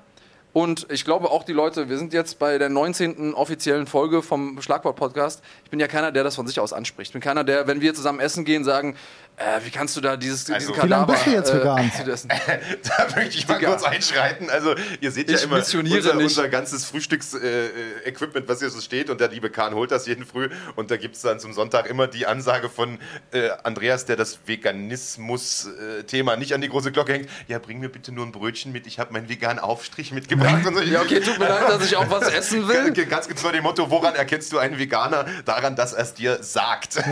und 0.54 0.88
ich 0.92 1.06
glaube 1.06 1.32
auch 1.32 1.44
die 1.44 1.54
Leute, 1.54 1.88
wir 1.88 1.98
sind 1.98 2.12
jetzt 2.12 2.38
bei 2.40 2.58
der 2.58 2.68
19. 2.68 3.34
offiziellen 3.34 3.88
Folge 3.88 4.22
vom 4.22 4.62
Schlagwort-Podcast. 4.62 5.42
Ich 5.64 5.70
bin 5.70 5.80
ja 5.80 5.88
keiner, 5.88 6.12
der 6.12 6.26
das 6.26 6.36
von 6.36 6.46
sich 6.46 6.60
aus 6.60 6.74
anspricht. 6.74 7.10
Ich 7.10 7.14
bin 7.14 7.22
keiner, 7.22 7.46
der, 7.46 7.68
wenn 7.68 7.80
wir 7.80 7.94
zusammen 7.94 8.20
essen 8.20 8.44
gehen, 8.44 8.66
sagen, 8.66 8.98
äh, 9.42 9.60
wie 9.66 9.70
kannst 9.72 9.96
du 9.98 10.02
da 10.02 10.16
dieses, 10.18 10.50
Also- 10.50 10.72
diesen 10.72 10.84
Wie 10.84 10.88
lange 10.88 11.06
Kadaver 11.08 11.14
bist 11.14 11.26
du 11.26 11.32
jetzt 11.32 11.54
vegan? 11.54 11.92
zu 12.06 12.12
essen? 12.12 12.30
Da 12.30 13.08
möchte 13.16 13.38
ich 13.38 13.48
mal 13.48 13.56
Digga. 13.58 13.70
kurz 13.72 13.84
einschreiten. 13.84 14.50
Also, 14.50 14.76
ihr 15.00 15.12
seht 15.12 15.30
ja 15.30 15.36
Ich 15.38 15.44
immer 15.44 15.58
missioniere 15.58 15.98
unser, 15.98 16.16
unser 16.18 16.50
ganzes 16.50 16.86
Frühstücksequipment, 16.86 18.46
äh, 18.46 18.50
was 18.50 18.60
hier 18.60 18.70
so 18.70 18.80
steht. 18.82 19.10
Und 19.10 19.20
der 19.22 19.30
liebe 19.30 19.50
Kahn 19.50 19.74
holt 19.74 19.92
das 19.92 20.06
jeden 20.08 20.26
Früh. 20.26 20.50
Und 20.76 20.92
da 20.92 20.98
gibt 20.98 21.16
es 21.16 21.22
dann 21.22 21.40
zum 21.40 21.54
Sonntag 21.54 21.88
immer 21.88 22.08
die 22.08 22.26
Ansage 22.26 22.70
von 22.70 23.00
äh, 23.32 23.50
Andreas, 23.64 24.06
der 24.06 24.16
das 24.16 24.40
Veganismus-Thema 24.46 26.36
nicht 26.38 26.54
an 26.54 26.62
die 26.62 26.70
große 26.70 26.92
Glocke 26.92 27.14
hängt. 27.14 27.30
Ja, 27.48 27.60
bring 27.60 27.80
mir 27.80 27.90
bitte 27.90 28.12
nur 28.12 28.26
ein 28.26 28.32
Brötchen 28.32 28.72
mit. 28.72 28.88
Ich 28.88 29.00
habe 29.00 29.14
meinen 29.14 29.30
veganen 29.30 29.60
Aufstrich 29.60 30.12
mitgebracht. 30.12 30.66
Und 30.66 30.76
so. 30.78 30.82
Ja, 30.84 31.02
okay, 31.02 31.20
tut 31.20 31.40
mir 31.40 31.48
leid, 31.50 31.70
dass 31.70 31.86
ich 31.86 31.96
auch 31.96 32.10
was 32.10 32.28
essen 32.34 32.68
will. 32.68 32.92
Ganz 33.06 33.28
getreu 33.28 33.52
dem 33.52 33.64
Motto, 33.64 33.90
woran 33.90 34.16
erkennst 34.16 34.52
du 34.52 34.58
einen 34.60 34.78
Veganer? 34.80 35.26
Daran, 35.46 35.76
dass 35.76 35.94
er 35.94 36.04
es 36.04 36.14
dir 36.14 36.40
sagt. 36.44 36.98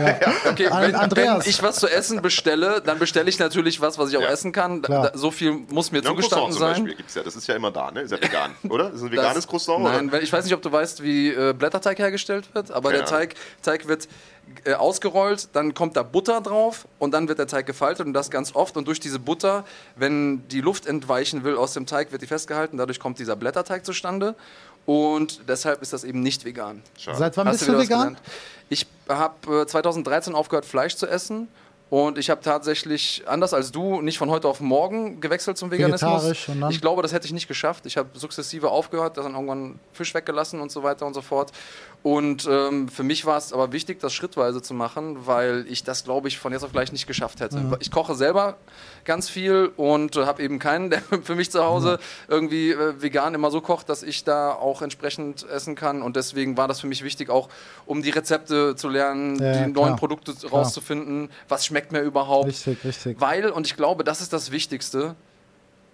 Okay, 0.50 0.68
An- 0.68 0.82
wenn, 0.82 0.94
Andreas. 0.94 1.44
wenn 1.44 1.50
ich 1.50 1.62
was 1.62 1.76
zu 1.76 1.88
essen 1.88 2.19
bestelle, 2.20 2.80
dann 2.80 2.98
bestelle 2.98 3.28
ich 3.28 3.38
natürlich 3.38 3.80
was, 3.80 3.98
was 3.98 4.10
ich 4.10 4.16
auch 4.16 4.22
Ja. 4.22 4.28
essen 4.30 4.52
kann. 4.52 4.82
Da, 4.82 5.12
so 5.14 5.30
viel 5.30 5.52
muss 5.52 5.90
mir 5.92 5.98
Ja, 6.02 6.10
zugestanden 6.10 6.52
zum 6.52 6.60
sein. 6.60 6.70
Beispiel 6.72 6.94
gibt's 6.94 7.14
ja. 7.14 7.22
Das 7.22 7.36
ist 7.36 7.46
ja 7.46 7.54
immer 7.56 7.70
da, 7.70 7.90
ne? 7.90 8.02
Ist 8.02 8.10
ja 8.12 8.20
vegan, 8.20 8.52
oder? 8.68 8.88
Ist 8.92 9.02
ein 9.02 9.10
Das- 9.10 9.12
veganes 9.12 9.46
Croissant? 9.48 9.82
Nein, 9.84 10.08
oder? 10.08 10.22
ich 10.22 10.32
weiß 10.32 10.44
nicht, 10.44 10.54
ob 10.54 10.62
du 10.62 10.70
weißt, 10.72 11.02
wie 11.02 11.28
äh, 11.28 11.52
Blätterteig 11.52 11.98
hergestellt 11.98 12.48
wird, 12.54 12.70
aber 12.70 12.90
der 12.90 13.00
Ja. 13.00 13.06
Teig, 13.06 13.34
Teig 13.62 13.88
wird 13.88 14.08
äh, 14.64 14.72
ausgerollt, 14.74 15.48
dann 15.52 15.74
kommt 15.74 15.96
da 15.96 16.02
Butter 16.02 16.40
drauf 16.40 16.88
und 16.98 17.12
dann 17.12 17.28
wird 17.28 17.38
der 17.38 17.46
Teig 17.46 17.66
gefaltet 17.66 18.04
und 18.06 18.12
das 18.14 18.30
ganz 18.30 18.54
oft. 18.56 18.76
Und 18.76 18.88
durch 18.88 18.98
diese 18.98 19.18
Butter, 19.20 19.64
wenn 19.96 20.46
die 20.48 20.60
Luft 20.60 20.86
entweichen 20.86 21.44
will 21.44 21.56
aus 21.56 21.72
dem 21.72 21.86
Teig, 21.86 22.10
wird 22.10 22.22
die 22.22 22.26
festgehalten. 22.26 22.76
Dadurch 22.76 22.98
kommt 22.98 23.18
dieser 23.20 23.36
Blätterteig 23.36 23.84
zustande. 23.86 24.34
Und 24.86 25.42
deshalb 25.46 25.82
ist 25.82 25.92
das 25.92 26.02
eben 26.04 26.20
nicht 26.20 26.44
vegan. 26.44 26.82
Schade. 26.98 27.16
Seit 27.18 27.36
wann 27.36 27.46
Hast 27.46 27.58
bist 27.58 27.68
du 27.68 27.78
vegan? 27.78 28.16
Ich 28.70 28.86
habe 29.08 29.62
äh, 29.62 29.66
2013 29.66 30.34
aufgehört, 30.34 30.64
Fleisch 30.64 30.96
zu 30.96 31.06
essen. 31.06 31.46
Und 31.90 32.18
ich 32.18 32.30
habe 32.30 32.40
tatsächlich, 32.40 33.24
anders 33.26 33.52
als 33.52 33.72
du, 33.72 34.00
nicht 34.00 34.16
von 34.16 34.30
heute 34.30 34.46
auf 34.46 34.60
morgen 34.60 35.20
gewechselt 35.20 35.58
zum 35.58 35.72
Veganismus. 35.72 36.48
Ich 36.70 36.80
glaube, 36.80 37.02
das 37.02 37.12
hätte 37.12 37.26
ich 37.26 37.32
nicht 37.32 37.48
geschafft. 37.48 37.84
Ich 37.84 37.96
habe 37.96 38.08
sukzessive 38.14 38.70
aufgehört, 38.70 39.16
dann 39.16 39.32
irgendwann 39.34 39.80
Fisch 39.92 40.14
weggelassen 40.14 40.60
und 40.60 40.70
so 40.70 40.84
weiter 40.84 41.04
und 41.04 41.14
so 41.14 41.20
fort. 41.20 41.50
Und 42.02 42.48
ähm, 42.50 42.88
für 42.88 43.02
mich 43.02 43.26
war 43.26 43.36
es 43.36 43.52
aber 43.52 43.72
wichtig, 43.72 44.00
das 44.00 44.14
schrittweise 44.14 44.62
zu 44.62 44.72
machen, 44.72 45.26
weil 45.26 45.66
ich 45.68 45.84
das, 45.84 46.02
glaube 46.04 46.28
ich, 46.28 46.38
von 46.38 46.50
jetzt 46.52 46.62
auf 46.64 46.72
gleich 46.72 46.92
nicht 46.92 47.06
geschafft 47.06 47.40
hätte. 47.40 47.58
Mhm. 47.58 47.76
Ich 47.80 47.90
koche 47.90 48.14
selber 48.14 48.56
ganz 49.04 49.28
viel 49.28 49.70
und 49.76 50.16
äh, 50.16 50.24
habe 50.24 50.42
eben 50.42 50.58
keinen, 50.58 50.88
der 50.88 51.02
für 51.22 51.34
mich 51.34 51.50
zu 51.50 51.62
Hause 51.62 51.98
Mhm. 52.00 52.24
irgendwie 52.32 52.70
äh, 52.70 53.02
vegan 53.02 53.34
immer 53.34 53.50
so 53.50 53.60
kocht, 53.60 53.88
dass 53.90 54.02
ich 54.02 54.24
da 54.24 54.52
auch 54.52 54.80
entsprechend 54.80 55.46
essen 55.48 55.74
kann. 55.74 56.00
Und 56.00 56.16
deswegen 56.16 56.56
war 56.56 56.68
das 56.68 56.80
für 56.80 56.86
mich 56.86 57.04
wichtig, 57.04 57.28
auch 57.28 57.48
um 57.84 58.02
die 58.02 58.10
Rezepte 58.10 58.76
zu 58.76 58.88
lernen, 58.88 59.36
Ja, 59.38 59.52
die 59.52 59.58
ja, 59.58 59.66
neuen 59.66 59.72
klar. 59.72 59.96
Produkte 59.96 60.32
rauszufinden, 60.50 61.28
was 61.48 61.66
schmeckt 61.66 61.92
mir 61.92 62.00
überhaupt. 62.00 62.48
Richtig, 62.48 62.82
richtig. 62.84 63.20
Weil, 63.20 63.50
und 63.50 63.66
ich 63.66 63.76
glaube, 63.76 64.04
das 64.04 64.20
ist 64.22 64.32
das 64.32 64.50
Wichtigste, 64.52 65.16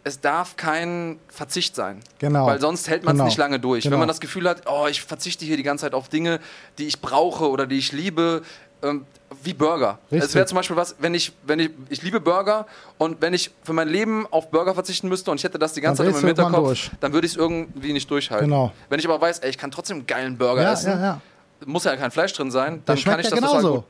es 0.07 0.21
darf 0.21 0.57
kein 0.57 1.19
Verzicht 1.27 1.75
sein. 1.75 1.99
Genau. 2.21 2.47
Weil 2.47 2.61
sonst 2.61 2.89
hält 2.89 3.03
man 3.05 3.15
es 3.15 3.19
Genau. 3.19 3.25
nicht 3.25 3.39
lange 3.39 3.59
durch. 3.59 3.83
Genau. 3.83 3.95
Wenn 3.95 3.99
man 3.99 4.09
das 4.09 4.21
Gefühl 4.21 4.49
hat, 4.49 4.63
oh, 4.71 4.87
ich 4.89 5.03
verzichte 5.03 5.45
hier 5.45 5.57
die 5.57 5.65
ganze 5.65 5.83
Zeit 5.83 5.95
auf 5.95 6.09
Dinge, 6.09 6.39
die 6.79 6.87
ich 6.87 7.01
brauche 7.01 7.51
oder 7.51 7.67
die 7.67 7.77
ich 7.79 7.91
liebe, 7.91 8.43
ähm, 8.85 9.05
wie 9.43 9.53
Burger. 9.53 9.99
Richtig. 10.13 10.29
Es 10.29 10.35
wäre 10.37 10.47
zum 10.47 10.55
Beispiel 10.57 10.77
was, 10.77 10.95
wenn 11.01 11.13
ich, 11.15 11.33
wenn 11.45 11.59
ich, 11.59 11.71
ich 11.89 12.03
liebe 12.03 12.21
Burger 12.21 12.67
und 12.99 13.21
wenn 13.21 13.35
ich 13.35 13.51
für 13.65 13.73
mein 13.73 13.89
Leben 13.89 14.29
auf 14.31 14.49
Burger 14.53 14.75
verzichten 14.75 15.09
müsste 15.09 15.33
und 15.33 15.39
ich 15.39 15.45
hätte 15.45 15.59
das 15.59 15.73
die 15.73 15.81
ganze 15.81 16.05
Dann 16.05 16.13
Zeit 16.15 16.23
im 16.23 16.29
Hinterkopf, 16.29 16.91
dann 17.01 17.13
würde 17.13 17.27
ich 17.27 17.33
es 17.33 17.37
irgendwie 17.37 17.93
nicht 17.93 18.09
durchhalten. 18.09 18.47
Genau. 18.49 18.73
Wenn 18.89 19.01
ich 19.01 19.07
aber 19.09 19.21
weiß, 19.21 19.41
ey, 19.41 19.51
ich 19.51 19.59
kann 19.59 19.73
trotzdem 19.73 19.97
einen 19.97 20.07
geilen 20.07 20.39
Burger 20.39 20.63
Ja, 20.63 20.73
essen, 20.73 20.93
ja, 20.93 21.01
ja. 21.01 21.21
muss 21.65 21.83
ja 21.83 21.97
kein 21.97 22.13
Fleisch 22.13 22.33
drin 22.35 22.53
sein, 22.53 22.81
dann 22.87 22.97
kann 23.03 23.19
ich 23.19 23.29
das 23.29 23.41
ja 23.41 23.45
total 23.45 23.61
genauso. 23.63 23.75
gut. 23.81 23.85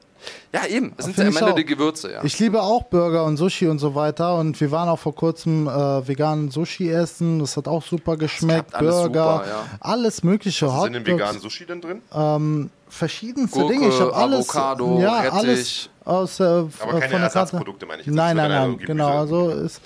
Ja, 0.52 0.66
eben. 0.66 0.92
Es 0.96 1.04
sind 1.04 1.14
Find 1.14 1.28
am 1.28 1.34
ich 1.34 1.40
Ende 1.40 1.54
die 1.54 1.64
Gewürze, 1.64 2.12
ja. 2.12 2.24
Ich 2.24 2.38
liebe 2.38 2.62
auch 2.62 2.84
Burger 2.84 3.24
und 3.24 3.36
Sushi 3.36 3.68
und 3.68 3.78
so 3.78 3.94
weiter. 3.94 4.36
Und 4.36 4.60
wir 4.60 4.70
waren 4.70 4.88
auch 4.88 4.98
vor 4.98 5.14
kurzem 5.14 5.66
äh, 5.68 6.06
veganen 6.08 6.50
Sushi 6.50 6.90
essen. 6.90 7.38
Das 7.38 7.56
hat 7.56 7.68
auch 7.68 7.82
super 7.82 8.16
geschmeckt. 8.16 8.70
klappt 8.70 8.74
alles 8.74 8.94
Burger, 8.96 9.32
super, 9.38 9.48
ja. 9.48 9.64
alles 9.80 10.24
mögliche. 10.24 10.66
Was 10.66 10.84
sind 10.84 10.94
im 10.94 11.02
Hotdogs, 11.02 11.18
veganen 11.20 11.40
Sushi 11.40 11.66
denn 11.66 11.80
drin? 11.80 12.70
verschiedenste 12.88 13.58
Gurke, 13.58 13.74
Dinge. 13.74 13.88
Ich 13.88 14.00
habe 14.00 14.14
alles, 14.14 14.48
Avocado, 14.50 15.00
ja, 15.00 15.20
Rettich. 15.20 15.32
alles 15.32 15.90
aus 16.04 16.40
äh, 16.40 16.44
Aber 16.44 16.70
von 16.70 16.88
keine 16.90 17.00
der 17.00 17.08
Karte. 17.10 17.24
Ersatzprodukte, 17.24 17.86
meine 17.86 18.00
ich 18.00 18.06
jetzt. 18.06 18.14
Nein, 18.14 18.36
Das 18.36 18.48
nein, 18.48 18.70
ist 18.70 18.76
nein, 18.78 18.86
genau. 18.86 19.18
Also 19.18 19.50
es 19.50 19.80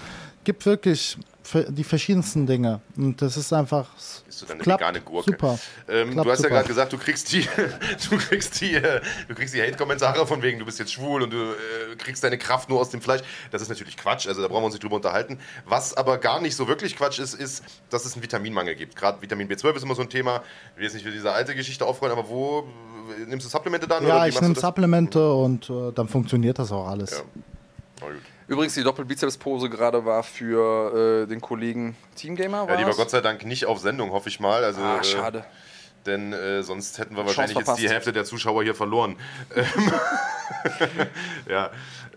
gibt 0.45 0.65
wirklich 0.67 1.17
die 1.55 1.85
verschiedensten 1.85 2.47
Dinge 2.47 2.81
und 2.97 3.21
das 3.23 3.37
ist 3.37 3.53
einfach 3.53 3.87
Isst 3.97 4.43
du 4.43 4.47
dann 4.47 4.55
eine 4.57 4.63
klappt 4.63 4.81
vegane 4.81 5.01
Gurke? 5.01 5.31
super. 5.33 5.59
Ähm, 5.89 6.13
Klappt 6.13 6.27
du 6.27 6.31
hast 6.31 6.39
ja 6.39 6.43
super. 6.45 6.49
gerade 6.55 6.69
gesagt, 6.69 6.93
du 6.93 6.99
kriegst 6.99 7.33
die, 7.33 7.41
du 8.11 8.17
kriegst 8.19 8.61
die, 8.61 8.75
äh, 8.75 9.01
du 9.29 9.35
kriegst 9.35 9.55
die 9.55 9.61
Hate-Kommentare 9.63 10.27
von 10.27 10.43
wegen, 10.43 10.59
du 10.59 10.65
bist 10.65 10.79
jetzt 10.79 10.93
schwul 10.93 11.23
und 11.23 11.31
du 11.33 11.37
äh, 11.37 11.97
kriegst 11.97 12.23
deine 12.25 12.39
Kraft 12.39 12.69
nur 12.69 12.81
aus 12.81 12.91
dem 12.91 13.01
Fleisch. 13.01 13.23
Das 13.51 13.63
ist 13.63 13.69
natürlich 13.69 13.97
Quatsch, 13.97 14.27
also 14.27 14.43
da 14.43 14.49
brauchen 14.49 14.63
wir 14.63 14.67
uns 14.67 14.75
nicht 14.75 14.83
drüber 14.85 14.97
unterhalten. 14.97 15.39
Was 15.65 15.95
aber 15.95 16.19
gar 16.19 16.41
nicht 16.41 16.57
so 16.57 16.69
wirklich 16.69 16.97
Quatsch 16.97 17.19
ist, 17.19 17.35
ist, 17.35 17.65
dass 17.91 18.05
es 18.05 18.15
einen 18.15 18.23
Vitaminmangel 18.23 18.75
gibt. 18.75 18.97
Gerade 18.97 19.21
Vitamin 19.23 19.49
B12 19.49 19.77
ist 19.77 19.83
immer 19.83 19.95
so 19.95 20.03
ein 20.03 20.11
Thema. 20.11 20.43
Ich 20.73 20.77
will 20.79 20.85
jetzt 20.85 20.95
nicht 20.95 21.05
für 21.05 21.13
diese 21.13 21.33
alte 21.33 21.55
Geschichte 21.55 21.85
aufrollen, 21.85 22.17
aber 22.17 22.29
wo 22.29 22.69
äh, 23.21 23.27
nimmst 23.27 23.47
du 23.47 23.51
Supplemente 23.51 23.87
dann? 23.89 24.07
Ja, 24.07 24.27
ich 24.27 24.41
nehme? 24.41 24.55
Supplemente 24.55 25.33
und 25.33 25.69
äh, 25.71 25.93
dann 25.95 26.09
funktioniert 26.09 26.59
das 26.59 26.71
auch 26.73 26.87
alles. 26.89 27.11
Ja. 27.11 27.19
Na 28.01 28.07
gut. 28.07 28.17
Übrigens, 28.51 28.75
die 28.75 28.83
Doppelbizeps-Pose 28.83 29.71
gerade 29.71 30.05
war 30.05 30.25
für 30.25 31.23
äh, 31.23 31.27
den 31.29 31.41
Kollegen 31.41 31.97
Teamgamer. 32.17 32.67
Ja, 32.69 32.77
die 32.77 32.85
war? 32.85 32.95
Gott 32.95 33.09
sei 33.11 33.21
Dank 33.21 33.45
nicht 33.47 33.65
auf 33.67 33.79
Sendung, 33.79 34.11
hoffe 34.11 34.29
ich 34.29 34.41
mal. 34.41 34.65
Also, 34.65 34.81
Ah, 34.81 34.99
äh, 34.99 35.05
schade. 35.05 35.45
Denn 36.05 36.33
äh, 36.33 36.65
sonst 36.65 36.99
hätten 36.99 37.15
wir 37.17 37.25
wahrscheinlich 37.25 37.57
jetzt 37.57 37.79
die. 37.79 37.89
Hälfte 37.89 38.13
der 38.13 38.25
Zuschauer 38.25 38.65
hier 38.65 38.75
verloren. 38.75 39.15
Ähm, 39.55 39.65
ja. 41.49 41.71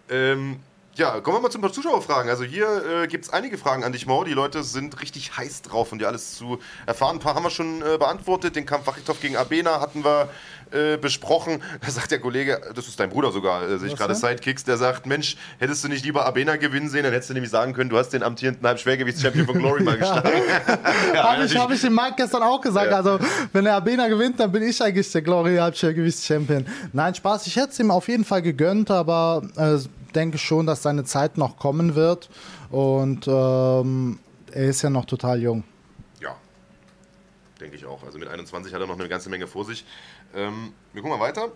Ähm, 0.09 0.59
Ja, 0.95 1.19
kommen 1.21 1.37
wir 1.37 1.41
mal 1.41 1.49
zu 1.51 1.57
ein 1.57 1.61
paar 1.61 1.71
Zuschauerfragen. 1.73 2.29
Also 2.29 2.43
hier 2.43 3.03
äh, 3.03 3.07
gibt 3.07 3.25
es 3.25 3.33
einige 3.33 3.57
Fragen 3.57 3.83
an 3.83 3.91
dich, 3.91 4.05
Mo. 4.07 4.23
Die 4.23 4.33
Leute 4.33 4.63
sind 4.63 5.01
richtig 5.01 5.37
heiß 5.37 5.63
drauf, 5.63 5.89
von 5.89 5.99
dir 5.99 6.07
alles 6.07 6.35
zu 6.35 6.59
erfahren. 6.85 7.17
Ein 7.17 7.19
paar 7.19 7.35
haben 7.35 7.43
wir 7.43 7.49
schon 7.49 7.81
äh, 7.81 7.97
beantwortet. 7.97 8.55
Den 8.55 8.65
Kampf 8.65 8.87
Wachitow 8.87 9.19
gegen 9.19 9.35
Abena 9.35 9.79
hatten 9.81 10.03
wir 10.03 10.29
äh, 10.73 10.97
besprochen. 10.97 11.61
Da 11.81 11.91
sagt 11.91 12.11
der 12.11 12.19
Kollege, 12.19 12.59
das 12.73 12.87
ist 12.87 12.99
dein 12.99 13.09
Bruder 13.09 13.31
sogar, 13.31 13.67
äh, 13.67 13.77
sehe 13.77 13.89
ich 13.89 13.95
gerade 13.95 14.15
Sidekicks, 14.15 14.63
der 14.63 14.77
sagt, 14.77 15.05
Mensch, 15.05 15.37
hättest 15.59 15.83
du 15.83 15.87
nicht 15.87 16.03
lieber 16.03 16.25
Abena 16.25 16.55
gewinnen 16.55 16.89
sehen, 16.89 17.03
dann 17.03 17.13
hättest 17.13 17.29
du 17.29 17.33
nämlich 17.33 17.51
sagen 17.51 17.73
können, 17.73 17.89
du 17.89 17.97
hast 17.97 18.09
den 18.09 18.23
amtierenden 18.23 18.65
Halbschwergewichts-Champion 18.65 19.45
von 19.45 19.59
Glory 19.59 19.83
mal 19.83 19.97
geschlagen. 19.97 20.29
ja, 21.13 21.31
habe 21.31 21.45
ich, 21.45 21.57
hab 21.57 21.71
ich 21.71 21.81
dem 21.81 21.93
Mike 21.93 22.15
gestern 22.17 22.43
auch 22.43 22.61
gesagt. 22.61 22.91
Ja. 22.91 22.97
Also, 22.97 23.19
wenn 23.51 23.65
der 23.65 23.75
Abena 23.75 24.07
gewinnt, 24.07 24.39
dann 24.39 24.51
bin 24.51 24.63
ich 24.63 24.81
eigentlich 24.81 25.11
der 25.11 25.21
Glory 25.21 25.57
Halbschwergewichts-Champion. 25.57 26.65
Nein, 26.91 27.15
Spaß, 27.15 27.47
ich 27.47 27.55
hätte 27.55 27.69
es 27.69 27.79
ihm 27.79 27.91
auf 27.91 28.07
jeden 28.07 28.25
Fall 28.25 28.41
gegönnt, 28.41 28.91
aber 28.91 29.43
äh, 29.55 29.77
denke 30.13 30.37
schon, 30.37 30.65
dass 30.65 30.83
seine 30.83 31.03
Zeit 31.03 31.37
noch 31.37 31.57
kommen 31.57 31.95
wird. 31.95 32.29
Und 32.69 33.27
ähm, 33.27 34.19
er 34.51 34.65
ist 34.65 34.81
ja 34.81 34.89
noch 34.89 35.05
total 35.05 35.41
jung. 35.41 35.63
Ja, 36.21 36.35
denke 37.59 37.75
ich 37.75 37.85
auch. 37.85 38.03
Also 38.03 38.17
mit 38.17 38.27
21 38.27 38.73
hat 38.73 38.81
er 38.81 38.87
noch 38.87 38.99
eine 38.99 39.09
ganze 39.09 39.29
Menge 39.29 39.47
vor 39.47 39.65
sich. 39.65 39.85
Ähm, 40.35 40.73
wir 40.93 41.01
gucken 41.01 41.17
mal 41.17 41.23
weiter. 41.23 41.49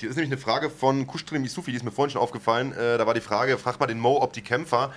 Hier 0.00 0.10
ist 0.10 0.16
nämlich 0.16 0.32
eine 0.32 0.40
Frage 0.40 0.70
von 0.70 1.06
Kushtrim 1.06 1.44
Isufi, 1.44 1.70
die 1.70 1.76
ist 1.76 1.84
mir 1.84 1.92
vorhin 1.92 2.10
schon 2.10 2.20
aufgefallen. 2.20 2.72
Äh, 2.72 2.98
da 2.98 3.06
war 3.06 3.14
die 3.14 3.20
Frage, 3.20 3.56
frag 3.58 3.78
mal 3.80 3.86
den 3.86 4.00
Mo, 4.00 4.20
ob 4.20 4.32
die 4.32 4.42
Kämpfer 4.42 4.92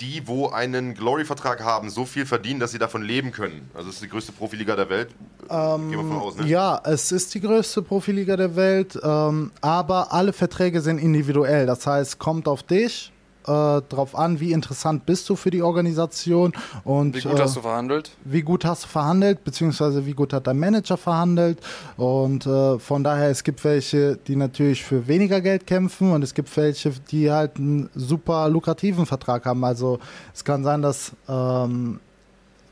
die, 0.00 0.26
wo 0.26 0.48
einen 0.48 0.94
Glory-Vertrag 0.94 1.62
haben, 1.62 1.90
so 1.90 2.04
viel 2.04 2.26
verdienen, 2.26 2.60
dass 2.60 2.72
sie 2.72 2.78
davon 2.78 3.02
leben 3.02 3.32
können. 3.32 3.70
Also 3.74 3.88
es 3.88 3.96
ist 3.96 4.04
die 4.04 4.08
größte 4.08 4.32
Profiliga 4.32 4.76
der 4.76 4.88
Welt. 4.88 5.10
Ähm, 5.50 5.90
Gehen 5.90 5.98
wir 5.98 6.08
von 6.08 6.18
aus, 6.18 6.36
ne? 6.36 6.46
Ja, 6.46 6.80
es 6.84 7.12
ist 7.12 7.34
die 7.34 7.40
größte 7.40 7.82
Profiliga 7.82 8.36
der 8.36 8.54
Welt, 8.56 8.98
ähm, 9.02 9.50
aber 9.60 10.12
alle 10.12 10.32
Verträge 10.32 10.80
sind 10.80 10.98
individuell. 10.98 11.66
Das 11.66 11.86
heißt, 11.86 12.18
kommt 12.18 12.48
auf 12.48 12.62
dich 12.62 13.12
äh, 13.46 13.82
drauf 13.88 14.16
an, 14.16 14.40
wie 14.40 14.52
interessant 14.52 15.06
bist 15.06 15.28
du 15.28 15.36
für 15.36 15.50
die 15.50 15.62
Organisation 15.62 16.52
und 16.84 17.16
wie 17.16 17.22
gut 17.22 17.38
äh, 17.38 17.42
hast 17.42 17.56
du 17.56 17.60
verhandelt? 17.60 18.10
Wie 18.24 18.42
gut 18.42 18.64
hast 18.64 18.84
du 18.84 18.88
verhandelt, 18.88 19.44
beziehungsweise 19.44 20.04
wie 20.06 20.12
gut 20.12 20.32
hat 20.32 20.46
dein 20.46 20.58
Manager 20.58 20.96
verhandelt. 20.96 21.58
Und 21.96 22.46
äh, 22.46 22.78
von 22.78 23.04
daher, 23.04 23.30
es 23.30 23.44
gibt 23.44 23.64
welche, 23.64 24.16
die 24.16 24.36
natürlich 24.36 24.84
für 24.84 25.06
weniger 25.08 25.40
Geld 25.40 25.66
kämpfen 25.66 26.12
und 26.12 26.22
es 26.22 26.34
gibt 26.34 26.54
welche, 26.56 26.92
die 27.10 27.30
halt 27.30 27.56
einen 27.56 27.88
super 27.94 28.48
lukrativen 28.48 29.06
Vertrag 29.06 29.46
haben. 29.46 29.64
Also 29.64 29.98
es 30.34 30.44
kann 30.44 30.64
sein, 30.64 30.82
dass 30.82 31.12
ähm, 31.28 32.00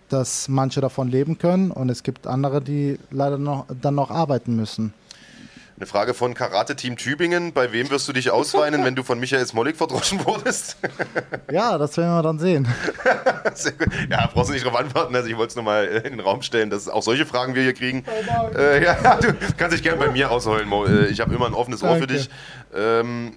dass 0.09 0.49
manche 0.49 0.81
davon 0.81 1.09
leben 1.09 1.39
können 1.39 1.71
und 1.71 1.89
es 1.89 2.03
gibt 2.03 2.27
andere, 2.27 2.61
die 2.61 2.99
leider 3.11 3.39
noch, 3.39 3.67
dann 3.81 3.97
noch 3.97 4.11
arbeiten 4.11 4.55
müssen. 4.55 4.95
Eine 5.79 5.87
Frage 5.87 6.14
von 6.14 6.33
Karate 6.33 6.74
Team 6.74 6.97
Tübingen. 6.97 7.53
Bei 7.53 7.70
wem 7.70 7.91
wirst 7.91 8.09
du 8.09 8.14
dich 8.14 8.31
ausweinen, 8.31 8.83
wenn 8.83 8.95
du 8.95 9.03
von 9.03 9.20
Michael 9.20 9.47
Smolik 9.47 9.77
verdroschen 9.77 10.24
wurdest? 10.24 10.79
ja, 11.53 11.77
das 11.77 11.99
werden 11.99 12.14
wir 12.14 12.22
dann 12.22 12.39
sehen. 12.39 12.66
ja, 14.11 14.27
brauchst 14.33 14.49
du 14.49 14.55
nicht 14.55 14.64
darauf 14.64 14.81
antworten. 14.81 15.14
Also 15.14 15.29
ich 15.29 15.37
wollte 15.37 15.51
es 15.51 15.55
nur 15.55 15.64
mal 15.64 15.85
in 15.85 16.12
den 16.12 16.20
Raum 16.20 16.41
stellen, 16.41 16.70
dass 16.70 16.89
auch 16.89 17.03
solche 17.03 17.27
Fragen 17.27 17.55
wir 17.55 17.62
hier 17.62 17.74
kriegen. 17.74 18.07
Äh, 18.57 18.83
ja, 18.85 19.16
du 19.20 19.35
kannst 19.59 19.77
dich 19.77 19.83
gerne 19.83 19.99
bei 19.99 20.11
mir 20.11 20.31
ausholen, 20.31 20.66
Mo. 20.66 20.87
Äh, 20.87 21.09
ich 21.09 21.20
habe 21.20 21.35
immer 21.35 21.45
ein 21.45 21.55
offenes 21.55 21.83
Ohr 21.83 21.97
für 21.97 22.07
dich. 22.07 22.31
Ähm, 22.74 23.35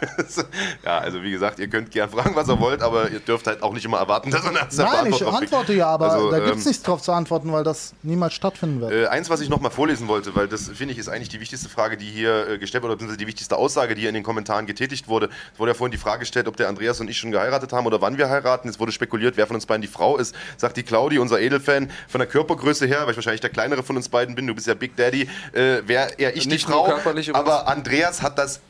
ja, 0.84 0.98
also 0.98 1.22
wie 1.22 1.30
gesagt, 1.30 1.58
ihr 1.58 1.68
könnt 1.68 1.90
gern 1.90 2.10
fragen, 2.10 2.34
was 2.34 2.48
ihr 2.48 2.58
wollt, 2.60 2.82
aber 2.82 3.10
ihr 3.10 3.20
dürft 3.20 3.46
halt 3.46 3.62
auch 3.62 3.72
nicht 3.72 3.84
immer 3.84 3.98
erwarten, 3.98 4.30
dass 4.30 4.44
ihr 4.44 4.50
eine 4.50 4.58
Nein, 4.58 4.88
Antwort 4.88 5.20
ich 5.20 5.26
antworte 5.26 5.72
ja, 5.74 5.86
aber 5.88 6.12
also, 6.12 6.30
da 6.30 6.38
gibt 6.38 6.56
es 6.56 6.64
ähm, 6.64 6.68
nichts 6.68 6.82
drauf 6.82 7.02
zu 7.02 7.12
antworten, 7.12 7.52
weil 7.52 7.64
das 7.64 7.94
niemals 8.02 8.34
stattfinden 8.34 8.80
wird. 8.80 8.92
Äh, 8.92 9.06
eins, 9.06 9.30
was 9.30 9.40
ich 9.40 9.48
noch 9.48 9.60
mal 9.60 9.70
vorlesen 9.70 10.08
wollte, 10.08 10.34
weil 10.34 10.48
das 10.48 10.68
finde 10.68 10.92
ich 10.92 10.98
ist 10.98 11.08
eigentlich 11.08 11.28
die 11.28 11.40
wichtigste 11.40 11.68
Frage, 11.68 11.96
die 11.96 12.06
hier 12.06 12.48
äh, 12.48 12.58
gestellt 12.58 12.82
wurde, 12.82 12.94
beziehungsweise 12.94 13.18
die 13.18 13.26
wichtigste 13.26 13.56
Aussage, 13.56 13.94
die 13.94 14.02
hier 14.02 14.10
in 14.10 14.14
den 14.14 14.24
Kommentaren 14.24 14.66
getätigt 14.66 15.08
wurde. 15.08 15.28
Es 15.52 15.58
wurde 15.58 15.72
ja 15.72 15.74
vorhin 15.74 15.92
die 15.92 15.98
Frage 15.98 16.20
gestellt, 16.20 16.48
ob 16.48 16.56
der 16.56 16.68
Andreas 16.68 17.00
und 17.00 17.08
ich 17.08 17.18
schon 17.18 17.30
geheiratet 17.30 17.72
haben 17.72 17.86
oder 17.86 18.00
wann 18.00 18.18
wir 18.18 18.28
heiraten. 18.28 18.68
Es 18.68 18.78
wurde 18.78 18.92
spekuliert, 18.92 19.36
wer 19.36 19.46
von 19.46 19.56
uns 19.56 19.66
beiden 19.66 19.82
die 19.82 19.88
Frau 19.88 20.16
ist. 20.16 20.34
Sagt 20.56 20.76
die 20.76 20.82
Claudi, 20.82 21.18
unser 21.18 21.40
Edelfan, 21.40 21.90
von 22.08 22.18
der 22.18 22.28
Körpergröße 22.28 22.86
her, 22.86 23.02
weil 23.04 23.10
ich 23.10 23.16
wahrscheinlich 23.16 23.40
der 23.40 23.50
kleinere 23.50 23.82
von 23.82 23.96
uns 23.96 24.08
beiden 24.08 24.34
bin, 24.34 24.46
du 24.46 24.54
bist 24.54 24.66
ja 24.66 24.74
Big 24.74 24.96
Daddy, 24.96 25.28
äh, 25.52 25.82
wäre 25.86 26.10
eher 26.18 26.36
ich 26.36 26.46
nicht 26.46 26.66
die 26.66 26.72
Frau. 26.72 26.92
Aber 27.32 27.68
Andreas 27.68 28.22
hat 28.22 28.38
das 28.38 28.60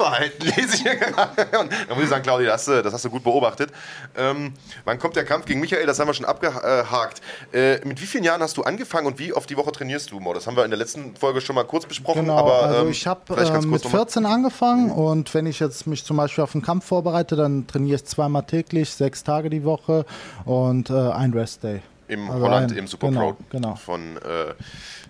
Mi-Mi-Mi-Mi-Mi-Verhalten, 0.00 0.46
lese 0.56 0.74
ich 0.74 0.82
hier 0.82 0.96
gerade. 0.96 1.46
da 1.88 1.94
muss 1.94 2.04
ich 2.04 2.10
sagen, 2.10 2.22
Claudia, 2.22 2.50
das, 2.50 2.64
das 2.64 2.92
hast 2.92 3.04
du 3.04 3.10
gut 3.10 3.22
beobachtet. 3.22 3.70
Ähm, 4.16 4.54
wann 4.84 4.98
kommt 4.98 5.16
der 5.16 5.24
Kampf 5.24 5.46
gegen 5.46 5.60
Michael? 5.60 5.86
Das 5.86 5.98
haben 5.98 6.08
wir 6.08 6.14
schon 6.14 6.26
abgehakt. 6.26 7.20
Äh, 7.52 7.84
mit 7.86 8.00
wie 8.00 8.06
vielen 8.06 8.24
Jahren 8.24 8.42
hast 8.42 8.56
du 8.56 8.62
angefangen 8.62 9.06
und 9.06 9.18
wie 9.18 9.32
oft 9.32 9.48
die 9.48 9.56
Woche 9.56 9.72
trainierst 9.72 10.10
du, 10.10 10.20
Mo? 10.20 10.34
Das 10.34 10.46
haben 10.46 10.56
wir 10.56 10.64
in 10.64 10.70
der 10.70 10.78
letzten 10.78 11.16
Folge 11.16 11.40
schon 11.40 11.56
mal 11.56 11.64
kurz 11.64 11.86
besprochen. 11.86 12.22
Genau, 12.22 12.38
aber, 12.38 12.62
also 12.62 12.82
ähm, 12.82 12.90
ich 12.90 13.06
habe 13.06 13.36
äh, 13.36 13.66
mit 13.66 13.84
14 13.84 14.26
angefangen 14.26 14.90
und 14.90 15.32
wenn 15.34 15.46
ich 15.46 15.60
jetzt 15.60 15.86
mich 15.86 16.04
zum 16.04 16.16
Beispiel 16.16 16.44
auf 16.44 16.54
einen 16.54 16.62
Kampf 16.62 16.86
vorbereite, 16.86 17.36
dann 17.36 17.66
trainiere 17.66 17.96
ich 17.96 18.04
zweimal 18.04 18.44
täglich, 18.44 18.90
sechs 18.90 19.24
Tage 19.24 19.50
die 19.50 19.64
Woche 19.64 20.04
und 20.44 20.90
äh, 20.90 20.94
ein 20.94 21.32
Rest-Day. 21.32 21.82
Im 22.08 22.28
also 22.28 22.42
Holland, 22.42 22.72
ein, 22.72 22.78
im 22.78 22.86
Super 22.88 23.08
genau, 23.08 23.32
Pro 23.32 23.36
genau. 23.50 23.74
von 23.76 24.16
äh, 24.16 24.54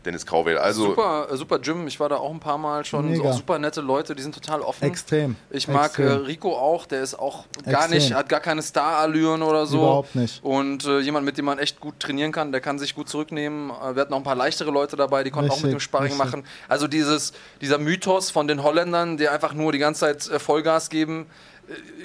Dennis 0.04 0.24
Grauwell. 0.24 0.58
Also 0.58 0.86
super, 0.86 1.28
äh, 1.30 1.36
super 1.36 1.58
Gym. 1.58 1.86
Ich 1.86 2.00
war 2.00 2.08
da 2.08 2.16
auch 2.16 2.30
ein 2.30 2.40
paar 2.40 2.58
Mal 2.58 2.84
schon. 2.84 3.20
Auch 3.20 3.32
super 3.32 3.58
nette 3.58 3.80
Leute, 3.80 4.14
die 4.14 4.22
sind 4.22 4.34
total 4.34 4.60
offen. 4.62 4.84
Extrem. 4.84 5.36
Ich 5.50 5.68
mag 5.68 5.86
Extrem. 5.86 6.08
Äh, 6.08 6.12
Rico 6.26 6.56
auch. 6.56 6.86
Der 6.86 7.02
ist 7.02 7.18
auch 7.18 7.44
gar 7.64 7.82
Extrem. 7.82 7.98
nicht, 7.98 8.14
hat 8.14 8.28
gar 8.28 8.40
keine 8.40 8.62
Star-Allüren 8.62 9.42
oder 9.42 9.66
so. 9.66 9.78
Überhaupt 9.78 10.14
nicht. 10.14 10.42
Und 10.42 10.84
äh, 10.86 11.00
jemand, 11.00 11.26
mit 11.26 11.38
dem 11.38 11.44
man 11.44 11.58
echt 11.58 11.80
gut 11.80 12.00
trainieren 12.00 12.32
kann, 12.32 12.52
der 12.52 12.60
kann 12.60 12.78
sich 12.78 12.94
gut 12.94 13.08
zurücknehmen. 13.08 13.70
Äh, 13.70 13.94
wir 13.94 14.02
hatten 14.02 14.12
auch 14.14 14.18
ein 14.18 14.24
paar 14.24 14.34
leichtere 14.34 14.70
Leute 14.70 14.96
dabei, 14.96 15.24
die 15.24 15.30
konnten 15.30 15.50
richtig, 15.50 15.64
auch 15.64 15.66
mit 15.66 15.72
dem 15.72 15.80
Sparring 15.80 16.12
richtig. 16.12 16.24
machen. 16.24 16.44
Also 16.68 16.86
dieses, 16.86 17.32
dieser 17.60 17.78
Mythos 17.78 18.30
von 18.30 18.48
den 18.48 18.62
Holländern, 18.62 19.16
die 19.16 19.28
einfach 19.28 19.52
nur 19.52 19.72
die 19.72 19.78
ganze 19.78 20.00
Zeit 20.00 20.40
Vollgas 20.40 20.88
geben 20.88 21.26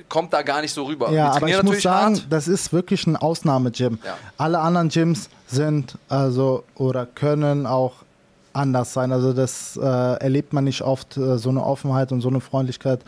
kommt 0.09 0.33
da 0.33 0.41
gar 0.41 0.61
nicht 0.61 0.73
so 0.73 0.83
rüber. 0.83 1.11
Ja, 1.11 1.31
aber 1.31 1.47
ich 1.47 1.63
muss 1.63 1.81
sagen, 1.81 2.15
hart. 2.15 2.27
das 2.29 2.47
ist 2.47 2.73
wirklich 2.73 3.07
ein 3.07 3.15
Ausnahme-Gym. 3.15 3.99
Ja. 4.03 4.17
Alle 4.37 4.59
anderen 4.59 4.89
Gyms 4.89 5.29
sind 5.47 5.97
also 6.09 6.63
oder 6.75 7.05
können 7.05 7.65
auch 7.65 7.93
anders 8.53 8.93
sein. 8.93 9.11
Also 9.11 9.33
das 9.33 9.77
äh, 9.77 9.85
erlebt 9.85 10.53
man 10.53 10.63
nicht 10.63 10.81
oft, 10.81 11.17
äh, 11.17 11.37
so 11.37 11.49
eine 11.49 11.63
Offenheit 11.63 12.11
und 12.11 12.21
so 12.21 12.29
eine 12.29 12.41
Freundlichkeit. 12.41 13.01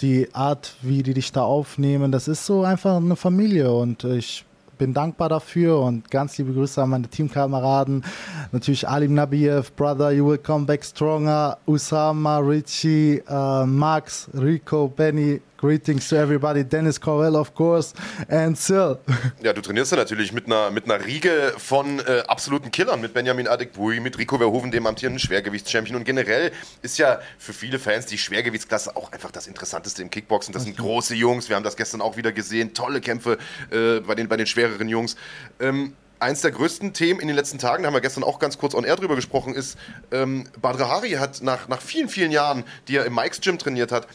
Die 0.00 0.28
Art, 0.34 0.74
wie 0.82 1.02
die 1.02 1.14
dich 1.14 1.32
da 1.32 1.42
aufnehmen, 1.42 2.12
das 2.12 2.28
ist 2.28 2.44
so 2.44 2.62
einfach 2.62 2.96
eine 2.96 3.16
Familie 3.16 3.72
und 3.72 4.04
ich 4.04 4.44
bin 4.78 4.92
dankbar 4.92 5.28
dafür 5.28 5.78
und 5.78 6.10
ganz 6.10 6.36
liebe 6.38 6.52
Grüße 6.52 6.82
an 6.82 6.90
meine 6.90 7.06
Teamkameraden. 7.06 8.04
Natürlich 8.50 8.88
Alim 8.88 9.14
Nabiev, 9.14 9.70
Brother, 9.76 10.10
you 10.10 10.28
will 10.28 10.38
come 10.38 10.66
back 10.66 10.84
stronger. 10.84 11.56
Usama, 11.66 12.38
Richie, 12.38 13.22
uh, 13.30 13.64
Max, 13.64 14.28
Rico, 14.34 14.88
Benny, 14.88 15.40
Greetings 15.62 16.08
to 16.08 16.16
everybody. 16.16 16.64
Dennis 16.64 17.00
Corell, 17.00 17.36
of 17.36 17.54
course, 17.54 17.94
and 18.28 18.58
Sil. 18.58 18.98
Ja, 19.44 19.52
du 19.52 19.60
trainierst 19.60 19.92
ja 19.92 19.96
natürlich 19.96 20.32
mit 20.32 20.46
einer, 20.46 20.72
mit 20.72 20.90
einer 20.90 21.06
Riege 21.06 21.54
von 21.56 22.00
äh, 22.00 22.24
absoluten 22.26 22.72
Killern, 22.72 23.00
mit 23.00 23.14
Benjamin 23.14 23.46
Adekbui, 23.46 24.00
mit 24.00 24.18
Rico 24.18 24.38
Verhoeven, 24.38 24.72
dem 24.72 24.88
amtierenden 24.88 25.20
Schwergewichtschampion. 25.20 25.94
Und 25.94 26.02
generell 26.02 26.50
ist 26.82 26.98
ja 26.98 27.20
für 27.38 27.52
viele 27.52 27.78
Fans 27.78 28.06
die 28.06 28.18
Schwergewichtsklasse 28.18 28.96
auch 28.96 29.12
einfach 29.12 29.30
das 29.30 29.46
Interessanteste 29.46 30.02
im 30.02 30.10
Kickboxen. 30.10 30.52
Das 30.52 30.64
sind 30.64 30.76
große 30.76 31.14
Jungs. 31.14 31.48
Wir 31.48 31.54
haben 31.54 31.62
das 31.62 31.76
gestern 31.76 32.00
auch 32.00 32.16
wieder 32.16 32.32
gesehen. 32.32 32.74
Tolle 32.74 33.00
Kämpfe 33.00 33.38
äh, 33.70 34.00
bei, 34.00 34.16
den, 34.16 34.26
bei 34.26 34.36
den 34.36 34.48
schwereren 34.48 34.88
Jungs. 34.88 35.14
Ähm, 35.60 35.92
eins 36.18 36.40
der 36.40 36.50
größten 36.50 36.92
Themen 36.92 37.20
in 37.20 37.28
den 37.28 37.36
letzten 37.36 37.58
Tagen, 37.58 37.84
da 37.84 37.86
haben 37.86 37.94
wir 37.94 38.00
gestern 38.00 38.24
auch 38.24 38.40
ganz 38.40 38.58
kurz 38.58 38.74
on 38.74 38.82
air 38.82 38.96
drüber 38.96 39.14
gesprochen, 39.14 39.54
ist, 39.54 39.78
ähm, 40.10 40.48
Badr 40.60 40.88
Hari 40.88 41.10
hat 41.12 41.40
nach, 41.40 41.68
nach 41.68 41.80
vielen, 41.80 42.08
vielen 42.08 42.32
Jahren, 42.32 42.64
die 42.88 42.96
er 42.96 43.04
im 43.04 43.14
Mikes 43.14 43.40
Gym 43.40 43.58
trainiert 43.58 43.92
hat, 43.92 44.08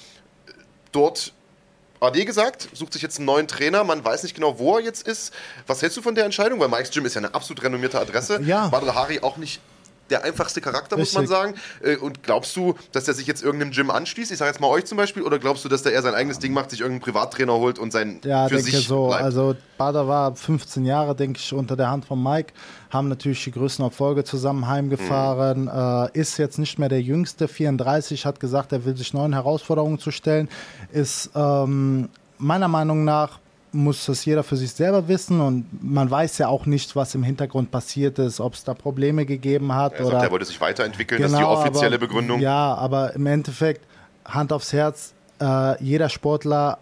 dort 0.91 1.33
AD 1.99 2.25
gesagt, 2.25 2.69
sucht 2.73 2.93
sich 2.93 3.01
jetzt 3.01 3.17
einen 3.17 3.25
neuen 3.25 3.47
Trainer. 3.47 3.83
Man 3.83 4.03
weiß 4.03 4.23
nicht 4.23 4.35
genau, 4.35 4.59
wo 4.59 4.77
er 4.77 4.83
jetzt 4.83 5.07
ist. 5.07 5.33
Was 5.65 5.81
hältst 5.81 5.97
du 5.97 6.01
von 6.01 6.15
der 6.15 6.25
Entscheidung? 6.25 6.59
Weil 6.59 6.67
Mike's 6.67 6.91
Gym 6.91 7.05
ist 7.05 7.15
ja 7.15 7.21
eine 7.21 7.33
absolut 7.33 7.63
renommierte 7.63 7.99
Adresse. 7.99 8.41
Ja. 8.43 8.67
Badr 8.67 8.93
Hari 8.93 9.19
auch 9.21 9.37
nicht 9.37 9.61
der 10.09 10.23
einfachste 10.23 10.61
Charakter, 10.61 10.97
Richtig. 10.97 11.17
muss 11.17 11.21
man 11.21 11.27
sagen. 11.27 11.53
Äh, 11.81 11.97
und 11.97 12.23
glaubst 12.23 12.55
du, 12.55 12.75
dass 12.91 13.07
er 13.07 13.13
sich 13.13 13.27
jetzt 13.27 13.43
irgendeinem 13.43 13.71
Gym 13.71 13.89
anschließt? 13.89 14.31
Ich 14.31 14.37
sage 14.37 14.51
jetzt 14.51 14.59
mal 14.59 14.67
euch 14.67 14.85
zum 14.85 14.97
Beispiel. 14.97 15.23
Oder 15.23 15.39
glaubst 15.39 15.65
du, 15.65 15.69
dass 15.69 15.83
der 15.83 15.93
eher 15.93 16.01
sein 16.01 16.15
eigenes 16.15 16.39
Ding 16.39 16.53
macht, 16.53 16.71
sich 16.71 16.81
irgendeinen 16.81 17.01
Privattrainer 17.01 17.53
holt 17.53 17.79
und 17.79 17.91
sein 17.91 18.19
ja, 18.23 18.47
für 18.47 18.55
denke 18.55 18.71
sich 18.71 18.87
so. 18.87 19.07
Bleibt? 19.07 19.23
Also 19.23 19.55
Bader 19.77 20.07
war 20.07 20.35
15 20.35 20.85
Jahre, 20.85 21.15
denke 21.15 21.39
ich, 21.39 21.53
unter 21.53 21.75
der 21.75 21.89
Hand 21.89 22.05
von 22.05 22.21
Mike. 22.21 22.53
Haben 22.89 23.09
natürlich 23.09 23.43
die 23.43 23.51
größten 23.51 23.83
Erfolge 23.85 24.23
zusammen 24.23 24.67
heimgefahren. 24.67 25.63
Mhm. 25.63 26.09
Äh, 26.13 26.19
ist 26.19 26.37
jetzt 26.37 26.57
nicht 26.57 26.79
mehr 26.79 26.89
der 26.89 27.01
Jüngste, 27.01 27.47
34, 27.47 28.25
hat 28.25 28.39
gesagt, 28.39 28.71
er 28.71 28.85
will 28.85 28.95
sich 28.95 29.13
neuen 29.13 29.33
Herausforderungen 29.33 29.99
zu 29.99 30.11
stellen. 30.11 30.49
Ist 30.91 31.29
ähm, 31.35 32.09
meiner 32.37 32.67
Meinung 32.67 33.03
nach 33.03 33.39
muss 33.71 34.05
das 34.05 34.23
jeder 34.25 34.43
für 34.43 34.55
sich 34.55 34.71
selber 34.71 35.07
wissen 35.07 35.41
und 35.41 35.65
man 35.81 36.09
weiß 36.09 36.37
ja 36.37 36.47
auch 36.47 36.65
nicht, 36.65 36.95
was 36.95 37.13
im 37.15 37.23
Hintergrund 37.23 37.69
passiert 37.71 38.17
ist, 38.19 38.39
ob 38.39 38.53
es 38.53 38.63
da 38.63 38.73
Probleme 38.73 39.25
gegeben 39.25 39.73
hat. 39.73 39.93
Er 39.93 40.05
oder 40.05 40.11
sagt, 40.11 40.23
er 40.23 40.31
wollte 40.31 40.45
sich 40.45 40.59
weiterentwickeln, 40.61 41.21
genau, 41.21 41.27
das 41.27 41.31
ist 41.31 41.37
die 41.37 41.43
genau, 41.43 41.61
offizielle 41.61 41.95
aber, 41.95 42.07
Begründung. 42.07 42.39
Ja, 42.39 42.73
aber 42.75 43.13
im 43.13 43.25
Endeffekt, 43.25 43.85
Hand 44.25 44.53
aufs 44.53 44.73
Herz, 44.73 45.13
äh, 45.41 45.83
jeder 45.83 46.09
Sportler 46.09 46.79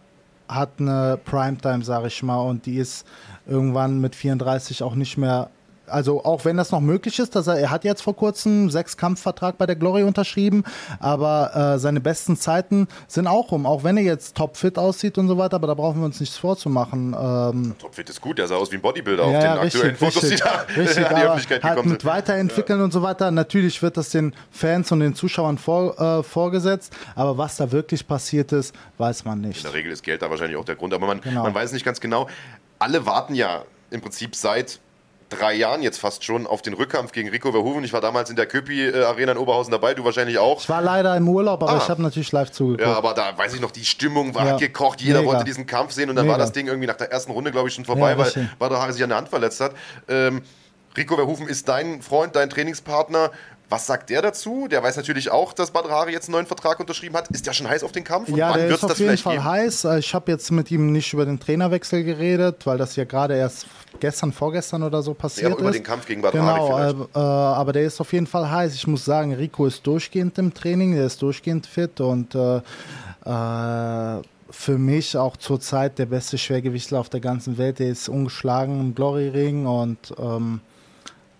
hat 0.47 0.71
eine 0.79 1.19
Primetime, 1.25 1.83
sage 1.83 2.07
ich 2.07 2.21
mal, 2.23 2.39
und 2.39 2.65
die 2.65 2.77
ist 2.77 3.05
irgendwann 3.47 3.99
mit 3.99 4.15
34 4.15 4.83
auch 4.83 4.95
nicht 4.95 5.17
mehr 5.17 5.49
also 5.87 6.23
auch 6.23 6.45
wenn 6.45 6.57
das 6.57 6.71
noch 6.71 6.81
möglich 6.81 7.19
ist, 7.19 7.35
dass 7.35 7.47
er, 7.47 7.57
er 7.59 7.69
hat 7.71 7.83
jetzt 7.83 8.01
vor 8.01 8.15
kurzem 8.15 8.69
sechs 8.69 8.97
Kampfvertrag 8.97 9.57
bei 9.57 9.65
der 9.65 9.75
Glory 9.75 10.03
unterschrieben, 10.03 10.63
aber 10.99 11.75
äh, 11.75 11.79
seine 11.79 11.99
besten 12.01 12.37
Zeiten 12.37 12.87
sind 13.07 13.27
auch 13.27 13.51
um, 13.51 13.65
auch 13.65 13.83
wenn 13.83 13.97
er 13.97 14.03
jetzt 14.03 14.35
topfit 14.35 14.77
aussieht 14.77 15.17
und 15.17 15.27
so 15.27 15.37
weiter, 15.37 15.55
aber 15.57 15.67
da 15.67 15.73
brauchen 15.73 15.99
wir 16.01 16.05
uns 16.05 16.19
nichts 16.19 16.37
vorzumachen. 16.37 17.15
Ähm, 17.19 17.75
topfit 17.79 18.09
ist 18.09 18.21
gut, 18.21 18.37
der 18.37 18.47
sah 18.47 18.55
aus 18.55 18.71
wie 18.71 18.75
ein 18.75 18.81
Bodybuilder 18.81 19.29
ja, 19.29 19.37
auf 19.37 19.43
den 19.43 19.51
richtig, 19.63 19.75
aktuellen 19.81 19.95
Fotos, 19.95 20.23
richtig, 20.23 20.41
die 20.41 20.43
da 20.75 20.81
richtig, 20.81 21.07
an 21.07 21.15
die 21.15 21.21
Öffentlichkeit 21.21 21.63
halt 21.63 21.75
gekommen 21.75 21.91
mit 21.93 22.01
sind. 22.01 22.11
weiterentwickeln 22.11 22.81
und 22.81 22.91
so 22.93 23.01
weiter. 23.01 23.31
Natürlich 23.31 23.81
wird 23.81 23.97
das 23.97 24.09
den 24.09 24.33
Fans 24.51 24.91
und 24.91 24.99
den 24.99 25.15
Zuschauern 25.15 25.57
vor, 25.57 25.99
äh, 25.99 26.23
vorgesetzt, 26.23 26.93
aber 27.15 27.37
was 27.37 27.57
da 27.57 27.71
wirklich 27.71 28.07
passiert 28.07 28.51
ist, 28.51 28.73
weiß 28.97 29.25
man 29.25 29.41
nicht. 29.41 29.57
In 29.57 29.63
der 29.63 29.73
Regel 29.73 29.91
ist 29.91 30.03
Geld 30.03 30.21
da 30.21 30.29
wahrscheinlich 30.29 30.57
auch 30.57 30.65
der 30.65 30.75
Grund, 30.75 30.93
aber 30.93 31.07
man, 31.07 31.21
Genau. 31.21 31.43
man 31.43 31.53
weiß 31.53 31.71
nicht 31.71 31.85
ganz 31.85 31.99
genau. 31.99 32.27
Alle 32.79 33.05
warten 33.05 33.35
ja 33.35 33.63
im 33.89 34.01
Prinzip 34.01 34.35
seit 34.35 34.79
drei 35.29 35.53
Jahren 35.55 35.81
jetzt 35.81 35.99
fast 35.99 36.23
schon 36.23 36.45
auf 36.45 36.61
den 36.61 36.73
Rückkampf 36.73 37.11
gegen 37.11 37.29
Rico 37.29 37.51
Verhoeven. 37.51 37.83
Ich 37.83 37.93
war 37.93 38.01
damals 38.01 38.29
in 38.29 38.35
der 38.35 38.45
Köpi-Arena 38.45 39.31
in 39.33 39.37
Oberhausen 39.37 39.71
dabei, 39.71 39.93
du 39.93 40.03
wahrscheinlich 40.05 40.37
auch. 40.37 40.61
Ich 40.61 40.69
war 40.69 40.81
leider 40.81 41.15
im 41.17 41.27
Urlaub, 41.27 41.63
aber 41.63 41.73
Ah. 41.73 41.77
ich 41.83 41.89
habe 41.89 42.01
natürlich 42.01 42.31
live 42.31 42.51
zugeguckt. 42.51 42.81
Ja, 42.87 42.93
aber 42.95 43.13
da 43.13 43.35
weiß 43.37 43.53
ich 43.55 43.59
noch, 43.61 43.71
die 43.71 43.85
Stimmung 43.85 44.35
war 44.35 44.45
Ja. 44.45 44.57
gekocht, 44.57 45.01
jeder 45.01 45.19
Mega. 45.21 45.31
wollte 45.31 45.45
diesen 45.45 45.65
Kampf 45.65 45.93
sehen 45.93 46.09
und 46.09 46.15
dann 46.15 46.27
war 46.27 46.35
Mega. 46.35 46.45
das 46.45 46.53
Ding 46.53 46.67
irgendwie 46.67 46.87
nach 46.87 46.95
der 46.97 47.11
ersten 47.11 47.31
Runde, 47.31 47.51
glaube 47.51 47.67
ich, 47.69 47.73
schon 47.73 47.85
vorbei, 47.85 48.11
Ja, 48.11 48.17
weil. 48.17 48.49
Badr 48.59 48.91
sich 48.93 49.01
an 49.03 49.09
der 49.09 49.17
Hand 49.17 49.29
verletzt 49.29 49.59
hat. 49.61 49.73
Ähm, 50.07 50.41
Rico 50.95 51.15
Verhoeven 51.15 51.47
ist 51.47 51.67
dein 51.67 52.01
Freund, 52.01 52.35
dein 52.35 52.49
Trainingspartner. 52.49 53.31
Was 53.75 53.87
sagt 53.87 54.09
der 54.09 54.21
dazu? 54.21 54.69
Der 54.71 54.81
weiß 54.81 54.95
natürlich 54.95 55.29
auch, 55.31 55.51
dass 55.51 55.71
Badr 55.71 55.89
Hari 55.89 56.13
jetzt 56.13 56.29
einen 56.29 56.31
neuen 56.35 56.45
Vertrag 56.45 56.79
unterschrieben 56.79 57.17
hat. 57.17 57.27
Ist 57.31 57.45
der 57.45 57.51
schon 57.51 57.67
heiß 57.67 57.83
auf 57.83 57.91
den 57.91 58.05
Kampf? 58.05 58.29
Und 58.29 58.37
Ja, 58.37 58.53
der 58.53 58.69
ist 58.69 58.85
auf 58.85 58.97
jeden 58.97 59.17
Fall 59.17 59.33
geben? 59.33 59.43
heiß. 59.43 59.83
Äh, 59.83 59.99
Ich 59.99 60.13
habe 60.15 60.31
jetzt 60.31 60.49
mit 60.49 60.71
ihm 60.71 60.93
nicht 60.93 61.11
über 61.11 61.25
den 61.25 61.41
Trainerwechsel 61.41 62.05
geredet, 62.05 62.65
weil 62.65 62.77
das 62.77 62.95
ja 62.95 63.03
gerade 63.03 63.35
erst 63.35 63.65
gestern, 63.99 64.31
vorgestern 64.31 64.81
oder 64.81 65.01
so 65.01 65.11
Ja, 65.11 65.17
passiert 65.17 65.51
aber 65.51 65.59
über 65.59 65.69
ist. 65.71 65.75
den 65.75 65.83
Kampf 65.83 66.05
gegen 66.05 66.21
Badr 66.21 66.41
Hari 66.41 66.59
Genau, 66.61 66.77
vielleicht. 66.77 67.15
äh, 67.17 67.19
äh, 67.19 67.21
aber 67.21 67.73
der 67.73 67.81
ist 67.83 67.99
auf 67.99 68.13
jeden 68.13 68.27
Fall 68.27 68.49
heiß. 68.49 68.73
Ich 68.75 68.87
muss 68.87 69.03
sagen, 69.03 69.33
Rico 69.33 69.65
ist 69.65 69.85
durchgehend 69.85 70.37
im 70.37 70.53
Training, 70.53 70.95
der 70.95 71.07
ist 71.07 71.21
durchgehend 71.21 71.67
fit 71.67 71.99
und 71.99 72.33
äh, 72.33 72.61
äh, 73.25 74.21
für 74.51 74.77
mich 74.77 75.17
auch 75.17 75.35
zurzeit 75.35 75.99
der 75.99 76.05
beste 76.05 76.37
Schwergewichtler 76.37 76.99
auf 77.01 77.09
der 77.09 77.19
ganzen 77.19 77.57
Welt. 77.57 77.79
Der 77.79 77.89
ist 77.89 78.07
ungeschlagen 78.07 78.79
im 78.79 78.95
Glory-Ring 78.95 79.65
und 79.65 79.97
ähm, 80.17 80.61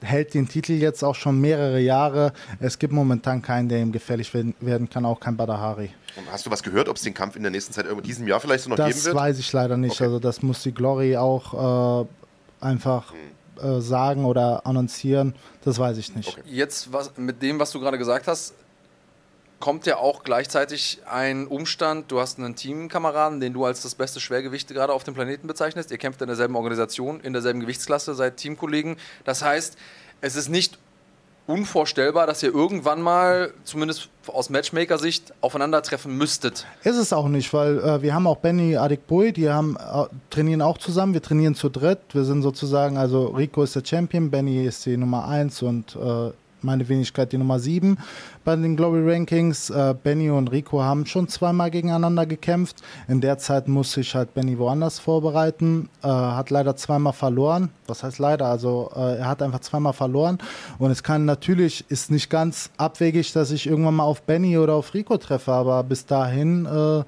hält 0.05 0.33
den 0.33 0.47
Titel 0.47 0.73
jetzt 0.73 1.03
auch 1.03 1.15
schon 1.15 1.39
mehrere 1.41 1.79
Jahre. 1.79 2.33
Es 2.59 2.79
gibt 2.79 2.93
momentan 2.93 3.41
keinen, 3.41 3.67
der 3.69 3.79
ihm 3.79 3.91
gefährlich 3.91 4.33
werden, 4.33 4.89
kann, 4.89 5.05
auch 5.05 5.19
kein 5.19 5.35
Badahari. 5.35 5.91
Und 6.15 6.31
Hast 6.31 6.45
du 6.45 6.51
was 6.51 6.63
gehört, 6.63 6.87
ob 6.87 6.95
es 6.95 7.01
den 7.01 7.13
Kampf 7.13 7.35
in 7.35 7.41
der 7.43 7.51
nächsten 7.51 7.73
Zeit, 7.73 7.87
in 7.87 8.01
diesem 8.01 8.27
Jahr 8.27 8.39
vielleicht 8.39 8.63
so 8.63 8.69
noch 8.69 8.77
geben 8.77 8.89
Das 8.89 9.05
wird? 9.05 9.15
weiß 9.15 9.39
ich 9.39 9.51
leider 9.51 9.77
nicht. 9.77 9.93
Okay. 9.93 10.05
Also 10.05 10.19
das 10.19 10.41
muss 10.41 10.63
die 10.63 10.73
Glory 10.73 11.17
auch 11.17 12.03
äh, 12.03 12.07
einfach 12.61 13.13
äh, 13.61 13.79
sagen 13.81 14.25
oder 14.25 14.65
annoncieren. 14.65 15.33
Das 15.63 15.77
weiß 15.79 15.97
ich 15.97 16.15
nicht. 16.15 16.29
Okay. 16.29 16.41
Jetzt 16.45 16.91
was, 16.93 17.11
mit 17.17 17.41
dem, 17.41 17.59
was 17.59 17.71
du 17.71 17.79
gerade 17.79 17.97
gesagt 17.97 18.27
hast, 18.27 18.53
kommt 19.59 19.85
ja 19.85 19.97
auch 19.97 20.23
gleichzeitig 20.23 20.99
ein 21.09 21.47
Umstand. 21.47 22.11
Du 22.11 22.19
hast 22.19 22.37
einen 22.37 22.55
Teamkameraden, 22.55 23.39
den 23.39 23.53
du 23.53 23.65
als 23.65 23.81
das 23.81 23.95
beste 23.95 24.19
Schwergewicht 24.19 24.67
gerade 24.69 24.93
auf 24.93 25.03
dem 25.03 25.13
Planeten 25.13 25.47
bezeichnest. 25.47 25.91
Ihr 25.91 25.97
kämpft 25.97 26.21
in 26.21 26.27
derselben 26.27 26.55
Organisation, 26.55 27.19
in 27.21 27.33
derselben 27.33 27.59
Gewichtsklasse, 27.59 28.13
seid 28.15 28.37
Teamkollegen. 28.37 28.97
Das 29.23 29.43
heißt, 29.43 29.77
es 30.21 30.35
ist 30.35 30.49
nicht 30.49 30.77
unvorstellbar, 31.47 32.25
dass 32.25 32.41
ihr 32.41 32.53
irgendwann 32.53 33.01
mal, 33.01 33.53
zumindest 33.63 34.09
aus 34.27 34.49
Matchmaker-Sicht, 34.49 35.33
aufeinandertreffen 35.41 36.17
müsstet. 36.17 36.65
Ist 36.83 36.97
es 36.97 37.13
auch 37.13 37.27
nicht, 37.27 37.53
weil 37.53 37.79
äh, 37.79 38.01
wir 38.01 38.13
haben 38.15 38.25
auch 38.25 38.37
Benny 38.37 38.77
Adikbui, 38.77 39.31
die 39.31 39.49
haben, 39.49 39.77
äh, 39.77 40.05
trainieren 40.31 40.61
auch 40.61 40.79
zusammen. 40.79 41.13
Wir 41.13 41.21
trainieren 41.21 41.53
zu 41.53 41.69
dritt. 41.69 41.99
Wir 42.13 42.23
sind 42.23 42.41
sozusagen, 42.41 42.97
also 42.97 43.27
Rico 43.27 43.63
ist 43.63 43.75
der 43.75 43.83
Champion, 43.85 44.31
Benny 44.31 44.65
ist 44.65 44.85
die 44.85 44.97
Nummer 44.97 45.27
1 45.27 45.61
und 45.61 45.95
äh, 45.95 46.31
meine 46.65 46.89
Wenigkeit 46.89 47.31
die 47.31 47.37
Nummer 47.37 47.59
7 47.59 47.97
bei 48.43 48.55
den 48.55 48.75
Glory 48.75 49.09
Rankings. 49.09 49.69
Äh, 49.69 49.95
Benny 50.01 50.29
und 50.29 50.51
Rico 50.51 50.81
haben 50.81 51.05
schon 51.05 51.27
zweimal 51.27 51.71
gegeneinander 51.71 52.25
gekämpft. 52.25 52.77
In 53.07 53.21
der 53.21 53.37
Zeit 53.37 53.67
musste 53.67 54.01
ich 54.01 54.15
halt 54.15 54.33
Benny 54.33 54.57
woanders 54.57 54.99
vorbereiten. 54.99 55.89
Äh, 56.03 56.07
hat 56.07 56.49
leider 56.49 56.75
zweimal 56.75 57.13
verloren. 57.13 57.69
Was 57.87 58.03
heißt 58.03 58.19
leider? 58.19 58.47
Also 58.47 58.91
äh, 58.95 59.17
er 59.19 59.27
hat 59.27 59.41
einfach 59.41 59.59
zweimal 59.59 59.93
verloren. 59.93 60.39
Und 60.79 60.91
es 60.91 61.03
kann 61.03 61.25
natürlich, 61.25 61.85
ist 61.89 62.11
nicht 62.11 62.29
ganz 62.29 62.71
abwegig, 62.77 63.31
dass 63.31 63.51
ich 63.51 63.67
irgendwann 63.67 63.95
mal 63.95 64.03
auf 64.03 64.23
Benny 64.23 64.57
oder 64.57 64.73
auf 64.73 64.93
Rico 64.93 65.17
treffe. 65.17 65.51
Aber 65.51 65.83
bis 65.83 66.05
dahin, 66.05 66.65
äh, 66.65 67.03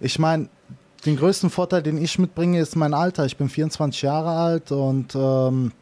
ich 0.00 0.18
meine, 0.18 0.48
den 1.06 1.16
größten 1.16 1.50
Vorteil, 1.50 1.82
den 1.82 2.02
ich 2.02 2.18
mitbringe, 2.18 2.60
ist 2.60 2.76
mein 2.76 2.94
Alter. 2.94 3.24
Ich 3.24 3.36
bin 3.36 3.48
24 3.48 4.02
Jahre 4.02 4.30
alt 4.30 4.72
und 4.72 5.14
ähm, 5.14 5.72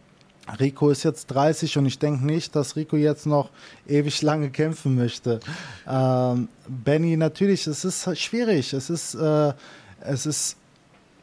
Rico 0.60 0.90
ist 0.90 1.02
jetzt 1.02 1.26
30 1.26 1.78
und 1.78 1.86
ich 1.86 1.98
denke 1.98 2.24
nicht, 2.24 2.54
dass 2.54 2.76
Rico 2.76 2.96
jetzt 2.96 3.26
noch 3.26 3.50
ewig 3.86 4.22
lange 4.22 4.50
kämpfen 4.50 4.94
möchte. 4.94 5.40
Ähm, 5.88 6.48
Benny, 6.68 7.16
natürlich, 7.16 7.66
es 7.66 7.84
ist 7.84 8.18
schwierig. 8.18 8.72
Es 8.72 8.90
ist, 8.90 9.14
äh, 9.14 9.52
es 10.00 10.26
ist, 10.26 10.56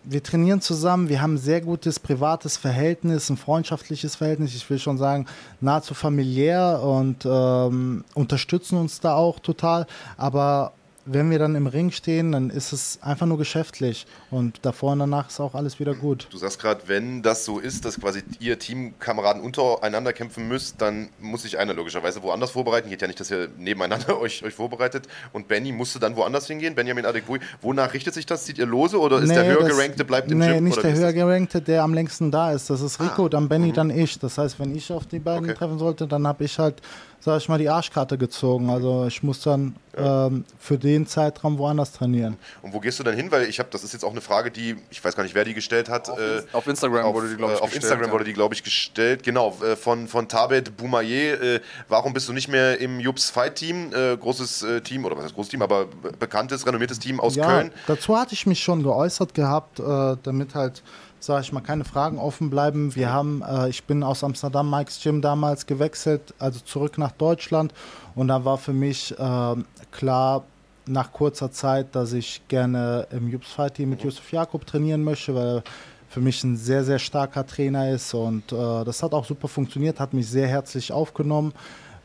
wir 0.04 0.22
trainieren 0.22 0.60
zusammen, 0.60 1.08
wir 1.08 1.22
haben 1.22 1.36
ein 1.36 1.40
sehr 1.40 1.62
gutes 1.62 2.00
privates 2.00 2.58
Verhältnis, 2.58 3.30
ein 3.30 3.38
freundschaftliches 3.38 4.18
Verhältnis, 4.18 4.54
ich 4.54 4.70
will 4.70 4.80
schon 4.80 4.98
sagen, 4.98 5.26
nahezu 5.62 5.94
familiär 5.94 6.82
und 6.84 7.26
ähm, 7.26 8.04
unterstützen 8.14 8.78
uns 8.78 9.00
da 9.00 9.16
auch 9.16 9.40
total. 9.40 9.88
Aber 10.18 10.74
wenn 11.06 11.30
wir 11.30 11.38
dann 11.40 11.56
im 11.56 11.68
Ring 11.68 11.92
stehen, 11.92 12.32
dann 12.32 12.50
ist 12.50 12.72
es 12.72 13.00
einfach 13.02 13.26
nur 13.26 13.38
geschäftlich 13.38 14.06
und 14.32 14.60
davor 14.66 14.94
und 14.94 15.00
danach 15.00 15.30
ist 15.30 15.40
auch 15.40 15.54
alles 15.54 15.80
wieder 15.80 15.94
gut. 15.96 16.28
Du 16.32 16.38
sagst 16.38 16.60
gerade, 16.62 16.82
wenn 16.88 17.22
das 17.22 17.44
so 17.44 17.60
ist, 17.60 17.84
dass 17.84 18.00
quasi 18.00 18.22
ihr 18.40 18.58
Teamkameraden 18.58 19.42
untereinander 19.42 20.14
kämpfen 20.14 20.48
müsst, 20.48 20.82
dann 20.82 21.10
muss 21.20 21.42
sich 21.42 21.58
einer 21.58 21.74
logischerweise 21.74 22.24
woanders 22.24 22.52
vorbereiten. 22.52 22.90
Geht 22.90 23.02
ja 23.02 23.08
nicht, 23.08 23.20
dass 23.20 23.30
ihr 23.32 23.50
nebeneinander 23.58 24.18
euch, 24.22 24.44
euch 24.44 24.54
vorbereitet. 24.54 25.08
Und 25.34 25.48
Benny 25.50 25.72
musste 25.72 26.00
dann 26.00 26.16
woanders 26.16 26.48
hingehen, 26.48 26.74
Benjamin 26.76 27.06
Adekbui. 27.06 27.40
Wonach 27.62 27.94
richtet 27.94 28.14
sich 28.14 28.26
das? 28.26 28.46
Zieht 28.46 28.58
ihr 28.58 28.66
lose 28.66 28.98
oder 29.00 29.20
ist 29.20 29.30
der 29.30 29.44
Nee, 29.44 29.50
höher 29.50 29.60
das- 29.68 29.70
gerankte 29.76 30.06
bleibt 30.06 30.32
im 30.32 30.40
nee, 30.40 30.54
Gym? 30.54 30.64
nicht 30.64 30.78
oder 30.78 30.88
der 30.90 30.98
höher 30.98 31.14
gerankte, 31.14 31.62
der 31.62 31.84
am 31.84 31.94
längsten 31.94 32.32
da 32.32 32.52
ist. 32.54 32.70
Das 32.70 32.82
ist 32.82 33.02
Rico, 33.02 33.26
Ah, 33.26 33.30
dann 33.30 33.50
Benny, 33.50 33.74
dann 33.74 33.90
ich. 33.90 34.20
Das 34.20 34.38
heißt, 34.38 34.60
wenn 34.60 34.74
ich 34.76 34.92
auf 34.92 35.06
die 35.06 35.20
beiden 35.20 35.50
Okay. 35.50 35.58
treffen 35.58 35.80
sollte, 35.80 36.08
dann 36.08 36.26
habe 36.28 36.46
ich 36.46 36.58
halt, 36.60 36.82
sag 37.24 37.38
ich 37.38 37.48
mal, 37.48 37.58
die 37.58 37.70
Arschkarte 37.70 38.18
gezogen. 38.18 38.70
Also 38.70 39.06
ich 39.08 39.24
muss 39.24 39.40
dann 39.42 39.76
ähm, 39.96 40.44
für 40.60 40.78
den 40.78 41.08
Zeitraum 41.08 41.58
woanders 41.58 41.94
trainieren. 41.94 42.38
Und 42.62 42.74
wo 42.74 42.82
gehst 42.82 43.00
du 43.00 43.04
dann 43.04 43.16
hin? 43.16 43.32
Weil 43.32 43.44
ich 43.44 43.60
habe, 43.60 43.70
das 43.72 43.84
ist 43.86 43.94
jetzt 43.94 44.04
auch 44.04 44.12
eine 44.12 44.20
Frage, 44.20 44.52
die, 44.52 44.76
ich 44.90 45.04
weiß 45.04 45.16
gar 45.16 45.24
nicht, 45.24 45.34
wer 45.34 45.46
die 45.46 45.54
gestellt 45.54 45.88
hat. 45.88 46.10
Auf, 46.10 46.20
äh, 46.20 46.42
auf 46.52 46.68
Instagram 46.68 47.06
auf, 47.06 47.16
wurde 47.16 47.30
die, 47.30 47.38
glaube 47.38 47.54
ich, 47.54 47.60
äh, 47.60 47.62
auf 47.62 47.70
gestellt, 47.70 47.84
Instagram 47.84 48.08
ja. 48.08 48.14
wurde 48.14 48.24
die, 48.26 48.34
glaube 48.34 48.56
ich, 48.56 48.64
gestellt. 48.64 49.24
Genau, 49.24 49.56
äh, 49.64 49.78
von, 49.78 50.10
von 50.10 50.28
Tabet 50.28 50.76
Boumaye. 50.76 51.32
Äh, 51.32 51.60
warum 51.88 52.12
bist 52.12 52.28
du 52.28 52.34
nicht 52.34 52.50
mehr 52.50 52.82
im 52.82 53.00
Jups 53.00 53.30
Fight 53.30 53.56
Team? 53.56 53.94
Äh, 53.94 54.18
großes 54.18 54.64
äh, 54.64 54.82
Team, 54.82 55.06
oder 55.06 55.16
was 55.16 55.26
heißt 55.26 55.36
großes 55.36 55.52
Team, 55.52 55.62
aber 55.62 55.86
be- 55.86 56.12
bekanntes, 56.20 56.66
renommiertes 56.68 57.00
Team 57.00 57.22
aus 57.22 57.36
ja, 57.36 57.46
Köln. 57.46 57.72
dazu 57.88 58.18
hatte 58.18 58.34
ich 58.34 58.46
mich 58.46 58.62
schon 58.62 58.84
geäußert 58.84 59.34
gehabt, 59.34 59.80
äh, 59.80 60.18
damit 60.24 60.56
halt, 60.56 60.84
sag 61.26 61.42
ich 61.42 61.54
mal, 61.54 61.62
keine 61.62 61.86
Fragen 61.86 62.18
offen 62.18 62.50
bleiben. 62.50 62.96
Wir 62.96 63.12
haben, 63.14 63.42
äh, 63.48 63.70
ich 63.70 63.86
bin 63.86 64.04
aus 64.04 64.24
Amsterdam, 64.24 64.70
Mike's 64.70 65.02
Gym 65.02 65.22
damals 65.22 65.66
gewechselt, 65.66 66.34
also 66.38 66.60
zurück 66.60 66.98
nach 66.98 67.12
Deutschland. 67.14 67.74
Und 68.14 68.28
da 68.28 68.44
war 68.44 68.58
für 68.58 68.74
mich 68.74 69.16
ähm, 69.18 69.66
klar, 69.92 70.44
nach 70.86 71.14
kurzer 71.14 71.50
Zeit, 71.50 71.96
dass 71.96 72.12
ich 72.12 72.42
gerne 72.50 73.08
im 73.12 73.30
Jups 73.30 73.54
Fight 73.54 73.76
Team 73.76 73.92
mit 73.92 74.04
Yusuf 74.04 74.30
Jakob 74.34 74.66
trainieren 74.66 75.02
möchte, 75.02 75.34
weil 75.34 75.48
er 75.58 75.64
für 76.10 76.20
mich 76.20 76.44
ein 76.44 76.58
sehr, 76.58 76.84
sehr 76.84 77.00
starker 77.00 77.48
Trainer 77.48 77.90
ist. 77.90 78.14
Und 78.14 78.52
äh, 78.52 78.84
das 78.84 79.02
hat 79.02 79.14
auch 79.14 79.24
super 79.24 79.48
funktioniert, 79.48 80.02
hat 80.02 80.14
mich 80.14 80.28
sehr 80.30 80.48
herzlich 80.48 80.92
aufgenommen. 80.92 81.54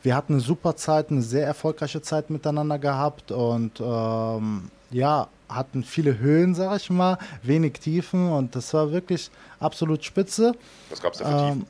Wir 0.01 0.15
hatten 0.15 0.33
eine 0.33 0.41
super 0.41 0.77
Zeit, 0.77 1.11
eine 1.11 1.21
sehr 1.21 1.45
erfolgreiche 1.45 2.01
Zeit 2.01 2.29
miteinander 2.29 2.79
gehabt 2.79 3.33
und 3.33 3.81
ähm, 3.81 4.71
ja, 4.91 5.27
hatten 5.49 5.83
viele 5.83 6.19
Höhen, 6.19 6.55
sag 6.55 6.77
ich 6.77 6.89
mal, 6.89 7.17
wenig 7.43 7.73
Tiefen 7.73 8.31
und 8.31 8.55
das 8.55 8.73
war 8.73 8.91
wirklich 8.91 9.29
absolut 9.59 10.03
spitze. 10.03 10.53
Was 10.89 11.01
gab 11.01 11.13
es 11.13 11.19
da 11.19 11.25
für 11.25 11.31
Tiefen? 11.31 11.61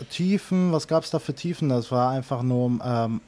Ähm, 0.00 0.06
Tiefen, 0.10 0.72
was 0.72 0.88
gab 0.88 1.04
es 1.04 1.10
da 1.10 1.18
für 1.18 1.34
Tiefen? 1.34 1.68
Das 1.68 1.90
war 1.92 2.10
einfach 2.10 2.42
nur 2.42 2.78
ähm, 2.84 3.20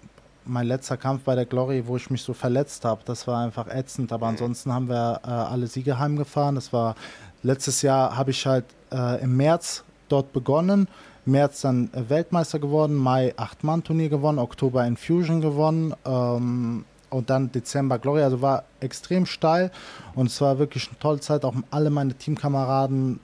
mein 0.45 0.67
letzter 0.67 0.97
Kampf 0.97 1.23
bei 1.25 1.35
der 1.35 1.47
Glory, 1.47 1.87
wo 1.87 1.97
ich 1.97 2.11
mich 2.11 2.23
so 2.23 2.33
verletzt 2.33 2.85
habe. 2.85 3.03
Das 3.05 3.27
war 3.27 3.45
einfach 3.45 3.69
ätzend, 3.69 4.13
aber 4.13 4.27
ansonsten 4.27 4.73
haben 4.73 4.89
wir 4.89 5.21
äh, 5.25 5.29
alle 5.29 5.67
Siege 5.67 5.99
heimgefahren. 5.99 6.55
Das 6.55 6.73
war 6.73 6.95
letztes 7.43 7.83
Jahr 7.83 8.17
habe 8.17 8.31
ich 8.31 8.47
halt 8.47 8.65
äh, 8.93 9.23
im 9.23 9.37
März 9.37 9.85
dort 10.09 10.33
begonnen. 10.33 10.89
März 11.27 11.61
dann 11.61 11.91
Weltmeister 11.93 12.59
geworden, 12.59 12.95
Mai 12.95 13.35
Acht-Mann-Turnier 13.37 14.09
gewonnen, 14.09 14.39
Oktober 14.39 14.87
Infusion 14.87 15.41
gewonnen 15.41 15.95
ähm, 16.05 16.85
und 17.11 17.31
dann 17.31 17.53
Dezember 17.53 17.99
Glory. 17.99 18.23
Also 18.23 18.41
war 18.41 18.65
extrem 18.81 19.27
steil 19.27 19.71
und 20.15 20.27
es 20.27 20.41
war 20.41 20.59
wirklich 20.59 20.89
eine 20.89 20.99
tolle 20.99 21.21
Zeit. 21.21 21.45
Auch 21.45 21.55
alle 21.71 21.91
meine 21.91 22.15
Teamkameraden 22.15 23.21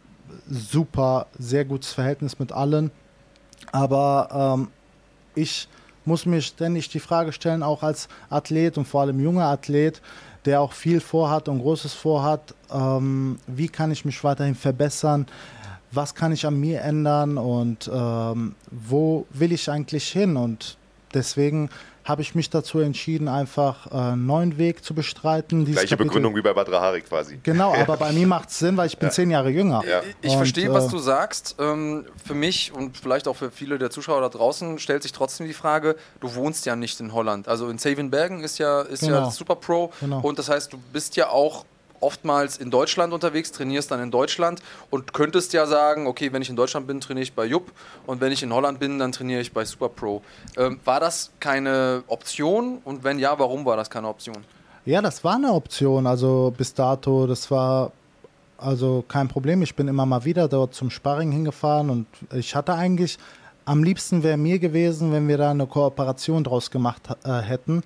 super, 0.49 1.27
sehr 1.39 1.65
gutes 1.65 1.93
Verhältnis 1.93 2.39
mit 2.39 2.53
allen. 2.53 2.91
Aber 3.73 4.57
ähm, 4.59 4.69
ich 5.35 5.69
muss 6.05 6.27
mir 6.27 6.41
ständig 6.41 6.89
die 6.89 7.01
Frage 7.01 7.33
stellen, 7.33 7.63
auch 7.63 7.83
als 7.83 8.09
Athlet 8.31 8.79
und 8.79 8.87
vor 8.87 9.03
allem 9.03 9.19
junger 9.19 9.47
Athlet, 9.47 10.01
der 10.45 10.61
auch 10.61 10.73
viel 10.73 11.01
vorhat 11.01 11.49
und 11.49 11.59
Großes 11.59 11.95
vorhat, 11.95 12.55
ähm, 12.73 13.39
wie 13.47 13.69
kann 13.69 13.91
ich 13.91 14.05
mich 14.05 14.23
weiterhin 14.23 14.55
verbessern? 14.55 15.27
was 15.97 16.15
kann 16.15 16.33
ich 16.33 16.47
an 16.47 16.59
mir 16.59 16.83
ändern 16.83 17.39
und 17.39 17.91
ähm, 17.93 18.55
wo 18.71 19.27
will 19.31 19.53
ich 19.53 19.71
eigentlich 19.71 20.09
hin. 20.09 20.37
Und 20.37 20.77
deswegen 21.15 21.71
habe 22.07 22.23
ich 22.23 22.37
mich 22.37 22.51
dazu 22.51 22.79
entschieden, 22.79 23.27
einfach 23.27 23.89
äh, 23.89 23.95
einen 23.95 24.27
neuen 24.27 24.59
Weg 24.59 24.85
zu 24.85 24.95
bestreiten. 24.95 25.65
Gleiche 25.65 25.89
Kapitel 25.89 26.07
Begründung 26.07 26.37
wie 26.37 26.41
bei 26.41 26.55
Badra 26.55 26.81
Hari 26.81 27.03
quasi. 27.03 27.41
Genau, 27.43 27.75
aber 27.75 27.97
bei 27.97 28.13
mir 28.13 28.29
macht 28.29 28.49
es 28.51 28.61
Sinn, 28.61 28.77
weil 28.77 28.87
ich 28.87 28.97
bin 28.97 29.09
ja. 29.09 29.13
zehn 29.13 29.31
Jahre 29.31 29.51
jünger. 29.51 29.83
Ja. 29.85 30.03
Ich 30.23 30.31
und, 30.31 30.37
verstehe, 30.39 30.73
was 30.73 30.87
äh, 30.87 30.91
du 30.91 30.99
sagst. 30.99 31.57
Ähm, 31.59 32.07
für 32.25 32.35
mich 32.35 32.73
und 32.73 32.97
vielleicht 32.97 33.27
auch 33.27 33.35
für 33.35 33.51
viele 33.51 33.79
der 33.79 33.91
Zuschauer 33.91 34.21
da 34.21 34.29
draußen 34.29 34.79
stellt 34.79 35.03
sich 35.03 35.11
trotzdem 35.11 35.49
die 35.49 35.53
Frage, 35.53 35.97
du 36.21 36.35
wohnst 36.37 36.65
ja 36.65 36.77
nicht 36.77 37.01
in 37.01 37.13
Holland. 37.13 37.49
Also 37.49 37.69
in 37.69 37.79
Savenbergen 37.79 38.41
ist 38.41 38.59
ja, 38.59 38.83
ist 38.83 39.01
genau. 39.01 39.25
ja 39.25 39.31
Super 39.33 39.57
Pro 39.57 39.93
genau. 40.01 40.21
und 40.21 40.39
das 40.39 40.49
heißt, 40.49 40.73
du 40.73 40.79
bist 40.93 41.17
ja 41.17 41.29
auch 41.31 41.65
oftmals 42.01 42.57
in 42.59 42.71
Deutschland 42.71 43.13
unterwegs, 43.13 43.53
trainierst 43.53 43.91
dann 43.91 44.01
in 44.01 44.11
Deutschland 44.11 44.61
und 44.91 45.13
könntest 45.13 45.53
ja 45.53 45.67
sagen, 45.67 46.07
okay, 46.07 46.33
wenn 46.33 46.43
ich 46.43 46.51
in 46.51 46.57
Deutschland 46.57 46.87
bin, 46.87 47.01
trainiere 47.01 47.23
ich 47.23 47.35
bei 47.35 47.45
Jupp 47.45 47.73
und 48.07 48.21
wenn 48.21 48.33
ich 48.33 48.43
in 48.43 48.53
Holland 48.53 48.79
bin, 48.79 48.99
dann 48.99 49.13
trainiere 49.13 49.41
ich 49.41 49.53
bei 49.53 49.65
Super 49.65 49.89
Pro. 49.89 50.23
Ähm, 50.57 50.81
war 50.85 51.01
das 51.01 51.31
keine 51.41 52.03
Option 52.07 52.79
und 52.85 53.05
wenn 53.05 53.19
ja, 53.19 53.39
warum 53.39 53.65
war 53.65 53.77
das 53.77 53.91
keine 53.91 54.09
Option? 54.09 54.37
Ja, 54.85 55.03
das 55.03 55.25
war 55.25 55.35
eine 55.35 55.53
Option. 55.53 56.07
Also 56.07 56.55
bis 56.57 56.73
dato, 56.73 57.27
das 57.27 57.51
war 57.51 57.91
also 58.59 59.05
kein 59.07 59.29
Problem. 59.29 59.63
Ich 59.63 59.75
bin 59.75 59.89
immer 59.89 60.07
mal 60.07 60.25
wieder 60.25 60.49
dort 60.49 60.75
zum 60.75 60.91
Sparring 60.91 61.33
hingefahren 61.33 61.91
und 61.91 62.07
ich 62.33 62.55
hatte 62.55 62.75
eigentlich 62.75 63.19
am 63.65 63.83
liebsten 63.83 64.23
wäre 64.23 64.37
mir 64.37 64.59
gewesen, 64.61 65.13
wenn 65.13 65.27
wir 65.29 65.39
da 65.39 65.51
eine 65.51 65.67
Kooperation 65.67 66.45
draus 66.45 66.71
gemacht 66.71 67.03
äh, 67.25 67.41
hätten. 67.41 67.83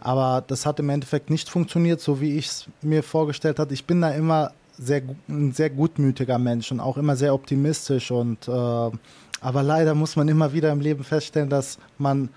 Aber 0.00 0.42
das 0.46 0.66
hat 0.66 0.80
im 0.80 0.88
Endeffekt 0.88 1.30
nicht 1.30 1.48
funktioniert, 1.48 2.00
so 2.00 2.20
wie 2.20 2.38
ich 2.38 2.46
es 2.46 2.66
mir 2.82 3.02
vorgestellt 3.02 3.58
habe. 3.58 3.74
Ich 3.74 3.84
bin 3.84 4.00
da 4.00 4.10
immer 4.10 4.52
sehr, 4.78 5.02
ein 5.28 5.52
sehr 5.52 5.70
gutmütiger 5.70 6.38
Mensch 6.38 6.72
und 6.72 6.80
auch 6.80 6.96
immer 6.96 7.16
sehr 7.16 7.34
optimistisch. 7.34 8.10
Und, 8.10 8.48
äh, 8.48 8.50
aber 8.50 9.62
leider 9.62 9.94
muss 9.94 10.16
man 10.16 10.28
immer 10.28 10.52
wieder 10.52 10.72
im 10.72 10.80
Leben 10.80 11.04
feststellen, 11.04 11.50
dass 11.50 11.78
man 11.98 12.30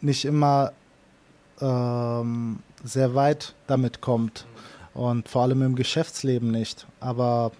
nicht 0.00 0.24
immer 0.24 0.72
ähm, 1.60 2.58
sehr 2.84 3.14
weit 3.14 3.54
damit 3.66 4.00
kommt. 4.00 4.46
Und 4.92 5.28
vor 5.28 5.42
allem 5.42 5.62
im 5.62 5.76
Geschäftsleben 5.76 6.50
nicht. 6.50 6.86
Aber 6.98 7.52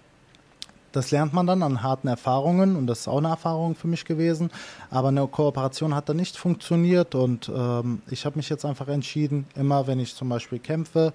das 0.93 1.11
lernt 1.11 1.33
man 1.33 1.47
dann 1.47 1.63
an 1.63 1.83
harten 1.83 2.09
Erfahrungen 2.09 2.77
und 2.77 2.87
das 2.87 3.01
ist 3.01 3.09
auch 3.09 3.19
eine 3.19 3.29
Erfahrung 3.29 3.75
für 3.75 3.87
mich 3.87 4.05
gewesen. 4.05 4.51
Aber 4.91 5.09
eine 5.09 5.27
Kooperation 5.27 5.95
hat 5.95 6.09
da 6.09 6.15
nicht 6.15 6.37
funktioniert 6.37 7.15
und 7.15 7.51
ähm, 7.55 8.03
ich 8.11 8.27
habe 8.27 8.37
mich 8.37 8.49
jetzt 8.49 8.65
einfach 8.65 8.89
entschieden, 8.89 9.47
immer 9.55 9.87
wenn 9.87 10.01
ich 10.01 10.15
zum 10.15 10.29
Beispiel 10.29 10.59
kämpfe, 10.59 11.13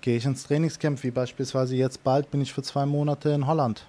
gehe 0.00 0.16
ich 0.16 0.24
ins 0.24 0.44
Trainingscamp, 0.44 1.02
wie 1.02 1.10
beispielsweise 1.10 1.76
jetzt 1.76 2.04
bald 2.04 2.30
bin 2.30 2.40
ich 2.40 2.52
für 2.52 2.62
zwei 2.62 2.86
Monate 2.86 3.30
in 3.30 3.46
Holland. 3.46 3.86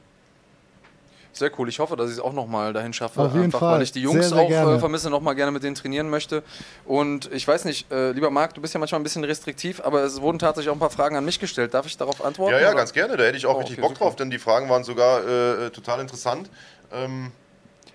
Sehr 1.33 1.51
cool. 1.57 1.69
Ich 1.69 1.79
hoffe, 1.79 1.95
dass 1.95 2.09
ich 2.09 2.17
es 2.17 2.19
auch 2.19 2.33
nochmal 2.33 2.73
dahin 2.73 2.93
schaffe. 2.93 3.21
Auf 3.21 3.33
jeden 3.33 3.45
einfach, 3.45 3.59
Fall. 3.59 3.75
weil 3.75 3.81
ich 3.83 3.91
die 3.91 4.01
Jungs 4.01 4.27
sehr, 4.27 4.35
sehr 4.35 4.43
auch 4.43 4.47
gerne. 4.49 4.75
äh, 4.75 4.79
vermisse, 4.79 5.09
nochmal 5.09 5.35
gerne 5.35 5.51
mit 5.51 5.63
denen 5.63 5.75
trainieren 5.75 6.09
möchte. 6.09 6.43
Und 6.85 7.31
ich 7.31 7.47
weiß 7.47 7.65
nicht, 7.65 7.91
äh, 7.91 8.11
lieber 8.11 8.29
Marc, 8.29 8.53
du 8.53 8.61
bist 8.61 8.73
ja 8.73 8.79
manchmal 8.79 8.99
ein 8.99 9.03
bisschen 9.03 9.23
restriktiv, 9.23 9.81
aber 9.83 10.03
es 10.03 10.19
wurden 10.19 10.39
tatsächlich 10.39 10.69
auch 10.69 10.75
ein 10.75 10.79
paar 10.79 10.89
Fragen 10.89 11.15
an 11.15 11.23
mich 11.23 11.39
gestellt. 11.39 11.73
Darf 11.73 11.85
ich 11.85 11.97
darauf 11.97 12.23
antworten? 12.23 12.53
Ja, 12.53 12.59
ja, 12.59 12.67
oder? 12.69 12.77
ganz 12.77 12.93
gerne. 12.93 13.15
Da 13.17 13.23
hätte 13.23 13.37
ich 13.37 13.45
auch 13.45 13.55
oh, 13.55 13.59
richtig 13.59 13.77
okay, 13.77 13.81
Bock 13.81 13.91
super. 13.91 14.05
drauf, 14.05 14.15
denn 14.17 14.29
die 14.29 14.39
Fragen 14.39 14.69
waren 14.69 14.83
sogar 14.83 15.25
äh, 15.27 15.69
total 15.69 16.01
interessant. 16.01 16.49
Ähm 16.91 17.31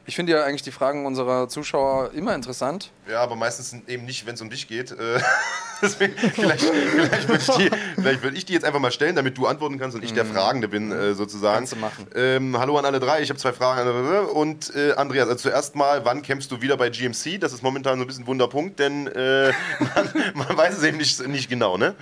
ich 0.07 0.15
finde 0.15 0.33
ja 0.33 0.45
eigentlich 0.45 0.63
die 0.63 0.71
Fragen 0.71 1.05
unserer 1.05 1.49
Zuschauer 1.49 2.13
immer 2.13 2.35
interessant. 2.35 2.93
Ja, 3.11 3.21
aber 3.23 3.35
meistens 3.35 3.75
eben 3.89 4.05
nicht, 4.05 4.25
wenn 4.27 4.35
es 4.35 4.41
um 4.41 4.51
dich 4.51 4.69
geht. 4.69 4.93
Äh, 4.93 5.21
deswegen, 5.83 6.17
vielleicht, 6.17 6.65
vielleicht 6.65 7.29
würde 7.29 7.43
ich, 7.43 7.57
die, 7.57 8.23
würd 8.23 8.37
ich 8.37 8.45
die 8.45 8.53
jetzt 8.53 8.65
einfach 8.65 8.79
mal 8.79 8.93
stellen, 8.93 9.17
damit 9.17 9.37
du 9.37 9.47
antworten 9.47 9.79
kannst 9.79 9.97
und 9.97 10.05
ich 10.05 10.13
der 10.13 10.25
mhm. 10.25 10.33
Fragende 10.33 10.69
bin, 10.69 10.93
äh, 10.93 11.15
sozusagen. 11.15 11.57
Kannst 11.57 11.73
du 11.73 11.77
machen. 11.77 12.07
Ähm, 12.15 12.57
hallo 12.57 12.79
an 12.79 12.85
alle 12.85 13.01
drei, 13.01 13.21
ich 13.21 13.31
habe 13.31 13.41
zwei 13.41 13.53
Fragen. 13.53 13.89
Und 14.29 14.75
äh, 14.77 14.93
Andreas, 14.93 15.29
also 15.29 15.41
zuerst 15.43 15.75
mal, 15.75 16.05
wann 16.05 16.23
kämpfst 16.23 16.53
du 16.53 16.63
wieder 16.63 16.77
bei 16.77 16.89
GMC? 16.89 17.41
Das 17.41 17.53
ist 17.53 17.63
momentan 17.63 17.99
so 17.99 18.05
ein 18.05 18.07
bisschen 18.07 18.25
ein 18.25 18.29
Wunderpunkt, 18.29 18.79
denn 18.79 19.09
äh, 19.09 19.53
man, 19.95 20.09
man, 20.35 20.57
weiß 20.57 20.79
es 20.79 20.85
eben 20.85 20.99
nicht, 20.99 21.27
nicht 21.27 21.49
genau, 21.49 21.77
ne? 21.77 21.97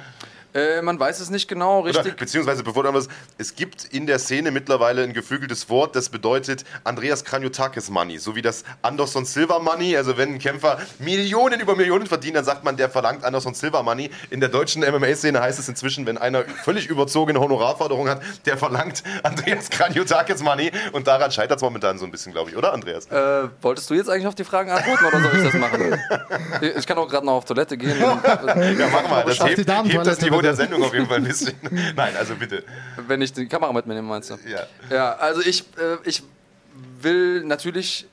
Äh, 0.55 0.83
man 0.83 1.01
weiß 1.01 1.19
es 1.19 1.31
nicht 1.31 1.49
genau, 1.49 1.81
richtig. 1.81 2.07
Oder, 2.07 2.15
beziehungsweise, 2.15 2.63
bevor 2.63 2.85
du 2.85 2.95
was, 2.95 3.09
es 3.39 3.57
gibt 3.57 3.85
in 3.87 4.07
der 4.07 4.21
Szene 4.21 4.53
mittlerweile 4.53 5.03
ein 5.03 5.13
geflügeltes 5.13 5.69
Wort, 5.69 5.97
das 5.97 6.09
bedeutet 6.11 6.65
Andreas 6.85 7.25
Kranjotakis 7.25 7.91
Money, 7.91 8.19
so 8.19 8.37
wie 8.37 8.43
das 8.43 8.63
Anderson 8.81 9.25
Silver 9.25 9.59
Money. 9.59 9.97
Also, 9.97 10.17
wenn 10.17 10.35
ein 10.35 10.39
Kämpfer 10.39 10.79
Millionen 11.01 11.59
über 11.59 11.75
Millionen 11.75 12.07
verdient, 12.07 12.37
dann 12.37 12.45
sagt 12.45 12.63
man, 12.63 12.77
der 12.77 12.89
verlangt 12.89 13.25
Anderson 13.25 13.55
Silver 13.55 13.83
Money. 13.83 14.11
In 14.31 14.39
der 14.39 14.49
deutschen 14.49 14.83
MMA-Szene 14.83 15.41
heißt 15.41 15.59
es 15.59 15.69
inzwischen, 15.69 16.07
wenn 16.07 16.19
einer 16.19 16.45
völlig 16.45 16.87
überzogene 16.87 17.41
Honorarforderung 17.41 18.09
hat, 18.09 18.23
der 18.47 18.57
verlangt 18.57 19.03
Andreas 19.25 19.71
Kranjotakis 19.71 20.41
Money. 20.41 20.71
Und 20.93 21.09
daran 21.09 21.33
scheitert 21.33 21.59
es 21.59 21.63
momentan 21.63 21.99
so 21.99 22.05
ein 22.05 22.13
bisschen, 22.13 22.33
glaube 22.33 22.51
ich, 22.51 22.57
oder, 22.57 22.73
Andreas? 22.73 23.07
Äh, 23.07 23.49
wolltest 23.61 23.91
du 23.91 23.95
jetzt 23.95 24.09
eigentlich 24.09 24.29
auf 24.29 24.37
die 24.37 24.45
Fragen 24.45 24.71
antworten 24.71 25.05
oder 25.05 25.21
soll 25.21 25.37
ich 25.37 25.51
das 25.51 25.55
machen? 25.55 25.99
ich 26.79 26.87
kann 26.87 26.97
auch 26.99 27.09
gerade 27.09 27.27
noch 27.27 27.33
auf 27.33 27.45
Toilette 27.45 27.77
gehen. 27.77 27.99
ja, 27.99 28.21
mach 28.93 29.11
mal. 29.11 29.25
Das 29.25 29.45
hebt, 29.45 29.59
hebt 29.59 30.07
das 30.07 30.21
Niveau 30.21 30.44
der 30.45 30.55
Sendung 30.55 30.83
auf 30.83 30.95
jeden 30.95 31.07
Fall 31.07 31.19
ein 31.19 31.25
bisschen. 31.25 31.55
Nein, 31.97 32.15
also 32.17 32.35
bitte. 32.37 32.65
Wenn 33.07 33.23
ich 33.23 33.33
die 33.33 33.47
Kamera 33.47 33.73
mitnehme, 33.73 34.03
meinst 34.03 34.31
du? 34.31 34.37
Ja. 34.47 34.67
Ja, 34.91 35.13
also 35.15 35.41
ich, 35.41 35.65
äh, 35.79 35.97
ich 36.05 36.23
will 37.01 37.45
natürlich 37.45 38.07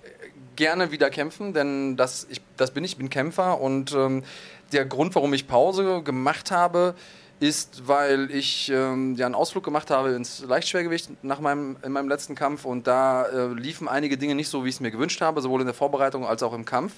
gerne 0.56 0.92
wieder 0.92 1.10
kämpfen, 1.10 1.54
denn 1.54 1.98
das, 1.98 2.28
ich, 2.30 2.42
das 2.58 2.72
bin 2.72 2.84
ich, 2.84 2.98
bin 2.98 3.10
Kämpfer 3.10 3.60
und 3.60 3.94
ähm, 3.94 4.24
der 4.72 4.86
Grund, 4.86 5.16
warum 5.16 5.34
ich 5.34 5.48
Pause 5.48 6.02
gemacht 6.04 6.52
habe, 6.52 6.96
ist, 7.40 7.88
weil 7.88 8.30
ich 8.30 8.70
ähm, 8.70 9.16
ja 9.16 9.26
einen 9.26 9.34
Ausflug 9.34 9.64
gemacht 9.64 9.90
habe 9.90 10.12
ins 10.12 10.44
Leichtschwergewicht 10.46 11.24
nach 11.24 11.40
meinem, 11.40 11.76
in 11.84 11.92
meinem 11.92 12.08
letzten 12.08 12.36
Kampf 12.36 12.66
und 12.66 12.86
da 12.86 13.26
äh, 13.26 13.48
liefen 13.54 13.88
einige 13.88 14.18
Dinge 14.18 14.36
nicht 14.36 14.50
so, 14.50 14.64
wie 14.64 14.70
ich 14.70 14.76
es 14.76 14.80
mir 14.80 14.92
gewünscht 14.92 15.22
habe, 15.22 15.42
sowohl 15.42 15.62
in 15.62 15.66
der 15.66 15.74
Vorbereitung 15.74 16.26
als 16.26 16.44
auch 16.44 16.54
im 16.54 16.66
Kampf. 16.66 16.94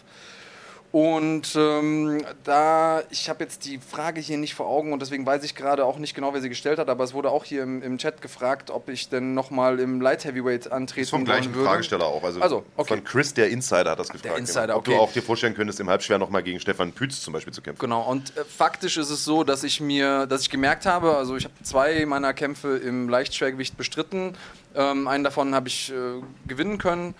Und 0.93 1.55
ähm, 1.55 2.23
da, 2.43 3.01
ich 3.09 3.27
habe 3.27 3.43
jetzt 3.43 3.65
die 3.65 3.79
Frage 3.79 4.21
hier 4.21 4.37
nicht 4.37 4.53
vor 4.53 4.67
Augen 4.67 4.93
und 4.93 5.01
deswegen 5.01 5.25
weiß 5.25 5.43
ich 5.43 5.55
gerade 5.55 5.85
auch 5.85 5.97
nicht 5.97 6.13
genau, 6.13 6.35
wer 6.35 6.41
sie 6.41 6.49
gestellt 6.49 6.77
hat, 6.77 6.87
aber 6.87 7.03
es 7.03 7.15
wurde 7.15 7.31
auch 7.31 7.45
hier 7.45 7.63
im, 7.63 7.81
im 7.81 7.97
Chat 7.97 8.21
gefragt, 8.21 8.69
ob 8.69 8.89
ich 8.89 9.09
denn 9.09 9.33
nochmal 9.33 9.79
im 9.79 10.01
Light 10.01 10.23
Heavyweight 10.23 10.71
antreten 10.71 11.09
vom 11.09 11.25
gleichen 11.25 11.55
würde. 11.55 11.67
Fragesteller 11.67 12.05
auch. 12.05 12.23
Also, 12.23 12.41
also 12.41 12.63
okay. 12.77 12.89
von 12.89 13.03
Chris, 13.03 13.33
der 13.33 13.49
Insider, 13.49 13.89
hat 13.89 13.97
das 13.97 14.09
gefragt. 14.09 14.25
Der 14.25 14.37
Insider, 14.37 14.67
genau. 14.67 14.75
Ob 14.77 14.87
okay. 14.87 14.95
du 14.97 15.01
auch 15.01 15.11
dir 15.11 15.23
vorstellen 15.23 15.55
könntest, 15.55 15.79
im 15.79 15.89
Halbschwer 15.89 16.19
nochmal 16.19 16.43
gegen 16.43 16.59
Stefan 16.59 16.91
Pütz 16.91 17.21
zum 17.21 17.33
Beispiel 17.33 17.53
zu 17.53 17.63
kämpfen. 17.63 17.81
Genau, 17.81 18.03
und 18.03 18.37
äh, 18.37 18.45
faktisch 18.45 18.97
ist 18.97 19.09
es 19.09 19.25
so, 19.25 19.43
dass 19.43 19.63
ich 19.63 19.81
mir, 19.81 20.27
dass 20.27 20.43
ich 20.43 20.51
gemerkt 20.51 20.85
habe, 20.85 21.17
also 21.17 21.35
ich 21.35 21.45
habe 21.45 21.55
zwei 21.63 22.05
meiner 22.05 22.35
Kämpfe 22.35 22.77
im 22.77 23.09
Leichtschwergewicht 23.09 23.77
bestritten. 23.77 24.37
Ähm, 24.75 25.07
einen 25.07 25.23
davon 25.23 25.55
habe 25.55 25.69
ich 25.69 25.91
äh, 25.91 26.21
gewinnen 26.47 26.77
können 26.77 27.15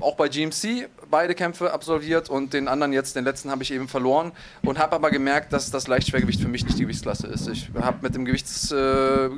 auch 0.00 0.14
bei 0.14 0.28
GMC 0.28 0.88
beide 1.10 1.34
Kämpfe 1.34 1.72
absolviert 1.72 2.28
und 2.28 2.52
den 2.52 2.68
anderen 2.68 2.92
jetzt, 2.92 3.16
den 3.16 3.24
letzten 3.24 3.50
habe 3.50 3.62
ich 3.62 3.72
eben 3.72 3.88
verloren 3.88 4.32
und 4.62 4.78
habe 4.78 4.94
aber 4.94 5.10
gemerkt, 5.10 5.52
dass 5.52 5.70
das 5.70 5.88
Leichtschwergewicht 5.88 6.40
für 6.40 6.48
mich 6.48 6.64
nicht 6.64 6.78
die 6.78 6.82
Gewichtsklasse 6.82 7.26
ist. 7.26 7.48
Ich 7.48 7.70
habe 7.80 7.98
mit 8.02 8.14
dem 8.14 8.26
äh, 8.26 9.28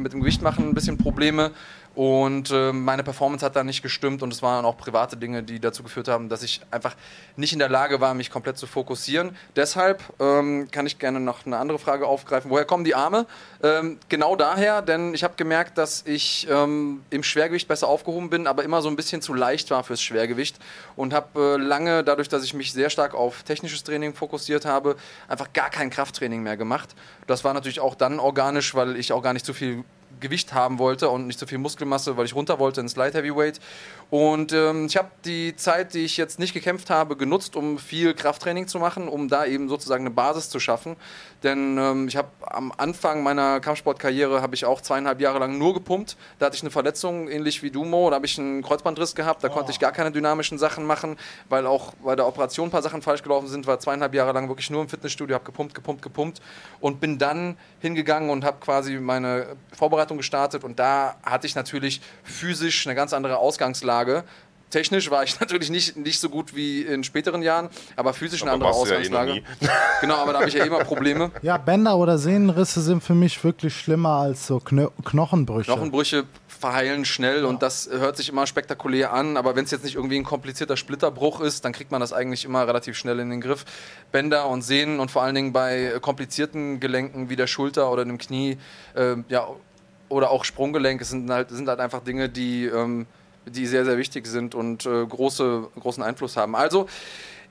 mit 0.00 0.12
dem 0.12 0.20
Gewichtmachen 0.20 0.68
ein 0.68 0.74
bisschen 0.74 0.98
Probleme 0.98 1.52
und 1.94 2.52
äh, 2.52 2.72
meine 2.72 3.02
Performance 3.02 3.44
hat 3.44 3.56
da 3.56 3.64
nicht 3.64 3.82
gestimmt 3.82 4.22
und 4.22 4.32
es 4.32 4.42
waren 4.42 4.64
auch 4.64 4.76
private 4.76 5.16
Dinge, 5.16 5.42
die 5.42 5.58
dazu 5.58 5.82
geführt 5.82 6.06
haben, 6.06 6.28
dass 6.28 6.42
ich 6.42 6.60
einfach 6.70 6.94
nicht 7.36 7.52
in 7.52 7.58
der 7.58 7.68
Lage 7.68 8.00
war, 8.00 8.14
mich 8.14 8.30
komplett 8.30 8.58
zu 8.58 8.66
fokussieren. 8.66 9.36
Deshalb 9.56 10.02
ähm, 10.20 10.68
kann 10.70 10.86
ich 10.86 10.98
gerne 10.98 11.18
noch 11.18 11.46
eine 11.46 11.56
andere 11.56 11.80
Frage 11.80 12.06
aufgreifen. 12.06 12.50
Woher 12.50 12.64
kommen 12.64 12.84
die 12.84 12.94
Arme? 12.94 13.26
Ähm, 13.62 13.98
genau 14.08 14.36
daher, 14.36 14.82
denn 14.82 15.14
ich 15.14 15.24
habe 15.24 15.34
gemerkt, 15.36 15.78
dass 15.78 16.06
ich 16.06 16.46
ähm, 16.48 17.02
im 17.10 17.24
Schwergewicht 17.24 17.66
besser 17.66 17.88
aufgehoben 17.88 18.30
bin, 18.30 18.46
aber 18.46 18.62
immer 18.62 18.82
so 18.82 18.88
ein 18.88 18.96
bisschen 18.96 19.20
zu 19.20 19.34
leicht 19.34 19.70
war 19.70 19.82
fürs 19.82 20.00
Schwergewicht 20.00 20.58
und 20.94 21.09
habe 21.14 21.56
äh, 21.58 21.62
lange, 21.62 22.04
dadurch, 22.04 22.28
dass 22.28 22.44
ich 22.44 22.54
mich 22.54 22.72
sehr 22.72 22.90
stark 22.90 23.14
auf 23.14 23.42
technisches 23.42 23.84
Training 23.84 24.14
fokussiert 24.14 24.64
habe, 24.64 24.96
einfach 25.28 25.52
gar 25.52 25.70
kein 25.70 25.90
Krafttraining 25.90 26.42
mehr 26.42 26.56
gemacht. 26.56 26.94
Das 27.26 27.44
war 27.44 27.54
natürlich 27.54 27.80
auch 27.80 27.94
dann 27.94 28.18
organisch, 28.18 28.74
weil 28.74 28.96
ich 28.96 29.12
auch 29.12 29.22
gar 29.22 29.32
nicht 29.32 29.46
so 29.46 29.52
viel 29.52 29.84
Gewicht 30.18 30.52
haben 30.52 30.78
wollte 30.78 31.08
und 31.08 31.26
nicht 31.26 31.38
so 31.38 31.46
viel 31.46 31.58
Muskelmasse, 31.58 32.16
weil 32.16 32.26
ich 32.26 32.34
runter 32.34 32.58
wollte 32.58 32.80
ins 32.80 32.96
Light 32.96 33.14
Heavyweight. 33.14 33.60
Und 34.10 34.52
ähm, 34.52 34.86
ich 34.86 34.96
habe 34.96 35.08
die 35.24 35.54
Zeit, 35.54 35.94
die 35.94 36.04
ich 36.04 36.16
jetzt 36.16 36.40
nicht 36.40 36.52
gekämpft 36.52 36.90
habe, 36.90 37.16
genutzt, 37.16 37.54
um 37.54 37.78
viel 37.78 38.12
Krafttraining 38.12 38.66
zu 38.66 38.80
machen, 38.80 39.08
um 39.08 39.28
da 39.28 39.44
eben 39.44 39.68
sozusagen 39.68 40.04
eine 40.04 40.10
Basis 40.10 40.50
zu 40.50 40.58
schaffen. 40.58 40.96
Denn 41.44 41.78
ähm, 41.78 42.08
ich 42.08 42.16
habe 42.16 42.28
am 42.40 42.72
Anfang 42.76 43.22
meiner 43.22 43.60
Kampfsportkarriere 43.60 44.42
habe 44.42 44.56
ich 44.56 44.64
auch 44.64 44.80
zweieinhalb 44.80 45.20
Jahre 45.20 45.38
lang 45.38 45.58
nur 45.58 45.74
gepumpt. 45.74 46.16
Da 46.40 46.46
hatte 46.46 46.56
ich 46.56 46.62
eine 46.62 46.72
Verletzung, 46.72 47.28
ähnlich 47.28 47.62
wie 47.62 47.70
Dumo. 47.70 48.10
Da 48.10 48.16
habe 48.16 48.26
ich 48.26 48.36
einen 48.36 48.62
Kreuzbandriss 48.62 49.14
gehabt. 49.14 49.44
Da 49.44 49.48
oh. 49.48 49.52
konnte 49.52 49.70
ich 49.70 49.78
gar 49.78 49.92
keine 49.92 50.10
dynamischen 50.10 50.58
Sachen 50.58 50.84
machen, 50.84 51.16
weil 51.48 51.64
auch 51.66 51.94
bei 52.04 52.16
der 52.16 52.26
Operation 52.26 52.66
ein 52.66 52.70
paar 52.72 52.82
Sachen 52.82 53.02
falsch 53.02 53.22
gelaufen 53.22 53.46
sind. 53.46 53.68
War 53.68 53.78
zweieinhalb 53.78 54.12
Jahre 54.12 54.32
lang 54.32 54.48
wirklich 54.48 54.70
nur 54.70 54.82
im 54.82 54.88
Fitnessstudio, 54.88 55.34
habe 55.34 55.44
gepumpt, 55.44 55.72
gepumpt, 55.72 56.02
gepumpt 56.02 56.42
und 56.80 57.00
bin 57.00 57.18
dann 57.18 57.56
hingegangen 57.78 58.28
und 58.28 58.44
habe 58.44 58.58
quasi 58.58 58.98
meine 58.98 59.56
Vorbereitung 59.78 60.16
gestartet. 60.16 60.64
Und 60.64 60.80
da 60.80 61.14
hatte 61.22 61.46
ich 61.46 61.54
natürlich 61.54 62.00
physisch 62.24 62.88
eine 62.88 62.96
ganz 62.96 63.12
andere 63.12 63.38
Ausgangslage 63.38 63.99
technisch 64.70 65.10
war 65.10 65.22
ich 65.22 65.38
natürlich 65.40 65.70
nicht, 65.70 65.96
nicht 65.96 66.20
so 66.20 66.28
gut 66.28 66.54
wie 66.54 66.82
in 66.82 67.04
späteren 67.04 67.42
Jahren, 67.42 67.68
aber 67.96 68.14
physisch 68.14 68.42
aber 68.42 68.52
eine 68.52 68.64
andere 68.64 68.72
Ausgangslage. 68.72 69.30
Ja 69.32 69.36
eh 69.36 69.42
genau, 70.00 70.16
aber 70.16 70.32
da 70.32 70.38
habe 70.40 70.48
ich 70.48 70.54
ja 70.54 70.64
immer 70.64 70.84
Probleme. 70.84 71.30
Ja, 71.42 71.58
Bänder 71.58 71.96
oder 71.96 72.18
Sehnenrisse 72.18 72.80
sind 72.80 73.02
für 73.02 73.14
mich 73.14 73.42
wirklich 73.44 73.76
schlimmer 73.76 74.20
als 74.20 74.46
so 74.46 74.60
Kno 74.60 74.90
Knochenbrüche. 75.04 75.70
Knochenbrüche 75.70 76.24
verheilen 76.48 77.06
schnell 77.06 77.46
und 77.46 77.62
das 77.62 77.88
hört 77.90 78.18
sich 78.18 78.28
immer 78.28 78.46
spektakulär 78.46 79.12
an, 79.14 79.38
aber 79.38 79.56
wenn 79.56 79.64
es 79.64 79.70
jetzt 79.70 79.82
nicht 79.82 79.94
irgendwie 79.94 80.16
ein 80.16 80.24
komplizierter 80.24 80.76
Splitterbruch 80.76 81.40
ist, 81.40 81.64
dann 81.64 81.72
kriegt 81.72 81.90
man 81.90 82.00
das 82.00 82.12
eigentlich 82.12 82.44
immer 82.44 82.66
relativ 82.66 82.98
schnell 82.98 83.18
in 83.18 83.30
den 83.30 83.40
Griff. 83.40 83.64
Bänder 84.12 84.46
und 84.46 84.60
Sehnen 84.62 85.00
und 85.00 85.10
vor 85.10 85.22
allen 85.22 85.34
Dingen 85.34 85.52
bei 85.52 85.94
komplizierten 86.02 86.78
Gelenken 86.78 87.30
wie 87.30 87.36
der 87.36 87.46
Schulter 87.46 87.90
oder 87.90 88.04
dem 88.04 88.18
Knie, 88.18 88.58
äh, 88.94 89.16
ja, 89.28 89.48
oder 90.10 90.30
auch 90.30 90.44
Sprunggelenk, 90.44 91.02
sind 91.02 91.30
halt, 91.30 91.48
sind 91.48 91.66
halt 91.66 91.80
einfach 91.80 92.00
Dinge, 92.00 92.28
die, 92.28 92.66
ähm, 92.66 93.06
die 93.50 93.66
sehr, 93.66 93.84
sehr 93.84 93.98
wichtig 93.98 94.26
sind 94.26 94.54
und 94.54 94.86
äh, 94.86 95.06
große, 95.06 95.68
großen 95.78 96.02
Einfluss 96.02 96.36
haben. 96.36 96.54
Also, 96.54 96.86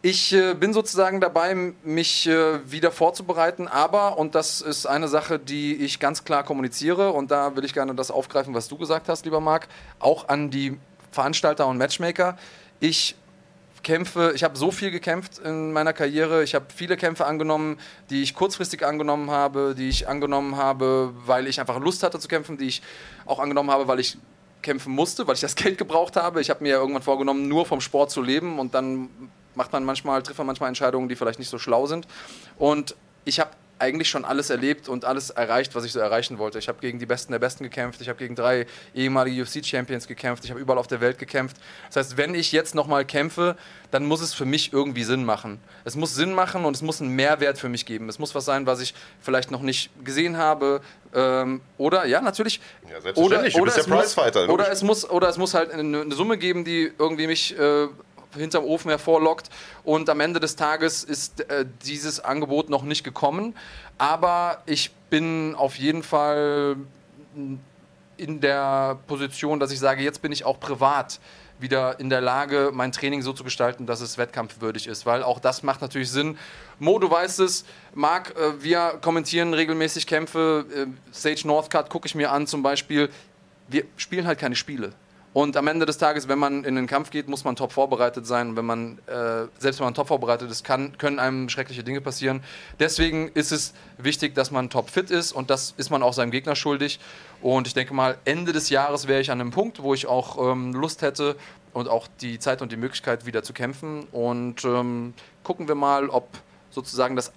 ich 0.02 0.34
äh, 0.34 0.54
bin 0.54 0.74
sozusagen 0.74 1.20
dabei, 1.20 1.74
mich 1.84 2.26
äh, 2.26 2.72
wieder 2.72 2.90
vorzubereiten, 2.90 3.68
aber, 3.68 4.18
und 4.18 4.34
das 4.34 4.62
ist 4.62 4.86
eine 4.86 5.10
Sache, 5.10 5.40
die 5.40 5.76
ich 5.76 6.00
ganz 6.00 6.24
klar 6.24 6.44
kommuniziere, 6.44 7.12
und 7.12 7.32
da 7.32 7.56
will 7.58 7.66
ich 7.66 7.74
gerne 7.74 7.94
das 7.94 8.10
aufgreifen, 8.10 8.54
was 8.54 8.70
du 8.70 8.78
gesagt 8.78 9.10
hast, 9.10 9.26
lieber 9.26 9.42
Marc, 9.42 9.68
auch 10.00 10.30
an 10.30 10.50
die 10.52 10.78
Veranstalter 11.12 11.68
und 11.68 11.78
Matchmaker. 11.78 12.38
Ich 12.80 13.16
kämpfe, 13.84 14.32
ich 14.36 14.44
habe 14.44 14.58
so 14.58 14.72
viel 14.72 14.92
gekämpft 14.92 15.40
in 15.40 15.72
meiner 15.74 15.94
Karriere. 15.94 16.44
Ich 16.44 16.56
habe 16.56 16.66
viele 16.74 16.98
Kämpfe 16.98 17.26
angenommen, 17.26 17.78
die 18.10 18.24
ich 18.24 18.34
kurzfristig 18.34 18.86
angenommen 18.86 19.32
habe, 19.32 19.76
die 19.78 19.90
ich 19.90 20.08
angenommen 20.08 20.56
habe, 20.56 21.14
weil 21.26 21.48
ich 21.48 21.60
einfach 21.60 21.80
Lust 21.80 22.04
hatte 22.04 22.20
zu 22.20 22.28
kämpfen, 22.28 22.58
die 22.58 22.68
ich 22.68 22.82
auch 23.26 23.40
angenommen 23.40 23.72
habe, 23.72 23.88
weil 23.88 24.00
ich 24.00 24.18
kämpfen 24.62 24.94
musste, 24.94 25.28
weil 25.28 25.36
ich 25.36 25.42
das 25.42 25.56
Geld 25.58 25.78
gebraucht 25.78 26.16
habe. 26.16 26.42
Ich 26.42 26.50
habe 26.50 26.64
mir 26.64 26.74
irgendwann 26.74 27.02
vorgenommen, 27.02 27.48
nur 27.48 27.66
vom 27.66 27.82
Sport 27.82 28.12
zu 28.12 28.22
leben 28.22 28.60
und 28.60 28.74
dann 28.74 29.10
macht 29.56 29.74
man 29.74 29.84
manchmal, 29.84 30.22
trifft 30.24 30.38
man 30.38 30.48
manchmal 30.48 30.70
Entscheidungen, 30.70 31.10
die 31.10 31.16
vielleicht 31.16 31.40
nicht 31.40 31.50
so 31.50 31.58
schlau 31.58 31.88
sind. 31.88 32.08
Und 32.58 32.96
ich 33.26 33.40
habe 33.40 33.52
eigentlich 33.80 34.10
schon 34.10 34.26
alles 34.26 34.50
erlebt 34.50 34.90
und 34.90 35.06
alles 35.06 35.30
erreicht, 35.30 35.74
was 35.76 35.84
ich 35.86 35.92
so 35.92 36.00
erreichen 36.00 36.38
wollte. 36.38 36.60
Ich 36.60 36.68
habe 36.68 36.80
gegen 36.80 37.00
die 37.00 37.06
Besten 37.06 37.32
der 37.32 37.40
Besten 37.40 37.64
gekämpft, 37.64 38.02
ich 38.02 38.10
habe 38.10 38.20
gegen 38.20 38.36
drei 38.36 38.66
ehemalige 38.94 39.42
UFC-Champions 39.42 40.08
gekämpft, 40.08 40.44
ich 40.46 40.52
habe 40.52 40.60
überall 40.60 40.78
auf 40.78 40.88
der 40.88 41.02
Welt 41.02 41.18
gekämpft. 41.18 41.58
Das 41.88 41.96
heißt, 41.96 42.18
wenn 42.18 42.36
ich 42.36 42.52
jetzt 42.52 42.76
nochmal 42.76 43.06
kämpfe, 43.06 43.56
dann 43.92 44.06
muss 44.06 44.22
es 44.22 44.34
für 44.34 44.46
mich 44.46 44.72
irgendwie 44.74 45.04
Sinn 45.04 45.26
machen. 45.26 45.60
Es 45.84 45.96
muss 45.96 46.14
Sinn 46.14 46.34
machen 46.34 46.66
und 46.66 46.76
es 46.76 46.82
muss 46.82 47.02
einen 47.02 47.16
Mehrwert 47.16 47.58
für 47.58 47.70
mich 47.70 47.86
geben. 47.86 48.10
Es 48.10 48.20
muss 48.20 48.36
was 48.36 48.46
sein, 48.46 48.66
was 48.66 48.82
ich 48.82 48.94
vielleicht 49.22 49.50
noch 49.52 49.62
nicht 49.62 49.90
gesehen 50.04 50.38
habe. 50.38 50.82
Ähm, 51.14 51.62
oder, 51.78 52.06
ja, 52.06 52.22
natürlich. 52.22 52.60
Ja, 52.84 53.02
selbstverständlich. 53.02 53.56
Oder, 53.56 53.62
du 53.62 53.66
bist 53.66 53.78
es 53.78 53.86
der 53.86 53.96
Prizefighter. 53.96 54.42
muss, 54.42 54.54
oder, 54.54 54.72
es 54.72 54.84
muss, 54.84 55.10
oder 55.10 55.30
es 55.30 55.38
muss 55.38 55.54
halt 55.54 55.72
eine, 55.72 56.02
eine 56.02 56.16
Summe 56.16 56.38
geben, 56.38 56.66
die 56.66 56.92
irgendwie 57.00 57.28
mich 57.28 57.58
äh, 57.58 57.88
hinterm 58.36 58.66
Ofen 58.66 58.90
hervorlockt. 58.90 59.50
Und 59.84 60.10
am 60.10 60.20
Ende 60.20 60.40
des 60.40 60.56
Tages 60.56 61.04
ist 61.04 61.42
äh, 61.50 61.66
dieses 61.86 62.20
Angebot 62.20 62.70
noch 62.70 62.84
nicht 62.84 63.04
gekommen. 63.04 63.56
Aber 63.98 64.62
ich 64.66 64.92
bin 65.10 65.56
auf 65.56 65.76
jeden 65.76 66.04
Fall 66.04 66.78
in 68.18 68.42
der 68.42 69.00
Position, 69.08 69.60
dass 69.60 69.72
ich 69.72 69.80
sage, 69.80 70.04
jetzt 70.04 70.22
bin 70.22 70.32
ich 70.32 70.46
auch 70.46 70.60
privat 70.60 71.20
wieder 71.60 72.00
in 72.00 72.10
der 72.10 72.22
Lage, 72.22 72.72
mein 72.74 72.92
Training 72.92 73.22
so 73.22 73.34
zu 73.34 73.44
gestalten, 73.44 73.86
dass 73.86 74.02
es 74.02 74.18
wettkampfwürdig 74.18 74.88
ist. 74.88 75.06
Weil 75.06 75.24
auch 75.24 75.40
das 75.40 75.64
macht 75.64 75.82
natürlich 75.82 76.10
Sinn. 76.10 76.38
Mo, 76.80 77.00
du 77.00 77.12
weißt 77.12 77.42
es, 77.42 77.66
Marc, 77.94 78.36
äh, 78.38 78.64
wir 78.64 79.00
kommentieren 79.02 79.54
regelmäßig 79.54 80.08
Kämpfe. 80.08 80.66
Äh, 80.74 80.86
Sage 81.12 81.42
Northcutt 81.46 81.90
gucke 81.90 82.08
ich 82.08 82.16
mir 82.16 82.32
an 82.32 82.48
zum 82.48 82.64
Beispiel. 82.64 83.10
Wir 83.68 83.84
spielen 83.98 84.26
halt 84.26 84.40
keine 84.40 84.56
Spiele. 84.56 84.94
Und 85.32 85.56
am 85.58 85.68
Ende 85.68 85.86
des 85.86 86.00
Tages, 86.00 86.28
wenn 86.28 86.40
man 86.40 86.64
in 86.64 86.76
den 86.76 86.88
Kampf 86.88 87.12
geht, 87.12 87.28
muss 87.28 87.44
man 87.44 87.56
top 87.56 87.72
vorbereitet 87.72 88.26
sein. 88.26 88.56
Wenn 88.56 88.66
man, 88.66 88.98
äh, 89.06 89.46
selbst 89.60 89.80
wenn 89.80 89.86
man 89.86 89.94
top 89.94 90.08
vorbereitet 90.08 90.50
ist, 90.50 90.64
kann, 90.64 90.98
können 90.98 91.20
einem 91.20 91.50
schreckliche 91.50 91.84
Dinge 91.84 92.02
passieren. 92.02 92.42
Deswegen 92.80 93.30
ist 93.36 93.52
es 93.52 93.74
wichtig, 94.00 94.34
dass 94.34 94.50
man 94.50 94.72
top 94.72 94.90
fit 94.90 95.12
ist 95.12 95.32
und 95.32 95.52
das 95.52 95.76
ist 95.78 95.92
man 95.92 96.02
auch 96.02 96.14
seinem 96.14 96.32
Gegner 96.32 96.56
schuldig. 96.56 97.00
Und 97.42 97.68
ich 97.68 97.76
denke 97.76 97.94
mal, 97.94 98.18
Ende 98.26 98.54
des 98.54 98.72
Jahres 98.72 99.08
wäre 99.08 99.22
ich 99.22 99.30
an 99.30 99.40
einem 99.40 99.52
Punkt, 99.52 99.84
wo 99.84 99.94
ich 99.94 100.08
auch 100.08 100.52
ähm, 100.52 100.74
Lust 100.74 101.04
hätte 101.04 101.36
und 101.74 101.88
auch 101.88 102.08
die 102.22 102.40
Zeit 102.40 102.64
und 102.64 102.72
die 102.72 102.78
Möglichkeit, 102.78 103.28
wieder 103.28 103.44
zu 103.44 103.54
kämpfen. 103.54 104.08
Und 104.12 104.66
ähm, 104.66 105.14
gucken 105.44 105.68
wir 105.68 105.76
mal, 105.76 106.10
ob 106.10 106.28
sozusagen 106.72 107.16
das 107.16 107.32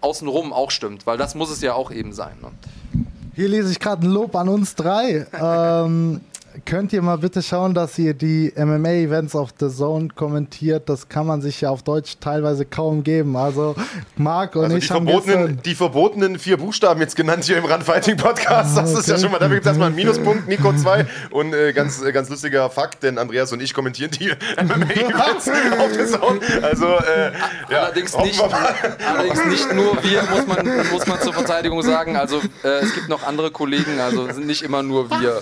außenrum 0.00 0.52
auch 0.52 0.72
stimmt, 0.72 1.06
weil 1.06 1.18
das 1.18 1.36
muss 1.36 1.50
es 1.50 1.60
ja 1.60 1.74
auch 1.74 1.92
eben 1.92 2.12
sein. 2.12 2.36
Ne? 2.42 2.50
Hier 3.34 3.48
lese 3.48 3.70
ich 3.70 3.78
gerade 3.78 4.06
ein 4.06 4.10
Lob 4.10 4.34
an 4.34 4.48
uns 4.48 4.74
drei. 4.74 5.26
ähm, 5.32 6.20
könnt 6.64 6.92
ihr 6.92 7.02
mal 7.02 7.18
bitte 7.18 7.42
schauen, 7.42 7.74
dass 7.74 7.98
ihr 7.98 8.14
die 8.14 8.52
MMA-Events 8.56 9.34
auf 9.34 9.50
The 9.58 9.68
Zone 9.68 10.08
kommentiert. 10.14 10.88
Das 10.88 11.08
kann 11.08 11.26
man 11.26 11.40
sich 11.42 11.60
ja 11.60 11.70
auf 11.70 11.82
Deutsch 11.82 12.16
teilweise 12.20 12.64
kaum 12.64 13.02
geben. 13.02 13.36
Also 13.36 13.74
Marc 14.16 14.56
und 14.56 14.64
also 14.64 14.76
ich 14.76 14.86
die 14.88 14.94
haben 14.94 15.06
verbotenen, 15.06 15.60
die 15.64 15.74
verbotenen 15.74 16.38
vier 16.38 16.56
Buchstaben 16.56 17.00
jetzt 17.00 17.16
genannt 17.16 17.44
hier 17.44 17.58
im 17.58 17.64
Run-Fighting-Podcast. 17.64 18.76
Das 18.76 18.94
Ah, 18.94 18.98
ist 18.98 19.06
ja 19.08 19.14
okay. 19.14 19.22
schon 19.22 19.32
mal, 19.32 19.38
dafür 19.38 19.56
gibt 19.56 19.66
es 19.66 19.68
erstmal 19.68 19.88
einen 19.88 19.96
Minuspunkt, 19.96 20.48
Nico 20.48 20.72
2. 20.72 21.06
Und 21.30 21.54
äh, 21.54 21.72
ganz, 21.72 22.02
äh, 22.02 22.12
ganz 22.12 22.28
lustiger 22.28 22.68
Fakt, 22.70 23.02
denn 23.02 23.18
Andreas 23.18 23.52
und 23.52 23.62
ich 23.62 23.74
kommentieren 23.74 24.10
die 24.12 24.28
MMA-Events 24.62 25.48
auf 25.48 25.92
The 25.92 26.06
Zone. 26.06 26.40
Also, 26.62 26.86
äh, 26.86 27.32
ja, 27.70 27.82
allerdings, 27.84 28.16
nicht, 28.18 28.40
allerdings 28.42 29.44
nicht 29.46 29.74
nur 29.74 29.96
wir, 30.02 30.22
muss 30.30 30.46
man, 30.46 30.90
muss 30.92 31.06
man 31.06 31.20
zur 31.20 31.32
Verteidigung 31.32 31.82
sagen. 31.82 32.16
Also 32.16 32.40
äh, 32.62 32.68
es 32.82 32.94
gibt 32.94 33.08
noch 33.08 33.26
andere 33.26 33.50
Kollegen, 33.50 34.00
also 34.00 34.26
sind 34.32 34.46
nicht 34.46 34.62
immer 34.62 34.82
nur 34.82 35.10
wir. 35.10 35.40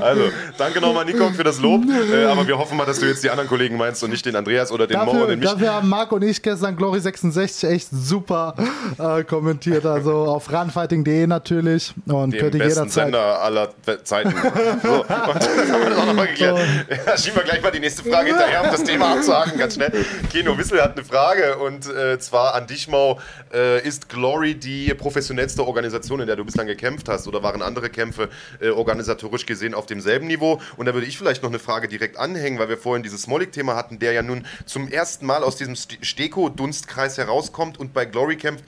Also, 0.00 0.22
danke 0.56 0.80
nochmal, 0.80 1.04
Nico, 1.04 1.30
für 1.30 1.44
das 1.44 1.60
Lob. 1.60 1.82
Äh, 2.10 2.24
aber 2.24 2.46
wir 2.46 2.58
hoffen 2.58 2.76
mal, 2.76 2.86
dass 2.86 2.98
du 2.98 3.06
jetzt 3.06 3.22
die 3.22 3.30
anderen 3.30 3.48
Kollegen 3.48 3.76
meinst 3.76 4.02
und 4.02 4.10
nicht 4.10 4.24
den 4.24 4.34
Andreas 4.34 4.72
oder 4.72 4.86
den 4.86 4.96
Mo 4.98 5.10
und 5.10 5.12
Dafür, 5.12 5.26
den 5.28 5.38
mich. 5.38 5.48
dafür 5.48 5.74
haben 5.74 5.88
Marc 5.88 6.12
und 6.12 6.22
ich 6.22 6.42
gestern 6.42 6.76
Glory 6.76 6.98
66 6.98 7.68
echt 7.68 7.88
super 7.90 8.54
äh, 8.98 9.22
kommentiert. 9.24 9.84
Also 9.86 10.12
auf 10.12 10.50
runfighting.de 10.52 11.26
natürlich. 11.26 11.92
Und 12.06 12.32
dem 12.32 12.40
könnt 12.40 12.54
ihr 12.54 12.62
jederzeit. 12.64 12.90
Sender 12.90 13.42
aller 13.42 13.68
Zeiten. 14.04 14.34
So, 14.82 15.00
und 15.00 15.10
dann 15.10 15.72
haben 15.72 15.82
wir 15.82 15.90
das 15.90 15.98
auch 15.98 16.06
nochmal 16.06 16.26
geklärt. 16.28 16.58
Ja, 17.06 17.16
schieben 17.16 17.36
wir 17.36 17.44
gleich 17.44 17.62
mal 17.62 17.70
die 17.70 17.80
nächste 17.80 18.02
Frage 18.02 18.28
hinterher, 18.28 18.64
um 18.64 18.70
das 18.70 18.82
Thema 18.82 19.14
abzuhaken, 19.14 19.58
ganz 19.58 19.74
schnell. 19.74 19.92
Keno 20.32 20.56
Wissel 20.58 20.82
hat 20.82 20.96
eine 20.96 21.04
Frage 21.04 21.58
und 21.58 21.86
äh, 21.86 22.18
zwar 22.18 22.54
an 22.54 22.66
dich, 22.66 22.88
Mau. 22.88 23.18
Äh, 23.52 23.86
ist 23.86 24.08
Glory 24.08 24.54
die 24.54 24.94
professionellste 24.94 25.66
Organisation, 25.66 26.20
in 26.20 26.26
der 26.26 26.36
du 26.36 26.44
bislang 26.44 26.66
gekämpft 26.66 27.08
hast 27.08 27.26
oder 27.26 27.42
waren 27.42 27.62
andere 27.62 27.90
Kämpfe 27.90 28.28
äh, 28.60 28.68
organisatorisch 28.70 29.44
gesehen 29.46 29.74
auf 29.80 29.86
demselben 29.86 30.28
Niveau? 30.28 30.60
Und 30.76 30.86
da 30.86 30.94
würde 30.94 31.08
ich 31.08 31.18
vielleicht 31.18 31.42
noch 31.42 31.50
eine 31.50 31.58
Frage 31.58 31.88
direkt 31.88 32.16
anhängen, 32.16 32.60
weil 32.60 32.68
wir 32.68 32.78
vorhin 32.78 33.02
dieses 33.02 33.22
Smolik-Thema 33.22 33.74
hatten, 33.74 33.98
der 33.98 34.12
ja 34.12 34.22
nun 34.22 34.46
zum 34.66 34.86
ersten 34.86 35.26
Mal 35.26 35.42
aus 35.42 35.56
diesem 35.56 35.74
St- 35.74 35.98
Steko-Dunstkreis 36.04 37.18
herauskommt 37.18 37.78
und 37.80 37.92
bei 37.92 38.04
Glory 38.04 38.36
kämpft. 38.36 38.64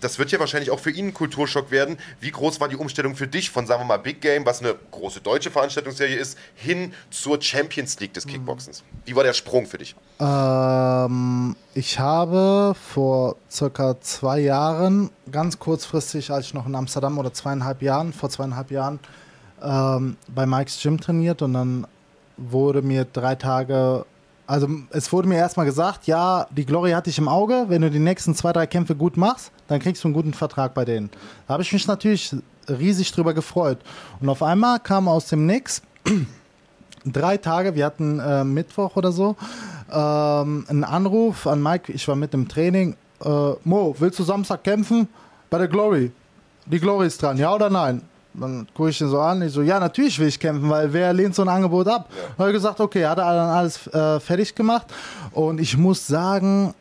Das 0.00 0.18
wird 0.18 0.32
ja 0.32 0.40
wahrscheinlich 0.40 0.70
auch 0.70 0.80
für 0.80 0.90
ihn 0.90 1.08
ein 1.08 1.12
Kulturschock 1.12 1.70
werden. 1.70 1.98
Wie 2.20 2.30
groß 2.30 2.58
war 2.58 2.68
die 2.70 2.76
Umstellung 2.76 3.16
für 3.16 3.26
dich 3.26 3.50
von, 3.50 3.66
sagen 3.66 3.82
wir 3.82 3.84
mal, 3.84 3.98
Big 3.98 4.22
Game, 4.22 4.46
was 4.46 4.60
eine 4.62 4.74
große 4.92 5.20
deutsche 5.20 5.50
Veranstaltungsserie 5.50 6.16
ist, 6.16 6.38
hin 6.54 6.94
zur 7.10 7.42
Champions 7.42 8.00
League 8.00 8.14
des 8.14 8.26
Kickboxens? 8.26 8.82
Wie 9.04 9.14
war 9.14 9.24
der 9.24 9.34
Sprung 9.34 9.66
für 9.66 9.76
dich? 9.76 9.94
Ähm, 10.18 11.54
ich 11.74 11.98
habe 11.98 12.74
vor 12.94 13.36
circa 13.50 14.00
zwei 14.00 14.40
Jahren, 14.40 15.10
ganz 15.30 15.58
kurzfristig, 15.58 16.30
als 16.30 16.46
ich 16.46 16.54
noch 16.54 16.66
in 16.66 16.74
Amsterdam 16.76 17.18
oder 17.18 17.34
zweieinhalb 17.34 17.82
Jahren, 17.82 18.14
vor 18.14 18.30
zweieinhalb 18.30 18.70
Jahren, 18.70 19.00
ähm, 19.62 20.16
bei 20.28 20.46
Mike's 20.46 20.80
Gym 20.80 21.00
trainiert 21.00 21.42
und 21.42 21.54
dann 21.54 21.86
wurde 22.36 22.82
mir 22.82 23.04
drei 23.04 23.34
Tage, 23.34 24.04
also 24.46 24.68
es 24.90 25.12
wurde 25.12 25.28
mir 25.28 25.36
erstmal 25.36 25.66
gesagt, 25.66 26.06
ja, 26.06 26.46
die 26.50 26.64
Glory 26.64 26.92
hatte 26.92 27.10
ich 27.10 27.18
im 27.18 27.28
Auge, 27.28 27.66
wenn 27.68 27.82
du 27.82 27.90
die 27.90 27.98
nächsten 27.98 28.34
zwei, 28.34 28.52
drei 28.52 28.66
Kämpfe 28.66 28.94
gut 28.94 29.16
machst, 29.16 29.52
dann 29.68 29.80
kriegst 29.80 30.02
du 30.02 30.08
einen 30.08 30.14
guten 30.14 30.34
Vertrag 30.34 30.74
bei 30.74 30.84
denen. 30.84 31.10
Da 31.46 31.54
habe 31.54 31.62
ich 31.62 31.72
mich 31.72 31.86
natürlich 31.86 32.34
riesig 32.68 33.12
drüber 33.12 33.34
gefreut. 33.34 33.78
Und 34.20 34.28
auf 34.28 34.42
einmal 34.42 34.80
kam 34.80 35.08
aus 35.08 35.26
dem 35.26 35.46
Nix 35.46 35.82
drei 37.04 37.36
Tage, 37.36 37.74
wir 37.74 37.84
hatten 37.84 38.18
äh, 38.18 38.44
Mittwoch 38.44 38.96
oder 38.96 39.12
so, 39.12 39.36
ähm, 39.90 40.64
einen 40.68 40.84
Anruf 40.84 41.46
an 41.46 41.62
Mike, 41.62 41.92
ich 41.92 42.06
war 42.08 42.16
mit 42.16 42.34
im 42.34 42.48
Training. 42.48 42.96
Äh, 43.24 43.52
Mo, 43.64 43.94
willst 43.98 44.18
du 44.18 44.22
Samstag 44.22 44.64
kämpfen? 44.64 45.08
Bei 45.50 45.58
der 45.58 45.68
Glory. 45.68 46.12
Die 46.66 46.78
Glory 46.78 47.06
ist 47.06 47.20
dran, 47.22 47.36
ja 47.36 47.54
oder 47.54 47.68
nein? 47.68 48.02
Dann 48.34 48.66
gucke 48.74 48.90
ich 48.90 49.00
ihn 49.00 49.08
so 49.08 49.20
an, 49.20 49.42
ich 49.42 49.52
so, 49.52 49.62
ja, 49.62 49.80
natürlich 49.80 50.18
will 50.18 50.28
ich 50.28 50.38
kämpfen, 50.38 50.70
weil 50.70 50.92
wer 50.92 51.12
lehnt 51.12 51.34
so 51.34 51.42
ein 51.42 51.48
Angebot 51.48 51.88
ab? 51.88 52.08
Dann 52.10 52.38
habe 52.38 52.50
ich 52.50 52.54
gesagt, 52.54 52.80
okay, 52.80 53.04
hat 53.04 53.18
er 53.18 53.34
dann 53.34 53.48
alles 53.48 53.86
äh, 53.88 54.20
fertig 54.20 54.54
gemacht. 54.54 54.86
Und 55.32 55.60
ich 55.60 55.76
muss 55.76 56.06
sagen, 56.06 56.74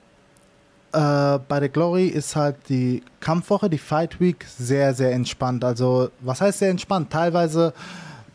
äh, 0.92 1.40
bei 1.48 1.60
der 1.60 1.70
Glory 1.70 2.08
ist 2.08 2.36
halt 2.36 2.58
die 2.70 3.04
Kampfwoche, 3.20 3.70
die 3.70 3.78
Fight 3.78 4.20
Week, 4.20 4.46
sehr, 4.58 4.94
sehr 4.94 5.12
entspannt. 5.12 5.64
Also, 5.64 6.10
was 6.22 6.42
heißt 6.42 6.60
sehr 6.60 6.70
entspannt? 6.70 7.12
Teilweise, 7.12 7.74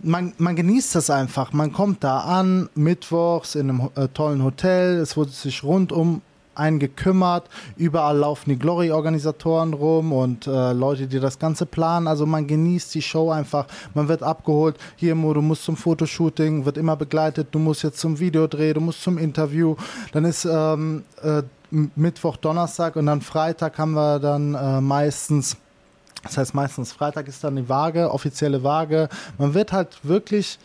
man, 0.00 0.32
man 0.38 0.56
genießt 0.56 0.94
das 0.94 1.10
einfach. 1.10 1.52
Man 1.52 1.72
kommt 1.72 2.04
da 2.04 2.20
an, 2.20 2.68
mittwochs 2.74 3.54
in 3.54 3.70
einem 3.70 3.90
äh, 3.94 4.08
tollen 4.08 4.42
Hotel. 4.42 4.98
Es 4.98 5.16
wurde 5.16 5.30
sich 5.30 5.62
rundum 5.62 6.20
einen 6.54 6.78
gekümmert. 6.78 7.48
Überall 7.76 8.18
laufen 8.18 8.50
die 8.50 8.58
Glory-Organisatoren 8.58 9.74
rum 9.74 10.12
und 10.12 10.46
äh, 10.46 10.72
Leute, 10.72 11.06
die 11.06 11.20
das 11.20 11.38
Ganze 11.38 11.66
planen. 11.66 12.08
Also 12.08 12.26
man 12.26 12.46
genießt 12.46 12.94
die 12.94 13.02
Show 13.02 13.30
einfach. 13.30 13.66
Man 13.94 14.08
wird 14.08 14.22
abgeholt. 14.22 14.76
Hier, 14.96 15.14
Mo, 15.14 15.34
du 15.34 15.42
musst 15.42 15.64
zum 15.64 15.76
Fotoshooting, 15.76 16.64
wird 16.64 16.76
immer 16.76 16.96
begleitet. 16.96 17.48
Du 17.50 17.58
musst 17.58 17.82
jetzt 17.82 17.98
zum 17.98 18.18
Videodreh, 18.18 18.72
du 18.72 18.80
musst 18.80 19.02
zum 19.02 19.18
Interview. 19.18 19.76
Dann 20.12 20.24
ist 20.24 20.44
ähm, 20.44 21.04
äh, 21.22 21.42
Mittwoch, 21.70 22.36
Donnerstag 22.36 22.96
und 22.96 23.06
dann 23.06 23.20
Freitag 23.20 23.78
haben 23.78 23.92
wir 23.92 24.18
dann 24.20 24.54
äh, 24.54 24.80
meistens 24.80 25.56
Das 26.22 26.38
heißt, 26.38 26.54
meistens 26.54 26.92
Freitag 26.92 27.28
ist 27.28 27.44
dann 27.44 27.56
die 27.56 27.68
Waage, 27.68 28.10
offizielle 28.10 28.62
Waage. 28.62 29.08
Man 29.38 29.54
wird 29.54 29.72
halt 29.72 29.98
wirklich 30.02 30.58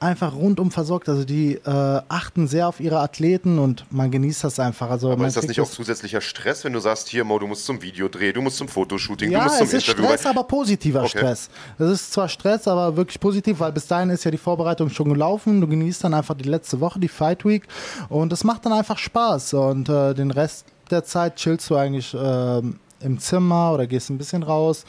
einfach 0.00 0.34
rundum 0.34 0.70
versorgt. 0.70 1.08
Also 1.08 1.24
die 1.24 1.54
äh, 1.54 1.60
achten 2.08 2.46
sehr 2.46 2.68
auf 2.68 2.80
ihre 2.80 3.00
Athleten 3.00 3.58
und 3.58 3.84
man 3.90 4.10
genießt 4.10 4.44
das 4.44 4.58
einfach. 4.58 4.90
Also 4.90 5.08
Aber 5.08 5.18
man 5.18 5.28
ist 5.28 5.36
das 5.36 5.46
nicht 5.46 5.60
auch 5.60 5.70
zusätzlicher 5.70 6.20
Stress, 6.20 6.64
wenn 6.64 6.72
du 6.72 6.80
sagst, 6.80 7.08
hier, 7.08 7.24
Mo, 7.24 7.38
du 7.38 7.46
musst 7.46 7.64
zum 7.64 7.80
Videodreh, 7.82 8.32
du 8.32 8.42
musst 8.42 8.56
zum 8.58 8.68
Fotoshooting, 8.68 9.30
du 9.30 9.36
ja, 9.36 9.44
musst 9.44 9.58
zum 9.58 9.66
es 9.66 9.74
ist 9.74 9.88
Interview. 9.88 10.06
Stress, 10.06 10.26
aber 10.26 10.44
positiver 10.44 11.00
Okay. 11.00 11.18
Stress. 11.18 11.50
Es 11.78 11.90
ist 11.90 12.12
zwar 12.12 12.28
Stress, 12.28 12.68
aber 12.68 12.96
wirklich 12.96 13.20
positiv, 13.20 13.60
weil 13.60 13.72
bis 13.72 13.86
dahin 13.86 14.10
ist 14.10 14.24
ja 14.24 14.30
die 14.30 14.38
Vorbereitung 14.38 14.90
schon 14.90 15.08
gelaufen. 15.08 15.60
Du 15.60 15.66
genießt 15.66 16.04
dann 16.04 16.14
einfach 16.14 16.34
die 16.34 16.48
letzte 16.48 16.80
Woche, 16.80 16.98
die 17.00 17.08
Fight 17.08 17.44
Week 17.44 17.66
und 18.08 18.32
es 18.32 18.44
macht 18.44 18.66
dann 18.66 18.72
einfach 18.72 18.98
Spaß 18.98 19.54
und 19.54 19.88
äh, 19.88 20.14
den 20.14 20.30
Rest 20.30 20.66
der 20.90 21.04
Zeit 21.04 21.36
chillst 21.36 21.70
du 21.70 21.76
eigentlich 21.76 22.14
ähm, 22.18 22.78
im 23.04 23.18
Zimmer 23.18 23.72
oder 23.72 23.86
gehst 23.86 24.10
ein 24.10 24.18
bisschen 24.18 24.42
raus, 24.42 24.84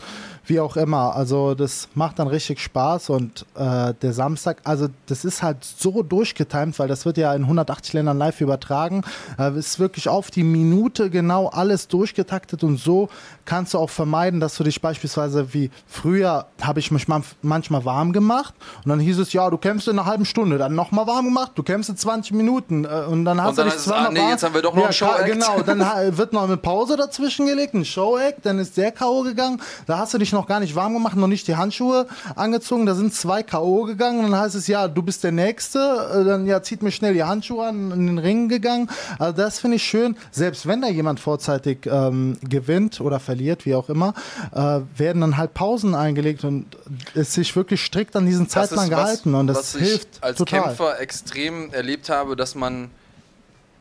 wie 0.45 0.59
auch 0.59 0.77
immer. 0.77 1.15
Also 1.15 1.55
das 1.55 1.87
macht 1.95 2.19
dann 2.19 2.27
richtig 2.27 2.59
Spaß 2.59 3.09
und 3.09 3.45
äh, 3.55 3.93
der 4.01 4.13
Samstag, 4.13 4.57
also 4.63 4.87
das 5.07 5.25
ist 5.25 5.43
halt 5.43 5.63
so 5.63 6.03
durchgetimt, 6.03 6.77
weil 6.79 6.87
das 6.87 7.05
wird 7.05 7.17
ja 7.17 7.33
in 7.33 7.43
180 7.43 7.93
Ländern 7.93 8.17
live 8.17 8.41
übertragen. 8.41 9.03
Äh, 9.37 9.49
es 9.49 9.67
ist 9.67 9.79
wirklich 9.79 10.07
auf 10.09 10.31
die 10.31 10.43
Minute 10.43 11.09
genau 11.09 11.47
alles 11.49 11.87
durchgetaktet 11.87 12.63
und 12.63 12.77
so 12.77 13.09
kannst 13.45 13.73
du 13.73 13.79
auch 13.79 13.89
vermeiden, 13.89 14.39
dass 14.39 14.55
du 14.55 14.63
dich 14.63 14.81
beispielsweise 14.81 15.53
wie 15.53 15.69
früher 15.87 16.45
habe 16.61 16.79
ich 16.79 16.91
mich 16.91 17.07
man- 17.07 17.23
manchmal 17.41 17.85
warm 17.85 18.11
gemacht 18.13 18.53
und 18.83 18.89
dann 18.89 18.99
hieß 18.99 19.19
es, 19.19 19.33
ja, 19.33 19.49
du 19.49 19.57
kämpfst 19.57 19.87
in 19.87 19.99
einer 19.99 20.07
halben 20.07 20.25
Stunde, 20.25 20.57
dann 20.57 20.73
nochmal 20.75 21.05
warm 21.07 21.25
gemacht, 21.25 21.51
du 21.55 21.63
kämpfst 21.63 21.89
in 21.89 21.97
20 21.97 22.33
Minuten 22.33 22.85
äh, 22.85 23.05
und 23.09 23.25
dann 23.25 23.41
hast 23.41 23.57
dann 23.57 23.67
du 23.67 23.71
dich 23.71 23.79
es, 23.81 23.87
ah, 23.87 23.91
zweimal 23.95 24.13
nee, 24.13 24.19
warm- 24.19 24.29
jetzt 24.31 24.43
haben 24.43 24.53
wir 24.53 24.61
doch 24.61 24.73
noch 24.75 24.83
ja, 24.85 24.91
Show-Act. 24.91 25.25
Genau, 25.25 25.61
dann 25.61 26.17
wird 26.17 26.33
noch 26.33 26.43
eine 26.43 26.57
Pause 26.57 26.97
dazwischen 26.97 27.45
gelegt, 27.45 27.73
ein 27.73 27.85
Show-Act, 28.05 28.45
dann 28.45 28.59
ist 28.59 28.77
der 28.77 28.91
K.O. 28.91 29.23
gegangen. 29.23 29.61
Da 29.87 29.97
hast 29.97 30.13
du 30.13 30.17
dich 30.17 30.31
noch 30.31 30.47
gar 30.47 30.59
nicht 30.59 30.75
warm 30.75 30.93
gemacht, 30.93 31.15
noch 31.15 31.27
nicht 31.27 31.47
die 31.47 31.55
Handschuhe 31.55 32.07
angezogen. 32.35 32.85
Da 32.85 32.93
sind 32.93 33.13
zwei 33.13 33.41
K.O. 33.41 33.83
gegangen. 33.83 34.23
Und 34.23 34.31
dann 34.31 34.39
heißt 34.39 34.55
es, 34.55 34.67
ja, 34.67 34.87
du 34.87 35.01
bist 35.01 35.23
der 35.23 35.31
Nächste. 35.31 35.79
Äh, 36.13 36.23
Dann 36.23 36.45
ja, 36.45 36.61
zieht 36.61 36.83
mir 36.83 36.91
schnell 36.91 37.13
die 37.13 37.23
Handschuhe 37.23 37.65
an, 37.65 37.91
in 37.91 38.07
den 38.07 38.17
Ring 38.19 38.47
gegangen. 38.47 38.89
Also 39.17 39.35
das 39.35 39.59
finde 39.59 39.77
ich 39.77 39.83
schön. 39.83 40.15
Selbst 40.31 40.67
wenn 40.67 40.81
da 40.81 40.87
jemand 40.87 41.19
vorzeitig 41.19 41.79
ähm, 41.85 42.37
gewinnt 42.47 43.01
oder 43.01 43.19
verliert, 43.19 43.65
wie 43.65 43.73
auch 43.75 43.89
immer, 43.89 44.13
äh, 44.53 44.81
werden 44.97 45.21
dann 45.21 45.37
halt 45.37 45.53
Pausen 45.53 45.95
eingelegt 45.95 46.43
und 46.43 46.65
ist 47.13 47.33
sich 47.33 47.55
wirklich 47.55 47.83
strikt 47.83 48.15
an 48.15 48.25
diesen 48.25 48.47
Zeitplan 48.49 48.85
was, 48.85 48.89
gehalten. 48.89 49.35
und 49.35 49.47
das 49.47 49.75
hilft 49.75 50.21
als 50.21 50.37
total. 50.37 50.63
Kämpfer 50.63 50.99
extrem 50.99 51.73
erlebt 51.73 52.09
habe, 52.09 52.35
dass 52.35 52.55
man 52.55 52.89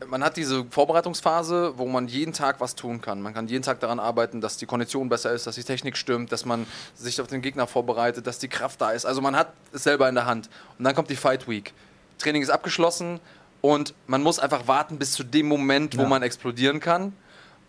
man 0.07 0.23
hat 0.23 0.37
diese 0.37 0.65
Vorbereitungsphase, 0.69 1.73
wo 1.77 1.85
man 1.87 2.07
jeden 2.07 2.33
Tag 2.33 2.59
was 2.59 2.75
tun 2.75 3.01
kann. 3.01 3.21
Man 3.21 3.33
kann 3.33 3.47
jeden 3.47 3.63
Tag 3.63 3.79
daran 3.79 3.99
arbeiten, 3.99 4.41
dass 4.41 4.57
die 4.57 4.65
Kondition 4.65 5.09
besser 5.09 5.31
ist, 5.33 5.47
dass 5.47 5.55
die 5.55 5.63
Technik 5.63 5.97
stimmt, 5.97 6.31
dass 6.31 6.45
man 6.45 6.65
sich 6.95 7.19
auf 7.21 7.27
den 7.27 7.41
Gegner 7.41 7.67
vorbereitet, 7.67 8.27
dass 8.27 8.39
die 8.39 8.47
Kraft 8.47 8.81
da 8.81 8.91
ist. 8.91 9.05
Also 9.05 9.21
man 9.21 9.35
hat 9.35 9.53
es 9.73 9.83
selber 9.83 10.07
in 10.09 10.15
der 10.15 10.25
Hand. 10.25 10.49
Und 10.77 10.85
dann 10.85 10.95
kommt 10.95 11.09
die 11.09 11.15
Fight 11.15 11.47
Week. 11.47 11.73
Training 12.17 12.41
ist 12.41 12.49
abgeschlossen 12.49 13.19
und 13.61 13.93
man 14.07 14.21
muss 14.23 14.39
einfach 14.39 14.67
warten 14.67 14.97
bis 14.99 15.13
zu 15.13 15.23
dem 15.23 15.47
Moment, 15.47 15.97
wo 15.97 16.03
Ja. 16.03 16.07
man 16.07 16.23
explodieren 16.23 16.79
kann. 16.79 17.13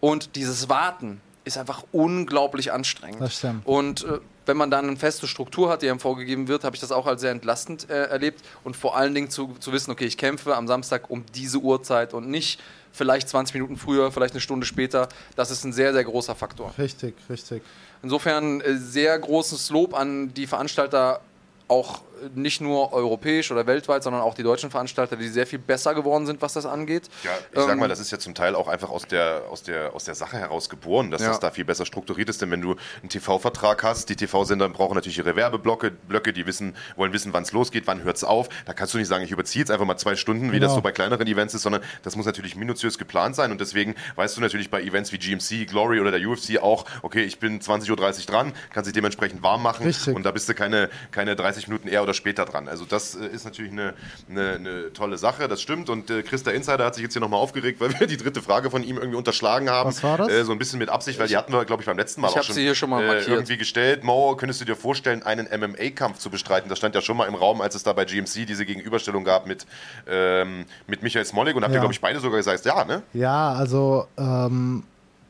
Und 0.00 0.36
dieses 0.36 0.68
Warten 0.68 1.20
ist 1.46 1.56
einfach 1.56 1.84
unglaublich 1.92 2.72
anstrengend. 2.72 3.20
Das 3.20 3.38
stimmt. 3.38 3.64
Und 3.64 4.04
äh, 4.04 4.18
wenn 4.46 4.56
man 4.56 4.70
dann 4.70 4.88
eine 4.88 4.96
feste 4.96 5.28
Struktur 5.28 5.70
hat, 5.70 5.80
die 5.80 5.88
einem 5.88 6.00
vorgegeben 6.00 6.48
wird, 6.48 6.64
habe 6.64 6.74
ich 6.74 6.80
das 6.80 6.90
auch 6.90 7.06
als 7.06 7.20
sehr 7.20 7.30
entlastend 7.30 7.88
äh, 7.88 8.06
erlebt. 8.06 8.44
Und 8.64 8.76
vor 8.76 8.96
allen 8.96 9.14
Dingen 9.14 9.30
zu, 9.30 9.54
zu 9.60 9.72
wissen, 9.72 9.92
okay, 9.92 10.06
ich 10.06 10.18
kämpfe 10.18 10.56
am 10.56 10.66
Samstag 10.66 11.08
um 11.08 11.24
diese 11.34 11.58
Uhrzeit 11.58 12.14
und 12.14 12.28
nicht 12.28 12.60
vielleicht 12.90 13.28
20 13.28 13.54
Minuten 13.54 13.76
früher, 13.76 14.10
vielleicht 14.10 14.34
eine 14.34 14.40
Stunde 14.40 14.66
später. 14.66 15.08
Das 15.36 15.52
ist 15.52 15.62
ein 15.64 15.72
sehr, 15.72 15.92
sehr 15.92 16.02
großer 16.02 16.34
Faktor. 16.34 16.74
Richtig, 16.78 17.14
richtig. 17.30 17.62
Insofern 18.02 18.60
äh, 18.60 18.76
sehr 18.76 19.16
großes 19.16 19.70
Lob 19.70 19.94
an 19.94 20.34
die 20.34 20.48
Veranstalter, 20.48 21.20
auch 21.68 22.02
nicht 22.34 22.60
nur 22.60 22.92
europäisch 22.92 23.50
oder 23.50 23.66
weltweit, 23.66 24.02
sondern 24.02 24.22
auch 24.22 24.34
die 24.34 24.42
deutschen 24.42 24.70
Veranstalter, 24.70 25.16
die 25.16 25.28
sehr 25.28 25.46
viel 25.46 25.58
besser 25.58 25.94
geworden 25.94 26.26
sind, 26.26 26.42
was 26.42 26.52
das 26.54 26.66
angeht. 26.66 27.08
Ja, 27.24 27.30
ich 27.52 27.60
sag 27.60 27.72
Ähm, 27.72 27.78
mal, 27.78 27.88
das 27.88 28.00
ist 28.00 28.10
ja 28.10 28.18
zum 28.18 28.34
Teil 28.34 28.54
auch 28.54 28.68
einfach 28.68 28.90
aus 28.90 29.06
der, 29.06 29.42
aus 29.50 29.62
der, 29.62 29.94
aus 29.94 30.04
der 30.04 30.14
Sache 30.14 30.36
heraus 30.38 30.68
geboren, 30.68 31.10
dass 31.10 31.22
Ja. 31.22 31.28
das 31.28 31.40
da 31.40 31.50
viel 31.50 31.64
besser 31.64 31.86
strukturiert 31.86 32.28
ist. 32.28 32.40
Denn 32.42 32.50
wenn 32.50 32.60
du 32.60 32.76
einen 33.00 33.08
TV-Vertrag 33.08 33.82
hast, 33.82 34.08
die 34.08 34.16
TV-Sender 34.16 34.68
brauchen 34.68 34.94
natürlich 34.94 35.18
ihre 35.18 35.36
Werbeblöcke, 35.36 35.90
Blöcke, 35.90 36.32
die 36.32 36.46
wissen, 36.46 36.74
wollen 36.96 37.12
wissen, 37.12 37.32
wann 37.32 37.42
es 37.42 37.52
losgeht, 37.52 37.86
wann 37.86 38.02
hört 38.02 38.16
es 38.16 38.24
auf. 38.24 38.48
Da 38.64 38.72
kannst 38.72 38.94
du 38.94 38.98
nicht 38.98 39.08
sagen, 39.08 39.24
ich 39.24 39.30
überziehe 39.30 39.60
jetzt 39.60 39.70
einfach 39.70 39.86
mal 39.86 39.96
zwei 39.96 40.16
Stunden, 40.16 40.52
wie 40.52 40.60
das 40.60 40.68
Genau. 40.68 40.76
so 40.76 40.82
bei 40.82 40.92
kleineren 40.92 41.26
Events 41.26 41.54
ist, 41.54 41.62
sondern 41.62 41.82
das 42.02 42.16
muss 42.16 42.26
natürlich 42.26 42.56
minutiös 42.56 42.98
geplant 42.98 43.36
sein. 43.36 43.50
Und 43.52 43.60
deswegen 43.60 43.94
weißt 44.16 44.36
du 44.36 44.40
natürlich 44.40 44.70
bei 44.70 44.82
Events 44.82 45.12
wie 45.12 45.18
GMC, 45.18 45.66
Glory 45.68 46.00
oder 46.00 46.10
der 46.10 46.26
UFC 46.26 46.58
auch, 46.62 46.84
okay, 47.02 47.22
ich 47.24 47.38
bin 47.38 47.60
20.30 47.60 47.90
Uhr 47.90 48.26
dran, 48.26 48.52
kann 48.72 48.84
sich 48.84 48.92
dementsprechend 48.92 49.42
warm 49.42 49.62
machen 49.62 49.86
Richtig. 49.86 50.14
und 50.14 50.22
da 50.24 50.30
bist 50.30 50.48
du 50.48 50.54
keine, 50.54 50.88
keine 51.10 51.36
30 51.36 51.68
Minuten 51.68 51.88
eher 51.88 52.02
oder 52.06 52.14
später 52.14 52.44
dran. 52.44 52.68
Also 52.68 52.84
das 52.84 53.14
äh, 53.14 53.26
ist 53.26 53.44
natürlich 53.44 53.72
eine, 53.72 53.94
eine, 54.30 54.52
eine 54.54 54.92
tolle 54.92 55.18
Sache, 55.18 55.48
das 55.48 55.60
stimmt. 55.60 55.90
Und 55.90 56.10
äh, 56.10 56.22
Chris 56.22 56.42
der 56.42 56.54
Insider 56.54 56.84
hat 56.84 56.94
sich 56.94 57.02
jetzt 57.02 57.12
hier 57.12 57.20
nochmal 57.20 57.40
aufgeregt, 57.40 57.80
weil 57.80 57.98
wir 58.00 58.06
die 58.06 58.16
dritte 58.16 58.40
Frage 58.42 58.70
von 58.70 58.82
ihm 58.82 58.96
irgendwie 58.96 59.16
unterschlagen 59.16 59.68
haben. 59.68 59.88
Was 59.88 60.02
war 60.02 60.18
das? 60.18 60.28
Äh, 60.28 60.44
so 60.44 60.52
ein 60.52 60.58
bisschen 60.58 60.78
mit 60.78 60.88
Absicht, 60.88 61.18
weil 61.18 61.28
die 61.28 61.36
hatten 61.36 61.52
wir, 61.52 61.64
glaube 61.64 61.82
ich, 61.82 61.86
beim 61.86 61.98
letzten 61.98 62.20
Mal 62.20 62.28
Ich 62.30 62.38
auch 62.38 62.42
schon, 62.42 62.54
sie 62.54 62.62
hier 62.62 62.74
schon 62.74 62.90
mal 62.90 63.02
äh, 63.02 63.06
markiert. 63.06 63.28
irgendwie 63.28 63.56
gestellt. 63.56 64.04
Mo, 64.04 64.34
könntest 64.36 64.60
du 64.60 64.64
dir 64.64 64.76
vorstellen, 64.76 65.22
einen 65.22 65.46
MMA-Kampf 65.46 66.18
zu 66.18 66.30
bestreiten? 66.30 66.68
Das 66.68 66.78
stand 66.78 66.94
ja 66.94 67.00
schon 67.02 67.16
mal 67.16 67.26
im 67.26 67.34
Raum, 67.34 67.60
als 67.60 67.74
es 67.74 67.82
da 67.82 67.92
bei 67.92 68.04
GMC 68.04 68.46
diese 68.46 68.64
Gegenüberstellung 68.64 69.24
gab 69.24 69.46
mit, 69.46 69.66
ähm, 70.08 70.64
mit 70.86 71.02
Michael 71.02 71.24
Smolik. 71.24 71.56
Und 71.56 71.62
habt 71.62 71.72
ihr, 71.72 71.76
Ja. 71.76 71.80
glaube 71.80 71.92
ich, 71.92 72.00
beide 72.00 72.20
sogar 72.20 72.38
gesagt, 72.38 72.64
ja, 72.64 72.84
ne? 72.84 73.02
Ja, 73.12 73.52
also 73.52 74.06
ähm, 74.16 74.84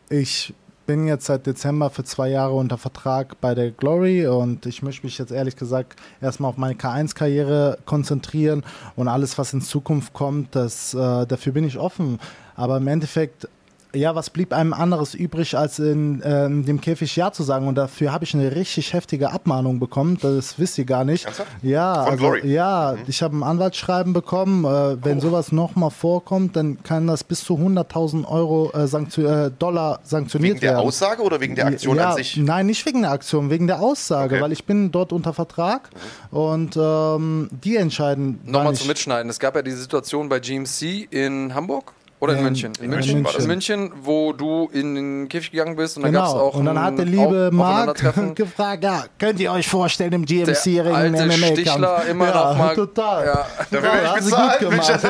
ich 0.08 0.54
bin 0.86 1.06
jetzt 1.06 1.26
seit 1.26 1.46
Dezember 1.46 1.90
für 1.90 2.04
zwei 2.04 2.28
Jahre 2.28 2.54
unter 2.54 2.78
Vertrag 2.78 3.40
bei 3.40 3.54
der 3.54 3.72
Glory 3.72 4.26
und 4.26 4.66
ich 4.66 4.82
möchte 4.82 5.04
mich 5.04 5.18
jetzt 5.18 5.32
ehrlich 5.32 5.56
gesagt 5.56 5.96
erstmal 6.20 6.50
auf 6.50 6.56
meine 6.56 6.74
K1-Karriere 6.74 7.78
konzentrieren 7.84 8.64
und 8.94 9.08
alles, 9.08 9.36
was 9.36 9.52
in 9.52 9.60
Zukunft 9.60 10.12
kommt, 10.12 10.54
das, 10.54 10.94
äh, 10.94 11.26
dafür 11.26 11.52
bin 11.52 11.64
ich 11.64 11.78
offen. 11.78 12.18
Aber 12.54 12.78
im 12.78 12.86
Endeffekt, 12.86 13.48
ja, 13.94 14.14
was 14.14 14.30
blieb 14.30 14.52
einem 14.52 14.72
anderes 14.72 15.14
übrig, 15.14 15.56
als 15.56 15.78
in 15.78 16.22
ähm, 16.24 16.64
dem 16.64 16.80
Käfig 16.80 17.14
Ja 17.16 17.32
zu 17.32 17.42
sagen? 17.42 17.66
Und 17.68 17.76
dafür 17.76 18.12
habe 18.12 18.24
ich 18.24 18.34
eine 18.34 18.54
richtig 18.54 18.92
heftige 18.92 19.30
Abmahnung 19.32 19.78
bekommen. 19.78 20.18
Das 20.20 20.58
wisst 20.58 20.76
ihr 20.78 20.84
gar 20.84 21.04
nicht. 21.04 21.24
Ernsthaft? 21.24 21.50
Ja, 21.62 21.94
Von 22.04 22.12
also, 22.12 22.16
Glory? 22.24 22.46
ja, 22.52 22.96
ich 23.06 23.22
habe 23.22 23.36
ein 23.36 23.42
Anwaltsschreiben 23.42 24.12
bekommen. 24.12 24.64
Äh, 24.64 25.02
wenn 25.04 25.18
Oh. 25.18 25.20
sowas 25.22 25.52
nochmal 25.52 25.90
vorkommt, 25.90 26.56
dann 26.56 26.82
kann 26.82 27.06
das 27.06 27.24
bis 27.24 27.42
zu 27.44 27.54
100.000 27.56 28.26
Euro 28.28 28.70
äh, 28.74 28.86
sanktio 28.86 29.26
äh, 29.26 29.50
Dollar 29.58 30.00
sanktioniert 30.02 30.54
Wegen 30.56 30.60
der 30.60 30.72
werden. 30.74 30.86
Aussage 30.86 31.22
oder 31.22 31.40
wegen 31.40 31.54
der 31.54 31.66
Aktion 31.66 31.96
ja, 31.96 32.10
an 32.10 32.16
sich? 32.16 32.36
Nein, 32.36 32.66
nicht 32.66 32.84
wegen 32.86 33.02
der 33.02 33.12
Aktion, 33.12 33.50
wegen 33.50 33.66
der 33.66 33.80
Aussage, 33.80 34.34
Okay. 34.34 34.42
weil 34.42 34.52
ich 34.52 34.64
bin 34.64 34.90
dort 34.92 35.12
unter 35.12 35.32
Vertrag 35.32 35.88
und 36.30 36.76
ähm, 36.76 37.48
die 37.64 37.76
entscheiden. 37.76 38.40
Nochmal 38.44 38.74
zum 38.74 38.88
Mitschneiden. 38.88 39.30
Es 39.30 39.38
gab 39.38 39.54
ja 39.56 39.62
diese 39.62 39.78
Situation 39.78 40.28
bei 40.28 40.40
GMC 40.40 41.06
in 41.10 41.54
Hamburg 41.54 41.92
oder 42.20 42.32
in 42.32 42.38
Ähm, 42.38 42.44
München? 42.44 42.72
in 42.80 42.90
München 42.90 43.24
war 43.24 43.32
das. 43.32 43.42
In 43.42 43.48
München, 43.48 43.92
wo 44.02 44.32
du 44.32 44.68
in 44.72 44.94
den 44.94 45.28
Käfig 45.28 45.50
gegangen 45.50 45.76
bist 45.76 45.96
und 45.96 46.02
dann 46.04 46.12
gab 46.12 46.26
es 46.26 46.32
Genau, 46.32 46.42
auch 46.44 46.54
und 46.54 46.64
dann 46.64 46.80
hat 46.82 46.96
der 46.98 47.04
liebe 47.04 47.50
Marc 47.52 47.98
gefragt, 48.34 48.84
ja, 48.84 49.04
könnt 49.18 49.38
ihr 49.40 49.52
euch 49.52 49.68
vorstellen, 49.68 50.12
im 50.12 50.24
GMC 50.24 50.64
Der 50.84 50.94
alte 50.94 51.32
Stichler 51.32 52.04
immer 52.08 52.28
ja, 52.28 52.34
noch 52.52 52.58
mal- 52.58 52.74
total. 52.74 53.26
Ja. 53.26 53.46
Dafür 53.70 53.82
werde 53.82 54.06
ich 54.18 54.24
bezahlt, 54.24 54.58
gut 54.60 54.70
gemacht, 54.70 55.02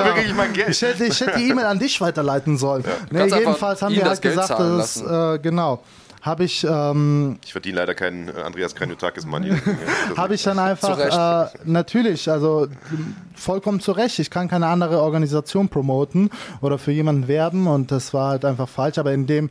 kriege 0.53 0.70
ich 0.70 0.83
hätte, 0.83 1.05
ich 1.05 1.20
hätte 1.20 1.39
die 1.39 1.49
E-Mail 1.51 1.66
an 1.66 1.78
dich 1.78 2.01
weiterleiten 2.01 2.57
sollen. 2.59 2.85
Nee, 3.11 3.19
Kannst 3.20 3.35
einfach 3.35 3.47
jedenfalls 3.47 3.83
haben 3.83 3.95
wir 3.95 4.05
halt 4.05 4.23
gesagt, 4.23 4.51
dass, 4.51 4.97
lassen. 5.03 5.35
äh, 5.35 5.39
genau, 5.39 5.81
habe 6.27 6.44
ich, 6.44 6.66
ähm, 6.69 7.39
Ich 7.44 7.53
verdiene 7.53 7.77
leider 7.78 7.94
keinen 7.94 8.28
äh, 8.28 8.32
Andreas 8.44 8.74
Kranjotakis 8.74 9.24
Money. 9.24 9.53
habe 10.16 10.35
ich 10.35 10.43
dann 10.43 10.59
einfach, 10.59 10.98
äh, 10.98 11.48
natürlich, 11.65 12.28
also 12.31 12.66
vollkommen 13.35 13.81
zu 13.81 13.93
Recht, 13.93 14.19
ich 14.19 14.28
kann 14.31 14.48
keine 14.48 14.66
andere 14.66 15.01
Organisation 15.01 15.69
promoten 15.69 16.31
oder 16.61 16.78
für 16.78 16.90
jemanden 16.93 17.28
werben 17.28 17.66
und 17.66 17.90
das 17.93 18.12
war 18.12 18.31
halt 18.31 18.44
einfach 18.44 18.69
falsch, 18.69 18.98
aber 18.98 19.12
in 19.12 19.27
dem, 19.27 19.51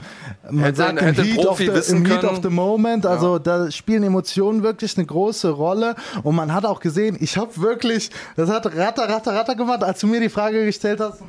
man 0.52 0.65
Hätte- 0.65 0.77
sagt 0.77 0.99
im 0.99 1.06
hätte 1.06 1.22
ein 1.22 1.27
Heat, 1.27 1.38
of 1.39 1.45
Profi 1.45 1.65
the, 1.68 1.73
wissen 1.73 1.97
im 1.99 2.06
Heat 2.06 2.19
können. 2.22 2.34
of 2.34 2.39
the 2.43 2.49
Moment, 2.49 3.06
also 3.06 3.39
da 3.39 3.72
spielen 3.72 4.03
Emotionen 4.03 4.61
wirklich 4.64 4.97
eine 4.97 5.06
große 5.06 5.49
Rolle. 5.52 5.95
Und 6.23 6.35
man 6.35 6.53
hat 6.53 6.65
auch 6.65 6.80
gesehen, 6.80 7.15
ich 7.19 7.38
habe 7.38 7.56
wirklich, 7.61 8.10
das 8.35 8.49
hat 8.49 8.65
ratter, 8.76 9.07
ratter, 9.07 9.34
ratter 9.34 9.56
gemacht, 9.56 9.84
als 9.84 9.99
du 10.02 10.07
mir 10.07 10.19
die 10.19 10.30
Frage 10.30 10.65
gestellt 10.65 10.99
hast, 10.99 11.22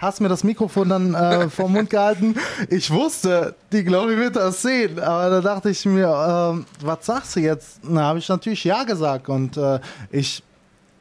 hast 0.00 0.20
mir 0.20 0.28
das 0.28 0.42
Mikrofon 0.42 0.88
dann 0.88 1.14
äh, 1.14 1.48
vom 1.50 1.72
Mund 1.72 1.90
gehalten. 1.90 2.34
Ich 2.68 2.90
wusste, 2.90 3.54
die 3.72 3.84
Glory 3.84 4.16
wird 4.16 4.36
das 4.36 4.62
sehen, 4.62 4.98
aber 4.98 5.30
da 5.30 5.40
dachte 5.40 5.70
ich 5.70 5.84
mir, 5.84 6.52
ähm, 6.52 6.66
was 6.82 7.06
sagst 7.06 7.36
du 7.36 7.40
jetzt? 7.40 7.80
Na, 7.82 8.04
habe 8.04 8.18
ich 8.18 8.28
natürlich 8.28 8.64
ja 8.64 8.84
gesagt 8.84 9.28
und 9.28 9.56
äh, 9.56 9.78
ich 10.10 10.42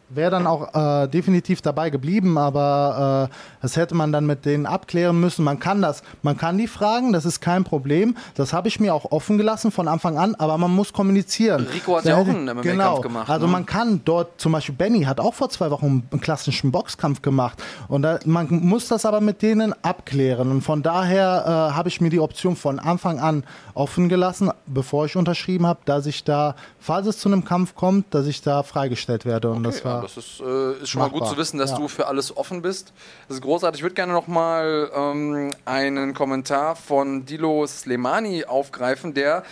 wäre 0.10 0.31
dann 0.31 0.48
auch 0.48 0.73
äh, 0.73 1.07
definitiv 1.07 1.61
dabei 1.61 1.90
geblieben, 1.90 2.38
aber 2.38 3.30
äh, 3.30 3.36
das 3.61 3.76
hätte 3.76 3.95
man 3.95 4.11
dann 4.11 4.26
mit 4.26 4.45
denen 4.45 4.65
abklären 4.65 5.19
müssen. 5.19 5.44
Man 5.44 5.60
kann 5.60 5.81
das, 5.81 6.03
man 6.22 6.38
kann 6.38 6.57
die 6.57 6.68
fragen, 6.68 7.14
das 7.14 7.26
ist 7.26 7.41
kein 7.41 7.64
Problem. 7.64 8.15
Das 8.36 8.53
habe 8.53 8.68
ich 8.68 8.80
mir 8.80 8.94
auch 8.94 9.11
offen 9.11 9.38
gelassen 9.38 9.72
von 9.72 9.88
Anfang 9.88 10.18
an, 10.18 10.36
aber 10.36 10.57
man 10.57 10.73
muss 10.73 10.94
kommunizieren. 10.94 11.68
Rico 11.73 11.98
hat 11.98 12.06
ja 12.06 12.15
auch 12.15 12.27
einen 12.27 12.45
MMA-Kampf 12.45 12.64
genau. 12.64 13.02
gemacht, 13.02 13.30
Also 13.30 13.45
ne? 13.45 13.52
man 13.52 13.65
kann 13.65 14.02
dort, 14.06 14.40
zum 14.40 14.52
Beispiel 14.52 14.76
Benny 14.76 15.03
hat 15.03 15.19
auch 15.19 15.34
vor 15.34 15.49
zwei 15.49 15.72
Wochen 15.72 16.07
einen 16.11 16.22
klassischen 16.22 16.72
Boxkampf 16.72 17.22
gemacht. 17.22 17.61
Und 17.88 18.02
da, 18.02 18.19
man 18.26 18.48
muss 18.49 18.88
das 18.88 19.06
aber 19.06 19.22
mit 19.22 19.41
denen 19.41 19.73
abklären. 19.84 20.52
Und 20.52 20.61
von 20.61 20.81
daher 20.81 21.44
äh, 21.45 21.76
habe 21.76 21.90
ich 21.90 22.02
mir 22.02 22.10
die 22.10 22.19
Option 22.19 22.56
von 22.56 22.80
Anfang 22.80 23.19
an 23.19 23.44
offen 23.73 24.10
gelassen, 24.10 24.52
bevor 24.65 25.06
ich 25.06 25.15
unterschrieben 25.15 25.65
habe, 25.65 25.80
dass 25.86 26.06
ich 26.06 26.23
da, 26.23 26.56
falls 26.80 27.07
es 27.07 27.19
zu 27.19 27.30
einem 27.30 27.45
Kampf 27.45 27.76
kommt, 27.76 28.14
dass 28.14 28.27
ich 28.27 28.41
da 28.41 28.64
freigestellt 28.64 29.26
werde. 29.26 29.52
Und 29.52 29.64
das 29.64 29.84
Ja, 30.02 30.08
das 30.08 30.18
ist, 30.18 30.40
äh, 30.40 30.82
ist 30.84 30.90
schon 30.90 31.00
mal 31.02 31.10
gut 31.10 31.22
machbar. 31.22 31.36
zu 31.36 31.38
wissen, 31.42 31.58
dass 31.58 31.72
Ja. 31.72 31.78
du 31.78 31.88
für 31.88 32.08
alles 32.08 32.36
offen 32.36 32.62
bist. 32.62 32.94
Das 33.28 33.38
ist 33.38 33.42
großartig. 33.44 33.80
Ich 33.80 33.84
würde 33.84 33.96
gerne 33.96 34.14
noch 34.14 34.28
mal 34.28 34.92
ähm, 34.96 35.52
einen 35.66 36.14
Kommentar 36.14 36.76
von 36.76 37.26
Dilo 37.26 37.66
Slemani 37.68 38.46
aufgreifen, 38.46 39.14
der 39.14 39.44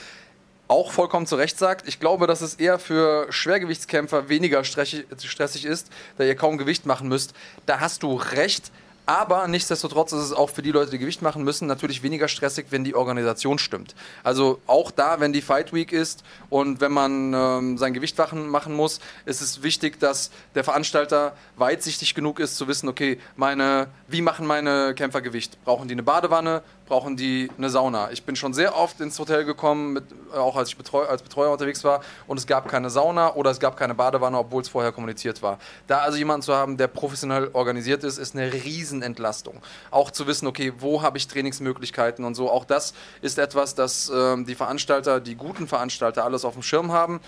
auch 0.69 0.91
vollkommen 0.91 1.25
zu 1.25 1.35
Recht 1.37 1.57
sagt, 1.57 1.87
ich 1.87 1.99
glaube, 1.99 2.27
dass 2.27 2.41
es 2.41 2.55
eher 2.55 2.77
für 2.77 3.27
Schwergewichtskämpfer 3.31 4.27
weniger 4.27 4.63
stressig 4.65 5.65
ist, 5.65 5.89
da 6.17 6.25
ihr 6.25 6.35
kaum 6.35 6.57
Gewicht 6.57 6.85
machen 6.85 7.07
müsst. 7.07 7.33
Da 7.65 7.79
hast 7.79 8.03
du 8.03 8.15
recht. 8.15 8.71
Aber 9.07 9.47
nichtsdestotrotz 9.47 10.11
ist 10.11 10.19
es 10.19 10.33
auch 10.33 10.49
für 10.49 10.61
die 10.61 10.71
Leute, 10.71 10.91
die 10.91 10.97
Gewicht 10.97 11.21
machen 11.21 11.45
müssen, 11.45 11.65
natürlich 11.65 12.03
weniger 12.03 12.27
stressig, 12.27 12.67
wenn 12.71 12.83
die 12.83 12.93
Organisation 12.93 13.57
stimmt. 13.57 13.95
Also 14.21 14.59
auch 14.67 14.91
da, 14.91 15.21
wenn 15.21 15.31
die 15.31 15.41
Fight 15.41 15.71
Week 15.71 15.93
ist 15.93 16.25
und 16.49 16.81
wenn 16.81 16.91
man 16.91 17.33
ähm, 17.33 17.77
sein 17.77 17.93
Gewicht 17.93 18.17
machen, 18.17 18.73
muss, 18.73 18.99
ist 19.23 19.39
es 19.39 19.63
wichtig, 19.63 19.97
dass 20.01 20.29
der 20.55 20.65
Veranstalter 20.65 21.37
weitsichtig 21.55 22.15
genug 22.15 22.41
ist, 22.41 22.57
zu 22.57 22.67
wissen, 22.67 22.89
okay, 22.89 23.17
meine, 23.37 23.87
wie 24.09 24.21
machen 24.21 24.45
meine 24.45 24.93
Kämpfer 24.93 25.21
Gewicht? 25.21 25.57
Brauchen 25.63 25.87
die 25.87 25.93
eine 25.93 26.03
Badewanne? 26.03 26.61
Brauchen 26.87 27.17
die 27.17 27.49
eine 27.57 27.69
Sauna? 27.69 28.11
Ich 28.11 28.23
bin 28.23 28.35
schon 28.35 28.53
sehr 28.53 28.75
oft 28.75 28.99
ins 29.01 29.19
Hotel 29.19 29.43
gekommen, 29.43 29.93
mit, 29.93 30.05
äh, 30.33 30.37
auch 30.37 30.55
als 30.55 30.69
ich 30.69 30.77
Betreu 30.77 31.05
als 31.05 31.21
Betreuer 31.21 31.51
unterwegs 31.51 31.83
war, 31.83 32.01
und 32.27 32.37
es 32.37 32.47
gab 32.47 32.69
keine 32.69 32.89
Sauna 32.89 33.35
oder 33.35 33.51
es 33.51 33.59
gab 33.59 33.75
keine 33.77 33.93
Badewanne, 33.93 34.37
obwohl 34.37 34.61
es 34.61 34.69
vorher 34.69 34.91
kommuniziert 34.91 35.41
war. 35.41 35.59
Da 35.87 35.99
also 35.99 36.17
jemanden 36.17 36.43
zu 36.43 36.55
haben, 36.55 36.77
der 36.77 36.87
professionell 36.87 37.49
organisiert 37.53 38.03
ist, 38.03 38.17
ist 38.17 38.35
eine 38.35 38.53
Riesenentlastung. 38.53 39.61
Auch 39.91 40.11
zu 40.11 40.27
wissen, 40.27 40.47
okay, 40.47 40.73
wo 40.79 41.01
habe 41.01 41.17
ich 41.17 41.27
Trainingsmöglichkeiten 41.27 42.23
und 42.23 42.35
so. 42.35 42.49
Auch 42.49 42.65
das 42.65 42.93
ist 43.21 43.37
etwas, 43.37 43.75
das 43.75 44.09
ähm, 44.13 44.45
die 44.45 44.55
Veranstalter, 44.55 45.19
die 45.19 45.35
guten 45.35 45.67
Veranstalter, 45.67 46.23
alles 46.23 46.45
auf 46.45 46.53
dem 46.53 46.63
Schirm 46.63 46.93
haben. 46.93 47.19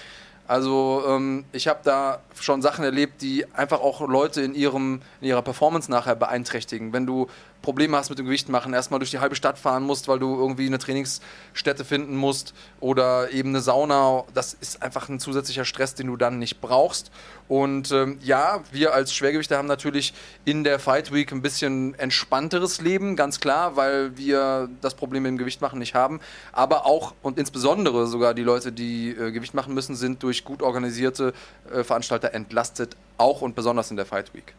Also 0.50 1.04
ähm, 1.08 1.46
ich 1.52 1.68
habe 1.68 1.82
da 1.84 2.22
schon 2.40 2.64
Sachen 2.64 2.84
erlebt, 2.84 3.22
die 3.22 3.46
einfach 3.54 3.82
auch 3.82 4.02
Leute 4.02 4.42
in, 4.42 4.56
ihrem, 4.56 5.04
in 5.22 5.28
ihrer 5.28 5.44
Performance 5.44 5.92
nachher 5.92 6.16
beeinträchtigen. 6.16 6.92
Wenn 6.92 7.06
du 7.06 7.28
Probleme 7.62 7.98
hast 7.98 8.10
mit 8.10 8.20
dem 8.20 8.26
Gewicht 8.26 8.50
machen, 8.50 8.74
erstmal 8.74 9.00
durch 9.00 9.12
die 9.12 9.20
halbe 9.20 9.36
Stadt 9.36 9.58
fahren 9.58 9.84
musst, 9.84 10.08
weil 10.08 10.20
du 10.20 10.36
irgendwie 10.36 10.68
eine 10.68 10.78
Trainingsstätte 10.78 11.84
finden 11.84 12.16
musst 12.16 12.54
oder 12.80 13.32
eben 13.32 13.50
eine 13.50 13.62
Sauna, 13.62 14.24
das 14.34 14.54
ist 14.54 14.82
einfach 14.82 15.10
ein 15.10 15.20
zusätzlicher 15.20 15.66
Stress, 15.66 15.94
den 15.96 16.08
du 16.08 16.16
dann 16.16 16.40
nicht 16.40 16.62
brauchst. 16.62 17.12
Und 17.50 17.92
ähm, 17.92 18.20
ja, 18.22 18.64
wir 18.72 18.94
als 18.94 19.14
Schwergewichter 19.14 19.58
haben 19.58 19.68
natürlich 19.68 20.14
in 20.46 20.64
der 20.64 20.80
Fight 20.80 21.12
Week 21.12 21.32
ein 21.32 21.42
bisschen 21.42 21.96
entspannteres 21.96 22.80
Leben, 22.80 23.16
ganz 23.16 23.40
klar, 23.40 23.76
weil 23.76 24.16
wir 24.18 24.70
das 24.82 24.94
Problem 24.96 25.24
mit 25.24 25.32
dem 25.32 25.38
Gewicht 25.38 25.60
machen 25.60 25.80
nicht 25.80 25.96
haben. 25.96 26.20
Aber 26.52 26.86
auch 26.86 27.14
und 27.22 27.38
insbesondere 27.38 28.08
sogar 28.08 28.34
die 28.34 28.44
Leute, 28.44 28.72
die 28.72 29.10
äh, 29.10 29.32
Gewicht 29.32 29.54
machen 29.54 29.74
müssen, 29.74 29.96
sind 29.96 30.24
durch 30.24 30.46
gut 30.46 30.62
organisierte 30.62 31.34
äh, 31.74 31.84
Veranstalter 31.84 32.34
entlastet, 32.34 32.96
auch 33.18 33.42
und 33.42 33.56
besonders 33.56 33.92
in 33.92 33.98
der 33.98 34.06
Fight 34.06 34.34
Week. 34.34 34.54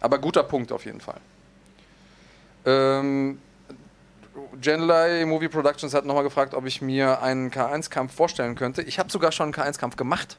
Aber 0.00 0.18
guter 0.18 0.42
Punkt 0.42 0.72
auf 0.72 0.84
jeden 0.84 1.00
Fall. 1.00 1.20
Ähm, 2.66 3.38
Genlai 4.60 5.24
Movie 5.26 5.48
Productions 5.48 5.94
hat 5.94 6.04
nochmal 6.04 6.24
gefragt, 6.24 6.54
ob 6.54 6.66
ich 6.66 6.82
mir 6.82 7.22
einen 7.22 7.50
K1-Kampf 7.50 8.14
vorstellen 8.14 8.54
könnte. 8.54 8.82
Ich 8.82 8.98
habe 8.98 9.10
sogar 9.10 9.32
schon 9.32 9.52
einen 9.52 9.54
K1-Kampf 9.54 9.96
gemacht. 9.96 10.38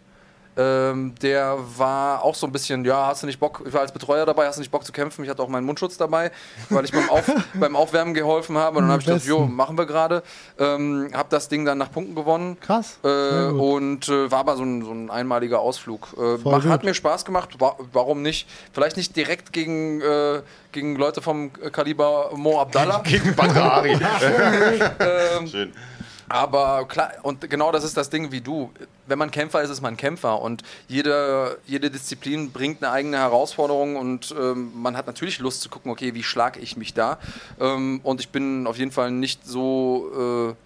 Ähm, 0.58 1.16
der 1.22 1.58
war 1.78 2.24
auch 2.24 2.36
so 2.36 2.48
ein 2.48 2.52
bisschen, 2.52 2.86
ja, 2.86 3.08
hast 3.08 3.24
du 3.24 3.28
nicht 3.28 3.40
Bock, 3.40 3.64
ich 3.66 3.74
war 3.74 3.82
als 3.82 3.92
Betreuer 3.92 4.26
dabei, 4.26 4.48
hast 4.48 4.56
du 4.56 4.62
nicht 4.62 4.72
Bock 4.72 4.86
zu 4.86 4.92
kämpfen? 4.92 5.24
Ich 5.24 5.30
hatte 5.30 5.42
auch 5.42 5.50
meinen 5.50 5.66
Mundschutz 5.66 5.98
dabei, 5.98 6.32
weil 6.70 6.86
ich 6.86 6.92
beim, 6.92 7.10
Auf, 7.10 7.30
beim 7.54 7.76
Aufwärmen 7.76 8.14
geholfen 8.14 8.58
habe. 8.58 8.78
Und 8.78 8.84
dann 8.84 8.92
habe 8.92 9.02
ich 9.02 9.08
gedacht, 9.08 9.26
jo, 9.26 9.46
machen 9.46 9.78
wir 9.78 9.86
gerade. 9.86 10.24
Ähm, 10.58 11.10
habe 11.14 11.28
das 11.30 11.50
Ding 11.50 11.66
dann 11.66 11.78
nach 11.78 11.92
Punkten 11.92 12.16
gewonnen. 12.16 12.58
krass. 12.62 13.00
Äh, 13.04 13.48
und 13.48 14.08
äh, 14.08 14.32
war 14.32 14.40
aber 14.40 14.56
so 14.56 14.64
ein, 14.64 14.84
so 14.84 14.92
ein 14.92 15.10
einmaliger 15.10 15.60
Ausflug. 15.60 16.16
Äh, 16.18 16.38
mach, 16.44 16.64
hat 16.66 16.84
mir 16.84 16.94
Spaß 16.94 17.26
gemacht, 17.26 17.60
wa 17.60 17.76
warum 17.92 18.22
nicht? 18.22 18.48
Vielleicht 18.72 18.98
nicht 18.98 19.16
direkt 19.16 19.52
gegen, 19.52 20.02
äh, 20.02 20.42
gegen 20.72 20.96
Leute 20.96 21.22
vom 21.22 21.52
Kaliber 21.54 22.32
Mo 22.36 22.62
Abdallah, 22.62 23.00
Gegen 23.04 23.36
Badr 23.36 23.62
Ari. 23.62 23.92
ähm, 25.00 25.48
Schön. 25.48 25.74
Aber 26.28 26.88
klar, 26.88 27.12
und 27.22 27.50
genau 27.50 27.72
das 27.72 27.84
ist 27.84 27.96
das 27.98 28.10
Ding 28.10 28.32
wie 28.32 28.42
du. 28.42 28.72
Wenn 29.08 29.20
man 29.20 29.30
Kämpfer 29.30 29.62
ist, 29.62 29.70
ist 29.70 29.82
man 29.82 29.98
Kämpfer 29.98 30.42
und 30.42 30.64
jede, 30.88 31.60
jede 31.66 31.92
Disziplin 31.92 32.52
bringt 32.52 32.84
eine 32.84 32.92
eigene 32.92 33.18
Herausforderung 33.18 33.96
und 33.96 34.34
ähm, 34.38 34.72
man 34.76 34.98
hat 34.98 35.06
natürlich 35.08 35.40
Lust 35.40 35.62
zu 35.62 35.70
gucken, 35.70 35.92
okay, 35.92 36.16
wie 36.16 36.24
schlage 36.24 36.60
ich 36.60 36.78
mich 36.78 36.94
da? 36.94 37.20
Ähm, 37.60 38.00
und 38.04 38.20
ich 38.22 38.30
bin 38.30 38.66
auf 38.68 38.78
jeden 38.78 38.92
Fall 38.92 39.12
nicht 39.12 39.46
so. 39.46 40.54
Äh, 40.54 40.66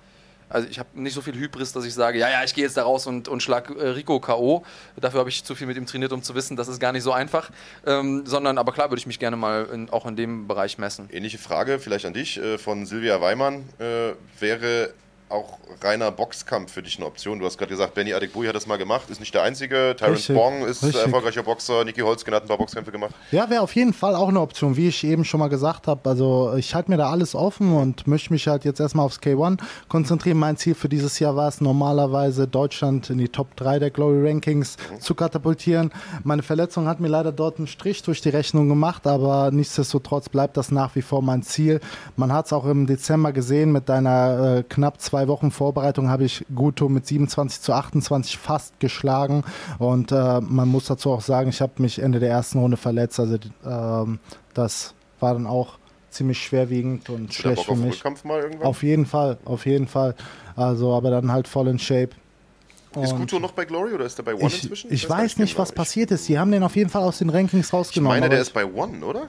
also 0.49 0.67
ich 0.67 0.79
habe 0.79 0.89
nicht 0.95 1.13
so 1.13 1.21
viel 1.21 1.35
Hybris, 1.35 1.73
dass 1.73 1.85
ich 1.85 1.93
sage, 1.93 2.17
ja, 2.17 2.27
ja, 2.27 2.43
ich 2.43 2.55
gehe 2.55 2.63
jetzt 2.63 2.75
da 2.75 2.83
raus 2.83 3.05
und, 3.05 3.27
und 3.27 3.43
schlag 3.43 3.69
äh, 3.69 3.89
Rico 3.89 4.19
K.O. 4.19 4.65
Dafür 4.99 5.19
habe 5.19 5.29
ich 5.29 5.43
zu 5.43 5.53
viel 5.53 5.67
mit 5.67 5.77
ihm 5.77 5.85
trainiert, 5.85 6.11
um 6.11 6.23
zu 6.23 6.33
wissen, 6.33 6.57
das 6.57 6.67
ist 6.67 6.79
gar 6.79 6.91
nicht 6.91 7.03
so 7.03 7.11
einfach. 7.11 7.51
Ähm, 7.85 8.25
sondern, 8.25 8.57
aber 8.57 8.71
klar 8.71 8.89
würde 8.89 8.99
ich 8.99 9.05
mich 9.05 9.19
gerne 9.19 9.35
mal 9.35 9.67
in, 9.71 9.91
auch 9.91 10.07
in 10.07 10.15
dem 10.15 10.47
Bereich 10.47 10.79
messen. 10.79 11.07
Ähnliche 11.11 11.37
Frage 11.37 11.77
vielleicht 11.77 12.05
an 12.05 12.13
dich 12.13 12.37
äh, 12.37 12.57
von 12.57 12.87
Silvia 12.87 13.21
Weimann. 13.21 13.69
Äh, 13.77 14.13
wäre 14.39 14.91
auch 15.29 15.59
reiner 15.81 16.11
Boxkampf 16.11 16.73
für 16.73 16.81
dich 16.81 16.97
eine 16.97 17.05
Option? 17.05 17.39
Du 17.39 17.45
hast 17.45 17.57
gerade 17.57 17.69
gesagt, 17.69 17.93
Benny 17.93 18.13
Adekbui 18.13 18.47
hat 18.47 18.55
das 18.55 18.67
mal 18.67 18.77
gemacht, 18.77 19.09
ist 19.09 19.19
nicht 19.19 19.33
der 19.33 19.43
Einzige. 19.43 19.95
Terence 19.97 20.27
Bong 20.27 20.65
ist 20.65 20.83
richtig. 20.83 21.01
erfolgreicher 21.01 21.43
Boxer. 21.43 21.85
Niki 21.85 22.01
Holzken 22.01 22.33
hat 22.33 22.43
ein 22.43 22.47
paar 22.47 22.57
Boxkämpfe 22.57 22.91
gemacht. 22.91 23.13
Ja, 23.31 23.49
wäre 23.49 23.61
auf 23.61 23.75
jeden 23.75 23.93
Fall 23.93 24.15
auch 24.15 24.29
eine 24.29 24.41
Option, 24.41 24.75
wie 24.75 24.87
ich 24.87 25.03
eben 25.03 25.23
schon 25.23 25.39
mal 25.39 25.47
gesagt 25.47 25.87
habe. 25.87 26.09
Also 26.09 26.53
ich 26.57 26.75
halte 26.75 26.91
mir 26.91 26.97
da 26.97 27.09
alles 27.09 27.35
offen 27.35 27.75
und 27.75 28.07
möchte 28.07 28.33
mich 28.33 28.47
halt 28.47 28.65
jetzt 28.65 28.79
erstmal 28.79 29.05
aufs 29.05 29.19
K1 29.19 29.59
konzentrieren. 29.87 30.37
Mein 30.37 30.57
Ziel 30.57 30.75
für 30.75 30.89
dieses 30.89 31.19
Jahr 31.19 31.35
war 31.35 31.47
es 31.47 31.61
normalerweise, 31.61 32.47
Deutschland 32.47 33.09
in 33.09 33.17
die 33.17 33.29
Top 33.29 33.55
3 33.55 33.79
der 33.79 33.91
Glory 33.91 34.27
Rankings 34.27 34.77
zu 34.99 35.15
katapultieren. 35.15 35.91
Meine 36.23 36.43
Verletzung 36.43 36.87
hat 36.87 36.99
mir 36.99 37.07
leider 37.07 37.31
dort 37.31 37.57
einen 37.57 37.67
Strich 37.67 38.01
durch 38.03 38.21
die 38.21 38.29
Rechnung 38.29 38.67
gemacht, 38.67 39.05
aber 39.07 39.51
nichtsdestotrotz 39.51 40.29
bleibt 40.29 40.57
das 40.57 40.71
nach 40.71 40.95
wie 40.95 41.01
vor 41.01 41.21
mein 41.21 41.43
Ziel. 41.43 41.79
Man 42.15 42.33
hat 42.33 42.47
es 42.47 42.53
auch 42.53 42.65
im 42.65 42.87
Dezember 42.87 43.31
gesehen, 43.31 43.71
mit 43.71 43.89
einer 43.89 44.57
äh, 44.57 44.63
knapp 44.63 44.99
zwei 45.01 45.18
Wochen 45.27 45.51
Vorbereitung 45.51 46.09
habe 46.09 46.23
ich 46.23 46.45
Guto 46.53 46.89
mit 46.89 47.05
27 47.05 47.61
zu 47.61 47.73
28 47.73 48.37
fast 48.37 48.79
geschlagen 48.79 49.43
und 49.77 50.11
äh, 50.11 50.39
man 50.41 50.67
muss 50.69 50.85
dazu 50.85 51.11
auch 51.11 51.21
sagen, 51.21 51.49
ich 51.49 51.61
habe 51.61 51.73
mich 51.77 51.99
Ende 51.99 52.19
der 52.19 52.29
ersten 52.29 52.59
Runde 52.59 52.77
verletzt, 52.77 53.19
also 53.19 53.37
ähm, 53.65 54.19
das 54.53 54.93
war 55.19 55.33
dann 55.33 55.47
auch 55.47 55.77
ziemlich 56.09 56.41
schwerwiegend 56.41 57.09
und 57.09 57.33
schlecht 57.33 57.65
für 57.65 57.75
mich. 57.75 58.03
Auf 58.61 58.83
jeden 58.83 59.05
Fall, 59.05 59.37
auf 59.45 59.65
jeden 59.65 59.87
Fall. 59.87 60.15
Also, 60.55 60.93
aber 60.93 61.11
dann 61.11 61.31
halt 61.31 61.47
voll 61.47 61.67
in 61.67 61.79
Shape. 61.79 62.09
ist 63.01 63.11
Und 63.13 63.19
Guto 63.19 63.39
noch 63.39 63.51
bei 63.51 63.65
Glory 63.65 63.93
oder 63.93 64.05
ist 64.05 64.19
er 64.19 64.25
bei 64.25 64.33
One 64.33 64.47
ich, 64.47 64.63
inzwischen? 64.63 64.91
ich 64.91 65.07
gar 65.07 65.19
weiß 65.19 65.37
nicht, 65.37 65.51
genau. 65.51 65.61
was 65.61 65.71
passiert 65.71 66.11
ist. 66.11 66.27
Die 66.27 66.39
haben 66.39 66.51
den 66.51 66.63
auf 66.63 66.75
jeden 66.75 66.89
Fall 66.89 67.03
aus 67.03 67.19
den 67.19 67.29
Rankings 67.29 67.67
Ich 67.67 67.73
rausgenommen. 67.73 68.15
meine, 68.15 68.25
aber 68.25 68.33
der 68.35 68.41
ist 68.41 68.53
bei 68.53 68.65
One, 68.65 69.05
oder? 69.05 69.27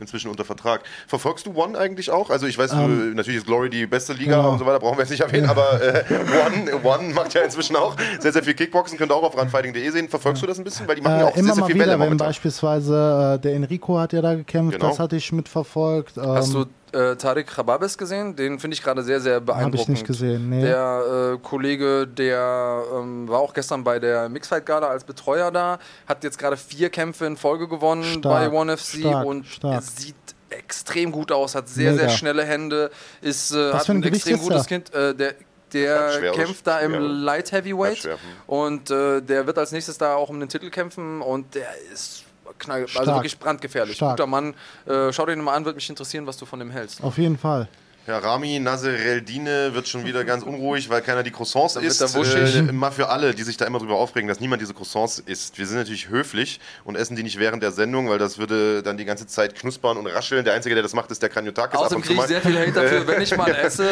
Inzwischen 0.00 0.30
unter 0.30 0.44
Vertrag. 0.44 0.82
Verfolgst 1.06 1.46
du 1.46 1.54
One 1.54 1.76
eigentlich 1.78 2.10
auch? 2.10 2.30
Also 2.30 2.46
ich 2.46 2.56
weiß, 2.58 2.70
du, 2.70 2.76
Ähm, 2.76 3.14
natürlich 3.14 3.38
ist 3.38 3.46
Glory 3.46 3.68
die 3.70 3.86
beste 3.86 4.12
Liga 4.12 4.36
genau. 4.36 4.52
und 4.52 4.58
so 4.58 4.66
weiter, 4.66 4.78
brauchen 4.78 4.96
wir 4.96 5.02
jetzt 5.02 5.10
nicht 5.10 5.20
erwähnen, 5.22 5.48
aber 5.48 5.80
äh, 5.82 6.04
One, 6.46 6.84
One 6.84 7.14
macht 7.14 7.34
ja 7.34 7.42
inzwischen 7.42 7.76
auch 7.76 7.96
sehr, 8.20 8.32
sehr 8.32 8.42
viel 8.42 8.54
Kickboxen, 8.54 8.96
könnt 8.98 9.10
ihr 9.12 9.16
auch 9.16 9.22
auf 9.22 9.36
runfighting.de 9.36 9.90
sehen. 9.90 10.08
Verfolgst 10.08 10.42
du 10.42 10.46
das 10.46 10.58
ein 10.58 10.64
bisschen? 10.64 10.86
Weil 10.88 10.96
die 10.96 11.02
machen 11.02 11.18
ja 11.20 11.26
auch 11.26 11.36
äh, 11.36 11.38
immer 11.40 11.46
sehr, 11.48 11.54
sehr 11.56 11.64
viel 11.66 11.74
wieder, 11.74 11.84
Welle 11.86 11.92
wenn 11.94 12.06
momentan. 12.06 12.26
beispielsweise 12.28 13.34
äh, 13.36 13.40
der 13.40 13.54
Enrico 13.54 13.98
hat 13.98 14.12
ja 14.12 14.22
da 14.22 14.34
gekämpft, 14.34 14.76
Genau. 14.78 14.88
das 14.90 14.98
hatte 14.98 15.16
ich 15.16 15.32
mitverfolgt. 15.32 16.16
Ähm, 16.16 16.24
Hast 16.28 16.54
du 16.54 16.66
äh, 16.92 17.16
Tarek 17.16 17.48
Chababes 17.48 17.98
gesehen? 17.98 18.36
Den 18.36 18.58
finde 18.58 18.74
ich 18.74 18.82
gerade 18.82 19.02
sehr, 19.02 19.20
sehr 19.20 19.40
beeindruckend. 19.40 19.80
Habe 19.80 19.82
ich 19.82 19.88
nicht 19.88 20.06
gesehen, 20.06 20.48
nee. 20.48 20.62
Der 20.62 21.34
äh, 21.34 21.38
Kollege, 21.38 22.06
der 22.06 22.82
ähm, 22.94 23.28
war 23.28 23.40
auch 23.40 23.54
gestern 23.54 23.84
bei 23.84 23.98
der 23.98 24.28
Mixfight-Gala 24.28 24.88
als 24.88 25.04
Betreuer 25.04 25.50
da, 25.50 25.78
hat 26.06 26.24
jetzt 26.24 26.38
gerade 26.38 26.56
vier 26.56 26.90
Kämpfe 26.90 27.26
in 27.26 27.36
Folge 27.36 27.68
gewonnen 27.68 28.04
Stark, 28.04 28.22
bei 28.22 28.56
ONE 28.56 28.76
FC 28.76 29.00
stark, 29.00 29.26
und 29.26 29.46
stark. 29.46 29.82
sieht 29.82 30.14
extrem 30.50 31.12
gut 31.12 31.32
aus, 31.32 31.54
hat 31.54 31.68
sehr, 31.68 31.92
Mega. 31.92 32.08
sehr 32.08 32.16
schnelle 32.16 32.44
Hände, 32.44 32.90
ist, 33.20 33.52
äh, 33.52 33.72
Was 33.72 33.80
hat 33.80 33.86
für 33.86 33.92
ein 33.92 34.04
ein 34.04 34.12
extrem 34.12 34.36
ist 34.36 34.42
gutes? 34.42 34.66
Kind. 34.66 34.94
Äh, 34.94 35.14
der 35.14 35.34
der 35.72 36.32
kämpft 36.32 36.66
da 36.66 36.80
im 36.80 36.94
Light 36.94 37.52
Heavyweight 37.52 38.04
hm. 38.04 38.16
und 38.46 38.90
äh, 38.90 39.20
der 39.20 39.46
wird 39.46 39.58
als 39.58 39.70
nächstes 39.72 39.98
da 39.98 40.14
auch 40.14 40.30
um 40.30 40.40
den 40.40 40.48
Titel 40.48 40.70
kämpfen 40.70 41.20
und 41.20 41.54
der 41.54 41.68
ist 41.92 42.24
knall, 42.58 42.86
also 42.96 43.12
wirklich 43.12 43.38
brandgefährlich. 43.38 43.96
Stark. 43.96 44.16
Guter 44.16 44.26
Mann. 44.26 44.54
Äh, 44.86 45.12
schau 45.12 45.26
dir 45.26 45.34
den 45.34 45.44
mal 45.44 45.54
an, 45.54 45.64
würde 45.64 45.76
mich 45.76 45.88
interessieren, 45.88 46.26
was 46.26 46.36
du 46.36 46.46
von 46.46 46.58
dem 46.58 46.70
hältst. 46.70 47.02
Auf 47.02 47.18
jeden 47.18 47.38
Fall. 47.38 47.68
Ja, 48.08 48.16
Rami 48.20 48.58
Nasereldine 48.58 49.74
wird 49.74 49.86
schon 49.86 50.06
wieder 50.06 50.24
ganz 50.24 50.42
unruhig, 50.42 50.88
weil 50.88 51.02
keiner 51.02 51.22
die 51.22 51.30
Croissants 51.30 51.74
Dann 51.74 51.84
isst. 51.84 52.16
wuschig. 52.16 52.56
Äh, 52.56 52.62
mal 52.72 52.90
für 52.90 53.10
alle, 53.10 53.34
die 53.34 53.42
sich 53.42 53.58
da 53.58 53.66
immer 53.66 53.80
drüber 53.80 53.96
aufregen, 53.96 54.28
dass 54.28 54.40
niemand 54.40 54.62
diese 54.62 54.72
Croissants 54.72 55.18
isst. 55.18 55.58
Wir 55.58 55.66
sind 55.66 55.76
natürlich 55.76 56.08
höflich 56.08 56.58
und 56.84 56.96
essen 56.96 57.16
die 57.16 57.22
nicht 57.22 57.38
während 57.38 57.62
der 57.62 57.70
Sendung, 57.70 58.08
weil 58.08 58.16
das 58.16 58.38
würde 58.38 58.82
dann 58.82 58.96
die 58.96 59.04
ganze 59.04 59.26
Zeit 59.26 59.54
knuspern 59.54 59.98
und 59.98 60.06
rascheln. 60.06 60.42
Der 60.46 60.54
Einzige, 60.54 60.74
der 60.74 60.82
das 60.82 60.94
macht, 60.94 61.10
ist 61.10 61.20
der 61.20 61.28
Kranjotakis. 61.28 61.78
Außerdem 61.78 62.00
kriege 62.00 62.18
ich 62.18 62.26
sehr 62.28 62.40
viel 62.40 62.58
Hate 62.58 62.72
dafür, 62.72 63.06
wenn 63.06 63.20
ich 63.20 63.36
mal 63.36 63.50
esse. 63.62 63.86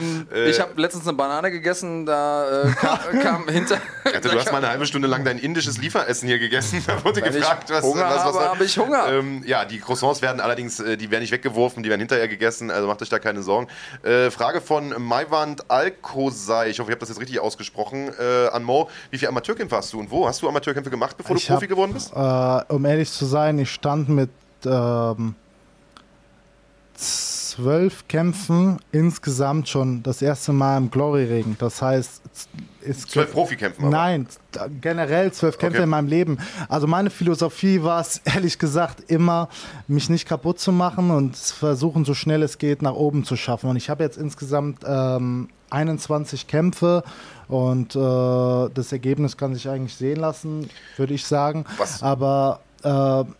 Ähm, 0.00 0.26
ich 0.48 0.58
habe 0.58 0.72
letztens 0.80 1.06
eine 1.06 1.16
Banane 1.16 1.52
gegessen, 1.52 2.06
da 2.06 2.64
äh, 2.64 2.72
kam, 2.72 2.98
kam 3.22 3.48
hinter. 3.48 3.80
Alter, 4.02 4.30
du 4.30 4.36
hast 4.40 4.50
mal 4.50 4.58
eine 4.58 4.70
halbe 4.70 4.86
Stunde 4.86 5.06
lang 5.06 5.24
dein 5.24 5.38
indisches 5.38 5.78
Lieferessen 5.78 6.26
hier 6.26 6.40
gegessen. 6.40 6.82
Da 6.84 7.04
wurde 7.04 7.22
Wenn 7.22 7.34
gefragt, 7.34 7.70
was 7.70 7.84
Hunger 7.84 8.02
was, 8.04 8.16
was, 8.16 8.34
habe, 8.34 8.48
habe 8.48 8.64
ich 8.64 8.76
Hunger. 8.76 9.12
Ähm, 9.12 9.44
ja, 9.46 9.64
die 9.64 9.78
Croissants 9.78 10.22
werden 10.22 10.40
allerdings, 10.40 10.80
äh, 10.80 10.96
die 10.96 11.08
werden 11.12 11.22
nicht 11.22 11.30
weggeworfen, 11.30 11.84
die 11.84 11.88
werden 11.88 12.00
hinterher 12.00 12.26
gegessen, 12.26 12.72
also 12.72 12.88
macht 12.88 13.00
euch 13.00 13.08
da 13.08 13.20
keine 13.20 13.44
Sorgen. 13.44 13.59
Äh, 14.02 14.30
Frage 14.30 14.60
von 14.60 14.94
Maiwand 15.02 15.70
Alkosei, 15.70 16.70
ich 16.70 16.80
hoffe, 16.80 16.90
ich 16.90 16.94
habe 16.94 17.00
das 17.00 17.08
jetzt 17.08 17.20
richtig 17.20 17.40
ausgesprochen, 17.40 18.10
äh, 18.18 18.48
an 18.48 18.62
Mo. 18.62 18.88
Wie 19.10 19.18
viele 19.18 19.28
Amateurkämpfe 19.28 19.76
hast 19.76 19.92
du 19.92 20.00
und 20.00 20.10
wo? 20.10 20.26
Hast 20.26 20.42
du 20.42 20.48
Amateurkämpfe 20.48 20.90
gemacht, 20.90 21.16
bevor 21.16 21.36
Ich 21.36 21.46
du 21.46 21.52
Profi 21.52 21.66
hab, 21.66 21.70
geworden 21.70 21.92
bist? 21.92 22.12
Äh, 22.14 22.74
um 22.74 22.84
ehrlich 22.84 23.10
zu 23.10 23.24
sein, 23.24 23.58
ich 23.58 23.70
stand 23.70 24.08
mit 24.08 24.30
ähm, 24.64 25.34
zwölf 26.94 28.06
Kämpfen 28.08 28.78
insgesamt 28.92 29.68
schon 29.68 30.02
das 30.02 30.22
erste 30.22 30.52
Mal 30.52 30.76
im 30.76 30.90
Glory-Ring. 30.90 31.56
Das 31.58 31.82
heißt, 31.82 32.22
es 32.86 33.06
Zwölf 33.06 33.32
Profikämpfen 33.32 33.84
aber. 33.84 33.92
Nein, 33.96 34.26
generell 34.80 35.32
zwölf 35.32 35.58
Kämpfe 35.58 35.78
Okay. 35.78 35.84
in 35.84 35.90
meinem 35.90 36.08
Leben. 36.08 36.38
Also 36.68 36.86
meine 36.86 37.10
Philosophie 37.10 37.82
war 37.82 38.00
es, 38.00 38.18
ehrlich 38.24 38.58
gesagt, 38.58 39.10
immer, 39.10 39.48
mich 39.88 40.08
nicht 40.10 40.26
kaputt 40.28 40.58
zu 40.60 40.72
machen 40.72 41.10
und 41.10 41.36
versuchen, 41.36 42.04
so 42.04 42.14
schnell 42.14 42.42
es 42.42 42.58
geht, 42.58 42.82
nach 42.82 42.94
oben 42.94 43.24
zu 43.24 43.36
schaffen. 43.36 43.68
Und 43.70 43.76
ich 43.76 43.90
habe 43.90 44.02
jetzt 44.04 44.16
insgesamt 44.18 44.80
ähm, 44.86 45.48
21 45.70 46.46
Kämpfe 46.46 47.04
und 47.48 47.94
äh, 47.94 47.98
das 47.98 48.92
Ergebnis 48.92 49.36
kann 49.36 49.54
sich 49.54 49.68
eigentlich 49.68 49.94
sehen 49.94 50.18
lassen, 50.18 50.68
würde 50.96 51.14
ich 51.14 51.24
sagen. 51.24 51.64
Was- 51.78 52.02
Aber 52.02 52.60
äh, 52.82 52.88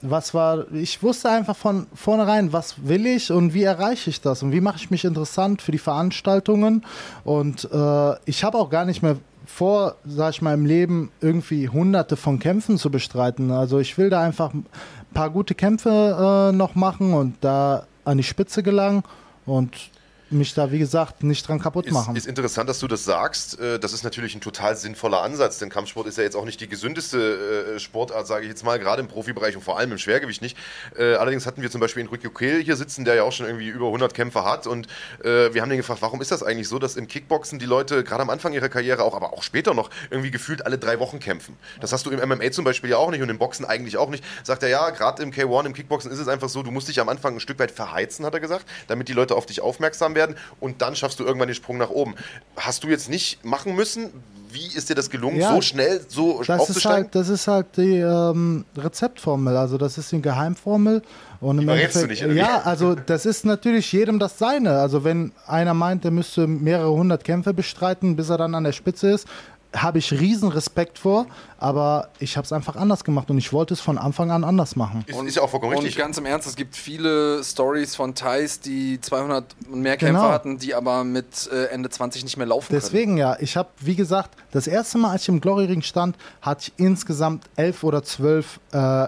was 0.03 0.35
war, 0.35 0.71
ich 0.73 1.03
wusste 1.03 1.31
einfach 1.31 1.57
von 1.57 1.87
vornherein, 1.95 2.53
was 2.53 2.87
will 2.87 3.07
ich 3.07 3.33
und 3.33 3.55
wie 3.55 3.63
erreiche 3.63 4.11
ich 4.11 4.21
das 4.21 4.43
und 4.43 4.53
wie 4.53 4.61
mache 4.61 4.77
ich 4.77 4.91
mich 4.91 5.05
interessant 5.05 5.63
für 5.63 5.73
die 5.73 5.79
Veranstaltungen. 5.79 6.85
Und 7.25 7.69
äh, 7.73 8.15
ich 8.27 8.45
habe 8.45 8.59
auch 8.59 8.69
gar 8.71 8.85
nicht 8.85 9.03
mehr 9.03 9.17
vor, 9.55 9.97
sag 10.07 10.31
ich 10.31 10.43
mal, 10.43 10.55
im 10.55 10.65
Leben 10.65 11.11
irgendwie 11.21 11.69
hunderte 11.69 12.17
von 12.17 12.39
Kämpfen 12.39 12.79
zu 12.79 12.91
bestreiten. 12.91 13.51
Also 13.51 13.79
ich 13.79 13.99
will 13.99 14.09
da 14.09 14.23
einfach 14.23 14.55
ein 14.55 14.67
paar 15.13 15.31
gute 15.31 15.55
Kämpfe 15.55 16.51
äh, 16.51 16.57
noch 16.57 16.75
machen 16.75 17.13
und 17.13 17.35
da 17.41 17.87
an 18.05 18.17
die 18.17 18.23
Spitze 18.23 18.63
gelangen 18.63 19.03
und 19.47 19.91
mich 20.33 20.55
da, 20.55 20.71
wie 20.71 20.79
gesagt, 20.79 21.23
nicht 21.23 21.47
dran 21.47 21.59
kaputt 21.59 21.91
machen. 21.91 22.17
Ist, 22.17 22.25
ist 22.25 22.29
interessant, 22.29 22.69
dass 22.69 22.79
du 22.79 22.89
das 22.89 23.05
sagst. 23.05 23.59
Äh, 23.59 23.79
Das 23.79 23.93
ist 23.93 24.05
natürlich 24.05 24.35
ein 24.35 24.41
total 24.41 24.77
sinnvoller 24.77 25.23
Ansatz, 25.23 25.59
denn 25.59 25.69
Kampfsport 25.69 26.07
ist 26.07 26.19
ja 26.19 26.25
jetzt 26.25 26.37
auch 26.37 26.45
nicht 26.45 26.61
die 26.61 26.69
gesündeste 26.69 27.75
äh, 27.77 27.79
Sportart, 27.81 28.27
sage 28.27 28.45
ich 28.45 28.49
jetzt 28.51 28.65
mal, 28.65 28.79
gerade 28.79 29.01
im 29.03 29.09
Profibereich 29.09 29.57
und 29.57 29.63
vor 29.63 29.79
allem 29.79 29.93
im 29.93 29.99
Schwergewicht 29.99 30.43
nicht. 30.43 30.57
Äh, 30.97 31.15
Allerdings 31.15 31.47
hatten 31.47 31.63
wir 31.63 31.71
zum 31.71 31.81
Beispiel 31.81 32.03
Enrique 32.03 32.31
Kehl 32.31 32.63
hier 32.63 32.77
sitzen, 32.77 33.05
der 33.05 33.15
ja 33.15 33.23
auch 33.25 33.33
schon 33.33 33.47
irgendwie 33.47 33.69
über 33.69 33.87
100 33.87 34.15
Kämpfe 34.15 34.45
hat 34.45 34.67
und 34.67 34.87
wir 35.23 35.61
haben 35.61 35.69
den 35.69 35.77
gefragt, 35.79 36.03
warum 36.03 36.21
ist 36.23 36.31
das 36.31 36.43
eigentlich 36.43 36.69
so, 36.69 36.79
dass 36.79 36.97
im 36.97 37.07
Kickboxen 37.07 37.59
die 37.59 37.67
Leute 37.67 38.05
gerade 38.05 38.23
am 38.23 38.31
Anfang 38.31 38.53
ihrer 38.53 38.69
Karriere 38.69 39.03
auch, 39.03 39.15
aber 39.15 39.33
auch 39.33 39.43
später 39.43 39.75
noch 39.75 39.91
irgendwie 40.11 40.31
gefühlt 40.31 40.65
alle 40.65 40.79
drei 40.79 40.99
Wochen 40.99 41.21
kämpfen. 41.21 41.57
Das 41.81 41.93
hast 41.93 42.07
du 42.07 42.11
im 42.11 42.27
MMA 42.27 42.51
zum 42.53 42.65
Beispiel 42.65 42.91
ja 42.91 42.97
auch 42.97 43.11
nicht 43.11 43.23
und 43.23 43.29
im 43.29 43.39
Boxen 43.39 43.65
eigentlich 43.65 43.97
auch 43.97 44.09
nicht. 44.09 44.25
Sagt 44.43 44.63
er, 44.63 44.69
ja, 44.69 44.91
gerade 44.91 45.23
im 45.23 45.31
K1, 45.33 45.67
im 45.67 45.75
Kickboxen 45.75 46.11
ist 46.11 46.19
es 46.19 46.29
einfach 46.29 46.49
so, 46.49 46.63
du 46.63 46.71
musst 46.71 46.89
dich 46.89 47.01
am 47.01 47.09
Anfang 47.09 47.35
ein 47.35 47.41
Stück 47.41 47.59
weit 47.59 47.71
verheizen, 47.71 48.25
hat 48.25 48.35
er 48.35 48.41
gesagt, 48.41 48.67
damit 48.89 49.09
die 49.09 49.13
Leute 49.13 49.35
auf 49.35 49.47
dich 49.47 49.61
aufmerksam 49.61 50.15
werden 50.15 50.20
und 50.61 50.83
dann 50.83 50.95
schaffst 50.97 51.19
du 51.21 51.25
irgendwann 51.25 51.49
den 51.49 51.55
Sprung 51.55 51.79
nach 51.79 51.91
oben. 51.91 52.15
Hast 52.57 52.85
du 52.85 52.89
jetzt 52.89 53.09
nicht 53.09 53.45
machen 53.45 53.75
müssen? 53.75 54.11
Wie 54.53 54.67
ist 54.77 54.89
dir 54.91 54.97
das 54.97 55.11
gelungen, 55.11 55.39
Ja, 55.39 55.55
so 55.55 55.61
schnell 55.61 56.01
so 56.09 56.39
Das 56.39 56.49
ist, 56.49 56.51
aufzusteigen? 56.61 56.97
halt, 57.05 57.15
das 57.15 57.29
ist 57.29 57.47
halt 57.47 57.67
die 57.77 57.99
ähm, 57.99 58.65
Rezeptformel, 58.77 59.57
also 59.57 59.79
das 59.79 59.97
ist 59.97 60.11
die 60.11 60.21
Geheimformel. 60.21 61.03
Und 61.41 61.59
im 61.61 61.67
verrätst 61.67 61.95
du 61.97 62.01
Endeffekt- 62.01 62.11
nicht, 62.11 62.25
oder 62.25 62.35
wie? 62.35 62.53
Ja, 62.53 62.63
also 62.65 62.95
das 62.97 63.27
ist 63.27 63.45
natürlich 63.47 63.93
jedem 63.93 64.19
das 64.19 64.39
Seine. 64.39 64.81
Also 64.81 65.05
wenn 65.05 65.31
einer 65.47 65.73
meint, 65.73 66.05
er 66.05 66.11
müsste 66.11 66.49
mehrere 66.49 66.91
hundert 66.91 67.23
Kämpfe 67.23 67.55
bestreiten, 67.55 68.17
bis 68.17 68.29
er 68.29 68.39
dann 68.39 68.57
an 68.57 68.65
der 68.65 68.73
Spitze 68.73 69.11
ist, 69.13 69.29
habe 69.75 69.99
ich 69.99 70.11
riesen 70.13 70.49
Respekt 70.49 70.99
vor, 70.99 71.27
aber 71.59 72.09
ich 72.19 72.37
habe 72.37 72.45
es 72.45 72.53
einfach 72.53 72.75
anders 72.75 73.05
gemacht 73.05 73.31
und 73.31 73.39
ich 73.39 73.53
wollte 73.53 73.75
es 73.75 73.81
von 73.81 73.99
Anfang 73.99 74.31
an 74.33 74.43
anders 74.43 74.75
machen. 74.75 75.05
ist, 75.07 75.17
ist 75.23 75.37
ja 75.37 75.43
auch 75.43 75.51
vollkommen 75.51 75.73
Und 75.77 75.85
richtig. 75.85 75.97
ganz 75.97 76.19
im 76.19 76.27
Ernst, 76.27 76.49
es 76.49 76.57
gibt 76.57 76.75
viele 76.75 77.45
Stories 77.45 77.95
von 77.95 78.15
Thais, 78.15 78.59
die 78.61 79.01
200 79.01 79.45
und 79.71 79.81
mehr 79.81 79.97
Kämpfe 79.97 80.15
Genau. 80.21 80.33
hatten, 80.33 80.59
die 80.59 80.75
aber 80.75 81.05
mit 81.05 81.49
äh, 81.53 81.67
Ende 81.67 81.89
20 81.89 82.25
nicht 82.25 82.37
mehr 82.37 82.47
laufen 82.47 82.67
Deswegen 82.73 83.17
ja, 83.17 83.37
ich 83.39 83.57
habe, 83.57 83.69
wie 83.79 83.95
gesagt, 83.95 84.31
das 84.51 84.67
erste 84.67 84.99
Mal, 84.99 85.13
als 85.13 85.23
ich 85.23 85.29
im 85.29 85.41
Glory 85.41 85.67
Ring 85.67 85.83
stand, 85.83 86.17
hatte 86.43 86.63
ich 86.77 86.85
insgesamt 86.85 87.45
elf 87.55 87.85
oder 87.85 88.03
zwölf 88.03 88.59
äh, 88.73 89.07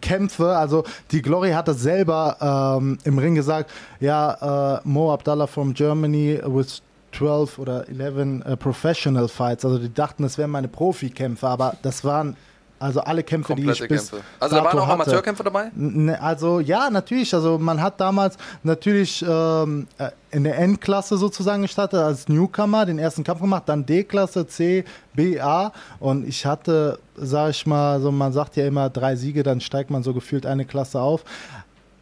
Kämpfe. 0.00 0.56
Also 0.56 0.84
die 1.12 1.22
Glory 1.22 1.52
hat 1.52 1.68
das 1.68 1.80
selber 1.80 2.76
ähm, 2.80 2.98
im 3.04 3.18
Ring 3.18 3.34
gesagt. 3.34 3.70
Ja, 4.00 4.76
äh, 4.76 4.80
Mo 4.84 5.12
Abdallah 5.12 5.46
from 5.46 5.72
Germany 5.74 6.40
with 6.44 6.82
12 7.16 7.58
oder 7.58 7.88
11 7.88 8.46
äh, 8.46 8.56
Professional 8.56 9.28
Fights. 9.28 9.64
Also 9.64 9.78
die 9.78 9.92
dachten, 9.92 10.22
das 10.22 10.38
wären 10.38 10.50
meine 10.50 10.68
Profikämpfe, 10.68 11.46
aber 11.46 11.76
das 11.82 12.04
waren 12.04 12.36
also 12.80 13.00
alle 13.00 13.22
Kämpfe, 13.22 13.54
können. 13.54 13.64
die 13.64 13.72
ich 13.72 13.78
Komplette 13.78 13.94
bis 13.94 14.10
Kämpfe. 14.10 14.26
Also 14.40 14.56
da 14.56 14.64
waren 14.64 14.78
auch. 14.78 14.88
Amateurkämpfe 14.88 15.44
dabei? 15.44 15.70
Ne, 15.74 16.20
Also 16.20 16.60
ja, 16.60 16.90
natürlich. 16.90 17.32
Also 17.32 17.56
man 17.56 17.80
hat 17.80 18.00
damals 18.00 18.36
natürlich 18.62 19.24
ähm, 19.26 19.86
äh, 19.96 20.10
in 20.30 20.44
der 20.44 20.58
Endklasse 20.58 21.16
sozusagen 21.16 21.62
gestartet 21.62 22.00
als 22.00 22.28
Newcomer, 22.28 22.84
den 22.84 22.98
ersten 22.98 23.24
Kampf 23.24 23.40
gemacht, 23.40 23.62
dann 23.66 23.86
D-Klasse, 23.86 24.46
C, 24.46 24.84
B, 25.14 25.40
A. 25.40 25.72
Und 26.00 26.28
ich 26.28 26.44
hatte, 26.44 26.98
sag 27.16 27.50
ich 27.50 27.64
mal, 27.64 28.00
so 28.00 28.10
man 28.10 28.32
sagt 28.32 28.56
ja 28.56 28.66
immer 28.66 28.90
drei 28.90 29.16
Siege, 29.16 29.42
dann 29.42 29.60
steigt 29.60 29.90
man 29.90 30.02
so 30.02 30.12
gefühlt 30.12 30.44
eine 30.44 30.64
Klasse 30.64 31.00
auf. 31.00 31.24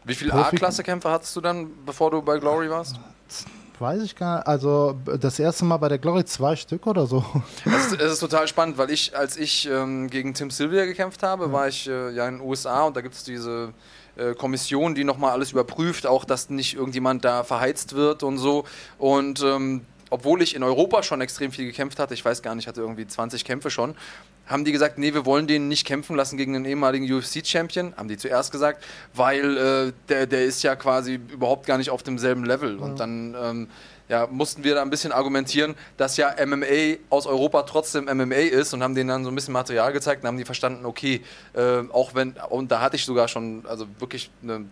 Wie 0.05 0.14
viele 0.14 0.32
A-Klasse-Kämpfe 0.32 1.09
hattest 1.10 1.36
du 1.36 1.40
dann, 1.40 1.68
bevor 1.86 2.10
du 2.10 2.22
bei 2.22 2.39
Glory 2.39 2.68
warst? 2.68 2.98
Weiß 3.83 4.01
ich 4.01 4.15
gar 4.15 4.37
nicht. 4.37 4.47
Also 4.47 4.97
das 5.19 5.41
erste 5.41 5.65
Mal 5.65 5.77
bei 5.77 5.89
der 5.89 5.99
Glory 5.99 6.25
zwei 6.25 6.55
Stück 6.55 6.87
oder 6.87 7.05
so. 7.05 7.25
Es 7.65 7.87
ist, 7.87 8.01
es 8.01 8.13
ist 8.13 8.21
total 8.21 8.47
spannend, 8.47 8.79
weil 8.79 8.93
ich, 8.93 9.17
als 9.17 9.37
ich 9.37 9.69
ähm, 9.69 10.09
gegen 10.09 10.35
Tim 10.35 10.53
Sylvia 10.53 10.85
gekämpft 10.85 11.25
habe, 11.25 11.53
war 11.53 11.67
ich 11.67 11.89
äh, 11.89 12.11
ja 12.11 12.29
in 12.29 12.39
den 12.39 12.47
USA 12.47 12.85
und 12.85 12.97
da 12.97 13.01
gibt 13.01 13.17
es 13.17 13.25
diese 13.25 13.75
äh, 14.15 14.35
Kommission, 14.35 14.95
die 14.95 15.03
nochmal 15.03 15.33
alles 15.33 15.51
überprüft, 15.51 16.07
auch 16.07 16.25
dass 16.25 16.49
nicht 16.49 16.77
irgendjemand 16.77 17.25
da 17.25 17.43
verheizt 17.43 17.97
wird 17.97 18.23
und 18.23 18.39
so. 18.39 18.63
Und 18.99 19.43
ähm, 19.43 19.81
obwohl 20.11 20.43
ich 20.43 20.55
in 20.55 20.63
Europa 20.63 21.03
schon 21.03 21.21
extrem 21.21 21.51
viel 21.51 21.65
gekämpft 21.65 21.99
hatte, 21.99 22.15
ich 22.15 22.25
weiß 22.25 22.41
gar 22.41 22.55
nicht, 22.55 22.65
ich 22.65 22.69
hatte 22.69 22.83
irgendwie 22.83 23.09
20 23.09 23.45
Kämpfe 23.45 23.71
schon, 23.71 23.97
haben 24.53 24.65
die 24.65 24.73
gesagt, 24.73 24.99
nee, 24.99 25.15
wir 25.15 25.27
wollen 25.27 25.47
den 25.47 25.69
nicht 25.69 25.87
kämpfen 25.87 26.16
lassen 26.16 26.37
gegen 26.37 26.53
den 26.53 26.65
ehemaligen 26.65 27.11
UFC-Champion, 27.12 27.95
haben 27.97 28.09
die 28.09 28.19
zuerst 28.19 28.53
gesagt, 28.53 28.85
weil 29.15 29.57
äh, 29.57 29.93
der, 30.09 30.27
der 30.27 30.45
ist 30.45 30.62
ja 30.62 30.77
quasi 30.77 31.15
überhaupt 31.15 31.66
gar 31.66 31.79
nicht 31.79 31.91
auf 31.91 32.03
demselben 32.03 32.45
Level. 32.45 32.77
Und 32.79 33.01
dann 33.01 33.35
ähm, 33.41 33.69
ja, 34.09 34.27
mussten 34.31 34.62
wir 34.62 34.74
da 34.74 34.83
ein 34.83 34.91
bisschen 34.91 35.11
argumentieren, 35.11 35.74
dass 35.97 36.16
ja 36.19 36.35
MMA 36.45 36.99
aus 37.09 37.27
Europa 37.27 37.62
trotzdem 37.62 38.05
MMA 38.05 38.35
ist 38.35 38.74
und 38.74 38.83
haben 38.83 38.95
denen 38.95 39.09
dann 39.09 39.24
so 39.24 39.31
ein 39.31 39.35
bisschen 39.35 39.55
Material 39.55 39.93
gezeigt 39.93 40.23
und 40.23 40.29
haben 40.29 40.37
die 40.37 40.45
verstanden, 40.45 40.85
okay, 40.85 41.23
äh, 41.55 41.81
auch 41.91 42.15
wenn, 42.15 42.35
und 42.51 42.70
da 42.70 42.81
hatte 42.81 42.97
ich 42.97 43.07
sogar 43.07 43.29
schon, 43.29 43.65
also 43.66 43.87
wirklich 43.99 44.31
eine 44.43 44.66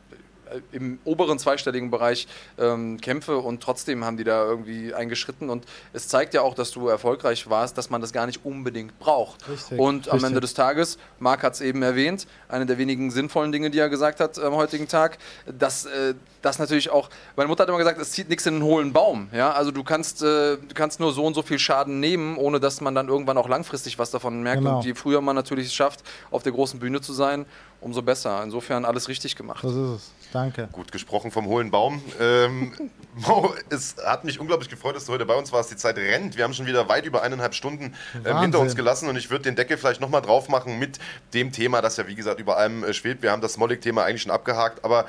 im 0.73 0.99
oberen 1.05 1.39
zweistelligen 1.39 1.91
Bereich 1.91 2.27
ähm, 2.59 3.01
Kämpfe 3.01 3.39
und 3.39 3.63
trotzdem 3.63 4.05
haben 4.05 4.17
die 4.17 4.25
da 4.25 4.45
irgendwie 4.45 4.95
eingeschritten 4.95 5.51
und 5.51 5.65
es 5.93 6.09
zeigt 6.09 6.35
ja 6.35 6.43
auch, 6.43 6.55
dass 6.55 6.71
du 6.71 6.89
erfolgreich 6.89 7.49
warst, 7.49 7.79
dass 7.79 7.91
man 7.91 8.01
das 8.01 8.13
gar 8.13 8.27
nicht 8.27 8.45
unbedingt 8.45 8.99
braucht. 8.99 9.49
Richtig, 9.49 9.79
und 9.79 10.09
am 10.09 10.15
richtig. 10.15 10.29
Ende 10.29 10.41
des 10.41 10.55
Tages, 10.55 10.99
Marc 11.19 11.43
hat 11.43 11.55
es 11.55 11.61
eben 11.61 11.83
erwähnt, 11.83 12.27
eine 12.49 12.67
der 12.67 12.79
wenigen 12.79 13.11
sinnvollen 13.11 13.53
Dinge, 13.53 13.71
die 13.71 13.79
er 13.79 13.89
gesagt 13.89 14.21
hat 14.21 14.39
am 14.39 14.55
heutigen 14.55 14.89
Tag, 14.89 15.19
dass 15.47 15.87
äh, 15.87 16.15
das 16.43 16.59
natürlich 16.59 16.91
auch, 16.91 17.11
meine 17.37 17.49
Mutter 17.49 17.63
hat 17.63 17.69
immer 17.69 17.79
gesagt, 17.79 18.01
es 18.01 18.13
zieht 18.13 18.29
nichts 18.29 18.47
in 18.47 18.55
einen 18.55 18.63
hohlen 18.63 18.93
Baum. 18.93 19.29
Ja? 19.33 19.53
Also 19.53 19.71
du 19.71 19.85
kannst, 19.85 20.23
äh, 20.23 20.57
du 20.57 20.75
kannst 20.75 21.01
nur 21.01 21.13
so 21.13 21.25
und 21.25 21.35
so 21.35 21.43
viel 21.43 21.59
Schaden 21.59 22.01
nehmen, 22.01 22.37
ohne 22.37 22.61
dass 22.61 22.81
man 22.81 22.95
dann 22.95 23.09
irgendwann 23.09 23.39
auch 23.39 23.49
langfristig 23.49 23.99
was 23.99 24.11
davon 24.11 24.43
merkt. 24.43 24.63
Genau. 24.63 24.79
Und 24.79 24.85
je 24.85 24.95
früher 24.95 25.21
man 25.21 25.37
natürlich 25.37 25.67
es 25.67 25.75
schafft, 25.75 26.03
auf 26.31 26.43
der 26.43 26.53
großen 26.53 26.81
Bühne 26.81 27.01
zu 27.01 27.13
sein, 27.13 27.47
umso 27.81 28.03
besser. 28.03 28.43
Insofern 28.43 28.85
alles 28.85 29.09
richtig 29.09 29.37
gemacht. 29.37 29.65
Das 29.65 29.73
ist 29.73 29.79
es. 29.79 30.11
Danke. 30.33 30.69
Gut 30.71 30.93
gesprochen 30.93 31.31
vom 31.31 31.47
hohlen 31.47 31.71
Baum. 31.71 32.03
Ähm, 32.21 32.73
Mo, 33.15 33.53
es 33.69 33.97
hat 34.05 34.25
mich 34.25 34.39
unglaublich 34.39 34.69
gefreut, 34.69 34.95
dass 34.95 35.07
du 35.07 35.13
heute 35.13 35.27
bei 35.27 35.35
uns 35.35 35.53
warst. 35.53 35.71
Die 35.73 35.77
Zeit 35.77 35.97
rennt. 35.97 36.37
Wir 36.37 36.45
haben 36.45 36.55
schon 36.55 36.67
wieder 36.67 36.89
weit 36.89 37.05
über 37.05 37.23
eineinhalb 37.23 37.55
Stunden 37.55 37.85
ähm, 37.85 38.25
Wahnsinn. 38.25 38.41
hinter 38.43 38.61
uns 38.61 38.77
gelassen 38.77 39.09
und 39.09 39.17
ich 39.17 39.31
würde 39.31 39.45
den 39.45 39.57
Deckel 39.57 39.77
vielleicht 39.77 40.01
nochmal 40.01 40.23
drauf 40.23 40.49
machen 40.49 40.79
mit 40.79 40.99
dem 41.35 41.51
Thema, 41.51 41.83
das 41.83 41.97
ja 41.97 42.07
wie 42.07 42.15
gesagt 42.15 42.39
über 42.39 42.57
allem 42.57 42.85
äh, 42.85 42.95
schwebt. 42.95 43.23
Wir 43.23 43.33
haben 43.33 43.43
das 43.43 43.55
Smolik-Thema 43.55 44.05
eigentlich 44.05 44.23
schon 44.23 44.31
abgehakt, 44.31 44.85
aber 44.85 45.07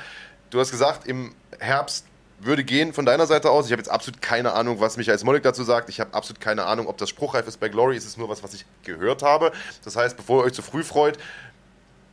du 0.51 0.59
hast 0.59 0.71
gesagt, 0.71 1.07
im 1.07 1.33
Herbst 1.59 2.05
würde 2.39 2.63
gehen 2.63 2.93
von 2.93 3.05
deiner 3.05 3.27
Seite 3.27 3.49
aus. 3.49 3.65
Ich 3.65 3.71
habe 3.71 3.81
jetzt 3.81 3.89
absolut 3.89 4.21
keine 4.21 4.53
Ahnung, 4.53 4.79
was 4.79 4.97
Michael 4.97 5.17
Smolik 5.17 5.43
dazu 5.43 5.63
sagt. 5.63 5.89
Ich 5.89 5.99
habe 5.99 6.13
absolut 6.13 6.41
keine 6.41 6.65
Ahnung, 6.65 6.87
ob 6.87 6.97
das 6.97 7.09
spruchreif 7.09 7.47
ist 7.47 7.59
bei 7.59 7.69
Glory. 7.69 7.95
Es 7.95 8.05
ist 8.05 8.17
nur 8.17 8.29
was, 8.29 8.43
was 8.43 8.53
ich 8.53 8.65
gehört 8.83 9.21
habe. 9.21 9.51
Das 9.83 9.95
heißt, 9.95 10.17
bevor 10.17 10.41
ihr 10.41 10.45
euch 10.47 10.53
zu 10.53 10.61
früh 10.61 10.83
freut, 10.83 11.17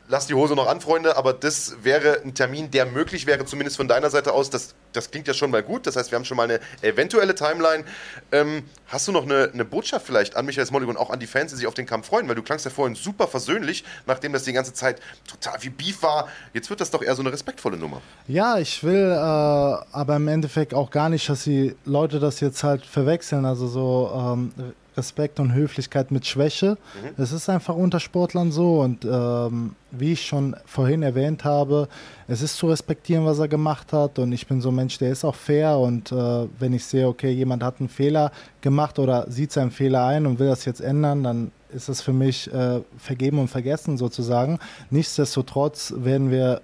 lasst 0.08 0.30
die 0.30 0.34
Hose 0.34 0.54
noch 0.54 0.66
an, 0.66 0.80
Freunde, 0.80 1.16
aber 1.16 1.32
das 1.32 1.76
wäre 1.82 2.20
ein 2.24 2.34
Termin, 2.34 2.70
der 2.70 2.86
möglich 2.86 3.26
wäre, 3.26 3.44
zumindest 3.44 3.76
von 3.76 3.88
deiner 3.88 4.10
Seite 4.10 4.32
aus. 4.32 4.50
Das, 4.50 4.74
das 4.92 5.10
klingt 5.10 5.28
ja 5.28 5.34
schon 5.34 5.50
mal 5.50 5.62
gut. 5.62 5.86
Das 5.86 5.96
heißt, 5.96 6.10
wir 6.10 6.16
haben 6.16 6.24
schon 6.24 6.36
mal 6.36 6.44
eine 6.44 6.60
eventuelle 6.82 7.34
Timeline. 7.34 7.84
Ähm, 8.32 8.64
hast 8.86 9.06
du 9.06 9.12
noch 9.12 9.24
eine, 9.24 9.50
eine 9.52 9.64
Botschaft 9.64 10.06
vielleicht 10.06 10.36
an 10.36 10.46
Michael 10.46 10.66
Smolik 10.66 10.88
und 10.88 10.96
auch 10.96 11.10
an 11.10 11.20
die 11.20 11.26
Fans, 11.26 11.52
die 11.52 11.58
sich 11.58 11.66
auf 11.66 11.74
den 11.74 11.86
Kampf 11.86 12.06
freuen? 12.06 12.28
Weil 12.28 12.34
du 12.34 12.42
klangst 12.42 12.64
ja 12.64 12.70
vorhin 12.70 12.94
super 12.96 13.28
versöhnlich, 13.28 13.84
nachdem 14.06 14.32
das 14.32 14.44
die 14.44 14.52
ganze 14.52 14.72
Zeit 14.72 15.00
total 15.28 15.62
wie 15.62 15.70
Beef 15.70 16.02
war. 16.02 16.28
Jetzt 16.54 16.70
wird 16.70 16.80
das 16.80 16.90
doch 16.90 17.02
eher 17.02 17.14
so 17.14 17.22
eine 17.22 17.32
respektvolle 17.32 17.76
Nummer. 17.76 18.00
Ja, 18.26 18.58
ich 18.58 18.82
will 18.82 19.10
äh, 19.12 19.18
aber 19.18 20.16
im 20.16 20.28
Endeffekt 20.28 20.72
auch 20.74 20.90
gar 20.90 21.08
nicht, 21.08 21.28
dass 21.28 21.44
die 21.44 21.76
Leute 21.84 22.18
das 22.18 22.40
jetzt 22.40 22.64
halt 22.64 22.86
verwechseln. 22.86 23.44
Also 23.44 23.68
so 23.68 24.10
ähm, 24.14 24.52
Respekt 24.98 25.40
und 25.40 25.54
Höflichkeit 25.54 26.10
mit 26.10 26.26
Schwäche. 26.26 26.76
Mhm. 26.76 27.22
Es 27.22 27.32
ist 27.32 27.48
einfach 27.48 27.74
unter 27.74 28.00
Sportlern 28.00 28.52
so 28.52 28.80
und 28.82 29.04
ähm, 29.04 29.74
wie 29.90 30.12
ich 30.12 30.26
schon 30.26 30.54
vorhin 30.66 31.02
erwähnt 31.02 31.44
habe, 31.44 31.88
es 32.26 32.42
ist 32.42 32.56
zu 32.56 32.66
respektieren, 32.68 33.24
was 33.24 33.38
er 33.38 33.48
gemacht 33.48 33.92
hat 33.92 34.18
und 34.18 34.32
ich 34.32 34.46
bin 34.46 34.60
so 34.60 34.68
ein 34.68 34.74
Mensch, 34.74 34.98
der 34.98 35.10
ist 35.10 35.24
auch 35.24 35.34
fair 35.34 35.78
und 35.78 36.12
äh, 36.12 36.46
wenn 36.58 36.74
ich 36.74 36.84
sehe, 36.84 37.08
okay, 37.08 37.30
jemand 37.30 37.62
hat 37.62 37.76
einen 37.80 37.88
Fehler 37.88 38.32
gemacht 38.60 38.98
oder 38.98 39.30
sieht 39.30 39.52
seinen 39.52 39.70
Fehler 39.70 40.04
ein 40.04 40.26
und 40.26 40.38
will 40.38 40.48
das 40.48 40.66
jetzt 40.66 40.80
ändern, 40.80 41.22
dann 41.22 41.52
ist 41.72 41.88
es 41.88 42.00
für 42.00 42.12
mich 42.12 42.52
äh, 42.52 42.80
vergeben 42.98 43.38
und 43.38 43.48
vergessen 43.48 43.96
sozusagen. 43.96 44.58
Nichtsdestotrotz 44.90 45.94
werden 45.96 46.30
wir, 46.30 46.60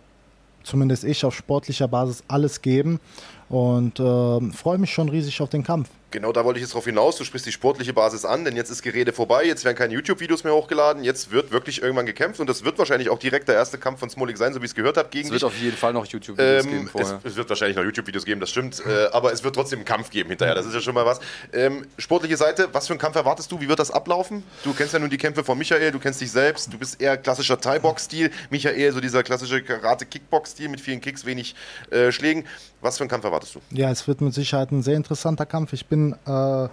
zumindest 0.62 1.05
ich, 1.05 1.24
auf 1.24 1.35
sportlicher 1.35 1.89
Basis 1.89 2.24
alles 2.28 2.62
geben 2.62 3.01
und 3.48 4.01
äh, 4.01 4.52
freue 4.52 4.78
mich 4.78 4.93
schon 4.93 5.09
riesig 5.09 5.40
auf 5.40 5.51
den 5.51 5.62
Kampf. 5.62 5.89
Genau, 6.15 6.31
da 6.31 6.45
wollte 6.45 6.61
ich 6.61 6.62
jetzt 6.62 6.74
drauf 6.74 6.85
hinaus. 6.85 7.16
Du 7.16 7.24
sprichst 7.24 7.45
die 7.45 7.51
sportliche 7.51 7.93
Basis 7.93 8.24
an, 8.24 8.45
denn 8.45 8.55
jetzt 8.55 8.70
ist 8.70 8.82
Gerede 8.82 9.12
vorbei, 9.12 9.45
jetzt 9.47 9.65
werden 9.65 9.77
keine 9.77 9.95
YouTube-Videos 9.95 10.45
mehr 10.45 10.55
hochgeladen, 10.55 11.03
jetzt 11.03 11.32
wird 11.32 11.51
wirklich 11.51 11.82
irgendwann 11.82 12.07
gekämpft 12.07 12.39
und 12.39 12.49
das 12.49 12.65
wird 12.65 12.78
wahrscheinlich 12.78 13.11
auch 13.11 13.19
direkt 13.19 13.49
der 13.49 13.57
erste 13.57 13.78
Kampf 13.78 13.99
von 13.99 14.11
Smolik 14.11 14.39
sein, 14.39 14.55
so 14.55 14.61
wie 14.61 14.66
ich 14.66 14.70
es 14.70 14.74
gehört 14.77 14.97
habe. 14.97 15.09
Gegen 15.09 15.27
es 15.27 15.32
wird 15.32 15.43
dich. 15.43 15.47
auf 15.49 15.59
jeden 15.59 15.77
Fall 15.77 15.93
noch 15.93 16.07
YouTube-Videos 16.07 16.65
ähm, 16.65 16.70
geben 16.70 16.86
vorher. 16.86 17.20
Es, 17.24 17.32
es, 17.32 17.36
wird 17.36 17.49
wahrscheinlich 17.49 17.77
noch 17.77 17.82
YouTube-Videos 17.82 18.24
geben, 18.24 18.41
das 18.41 18.51
stimmt, 18.51 18.81
äh, 18.86 19.07
aber 19.11 19.32
es 19.32 19.43
wird 19.43 19.57
trotzdem 19.57 19.81
einen 19.81 19.86
Kampf 19.86 20.11
geben 20.11 20.28
hinterher, 20.28 20.55
das 20.55 20.66
ist 20.66 20.74
ja 20.74 20.81
schon 20.81 20.95
mal 20.95 21.05
was. 21.05 21.19
Ähm, 21.53 21.85
sportliche 21.99 22.36
Seite, 22.36 22.69
was 22.70 22.86
für 22.86 22.93
einen 22.93 23.01
Kampf 23.01 23.16
erwartest 23.16 23.51
du? 23.51 23.61
Wie 23.61 23.69
wird 23.69 23.81
das 23.81 23.91
ablaufen? 23.91 24.45
Du 24.62 24.73
kennst 24.73 24.93
ja 24.93 25.01
nun 25.01 25.11
die 25.11 25.19
Kämpfe 25.19 25.43
von 25.43 25.59
Michael, 25.59 25.91
du 25.91 25.99
kennst 25.99 26.20
dich 26.20 26.31
selbst, 26.31 26.73
du 26.73 26.78
bist 26.78 27.03
eher 27.03 27.16
klassischer 27.16 27.61
Thai-Box-Stil, 27.61 28.31
Michael 28.51 28.93
so 28.93 29.01
dieser 29.01 29.24
klassische 29.24 29.65
Karate-Kickbox-Stil 29.65 30.69
mit 30.69 30.81
vielen 30.81 31.01
Kicks, 31.01 31.27
wenig 31.27 31.57
äh, 31.91 32.12
Schlägen. 32.12 32.45
Was 32.85 32.99
für 32.99 33.05
einen 33.05 33.09
Kampf 33.09 33.24
erwartest 33.24 33.55
du? 33.55 33.61
Ja, 33.70 33.91
es 33.91 34.07
wird 34.07 34.20
mit 34.20 34.35
Sicherheit 34.35 34.70
ein 34.70 34.82
sehr 34.82 34.95
interessanter 34.95 35.47
Kampf. 35.47 35.73
Ich 35.73 35.86
bin 35.86 36.03
äh, 36.12 36.68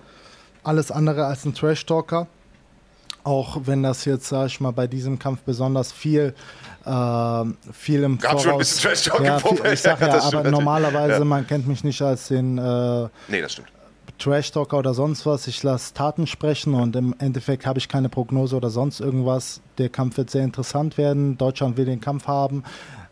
alles 0.63 0.91
andere 0.91 1.25
als 1.25 1.45
ein 1.45 1.53
Trash-Talker. 1.53 2.27
Auch 3.23 3.61
wenn 3.65 3.83
das 3.83 4.05
jetzt, 4.05 4.29
sag 4.29 4.47
ich 4.47 4.59
mal, 4.59 4.71
bei 4.71 4.87
diesem 4.87 5.19
Kampf 5.19 5.41
besonders 5.41 5.91
viel, 5.91 6.33
äh, 6.85 7.43
viel 7.71 8.03
im 8.03 8.17
Gab 8.17 8.31
Voraus... 8.31 8.43
schon 8.43 8.51
ein 8.53 8.57
bisschen 8.57 8.89
Trash-Talk 8.89 9.23
ja, 9.23 9.39
viel, 9.39 9.73
Ich 9.73 9.81
sag 9.81 10.01
ja, 10.01 10.07
ja 10.17 10.23
aber 10.23 10.49
normalerweise, 10.49 11.19
ja. 11.19 11.25
man 11.25 11.45
kennt 11.45 11.67
mich 11.67 11.83
nicht 11.83 12.01
als 12.01 12.29
den... 12.29 12.57
Äh, 12.57 13.09
nee, 13.27 13.41
das 13.41 13.53
stimmt. 13.53 13.67
Trash-Talker 14.21 14.77
oder 14.77 14.93
sonst 14.93 15.25
was. 15.25 15.47
Ich 15.47 15.61
lasse 15.63 15.93
Taten 15.93 16.27
sprechen 16.27 16.73
und 16.73 16.95
im 16.95 17.15
Endeffekt 17.19 17.65
habe 17.65 17.79
ich 17.79 17.89
keine 17.89 18.09
Prognose 18.09 18.55
oder 18.55 18.69
sonst 18.69 18.99
irgendwas. 18.99 19.61
Der 19.77 19.89
Kampf 19.89 20.17
wird 20.17 20.29
sehr 20.29 20.43
interessant 20.43 20.97
werden. 20.97 21.37
Deutschland 21.37 21.77
will 21.77 21.85
den 21.85 22.01
Kampf 22.01 22.27
haben. 22.27 22.63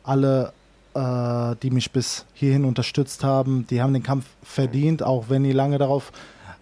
Alle, 0.04 0.54
äh, 0.94 1.56
die 1.62 1.72
mich 1.72 1.92
bis 1.92 2.26
hierhin 2.34 2.66
unterstützt 2.66 3.24
haben, 3.24 3.66
die 3.70 3.82
haben 3.82 3.94
den 3.94 4.04
Kampf 4.04 4.26
verdient, 4.44 5.04
auch 5.04 5.26
wenn 5.30 5.44
die 5.44 5.52
lange 5.52 5.78
darauf 5.78 6.12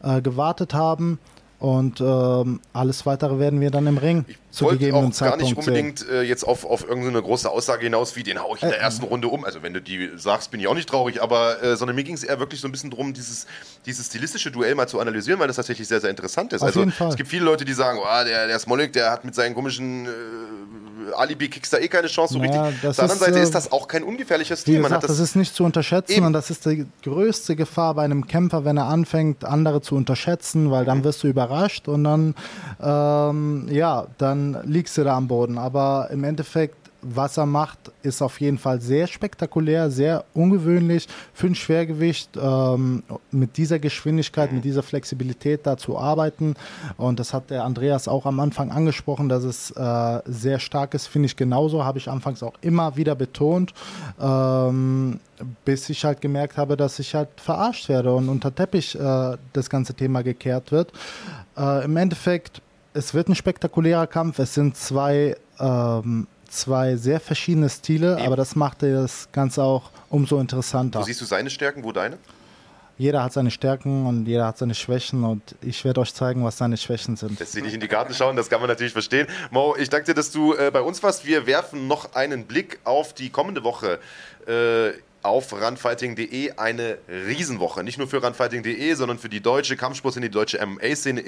äh, 0.04 0.22
gewartet 0.22 0.74
haben. 0.74 1.20
Und 1.60 2.02
ähm, 2.02 2.60
alles 2.72 3.06
weitere 3.06 3.40
werden 3.40 3.62
wir 3.62 3.72
dann 3.72 3.88
im 3.88 3.98
Ring 3.98 4.26
ich 4.30 4.38
zu 4.58 4.66
gegebenen 4.68 5.14
Zeitpunkt 5.14 5.42
gar 5.42 5.48
nicht 5.48 5.58
unbedingt 5.58 6.10
äh, 6.10 6.22
jetzt 6.24 6.44
auf, 6.44 6.66
auf 6.66 6.88
irgendeine 6.88 7.22
große 7.22 7.50
Aussage 7.50 7.84
hinaus, 7.84 8.16
wie 8.16 8.24
den 8.24 8.42
hau 8.42 8.56
ich 8.56 8.64
in 8.64 8.70
der 8.70 8.80
äh, 8.80 8.82
ersten 8.82 9.06
Runde 9.06 9.28
um. 9.28 9.46
Also 9.46 9.64
wenn 9.64 9.74
du 9.74 9.82
die 9.82 10.12
sagst, 10.16 10.52
bin 10.52 10.60
ich 10.60 10.68
auch 10.68 10.74
nicht 10.74 10.90
traurig, 10.90 11.22
aber 11.22 11.62
äh, 11.64 11.76
sondern 11.76 11.96
mir 11.96 12.04
ging 12.04 12.16
es 12.16 12.24
eher 12.24 12.40
wirklich 12.40 12.60
so 12.62 12.68
ein 12.68 12.72
bisschen 12.72 12.90
darum, 12.90 13.14
dieses, 13.14 13.46
dieses 13.86 14.08
stilistische 14.08 14.52
Duell 14.52 14.76
mal 14.76 14.88
zu 14.88 15.00
analysieren, 15.00 15.40
weil 15.40 15.48
das 15.48 15.56
tatsächlich 15.56 15.88
sehr, 15.88 16.02
sehr 16.02 16.10
interessant 16.10 16.54
ist. 16.54 16.62
Auf 16.62 16.76
also 16.76 16.84
es 17.08 17.16
gibt 17.16 17.30
viele 17.30 17.46
Leute, 17.46 17.66
die 17.66 17.74
sagen, 17.74 18.00
oh, 18.02 18.26
der, 18.26 18.48
der 18.48 18.60
Smolik, 18.60 18.94
der 18.94 19.12
hat 19.12 19.26
mit 19.26 19.36
seinen 19.36 19.56
komischen 19.56 20.06
äh, 20.06 20.10
Alibi-Kicks 21.16 21.70
da 21.70 21.78
eh 21.78 21.88
keine 21.88 22.08
Chance 22.08 22.34
so 22.34 22.40
naja, 22.40 22.66
richtig. 22.66 22.90
Auf 22.90 22.96
der 22.96 23.04
anderen 23.04 23.20
Seite 23.20 23.40
ist 23.40 23.56
das 23.56 23.72
auch 23.72 23.88
kein 23.88 24.04
ungefährliches. 24.04 24.64
Gesagt, 24.64 25.04
das, 25.04 25.08
das, 25.08 25.20
ist 25.20 25.36
nicht 25.36 25.56
zu 25.56 25.64
unterschätzen 25.64 26.12
eben. 26.12 26.26
und 26.26 26.34
das 26.34 26.50
ist 26.50 26.66
die 26.66 26.86
größte 27.04 27.56
Gefahr 27.56 27.96
bei 27.96 28.04
einem 28.04 28.28
Kämpfer, 28.28 28.66
wenn 28.66 28.78
er 28.78 28.86
anfängt, 28.86 29.46
andere 29.46 29.82
zu 29.82 29.96
unterschätzen, 29.96 30.72
weil 30.72 30.86
dann 30.86 31.00
mhm. 31.00 31.04
wirst 31.06 31.24
du 31.24 31.28
überrascht 31.28 31.88
und 31.88 32.04
dann, 32.04 32.36
ähm, 32.82 33.68
ja, 33.72 34.08
dann 34.18 34.47
liegst 34.64 34.98
du 34.98 35.04
da 35.04 35.18
am 35.18 35.28
Boden. 35.28 35.58
Aber 35.58 36.10
im 36.12 36.24
Endeffekt 36.24 36.88
was 37.02 37.38
er 37.38 37.46
macht, 37.46 37.92
ist 38.02 38.22
auf 38.22 38.40
jeden 38.42 38.58
Fall 38.58 38.82
sehr 38.82 39.08
spektakulär, 39.08 39.90
sehr 39.90 40.26
ungewöhnlich 40.34 41.08
für 41.34 41.48
ein 41.48 41.56
Schwergewicht 41.56 42.32
ähm, 42.42 43.04
mit 43.32 43.58
dieser 43.58 43.80
Geschwindigkeit, 43.80 44.52
mit 44.52 44.66
dieser 44.66 44.84
Flexibilität 44.84 45.66
da 45.66 45.78
zu 45.78 45.98
arbeiten. 45.98 46.56
Und 46.98 47.20
das 47.20 47.34
hat 47.34 47.50
der 47.50 47.64
Andreas 47.64 48.08
auch 48.08 48.26
am 48.26 48.40
Anfang 48.40 48.72
angesprochen, 48.72 49.30
dass 49.30 49.44
es 49.44 49.72
äh, 49.72 50.22
sehr 50.26 50.60
stark 50.60 50.94
ist, 50.94 51.08
finde 51.08 51.28
ich 51.28 51.36
genauso, 51.36 51.86
habe 51.86 52.00
ich 52.00 52.10
anfangs 52.10 52.42
auch 52.44 52.56
immer 52.62 52.98
wieder 52.98 53.16
betont. 53.16 53.74
Ähm, 54.20 55.20
bis 55.66 55.88
ich 55.90 56.04
halt 56.04 56.20
gemerkt 56.20 56.58
habe, 56.58 56.76
dass 56.78 56.98
ich 56.98 57.14
halt 57.14 57.30
verarscht 57.38 57.90
werde 57.90 58.12
und 58.14 58.28
unter 58.28 58.54
Teppich 58.54 58.96
äh, 59.00 59.38
das 59.54 59.70
ganze 59.70 59.94
Thema 59.94 60.24
gekehrt 60.24 60.72
wird. 60.72 60.92
Äh, 61.56 61.86
Im 61.86 61.96
Endeffekt, 61.96 62.62
es 62.98 63.14
wird 63.14 63.30
ein 63.30 63.36
spektakulärer 63.36 64.08
Kampf. 64.08 64.40
Es 64.40 64.54
sind 64.54 64.76
zwei 64.76 65.38
ähm, 65.60 66.28
zwei 66.50 66.96
sehr 66.96 67.20
verschiedene 67.20 67.70
Stile, 67.70 68.14
Eben. 68.14 68.26
aber 68.26 68.36
das 68.36 68.56
macht 68.56 68.82
das 68.84 69.30
Ganze 69.32 69.64
auch 69.64 69.92
umso 70.10 70.40
interessanter. 70.40 71.00
Wo 71.00 71.04
siehst 71.04 71.22
du 71.22 71.26
seine 71.26 71.50
Stärken, 71.50 71.84
wo 71.84 71.92
deine? 71.92 72.18
Jeder 72.98 73.24
hat 73.24 73.32
seine 73.32 73.52
Stärken 73.52 74.08
und 74.08 74.26
jeder 74.26 74.48
hat 74.48 74.58
seine 74.58 74.74
Schwächen 74.74 75.24
und 75.24 75.56
ich 75.62 75.86
werde 75.86 76.02
euch 76.02 76.12
zeigen, 76.16 76.44
was 76.44 76.58
seine 76.58 76.78
Schwächen 76.78 77.16
sind. 77.16 77.40
Dass 77.40 77.52
sie 77.52 77.62
nicht 77.62 77.76
in 77.76 77.80
die 77.80 77.88
Karten 77.88 78.12
schauen, 78.14 78.36
das 78.36 78.50
kann 78.50 78.60
man 78.60 78.70
natürlich 78.70 78.94
verstehen. 78.94 79.28
Mo, 79.52 79.76
ich 79.78 79.90
danke 79.90 80.08
dir, 80.08 80.14
dass 80.16 80.32
du 80.32 80.56
äh, 80.56 80.72
bei 80.72 80.82
uns 80.82 81.04
warst. 81.04 81.24
Wir 81.24 81.46
werfen 81.46 81.88
noch 81.88 82.16
einen 82.16 82.46
Blick 82.46 82.80
auf 82.86 83.14
die 83.14 83.30
kommende 83.30 83.64
Woche. 83.64 84.00
Äh, 84.48 84.94
auf 85.28 85.54
runfighting.de 85.54 86.54
eine 86.54 86.98
Riesenwoche. 87.08 87.84
Nicht 87.84 87.98
nur 87.98 88.08
für 88.08 88.24
runfighting.de, 88.24 88.94
sondern 88.94 89.20
für 89.20 89.30
die 89.30 89.42
deutsche 89.42 89.76
Kampfsportszene, 89.76 90.28
die 90.28 90.34
deutsche 90.34 90.66
MMA-Szene 90.66 91.22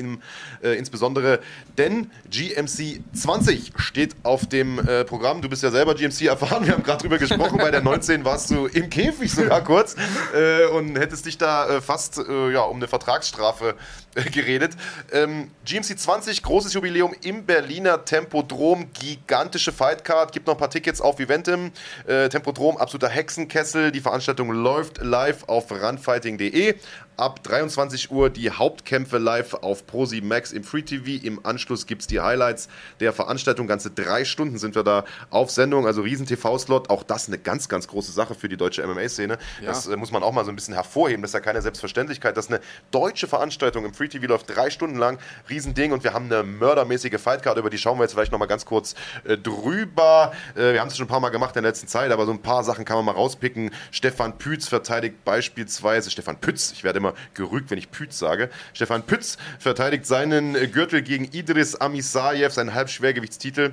äh, 0.64 0.74
insbesondere. 0.74 1.40
Denn 1.78 2.10
GMC 2.32 3.02
20 3.14 3.74
steht 3.78 4.16
auf 4.24 4.48
dem 4.48 4.80
äh, 4.80 5.04
Programm. 5.04 5.42
Du 5.42 5.50
bist 5.50 5.64
ja 5.64 5.72
selber 5.72 5.96
GMC 5.96 6.22
erfahren. 6.22 6.66
Wir 6.66 6.74
haben 6.74 6.84
gerade 6.84 7.02
drüber 7.02 7.18
gesprochen. 7.18 7.58
Bei 7.58 7.72
der 7.72 7.82
19 7.82 8.24
warst 8.24 8.50
du 8.52 8.66
im 8.68 8.90
Käfig 8.90 9.32
sogar 9.32 9.64
kurz 9.64 9.96
äh, 10.34 10.66
und 10.68 10.98
hättest 10.98 11.26
dich 11.26 11.38
da 11.38 11.68
äh, 11.68 11.82
fast 11.82 12.18
äh, 12.18 12.52
ja, 12.52 12.62
um 12.62 12.78
eine 12.78 12.88
Vertragsstrafe 12.88 13.76
äh, 14.16 14.24
geredet. 14.30 14.74
Ähm, 15.12 15.52
GMC 15.66 16.00
20, 16.00 16.42
großes 16.42 16.74
Jubiläum 16.74 17.14
im 17.24 17.46
Berliner 17.46 18.06
Tempodrom. 18.06 18.88
Gigantische 18.94 19.74
Fightcard. 19.74 20.32
Gibt 20.32 20.48
noch 20.48 20.56
ein 20.56 20.60
paar 20.60 20.70
Tickets 20.70 21.02
auf 21.02 21.20
Viventim. 21.20 21.72
Tempodrom, 22.06 22.78
absoluter 22.78 23.10
Hexenkessel. 23.10 23.89
Die 23.92 24.02
Veranstaltung 24.02 24.52
läuft 24.52 25.00
live 25.04 25.44
auf 25.48 25.72
runfighting.de 25.72 26.76
ab 27.20 27.44
23 27.44 28.12
Uhr 28.12 28.30
die 28.30 28.50
Hauptkämpfe 28.50 29.18
live 29.18 29.54
auf 29.56 29.84
Pro7 29.84 30.24
Max 30.24 30.52
im 30.54 30.64
Free 30.64 30.84
TV. 30.84 31.24
Im 31.26 31.46
Anschluss 31.46 31.86
gibt 31.86 32.02
es 32.02 32.08
die 32.08 32.22
Highlights 32.22 32.70
der 33.02 33.12
Veranstaltung. 33.12 33.68
Ganze 33.68 33.92
drei 33.92 34.24
Stunden 34.24 34.58
sind 34.58 34.76
wir 34.76 34.84
da 34.84 35.04
auf 35.30 35.52
Sendung, 35.52 35.86
also 35.86 36.02
riesen 36.02 36.26
TV-Slot. 36.26 36.90
Auch 36.90 37.04
das 37.04 37.28
eine 37.28 37.38
ganz, 37.38 37.68
ganz 37.68 37.88
große 37.88 38.14
Sache 38.14 38.36
für 38.36 38.48
die 38.48 38.56
deutsche 38.56 38.88
MMA-Szene. 38.88 39.38
Ja. 39.62 39.68
Das 39.68 39.88
äh, 39.88 39.98
muss 39.98 40.12
man 40.12 40.24
auch 40.24 40.32
mal 40.32 40.46
so 40.46 40.52
ein 40.52 40.56
bisschen 40.56 40.74
hervorheben. 40.74 41.22
Das 41.22 41.32
ist 41.32 41.34
ja 41.34 41.42
keine 41.42 41.62
Selbstverständlichkeit, 41.62 42.38
dass 42.38 42.48
eine 42.48 42.62
deutsche 42.92 43.28
Veranstaltung 43.28 43.84
im 43.84 43.94
Free 43.94 44.08
TV 44.08 44.26
läuft, 44.26 44.56
drei 44.56 44.70
Stunden 44.70 44.98
lang. 44.98 45.20
Riesending 45.50 45.92
und 45.92 46.06
wir 46.06 46.14
haben 46.14 46.26
eine 46.26 46.44
mördermäßige 46.44 47.20
Fightcard, 47.20 47.58
über 47.58 47.70
die 47.70 47.78
schauen 47.78 47.98
wir 47.98 48.04
jetzt 48.04 48.14
vielleicht 48.14 48.32
nochmal 48.32 48.48
ganz 48.48 48.66
kurz 48.66 48.96
äh, 49.26 49.38
drüber. 49.38 50.32
Äh, 50.56 50.74
wir 50.74 50.80
haben 50.80 50.88
es 50.88 50.96
schon 50.96 51.06
ein 51.06 51.10
paar 51.10 51.20
Mal 51.20 51.30
gemacht 51.30 51.56
in 51.58 51.64
der 51.64 51.72
letzten 51.72 51.88
Zeit, 51.88 52.12
aber 52.12 52.26
so 52.26 52.32
ein 52.32 52.42
paar 52.42 52.64
Sachen 52.64 52.86
kann 52.86 52.96
man 52.96 53.06
mal 53.06 53.12
rauspicken. 53.12 53.72
Stefan 53.92 54.38
Pütz 54.38 54.70
verteidigt 54.70 55.26
beispielsweise, 55.26 56.12
Stefan 56.12 56.40
Pütz, 56.40 56.72
ich 56.72 56.86
werde 56.86 57.00
immer 57.00 57.09
immer 57.10 57.14
gerügt, 57.34 57.72
wenn 57.72 57.78
ich 57.78 57.92
Pütz 57.92 58.20
sage. 58.20 58.50
Stefan 58.74 59.04
Pütz 59.04 59.38
verteidigt 59.60 60.06
seinen 60.06 60.54
Gürtel 60.72 61.02
gegen 61.02 61.26
Idris 61.26 61.76
Amisayev, 61.76 62.54
seinen 62.54 62.74
Halbschwergewichtstitel. 62.74 63.72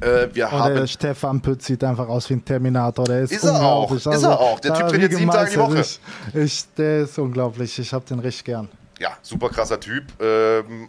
Äh, 0.00 0.28
wir 0.32 0.46
oh, 0.46 0.52
haben 0.52 0.86
Stefan 0.86 1.40
Pütz 1.40 1.66
sieht 1.66 1.82
einfach 1.82 2.08
aus 2.08 2.30
wie 2.30 2.34
ein 2.34 2.44
Terminator. 2.44 3.04
Der 3.04 3.22
ist, 3.22 3.32
ist 3.32 3.44
er 3.44 3.60
auch. 3.60 3.90
Also, 3.90 4.10
ist 4.10 4.22
er 4.22 4.38
auch. 4.38 4.60
Der 4.60 4.74
Typ 4.74 4.88
trainiert 4.88 5.12
sieben 5.12 5.30
Tage 5.30 5.50
die 5.50 5.58
Woche. 5.58 5.80
Ich, 5.80 6.00
ich, 6.34 6.64
der 6.76 7.02
ist 7.02 7.18
unglaublich. 7.18 7.78
Ich 7.78 7.92
habe 7.92 8.04
den 8.04 8.20
richtig 8.20 8.44
gern. 8.44 8.68
Ja, 9.00 9.16
super 9.22 9.48
krasser 9.48 9.80
Typ. 9.80 10.04
Ähm, 10.20 10.88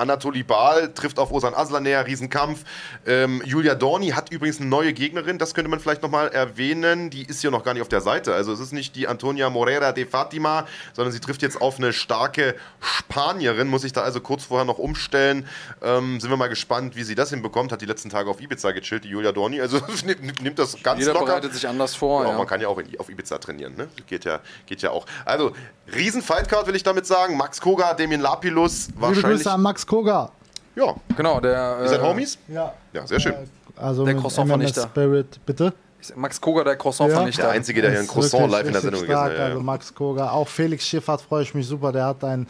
Anatoly 0.00 0.42
Baal 0.42 0.92
trifft 0.92 1.18
auf 1.18 1.30
Osan 1.30 1.54
Aslaner, 1.54 2.06
Riesenkampf. 2.06 2.64
Ähm, 3.06 3.42
Julia 3.44 3.74
Dorni 3.74 4.08
hat 4.08 4.30
übrigens 4.32 4.58
eine 4.60 4.68
neue 4.68 4.92
Gegnerin, 4.92 5.38
das 5.38 5.54
könnte 5.54 5.70
man 5.70 5.80
vielleicht 5.80 6.02
nochmal 6.02 6.28
erwähnen. 6.28 7.10
Die 7.10 7.22
ist 7.22 7.40
hier 7.40 7.50
noch 7.50 7.62
gar 7.64 7.74
nicht 7.74 7.82
auf 7.82 7.88
der 7.88 8.00
Seite. 8.00 8.34
Also 8.34 8.52
es 8.52 8.60
ist 8.60 8.72
nicht 8.72 8.96
die 8.96 9.06
Antonia 9.06 9.50
Morera 9.50 9.92
de 9.92 10.06
Fatima, 10.06 10.66
sondern 10.94 11.12
sie 11.12 11.20
trifft 11.20 11.42
jetzt 11.42 11.60
auf 11.60 11.78
eine 11.78 11.92
starke 11.92 12.54
Spanierin, 12.80 13.68
muss 13.68 13.84
ich 13.84 13.92
da 13.92 14.02
also 14.02 14.20
kurz 14.20 14.44
vorher 14.44 14.64
noch 14.64 14.78
umstellen. 14.78 15.46
Ähm, 15.82 16.20
sind 16.20 16.30
wir 16.30 16.36
mal 16.36 16.48
gespannt, 16.48 16.96
wie 16.96 17.02
sie 17.04 17.14
das 17.14 17.30
hinbekommt. 17.30 17.72
Hat 17.72 17.80
die 17.80 17.86
letzten 17.86 18.10
Tage 18.10 18.30
auf 18.30 18.40
Ibiza 18.40 18.72
gechillt, 18.72 19.04
die 19.04 19.08
Julia 19.08 19.32
Dorni. 19.32 19.60
Also 19.60 19.80
nimmt, 20.04 20.42
nimmt 20.42 20.58
das 20.58 20.82
ganz 20.82 21.00
Jeder 21.00 21.12
locker. 21.14 21.26
bereitet 21.26 21.54
sich 21.54 21.66
anders 21.68 21.94
vor. 21.94 22.24
Ja, 22.24 22.30
Ja, 22.30 22.38
Man 22.38 22.46
kann 22.46 22.60
ja 22.60 22.68
auch 22.68 22.78
in, 22.78 22.98
auf 22.98 23.08
Ibiza 23.08 23.38
trainieren, 23.38 23.76
ne? 23.76 23.88
Geht 24.06 24.24
ja, 24.24 24.40
geht 24.66 24.82
ja 24.82 24.90
auch. 24.90 25.06
Also, 25.24 25.52
riesen 25.94 26.22
Fightcard 26.22 26.66
will 26.66 26.74
ich 26.76 26.82
damit 26.82 27.06
sagen. 27.06 27.36
Max 27.36 27.60
Koga, 27.60 27.94
Damien 27.94 28.20
Lapilus, 28.20 28.88
Liebe 28.88 29.00
wahrscheinlich. 29.00 29.42
Grüße 29.42 29.50
an 29.52 29.62
Max 29.62 29.86
Koga. 29.90 30.30
Ja, 30.76 30.94
Genau, 31.16 31.40
der. 31.40 31.78
ihr 31.82 31.88
seid 31.88 32.00
äh, 32.00 32.04
Homies? 32.04 32.38
Ja. 32.46 32.72
Ja, 32.92 33.04
sehr 33.08 33.18
schön. 33.18 33.34
Also 33.76 34.04
Der 34.04 34.14
Croissant-Vernichter. 34.14 34.82
Spirit, 34.82 35.40
bitte. 35.44 35.72
Max 36.14 36.40
Koga, 36.40 36.62
der 36.62 36.76
croissant 36.76 37.10
Ja. 37.10 37.24
Der 37.28 37.50
Einzige, 37.50 37.82
der 37.82 37.90
hier 37.90 38.00
ein 38.00 38.06
Croissant 38.06 38.44
wirklich 38.44 38.52
live 38.52 38.66
in 38.68 38.72
der 38.72 38.80
Sendung 38.82 39.00
gegessen 39.00 39.18
stark. 39.18 39.30
hat. 39.32 39.38
Ja, 39.38 39.44
Also 39.46 39.56
ja. 39.58 39.62
Max 39.64 39.92
Koga, 39.94 40.30
auch 40.30 40.46
Felix 40.46 40.84
Schiffert 40.86 41.20
freue 41.22 41.42
ich 41.42 41.54
mich 41.54 41.66
super. 41.66 41.90
Der 41.90 42.06
hat 42.06 42.22
ein 42.22 42.46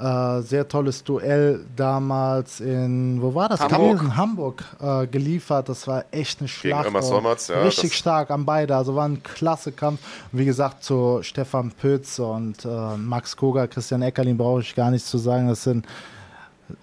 äh, 0.00 0.40
sehr 0.42 0.66
tolles 0.66 1.04
Duell 1.04 1.64
damals 1.76 2.58
in, 2.60 3.22
wo 3.22 3.34
war 3.36 3.48
das? 3.50 3.60
Hamburg. 3.60 3.98
gewesen? 3.98 4.16
Hamburg 4.16 4.64
äh, 4.82 5.06
geliefert. 5.06 5.68
Das 5.68 5.86
war 5.86 6.04
echt 6.10 6.40
eine 6.40 6.48
Schlacht. 6.48 6.90
Solmerz, 7.04 7.48
ja, 7.48 7.62
richtig 7.62 7.94
stark 7.94 8.30
an 8.32 8.44
beide. 8.44 8.74
Also 8.76 8.96
war 8.96 9.06
ein 9.08 9.22
klasse 9.22 9.70
Kampf. 9.70 10.00
Und 10.32 10.40
wie 10.40 10.44
gesagt, 10.44 10.82
zu 10.82 11.20
Stefan 11.22 11.70
Pütz 11.70 12.18
und 12.18 12.64
äh, 12.64 12.96
Max 12.96 13.36
Koga, 13.36 13.68
Christian 13.68 14.02
Eckerlin 14.02 14.36
brauche 14.36 14.60
ich 14.62 14.74
gar 14.74 14.90
nichts 14.90 15.08
zu 15.08 15.18
sagen. 15.18 15.46
Das 15.48 15.62
sind 15.62 15.86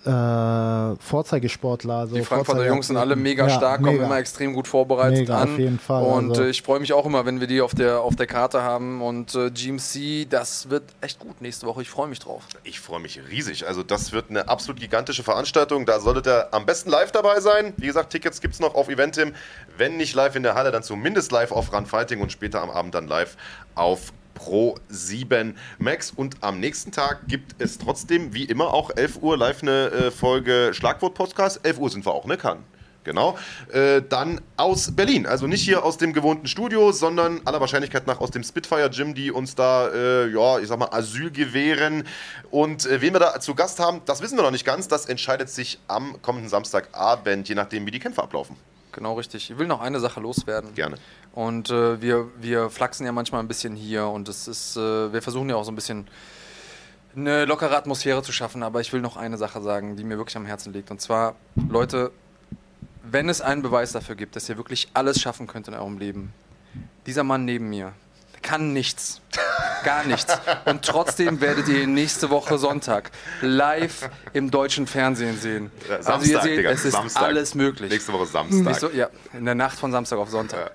äh, 0.06 0.96
Vorzeigesportler. 1.02 1.94
Also 1.96 2.16
Die 2.16 2.22
Frankfurter 2.24 2.66
Jungs 2.66 2.88
sind 2.88 2.98
alle 2.98 3.16
mega 3.16 3.48
Ja, 3.48 3.50
stark, 3.56 3.82
kommen 3.82 3.94
mega. 3.94 4.06
immer 4.06 4.18
extrem 4.18 4.54
gut 4.54 4.68
vorbereitet 4.68 5.20
Mega, 5.20 5.38
an. 5.42 5.50
auf 5.54 5.60
jeden 5.60 5.80
Fall, 5.80 6.04
Und 6.04 6.30
also- 6.32 6.44
äh, 6.44 6.50
ich 6.50 6.62
freue 6.62 6.80
mich 6.80 6.94
auch 6.94 7.06
immer, 7.06 7.26
wenn 7.26 7.40
wir 7.40 7.48
die 7.48 7.62
auf 7.62 7.74
der, 7.74 8.02
auf 8.02 8.16
der 8.16 8.28
Karte 8.28 8.62
haben. 8.62 9.02
Und 9.02 9.36
äh, 9.36 9.50
GMC, 9.52 10.26
das 10.30 10.70
wird 10.70 10.84
echt 11.02 11.20
gut 11.20 11.42
nächste 11.42 11.66
Woche. 11.68 11.82
Ich 11.82 11.90
freue 11.90 12.08
mich 12.08 12.20
drauf. 12.20 12.44
Ich 12.64 12.80
freue 12.80 13.00
mich 13.00 13.20
riesig. 13.30 13.68
Also, 13.68 13.84
das 13.84 14.12
wird 14.12 14.30
eine 14.30 14.48
absolut 14.48 14.80
gigantische 14.80 15.24
Veranstaltung. 15.24 15.86
Da 15.86 16.00
solltet 16.00 16.28
ihr 16.28 16.48
am 16.54 16.66
besten 16.66 16.90
live 16.90 17.12
dabei 17.12 17.40
sein. 17.40 17.74
Wie 17.78 17.88
gesagt, 17.88 18.12
Tickets 18.12 18.42
gibt 18.42 18.54
es 18.54 18.60
noch 18.60 18.76
auf 18.76 18.90
Eventim. 18.90 19.34
Wenn 19.78 19.98
nicht 19.98 20.16
live 20.16 20.36
in 20.36 20.44
der 20.44 20.56
Halle, 20.56 20.72
dann 20.72 20.84
zumindest 20.84 21.32
live 21.32 21.52
auf 21.52 21.72
Run 21.74 21.86
Fighting 21.86 22.22
und 22.22 22.32
später 22.32 22.62
am 22.62 22.70
Abend 22.70 22.96
dann 22.96 23.08
live 23.08 23.36
auf 23.76 24.12
Pro 24.38 24.76
7 24.90 25.58
Max. 25.80 26.12
Und 26.12 26.36
am 26.42 26.60
nächsten 26.60 26.92
Tag 26.92 27.28
gibt 27.28 27.60
es 27.60 27.80
trotzdem, 27.80 28.36
wie 28.36 28.46
immer, 28.46 28.72
auch 28.72 28.92
11 28.96 29.24
Uhr 29.24 29.36
live 29.36 29.64
eine 29.64 29.88
äh, 29.88 30.12
Folge 30.12 30.70
Schlagwort-Podcast. 30.74 31.62
11 31.64 31.80
Uhr 31.80 31.90
sind 31.90 32.06
wir 32.06 32.14
auch, 32.14 32.26
ne? 32.26 32.38
Kann. 32.38 32.60
Genau. 33.04 33.38
Äh, 33.72 34.04
dann 34.08 34.42
aus 34.58 34.96
Berlin. 34.96 35.26
Also 35.26 35.48
nicht 35.48 35.64
hier 35.64 35.84
aus 35.84 35.98
dem 35.98 36.14
gewohnten 36.14 36.48
Studio, 36.48 36.92
sondern 36.92 37.42
aller 37.46 37.60
Wahrscheinlichkeit 37.60 38.06
nach 38.06 38.20
aus 38.20 38.32
dem 38.32 38.44
Spitfire 38.44 38.90
Gym, 38.92 39.16
die 39.16 39.32
uns 39.32 39.56
da, 39.56 39.88
äh, 39.88 40.28
ja, 40.28 40.60
ich 40.60 40.68
sag 40.68 40.78
mal, 40.78 40.90
Asyl 40.92 41.32
gewähren. 41.32 42.04
Und 42.52 42.88
wen 42.90 43.14
wir 43.14 43.20
da 43.20 43.40
zu 43.40 43.56
Gast 43.56 43.80
haben, 43.80 44.02
das 44.06 44.22
wissen 44.22 44.38
wir 44.38 44.44
noch 44.44 44.52
nicht 44.52 44.66
ganz. 44.66 44.88
Das 44.88 45.08
entscheidet 45.08 45.50
sich 45.50 45.80
am 45.88 46.22
kommenden 46.22 46.50
Samstagabend, 46.50 47.50
je 47.50 47.56
nachdem, 47.56 47.86
wie 47.88 47.92
die 47.92 48.00
Kämpfe 48.00 48.22
ablaufen. 48.22 48.56
Genau 48.98 49.14
richtig. 49.14 49.52
Ich 49.52 49.60
will 49.60 49.68
noch 49.68 49.80
eine 49.80 50.00
Sache 50.00 50.20
loswerden. 50.20 50.74
Gerne. 50.74 50.98
Und 51.32 51.70
äh, 51.70 52.02
wir, 52.02 52.32
wir 52.42 52.72
flachsen 52.72 53.06
ja 53.06 53.12
manchmal 53.12 53.44
ein 53.44 53.48
bisschen 53.48 53.76
hier 53.76 54.08
und 54.08 54.28
es 54.28 54.48
ist, 54.48 54.76
äh, 54.76 55.14
wir 55.14 55.22
versuchen 55.22 55.48
ja 55.50 55.56
auch 55.56 55.66
so 55.66 55.72
ein 55.72 55.76
bisschen 55.76 56.08
eine 57.16 57.46
lockere 57.46 57.78
Atmosphäre 57.78 58.24
zu 58.24 58.32
schaffen, 58.32 58.64
aber 58.64 58.82
ich 58.82 58.92
will 58.94 59.02
noch 59.02 59.16
eine 59.16 59.38
Sache 59.38 59.62
sagen, 59.62 59.98
die 59.98 60.04
mir 60.04 60.18
wirklich 60.18 60.36
am 60.36 60.48
Herzen 60.48 60.74
liegt. 60.74 60.90
Und 60.90 61.00
zwar, 61.00 61.36
Leute, 61.70 62.12
wenn 63.04 63.30
es 63.30 63.40
einen 63.40 63.62
Beweis 63.62 63.92
dafür 63.92 64.16
gibt, 64.16 64.36
dass 64.36 64.50
ihr 64.50 64.58
wirklich 64.58 64.90
alles 64.96 65.22
schaffen 65.22 65.46
könnt 65.46 65.68
in 65.68 65.76
eurem 65.76 66.00
Leben, 66.00 66.34
dieser 67.06 67.24
Mann 67.24 67.46
neben 67.46 67.70
mir, 67.70 67.94
kann 68.48 68.72
nichts. 68.72 69.20
Gar 69.84 70.06
nichts. 70.06 70.38
Und 70.66 70.84
trotzdem 70.84 71.42
werdet 71.42 71.68
ihr 71.68 71.84
ihn 71.84 71.94
nächste 71.94 72.30
Woche 72.30 72.58
Sonntag 72.58 73.12
live 73.42 74.10
im 74.32 74.50
deutschen 74.50 74.88
Fernsehen 74.88 75.38
sehen. 75.40 75.70
Ja, 75.90 75.98
also 75.98 76.10
ihr 76.10 76.14
Samstag, 76.14 76.44
seht, 76.44 76.58
Digga, 76.60 76.70
es 76.72 76.86
ist 76.86 76.94
Samstag. 76.94 77.24
alles 77.24 77.56
möglich. 77.56 77.92
Nächste 77.92 78.14
Woche 78.14 78.26
Samstag. 78.26 78.64
Nächste, 78.64 78.92
ja, 78.94 79.10
in 79.34 79.44
der 79.44 79.56
Nacht 79.56 79.78
von 79.78 79.92
Samstag 79.92 80.18
auf 80.18 80.30
Sonntag. 80.30 80.72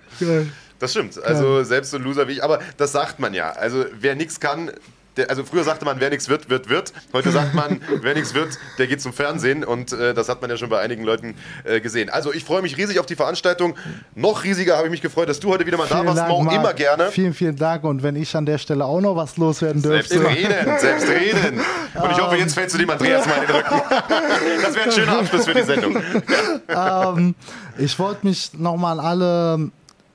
Das 0.78 0.90
stimmt. 0.90 1.22
Also 1.22 1.64
selbst 1.64 1.92
so 1.92 1.96
ein 1.96 2.02
Loser 2.02 2.28
wie 2.28 2.32
ich. 2.32 2.44
Aber 2.44 2.60
das 2.76 2.92
sagt 2.92 3.20
man 3.20 3.32
ja. 3.32 3.50
Also 3.50 3.86
wer 3.92 4.16
nichts 4.16 4.38
kann, 4.38 4.70
der, 5.16 5.28
also 5.30 5.44
früher 5.44 5.64
sagte 5.64 5.84
man, 5.84 6.00
wer 6.00 6.10
nichts 6.10 6.28
wird, 6.28 6.48
wird, 6.48 6.68
wird. 6.68 6.92
Heute 7.12 7.30
sagt 7.30 7.54
man, 7.54 7.80
wer 8.02 8.14
nichts 8.14 8.34
wird, 8.34 8.58
der 8.78 8.86
geht 8.86 9.00
zum 9.00 9.12
Fernsehen. 9.12 9.64
Und 9.64 9.92
äh, 9.92 10.14
das 10.14 10.28
hat 10.28 10.40
man 10.40 10.50
ja 10.50 10.56
schon 10.56 10.68
bei 10.68 10.80
einigen 10.80 11.04
Leuten 11.04 11.34
äh, 11.64 11.80
gesehen. 11.80 12.08
Also 12.10 12.32
ich 12.32 12.44
freue 12.44 12.62
mich 12.62 12.76
riesig 12.76 12.98
auf 12.98 13.06
die 13.06 13.16
Veranstaltung. 13.16 13.74
Noch 14.14 14.44
riesiger 14.44 14.76
habe 14.76 14.86
ich 14.86 14.90
mich 14.90 15.02
gefreut, 15.02 15.28
dass 15.28 15.40
du 15.40 15.50
heute 15.50 15.66
wieder 15.66 15.76
mal 15.76 15.86
da 15.86 15.96
Vielen 15.96 16.06
warst. 16.06 16.18
Dank, 16.18 16.28
Mo, 16.30 16.42
Marc. 16.42 16.56
immer 16.56 16.74
gerne. 16.74 17.10
Vielen, 17.10 17.34
vielen 17.34 17.56
Dank. 17.56 17.84
Und 17.84 18.02
wenn 18.02 18.16
ich 18.16 18.34
an 18.36 18.46
der 18.46 18.58
Stelle 18.58 18.84
auch 18.84 19.00
noch 19.00 19.16
was 19.16 19.36
loswerden 19.36 19.82
dürfte. 19.82 20.18
Selbst 20.18 20.36
reden, 20.36 20.78
selbst 20.78 21.08
reden. 21.08 21.60
Und 21.94 22.10
ich 22.10 22.20
hoffe, 22.20 22.36
jetzt 22.36 22.54
fällst 22.54 22.74
du 22.74 22.78
dem 22.78 22.90
Andreas 22.90 23.26
mal 23.26 23.34
in 23.40 23.46
den 23.46 23.56
Rücken. 23.56 23.82
Das 24.62 24.74
wäre 24.74 24.86
ein 24.86 24.92
schöner 24.92 25.18
Abschluss 25.18 25.44
für 25.44 25.54
die 25.54 25.62
Sendung. 25.62 25.96
ähm, 26.68 27.34
ich 27.78 27.98
wollte 27.98 28.26
mich 28.26 28.50
nochmal 28.54 28.98
an 28.98 29.04
alle 29.04 29.70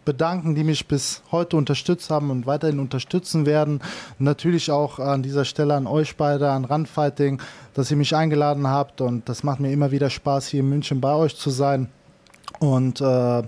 bedanken, 0.08 0.56
die 0.56 0.64
mich 0.64 0.88
bis 0.88 1.22
heute 1.34 1.58
unterstützt 1.58 2.10
haben 2.10 2.32
und 2.32 2.46
weiterhin 2.46 2.80
unterstützen 2.80 3.46
werden. 3.46 3.82
Natürlich 4.20 4.72
auch 4.72 5.00
an 5.00 5.22
dieser 5.22 5.44
Stelle 5.44 5.76
an 5.76 5.86
euch 5.86 6.16
beide, 6.16 6.50
an 6.50 6.64
Randfighting, 6.64 7.42
dass 7.74 7.92
ihr 7.92 7.98
mich 7.98 8.16
eingeladen 8.16 8.68
habt. 8.68 9.02
Und 9.02 9.28
das 9.28 9.44
macht 9.44 9.60
mir 9.60 9.70
immer 9.74 9.92
wieder 9.92 10.10
Spaß, 10.10 10.48
hier 10.48 10.62
in 10.62 10.70
München 10.70 11.02
bei 11.02 11.14
euch 11.14 11.36
zu 11.36 11.50
sein. 11.50 11.90
Und 12.60 13.02
äh, 13.02 13.40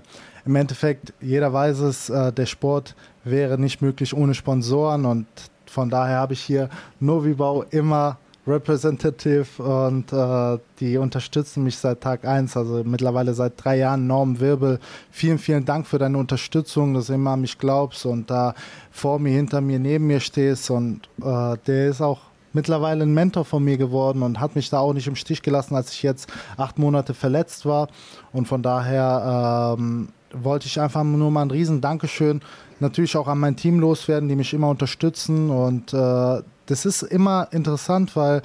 im 0.44 0.54
Endeffekt, 0.54 1.14
jeder 1.22 1.50
weiß 1.50 1.78
es, 1.80 2.10
äh, 2.10 2.30
der 2.30 2.44
Sport 2.44 2.94
wäre 3.24 3.58
nicht 3.58 3.80
möglich 3.80 4.14
ohne 4.14 4.34
Sponsoren. 4.34 5.06
Und 5.06 5.26
von 5.64 5.88
daher 5.88 6.18
habe 6.18 6.34
ich 6.34 6.42
hier 6.42 6.68
Novibau 7.00 7.62
immer 7.70 8.18
Representative 8.46 9.62
und 9.62 10.12
äh, 10.12 10.58
die 10.80 10.96
unterstützen 10.96 11.62
mich 11.62 11.76
seit 11.76 12.00
Tag 12.00 12.24
1, 12.24 12.56
also 12.56 12.82
mittlerweile 12.84 13.34
seit 13.34 13.62
drei 13.62 13.78
Jahren. 13.78 14.06
Norm 14.06 14.40
Wirbel, 14.40 14.78
vielen, 15.10 15.38
vielen 15.38 15.64
Dank 15.64 15.86
für 15.86 15.98
deine 15.98 16.18
Unterstützung, 16.18 16.94
dass 16.94 17.08
du 17.08 17.14
immer 17.14 17.32
an 17.32 17.42
mich 17.42 17.58
glaubst 17.58 18.06
und 18.06 18.30
da 18.30 18.54
vor 18.90 19.18
mir, 19.18 19.32
hinter 19.32 19.60
mir, 19.60 19.78
neben 19.78 20.06
mir 20.06 20.20
stehst. 20.20 20.70
Und 20.70 21.08
äh, 21.22 21.56
der 21.66 21.88
ist 21.88 22.00
auch 22.00 22.20
mittlerweile 22.52 23.02
ein 23.02 23.14
Mentor 23.14 23.44
von 23.44 23.62
mir 23.62 23.76
geworden 23.76 24.22
und 24.22 24.40
hat 24.40 24.56
mich 24.56 24.70
da 24.70 24.78
auch 24.80 24.94
nicht 24.94 25.06
im 25.06 25.16
Stich 25.16 25.42
gelassen, 25.42 25.76
als 25.76 25.92
ich 25.92 26.02
jetzt 26.02 26.32
acht 26.56 26.78
Monate 26.78 27.14
verletzt 27.14 27.66
war. 27.66 27.88
Und 28.32 28.48
von 28.48 28.62
daher 28.62 29.76
ähm, 29.78 30.08
wollte 30.32 30.66
ich 30.66 30.80
einfach 30.80 31.04
nur 31.04 31.30
mal 31.30 31.42
ein 31.42 31.50
riesen 31.50 31.80
Dankeschön 31.80 32.40
natürlich 32.80 33.16
auch 33.16 33.28
an 33.28 33.38
mein 33.38 33.56
Team 33.56 33.78
loswerden, 33.78 34.28
die 34.28 34.36
mich 34.36 34.52
immer 34.54 34.68
unterstützen. 34.68 35.50
Und 35.50 35.92
äh, 35.92 36.42
das 36.70 36.84
ist 36.84 37.02
immer 37.02 37.48
interessant, 37.50 38.14
weil 38.14 38.42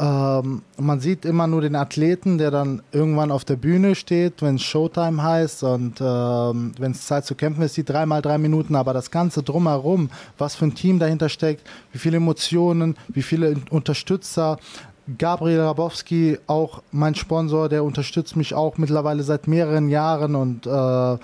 ähm, 0.00 0.62
man 0.78 1.00
sieht 1.00 1.24
immer 1.24 1.46
nur 1.46 1.60
den 1.60 1.76
Athleten, 1.76 2.38
der 2.38 2.50
dann 2.50 2.82
irgendwann 2.92 3.30
auf 3.30 3.44
der 3.44 3.56
Bühne 3.56 3.94
steht, 3.94 4.40
wenn 4.40 4.56
es 4.56 4.62
Showtime 4.62 5.22
heißt 5.22 5.62
und 5.64 6.00
ähm, 6.00 6.72
wenn 6.78 6.92
es 6.92 7.06
Zeit 7.06 7.26
zu 7.26 7.34
kämpfen 7.34 7.62
ist, 7.62 7.76
die 7.76 7.84
dreimal 7.84 8.22
drei 8.22 8.38
Minuten, 8.38 8.74
aber 8.74 8.94
das 8.94 9.10
Ganze 9.10 9.42
drumherum, 9.42 10.10
was 10.38 10.54
für 10.54 10.64
ein 10.64 10.74
Team 10.74 10.98
dahinter 10.98 11.28
steckt, 11.28 11.68
wie 11.92 11.98
viele 11.98 12.16
Emotionen, 12.16 12.96
wie 13.08 13.22
viele 13.22 13.56
Unterstützer, 13.70 14.58
Gabriel 15.18 15.60
Rabowski, 15.60 16.38
auch 16.46 16.82
mein 16.90 17.14
Sponsor, 17.14 17.68
der 17.68 17.84
unterstützt 17.84 18.34
mich 18.34 18.54
auch 18.54 18.78
mittlerweile 18.78 19.22
seit 19.24 19.46
mehreren 19.46 19.88
Jahren 19.88 20.36
und 20.36 20.66
äh, 20.66 21.18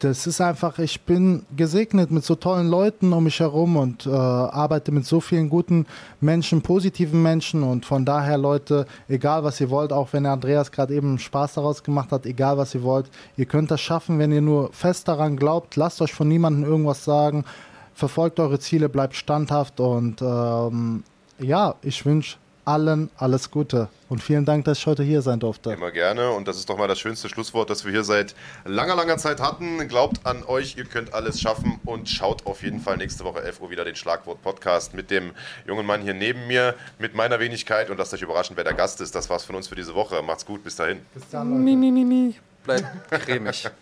das 0.00 0.26
ist 0.26 0.40
einfach, 0.40 0.78
ich 0.78 1.02
bin 1.02 1.44
gesegnet 1.54 2.10
mit 2.10 2.24
so 2.24 2.34
tollen 2.34 2.68
Leuten 2.68 3.12
um 3.12 3.24
mich 3.24 3.38
herum 3.38 3.76
und 3.76 4.06
äh, 4.06 4.10
arbeite 4.10 4.92
mit 4.92 5.04
so 5.04 5.20
vielen 5.20 5.50
guten 5.50 5.86
Menschen, 6.22 6.62
positiven 6.62 7.22
Menschen 7.22 7.62
und 7.62 7.84
von 7.84 8.06
daher 8.06 8.38
Leute, 8.38 8.86
egal 9.08 9.44
was 9.44 9.60
ihr 9.60 9.68
wollt, 9.68 9.92
auch 9.92 10.14
wenn 10.14 10.24
Andreas 10.24 10.72
gerade 10.72 10.94
eben 10.94 11.18
Spaß 11.18 11.54
daraus 11.54 11.82
gemacht 11.82 12.12
hat, 12.12 12.24
egal 12.24 12.56
was 12.56 12.74
ihr 12.74 12.82
wollt, 12.82 13.10
ihr 13.36 13.44
könnt 13.44 13.70
das 13.70 13.82
schaffen, 13.82 14.18
wenn 14.18 14.32
ihr 14.32 14.40
nur 14.40 14.72
fest 14.72 15.06
daran 15.06 15.36
glaubt, 15.36 15.76
lasst 15.76 16.00
euch 16.00 16.14
von 16.14 16.28
niemandem 16.28 16.64
irgendwas 16.64 17.04
sagen, 17.04 17.44
verfolgt 17.92 18.40
eure 18.40 18.58
Ziele, 18.58 18.88
bleibt 18.88 19.16
standhaft 19.16 19.80
und 19.80 20.22
ähm, 20.22 21.04
ja, 21.38 21.74
ich 21.82 22.06
wünsche 22.06 22.38
allen 22.70 23.10
alles 23.16 23.50
Gute 23.50 23.88
und 24.08 24.22
vielen 24.22 24.44
Dank, 24.44 24.64
dass 24.64 24.78
ich 24.78 24.86
heute 24.86 25.02
hier 25.02 25.22
sein 25.22 25.40
durfte. 25.40 25.72
Immer 25.72 25.90
gerne. 25.90 26.30
Und 26.30 26.46
das 26.46 26.56
ist 26.56 26.70
doch 26.70 26.78
mal 26.78 26.88
das 26.88 27.00
schönste 27.00 27.28
Schlusswort, 27.28 27.68
das 27.68 27.84
wir 27.84 27.92
hier 27.92 28.04
seit 28.04 28.34
langer, 28.64 28.94
langer 28.94 29.18
Zeit 29.18 29.40
hatten. 29.40 29.86
Glaubt 29.88 30.24
an 30.24 30.44
euch, 30.44 30.76
ihr 30.76 30.84
könnt 30.84 31.12
alles 31.12 31.40
schaffen 31.40 31.80
und 31.84 32.08
schaut 32.08 32.46
auf 32.46 32.62
jeden 32.62 32.80
Fall 32.80 32.96
nächste 32.96 33.24
Woche 33.24 33.42
11 33.42 33.60
Uhr 33.60 33.70
wieder 33.70 33.84
den 33.84 33.96
Schlagwort-Podcast 33.96 34.94
mit 34.94 35.10
dem 35.10 35.32
jungen 35.66 35.84
Mann 35.84 36.02
hier 36.02 36.14
neben 36.14 36.46
mir, 36.46 36.74
mit 36.98 37.14
meiner 37.14 37.40
Wenigkeit 37.40 37.90
und 37.90 37.98
lasst 37.98 38.14
euch 38.14 38.22
überraschen, 38.22 38.56
wer 38.56 38.64
der 38.64 38.74
Gast 38.74 39.00
ist. 39.00 39.14
Das 39.14 39.28
war's 39.28 39.44
von 39.44 39.56
uns 39.56 39.68
für 39.68 39.76
diese 39.76 39.94
Woche. 39.94 40.22
Macht's 40.22 40.46
gut, 40.46 40.62
bis 40.62 40.76
dahin. 40.76 41.00
Bis 41.14 41.28
dann, 41.30 41.50
Leute. 41.50 41.62
Mi, 41.62 41.76
mi, 41.76 41.90
mi, 41.90 42.04
mi. 42.04 42.34
Bleibt 42.64 43.10
cremig. 43.10 43.68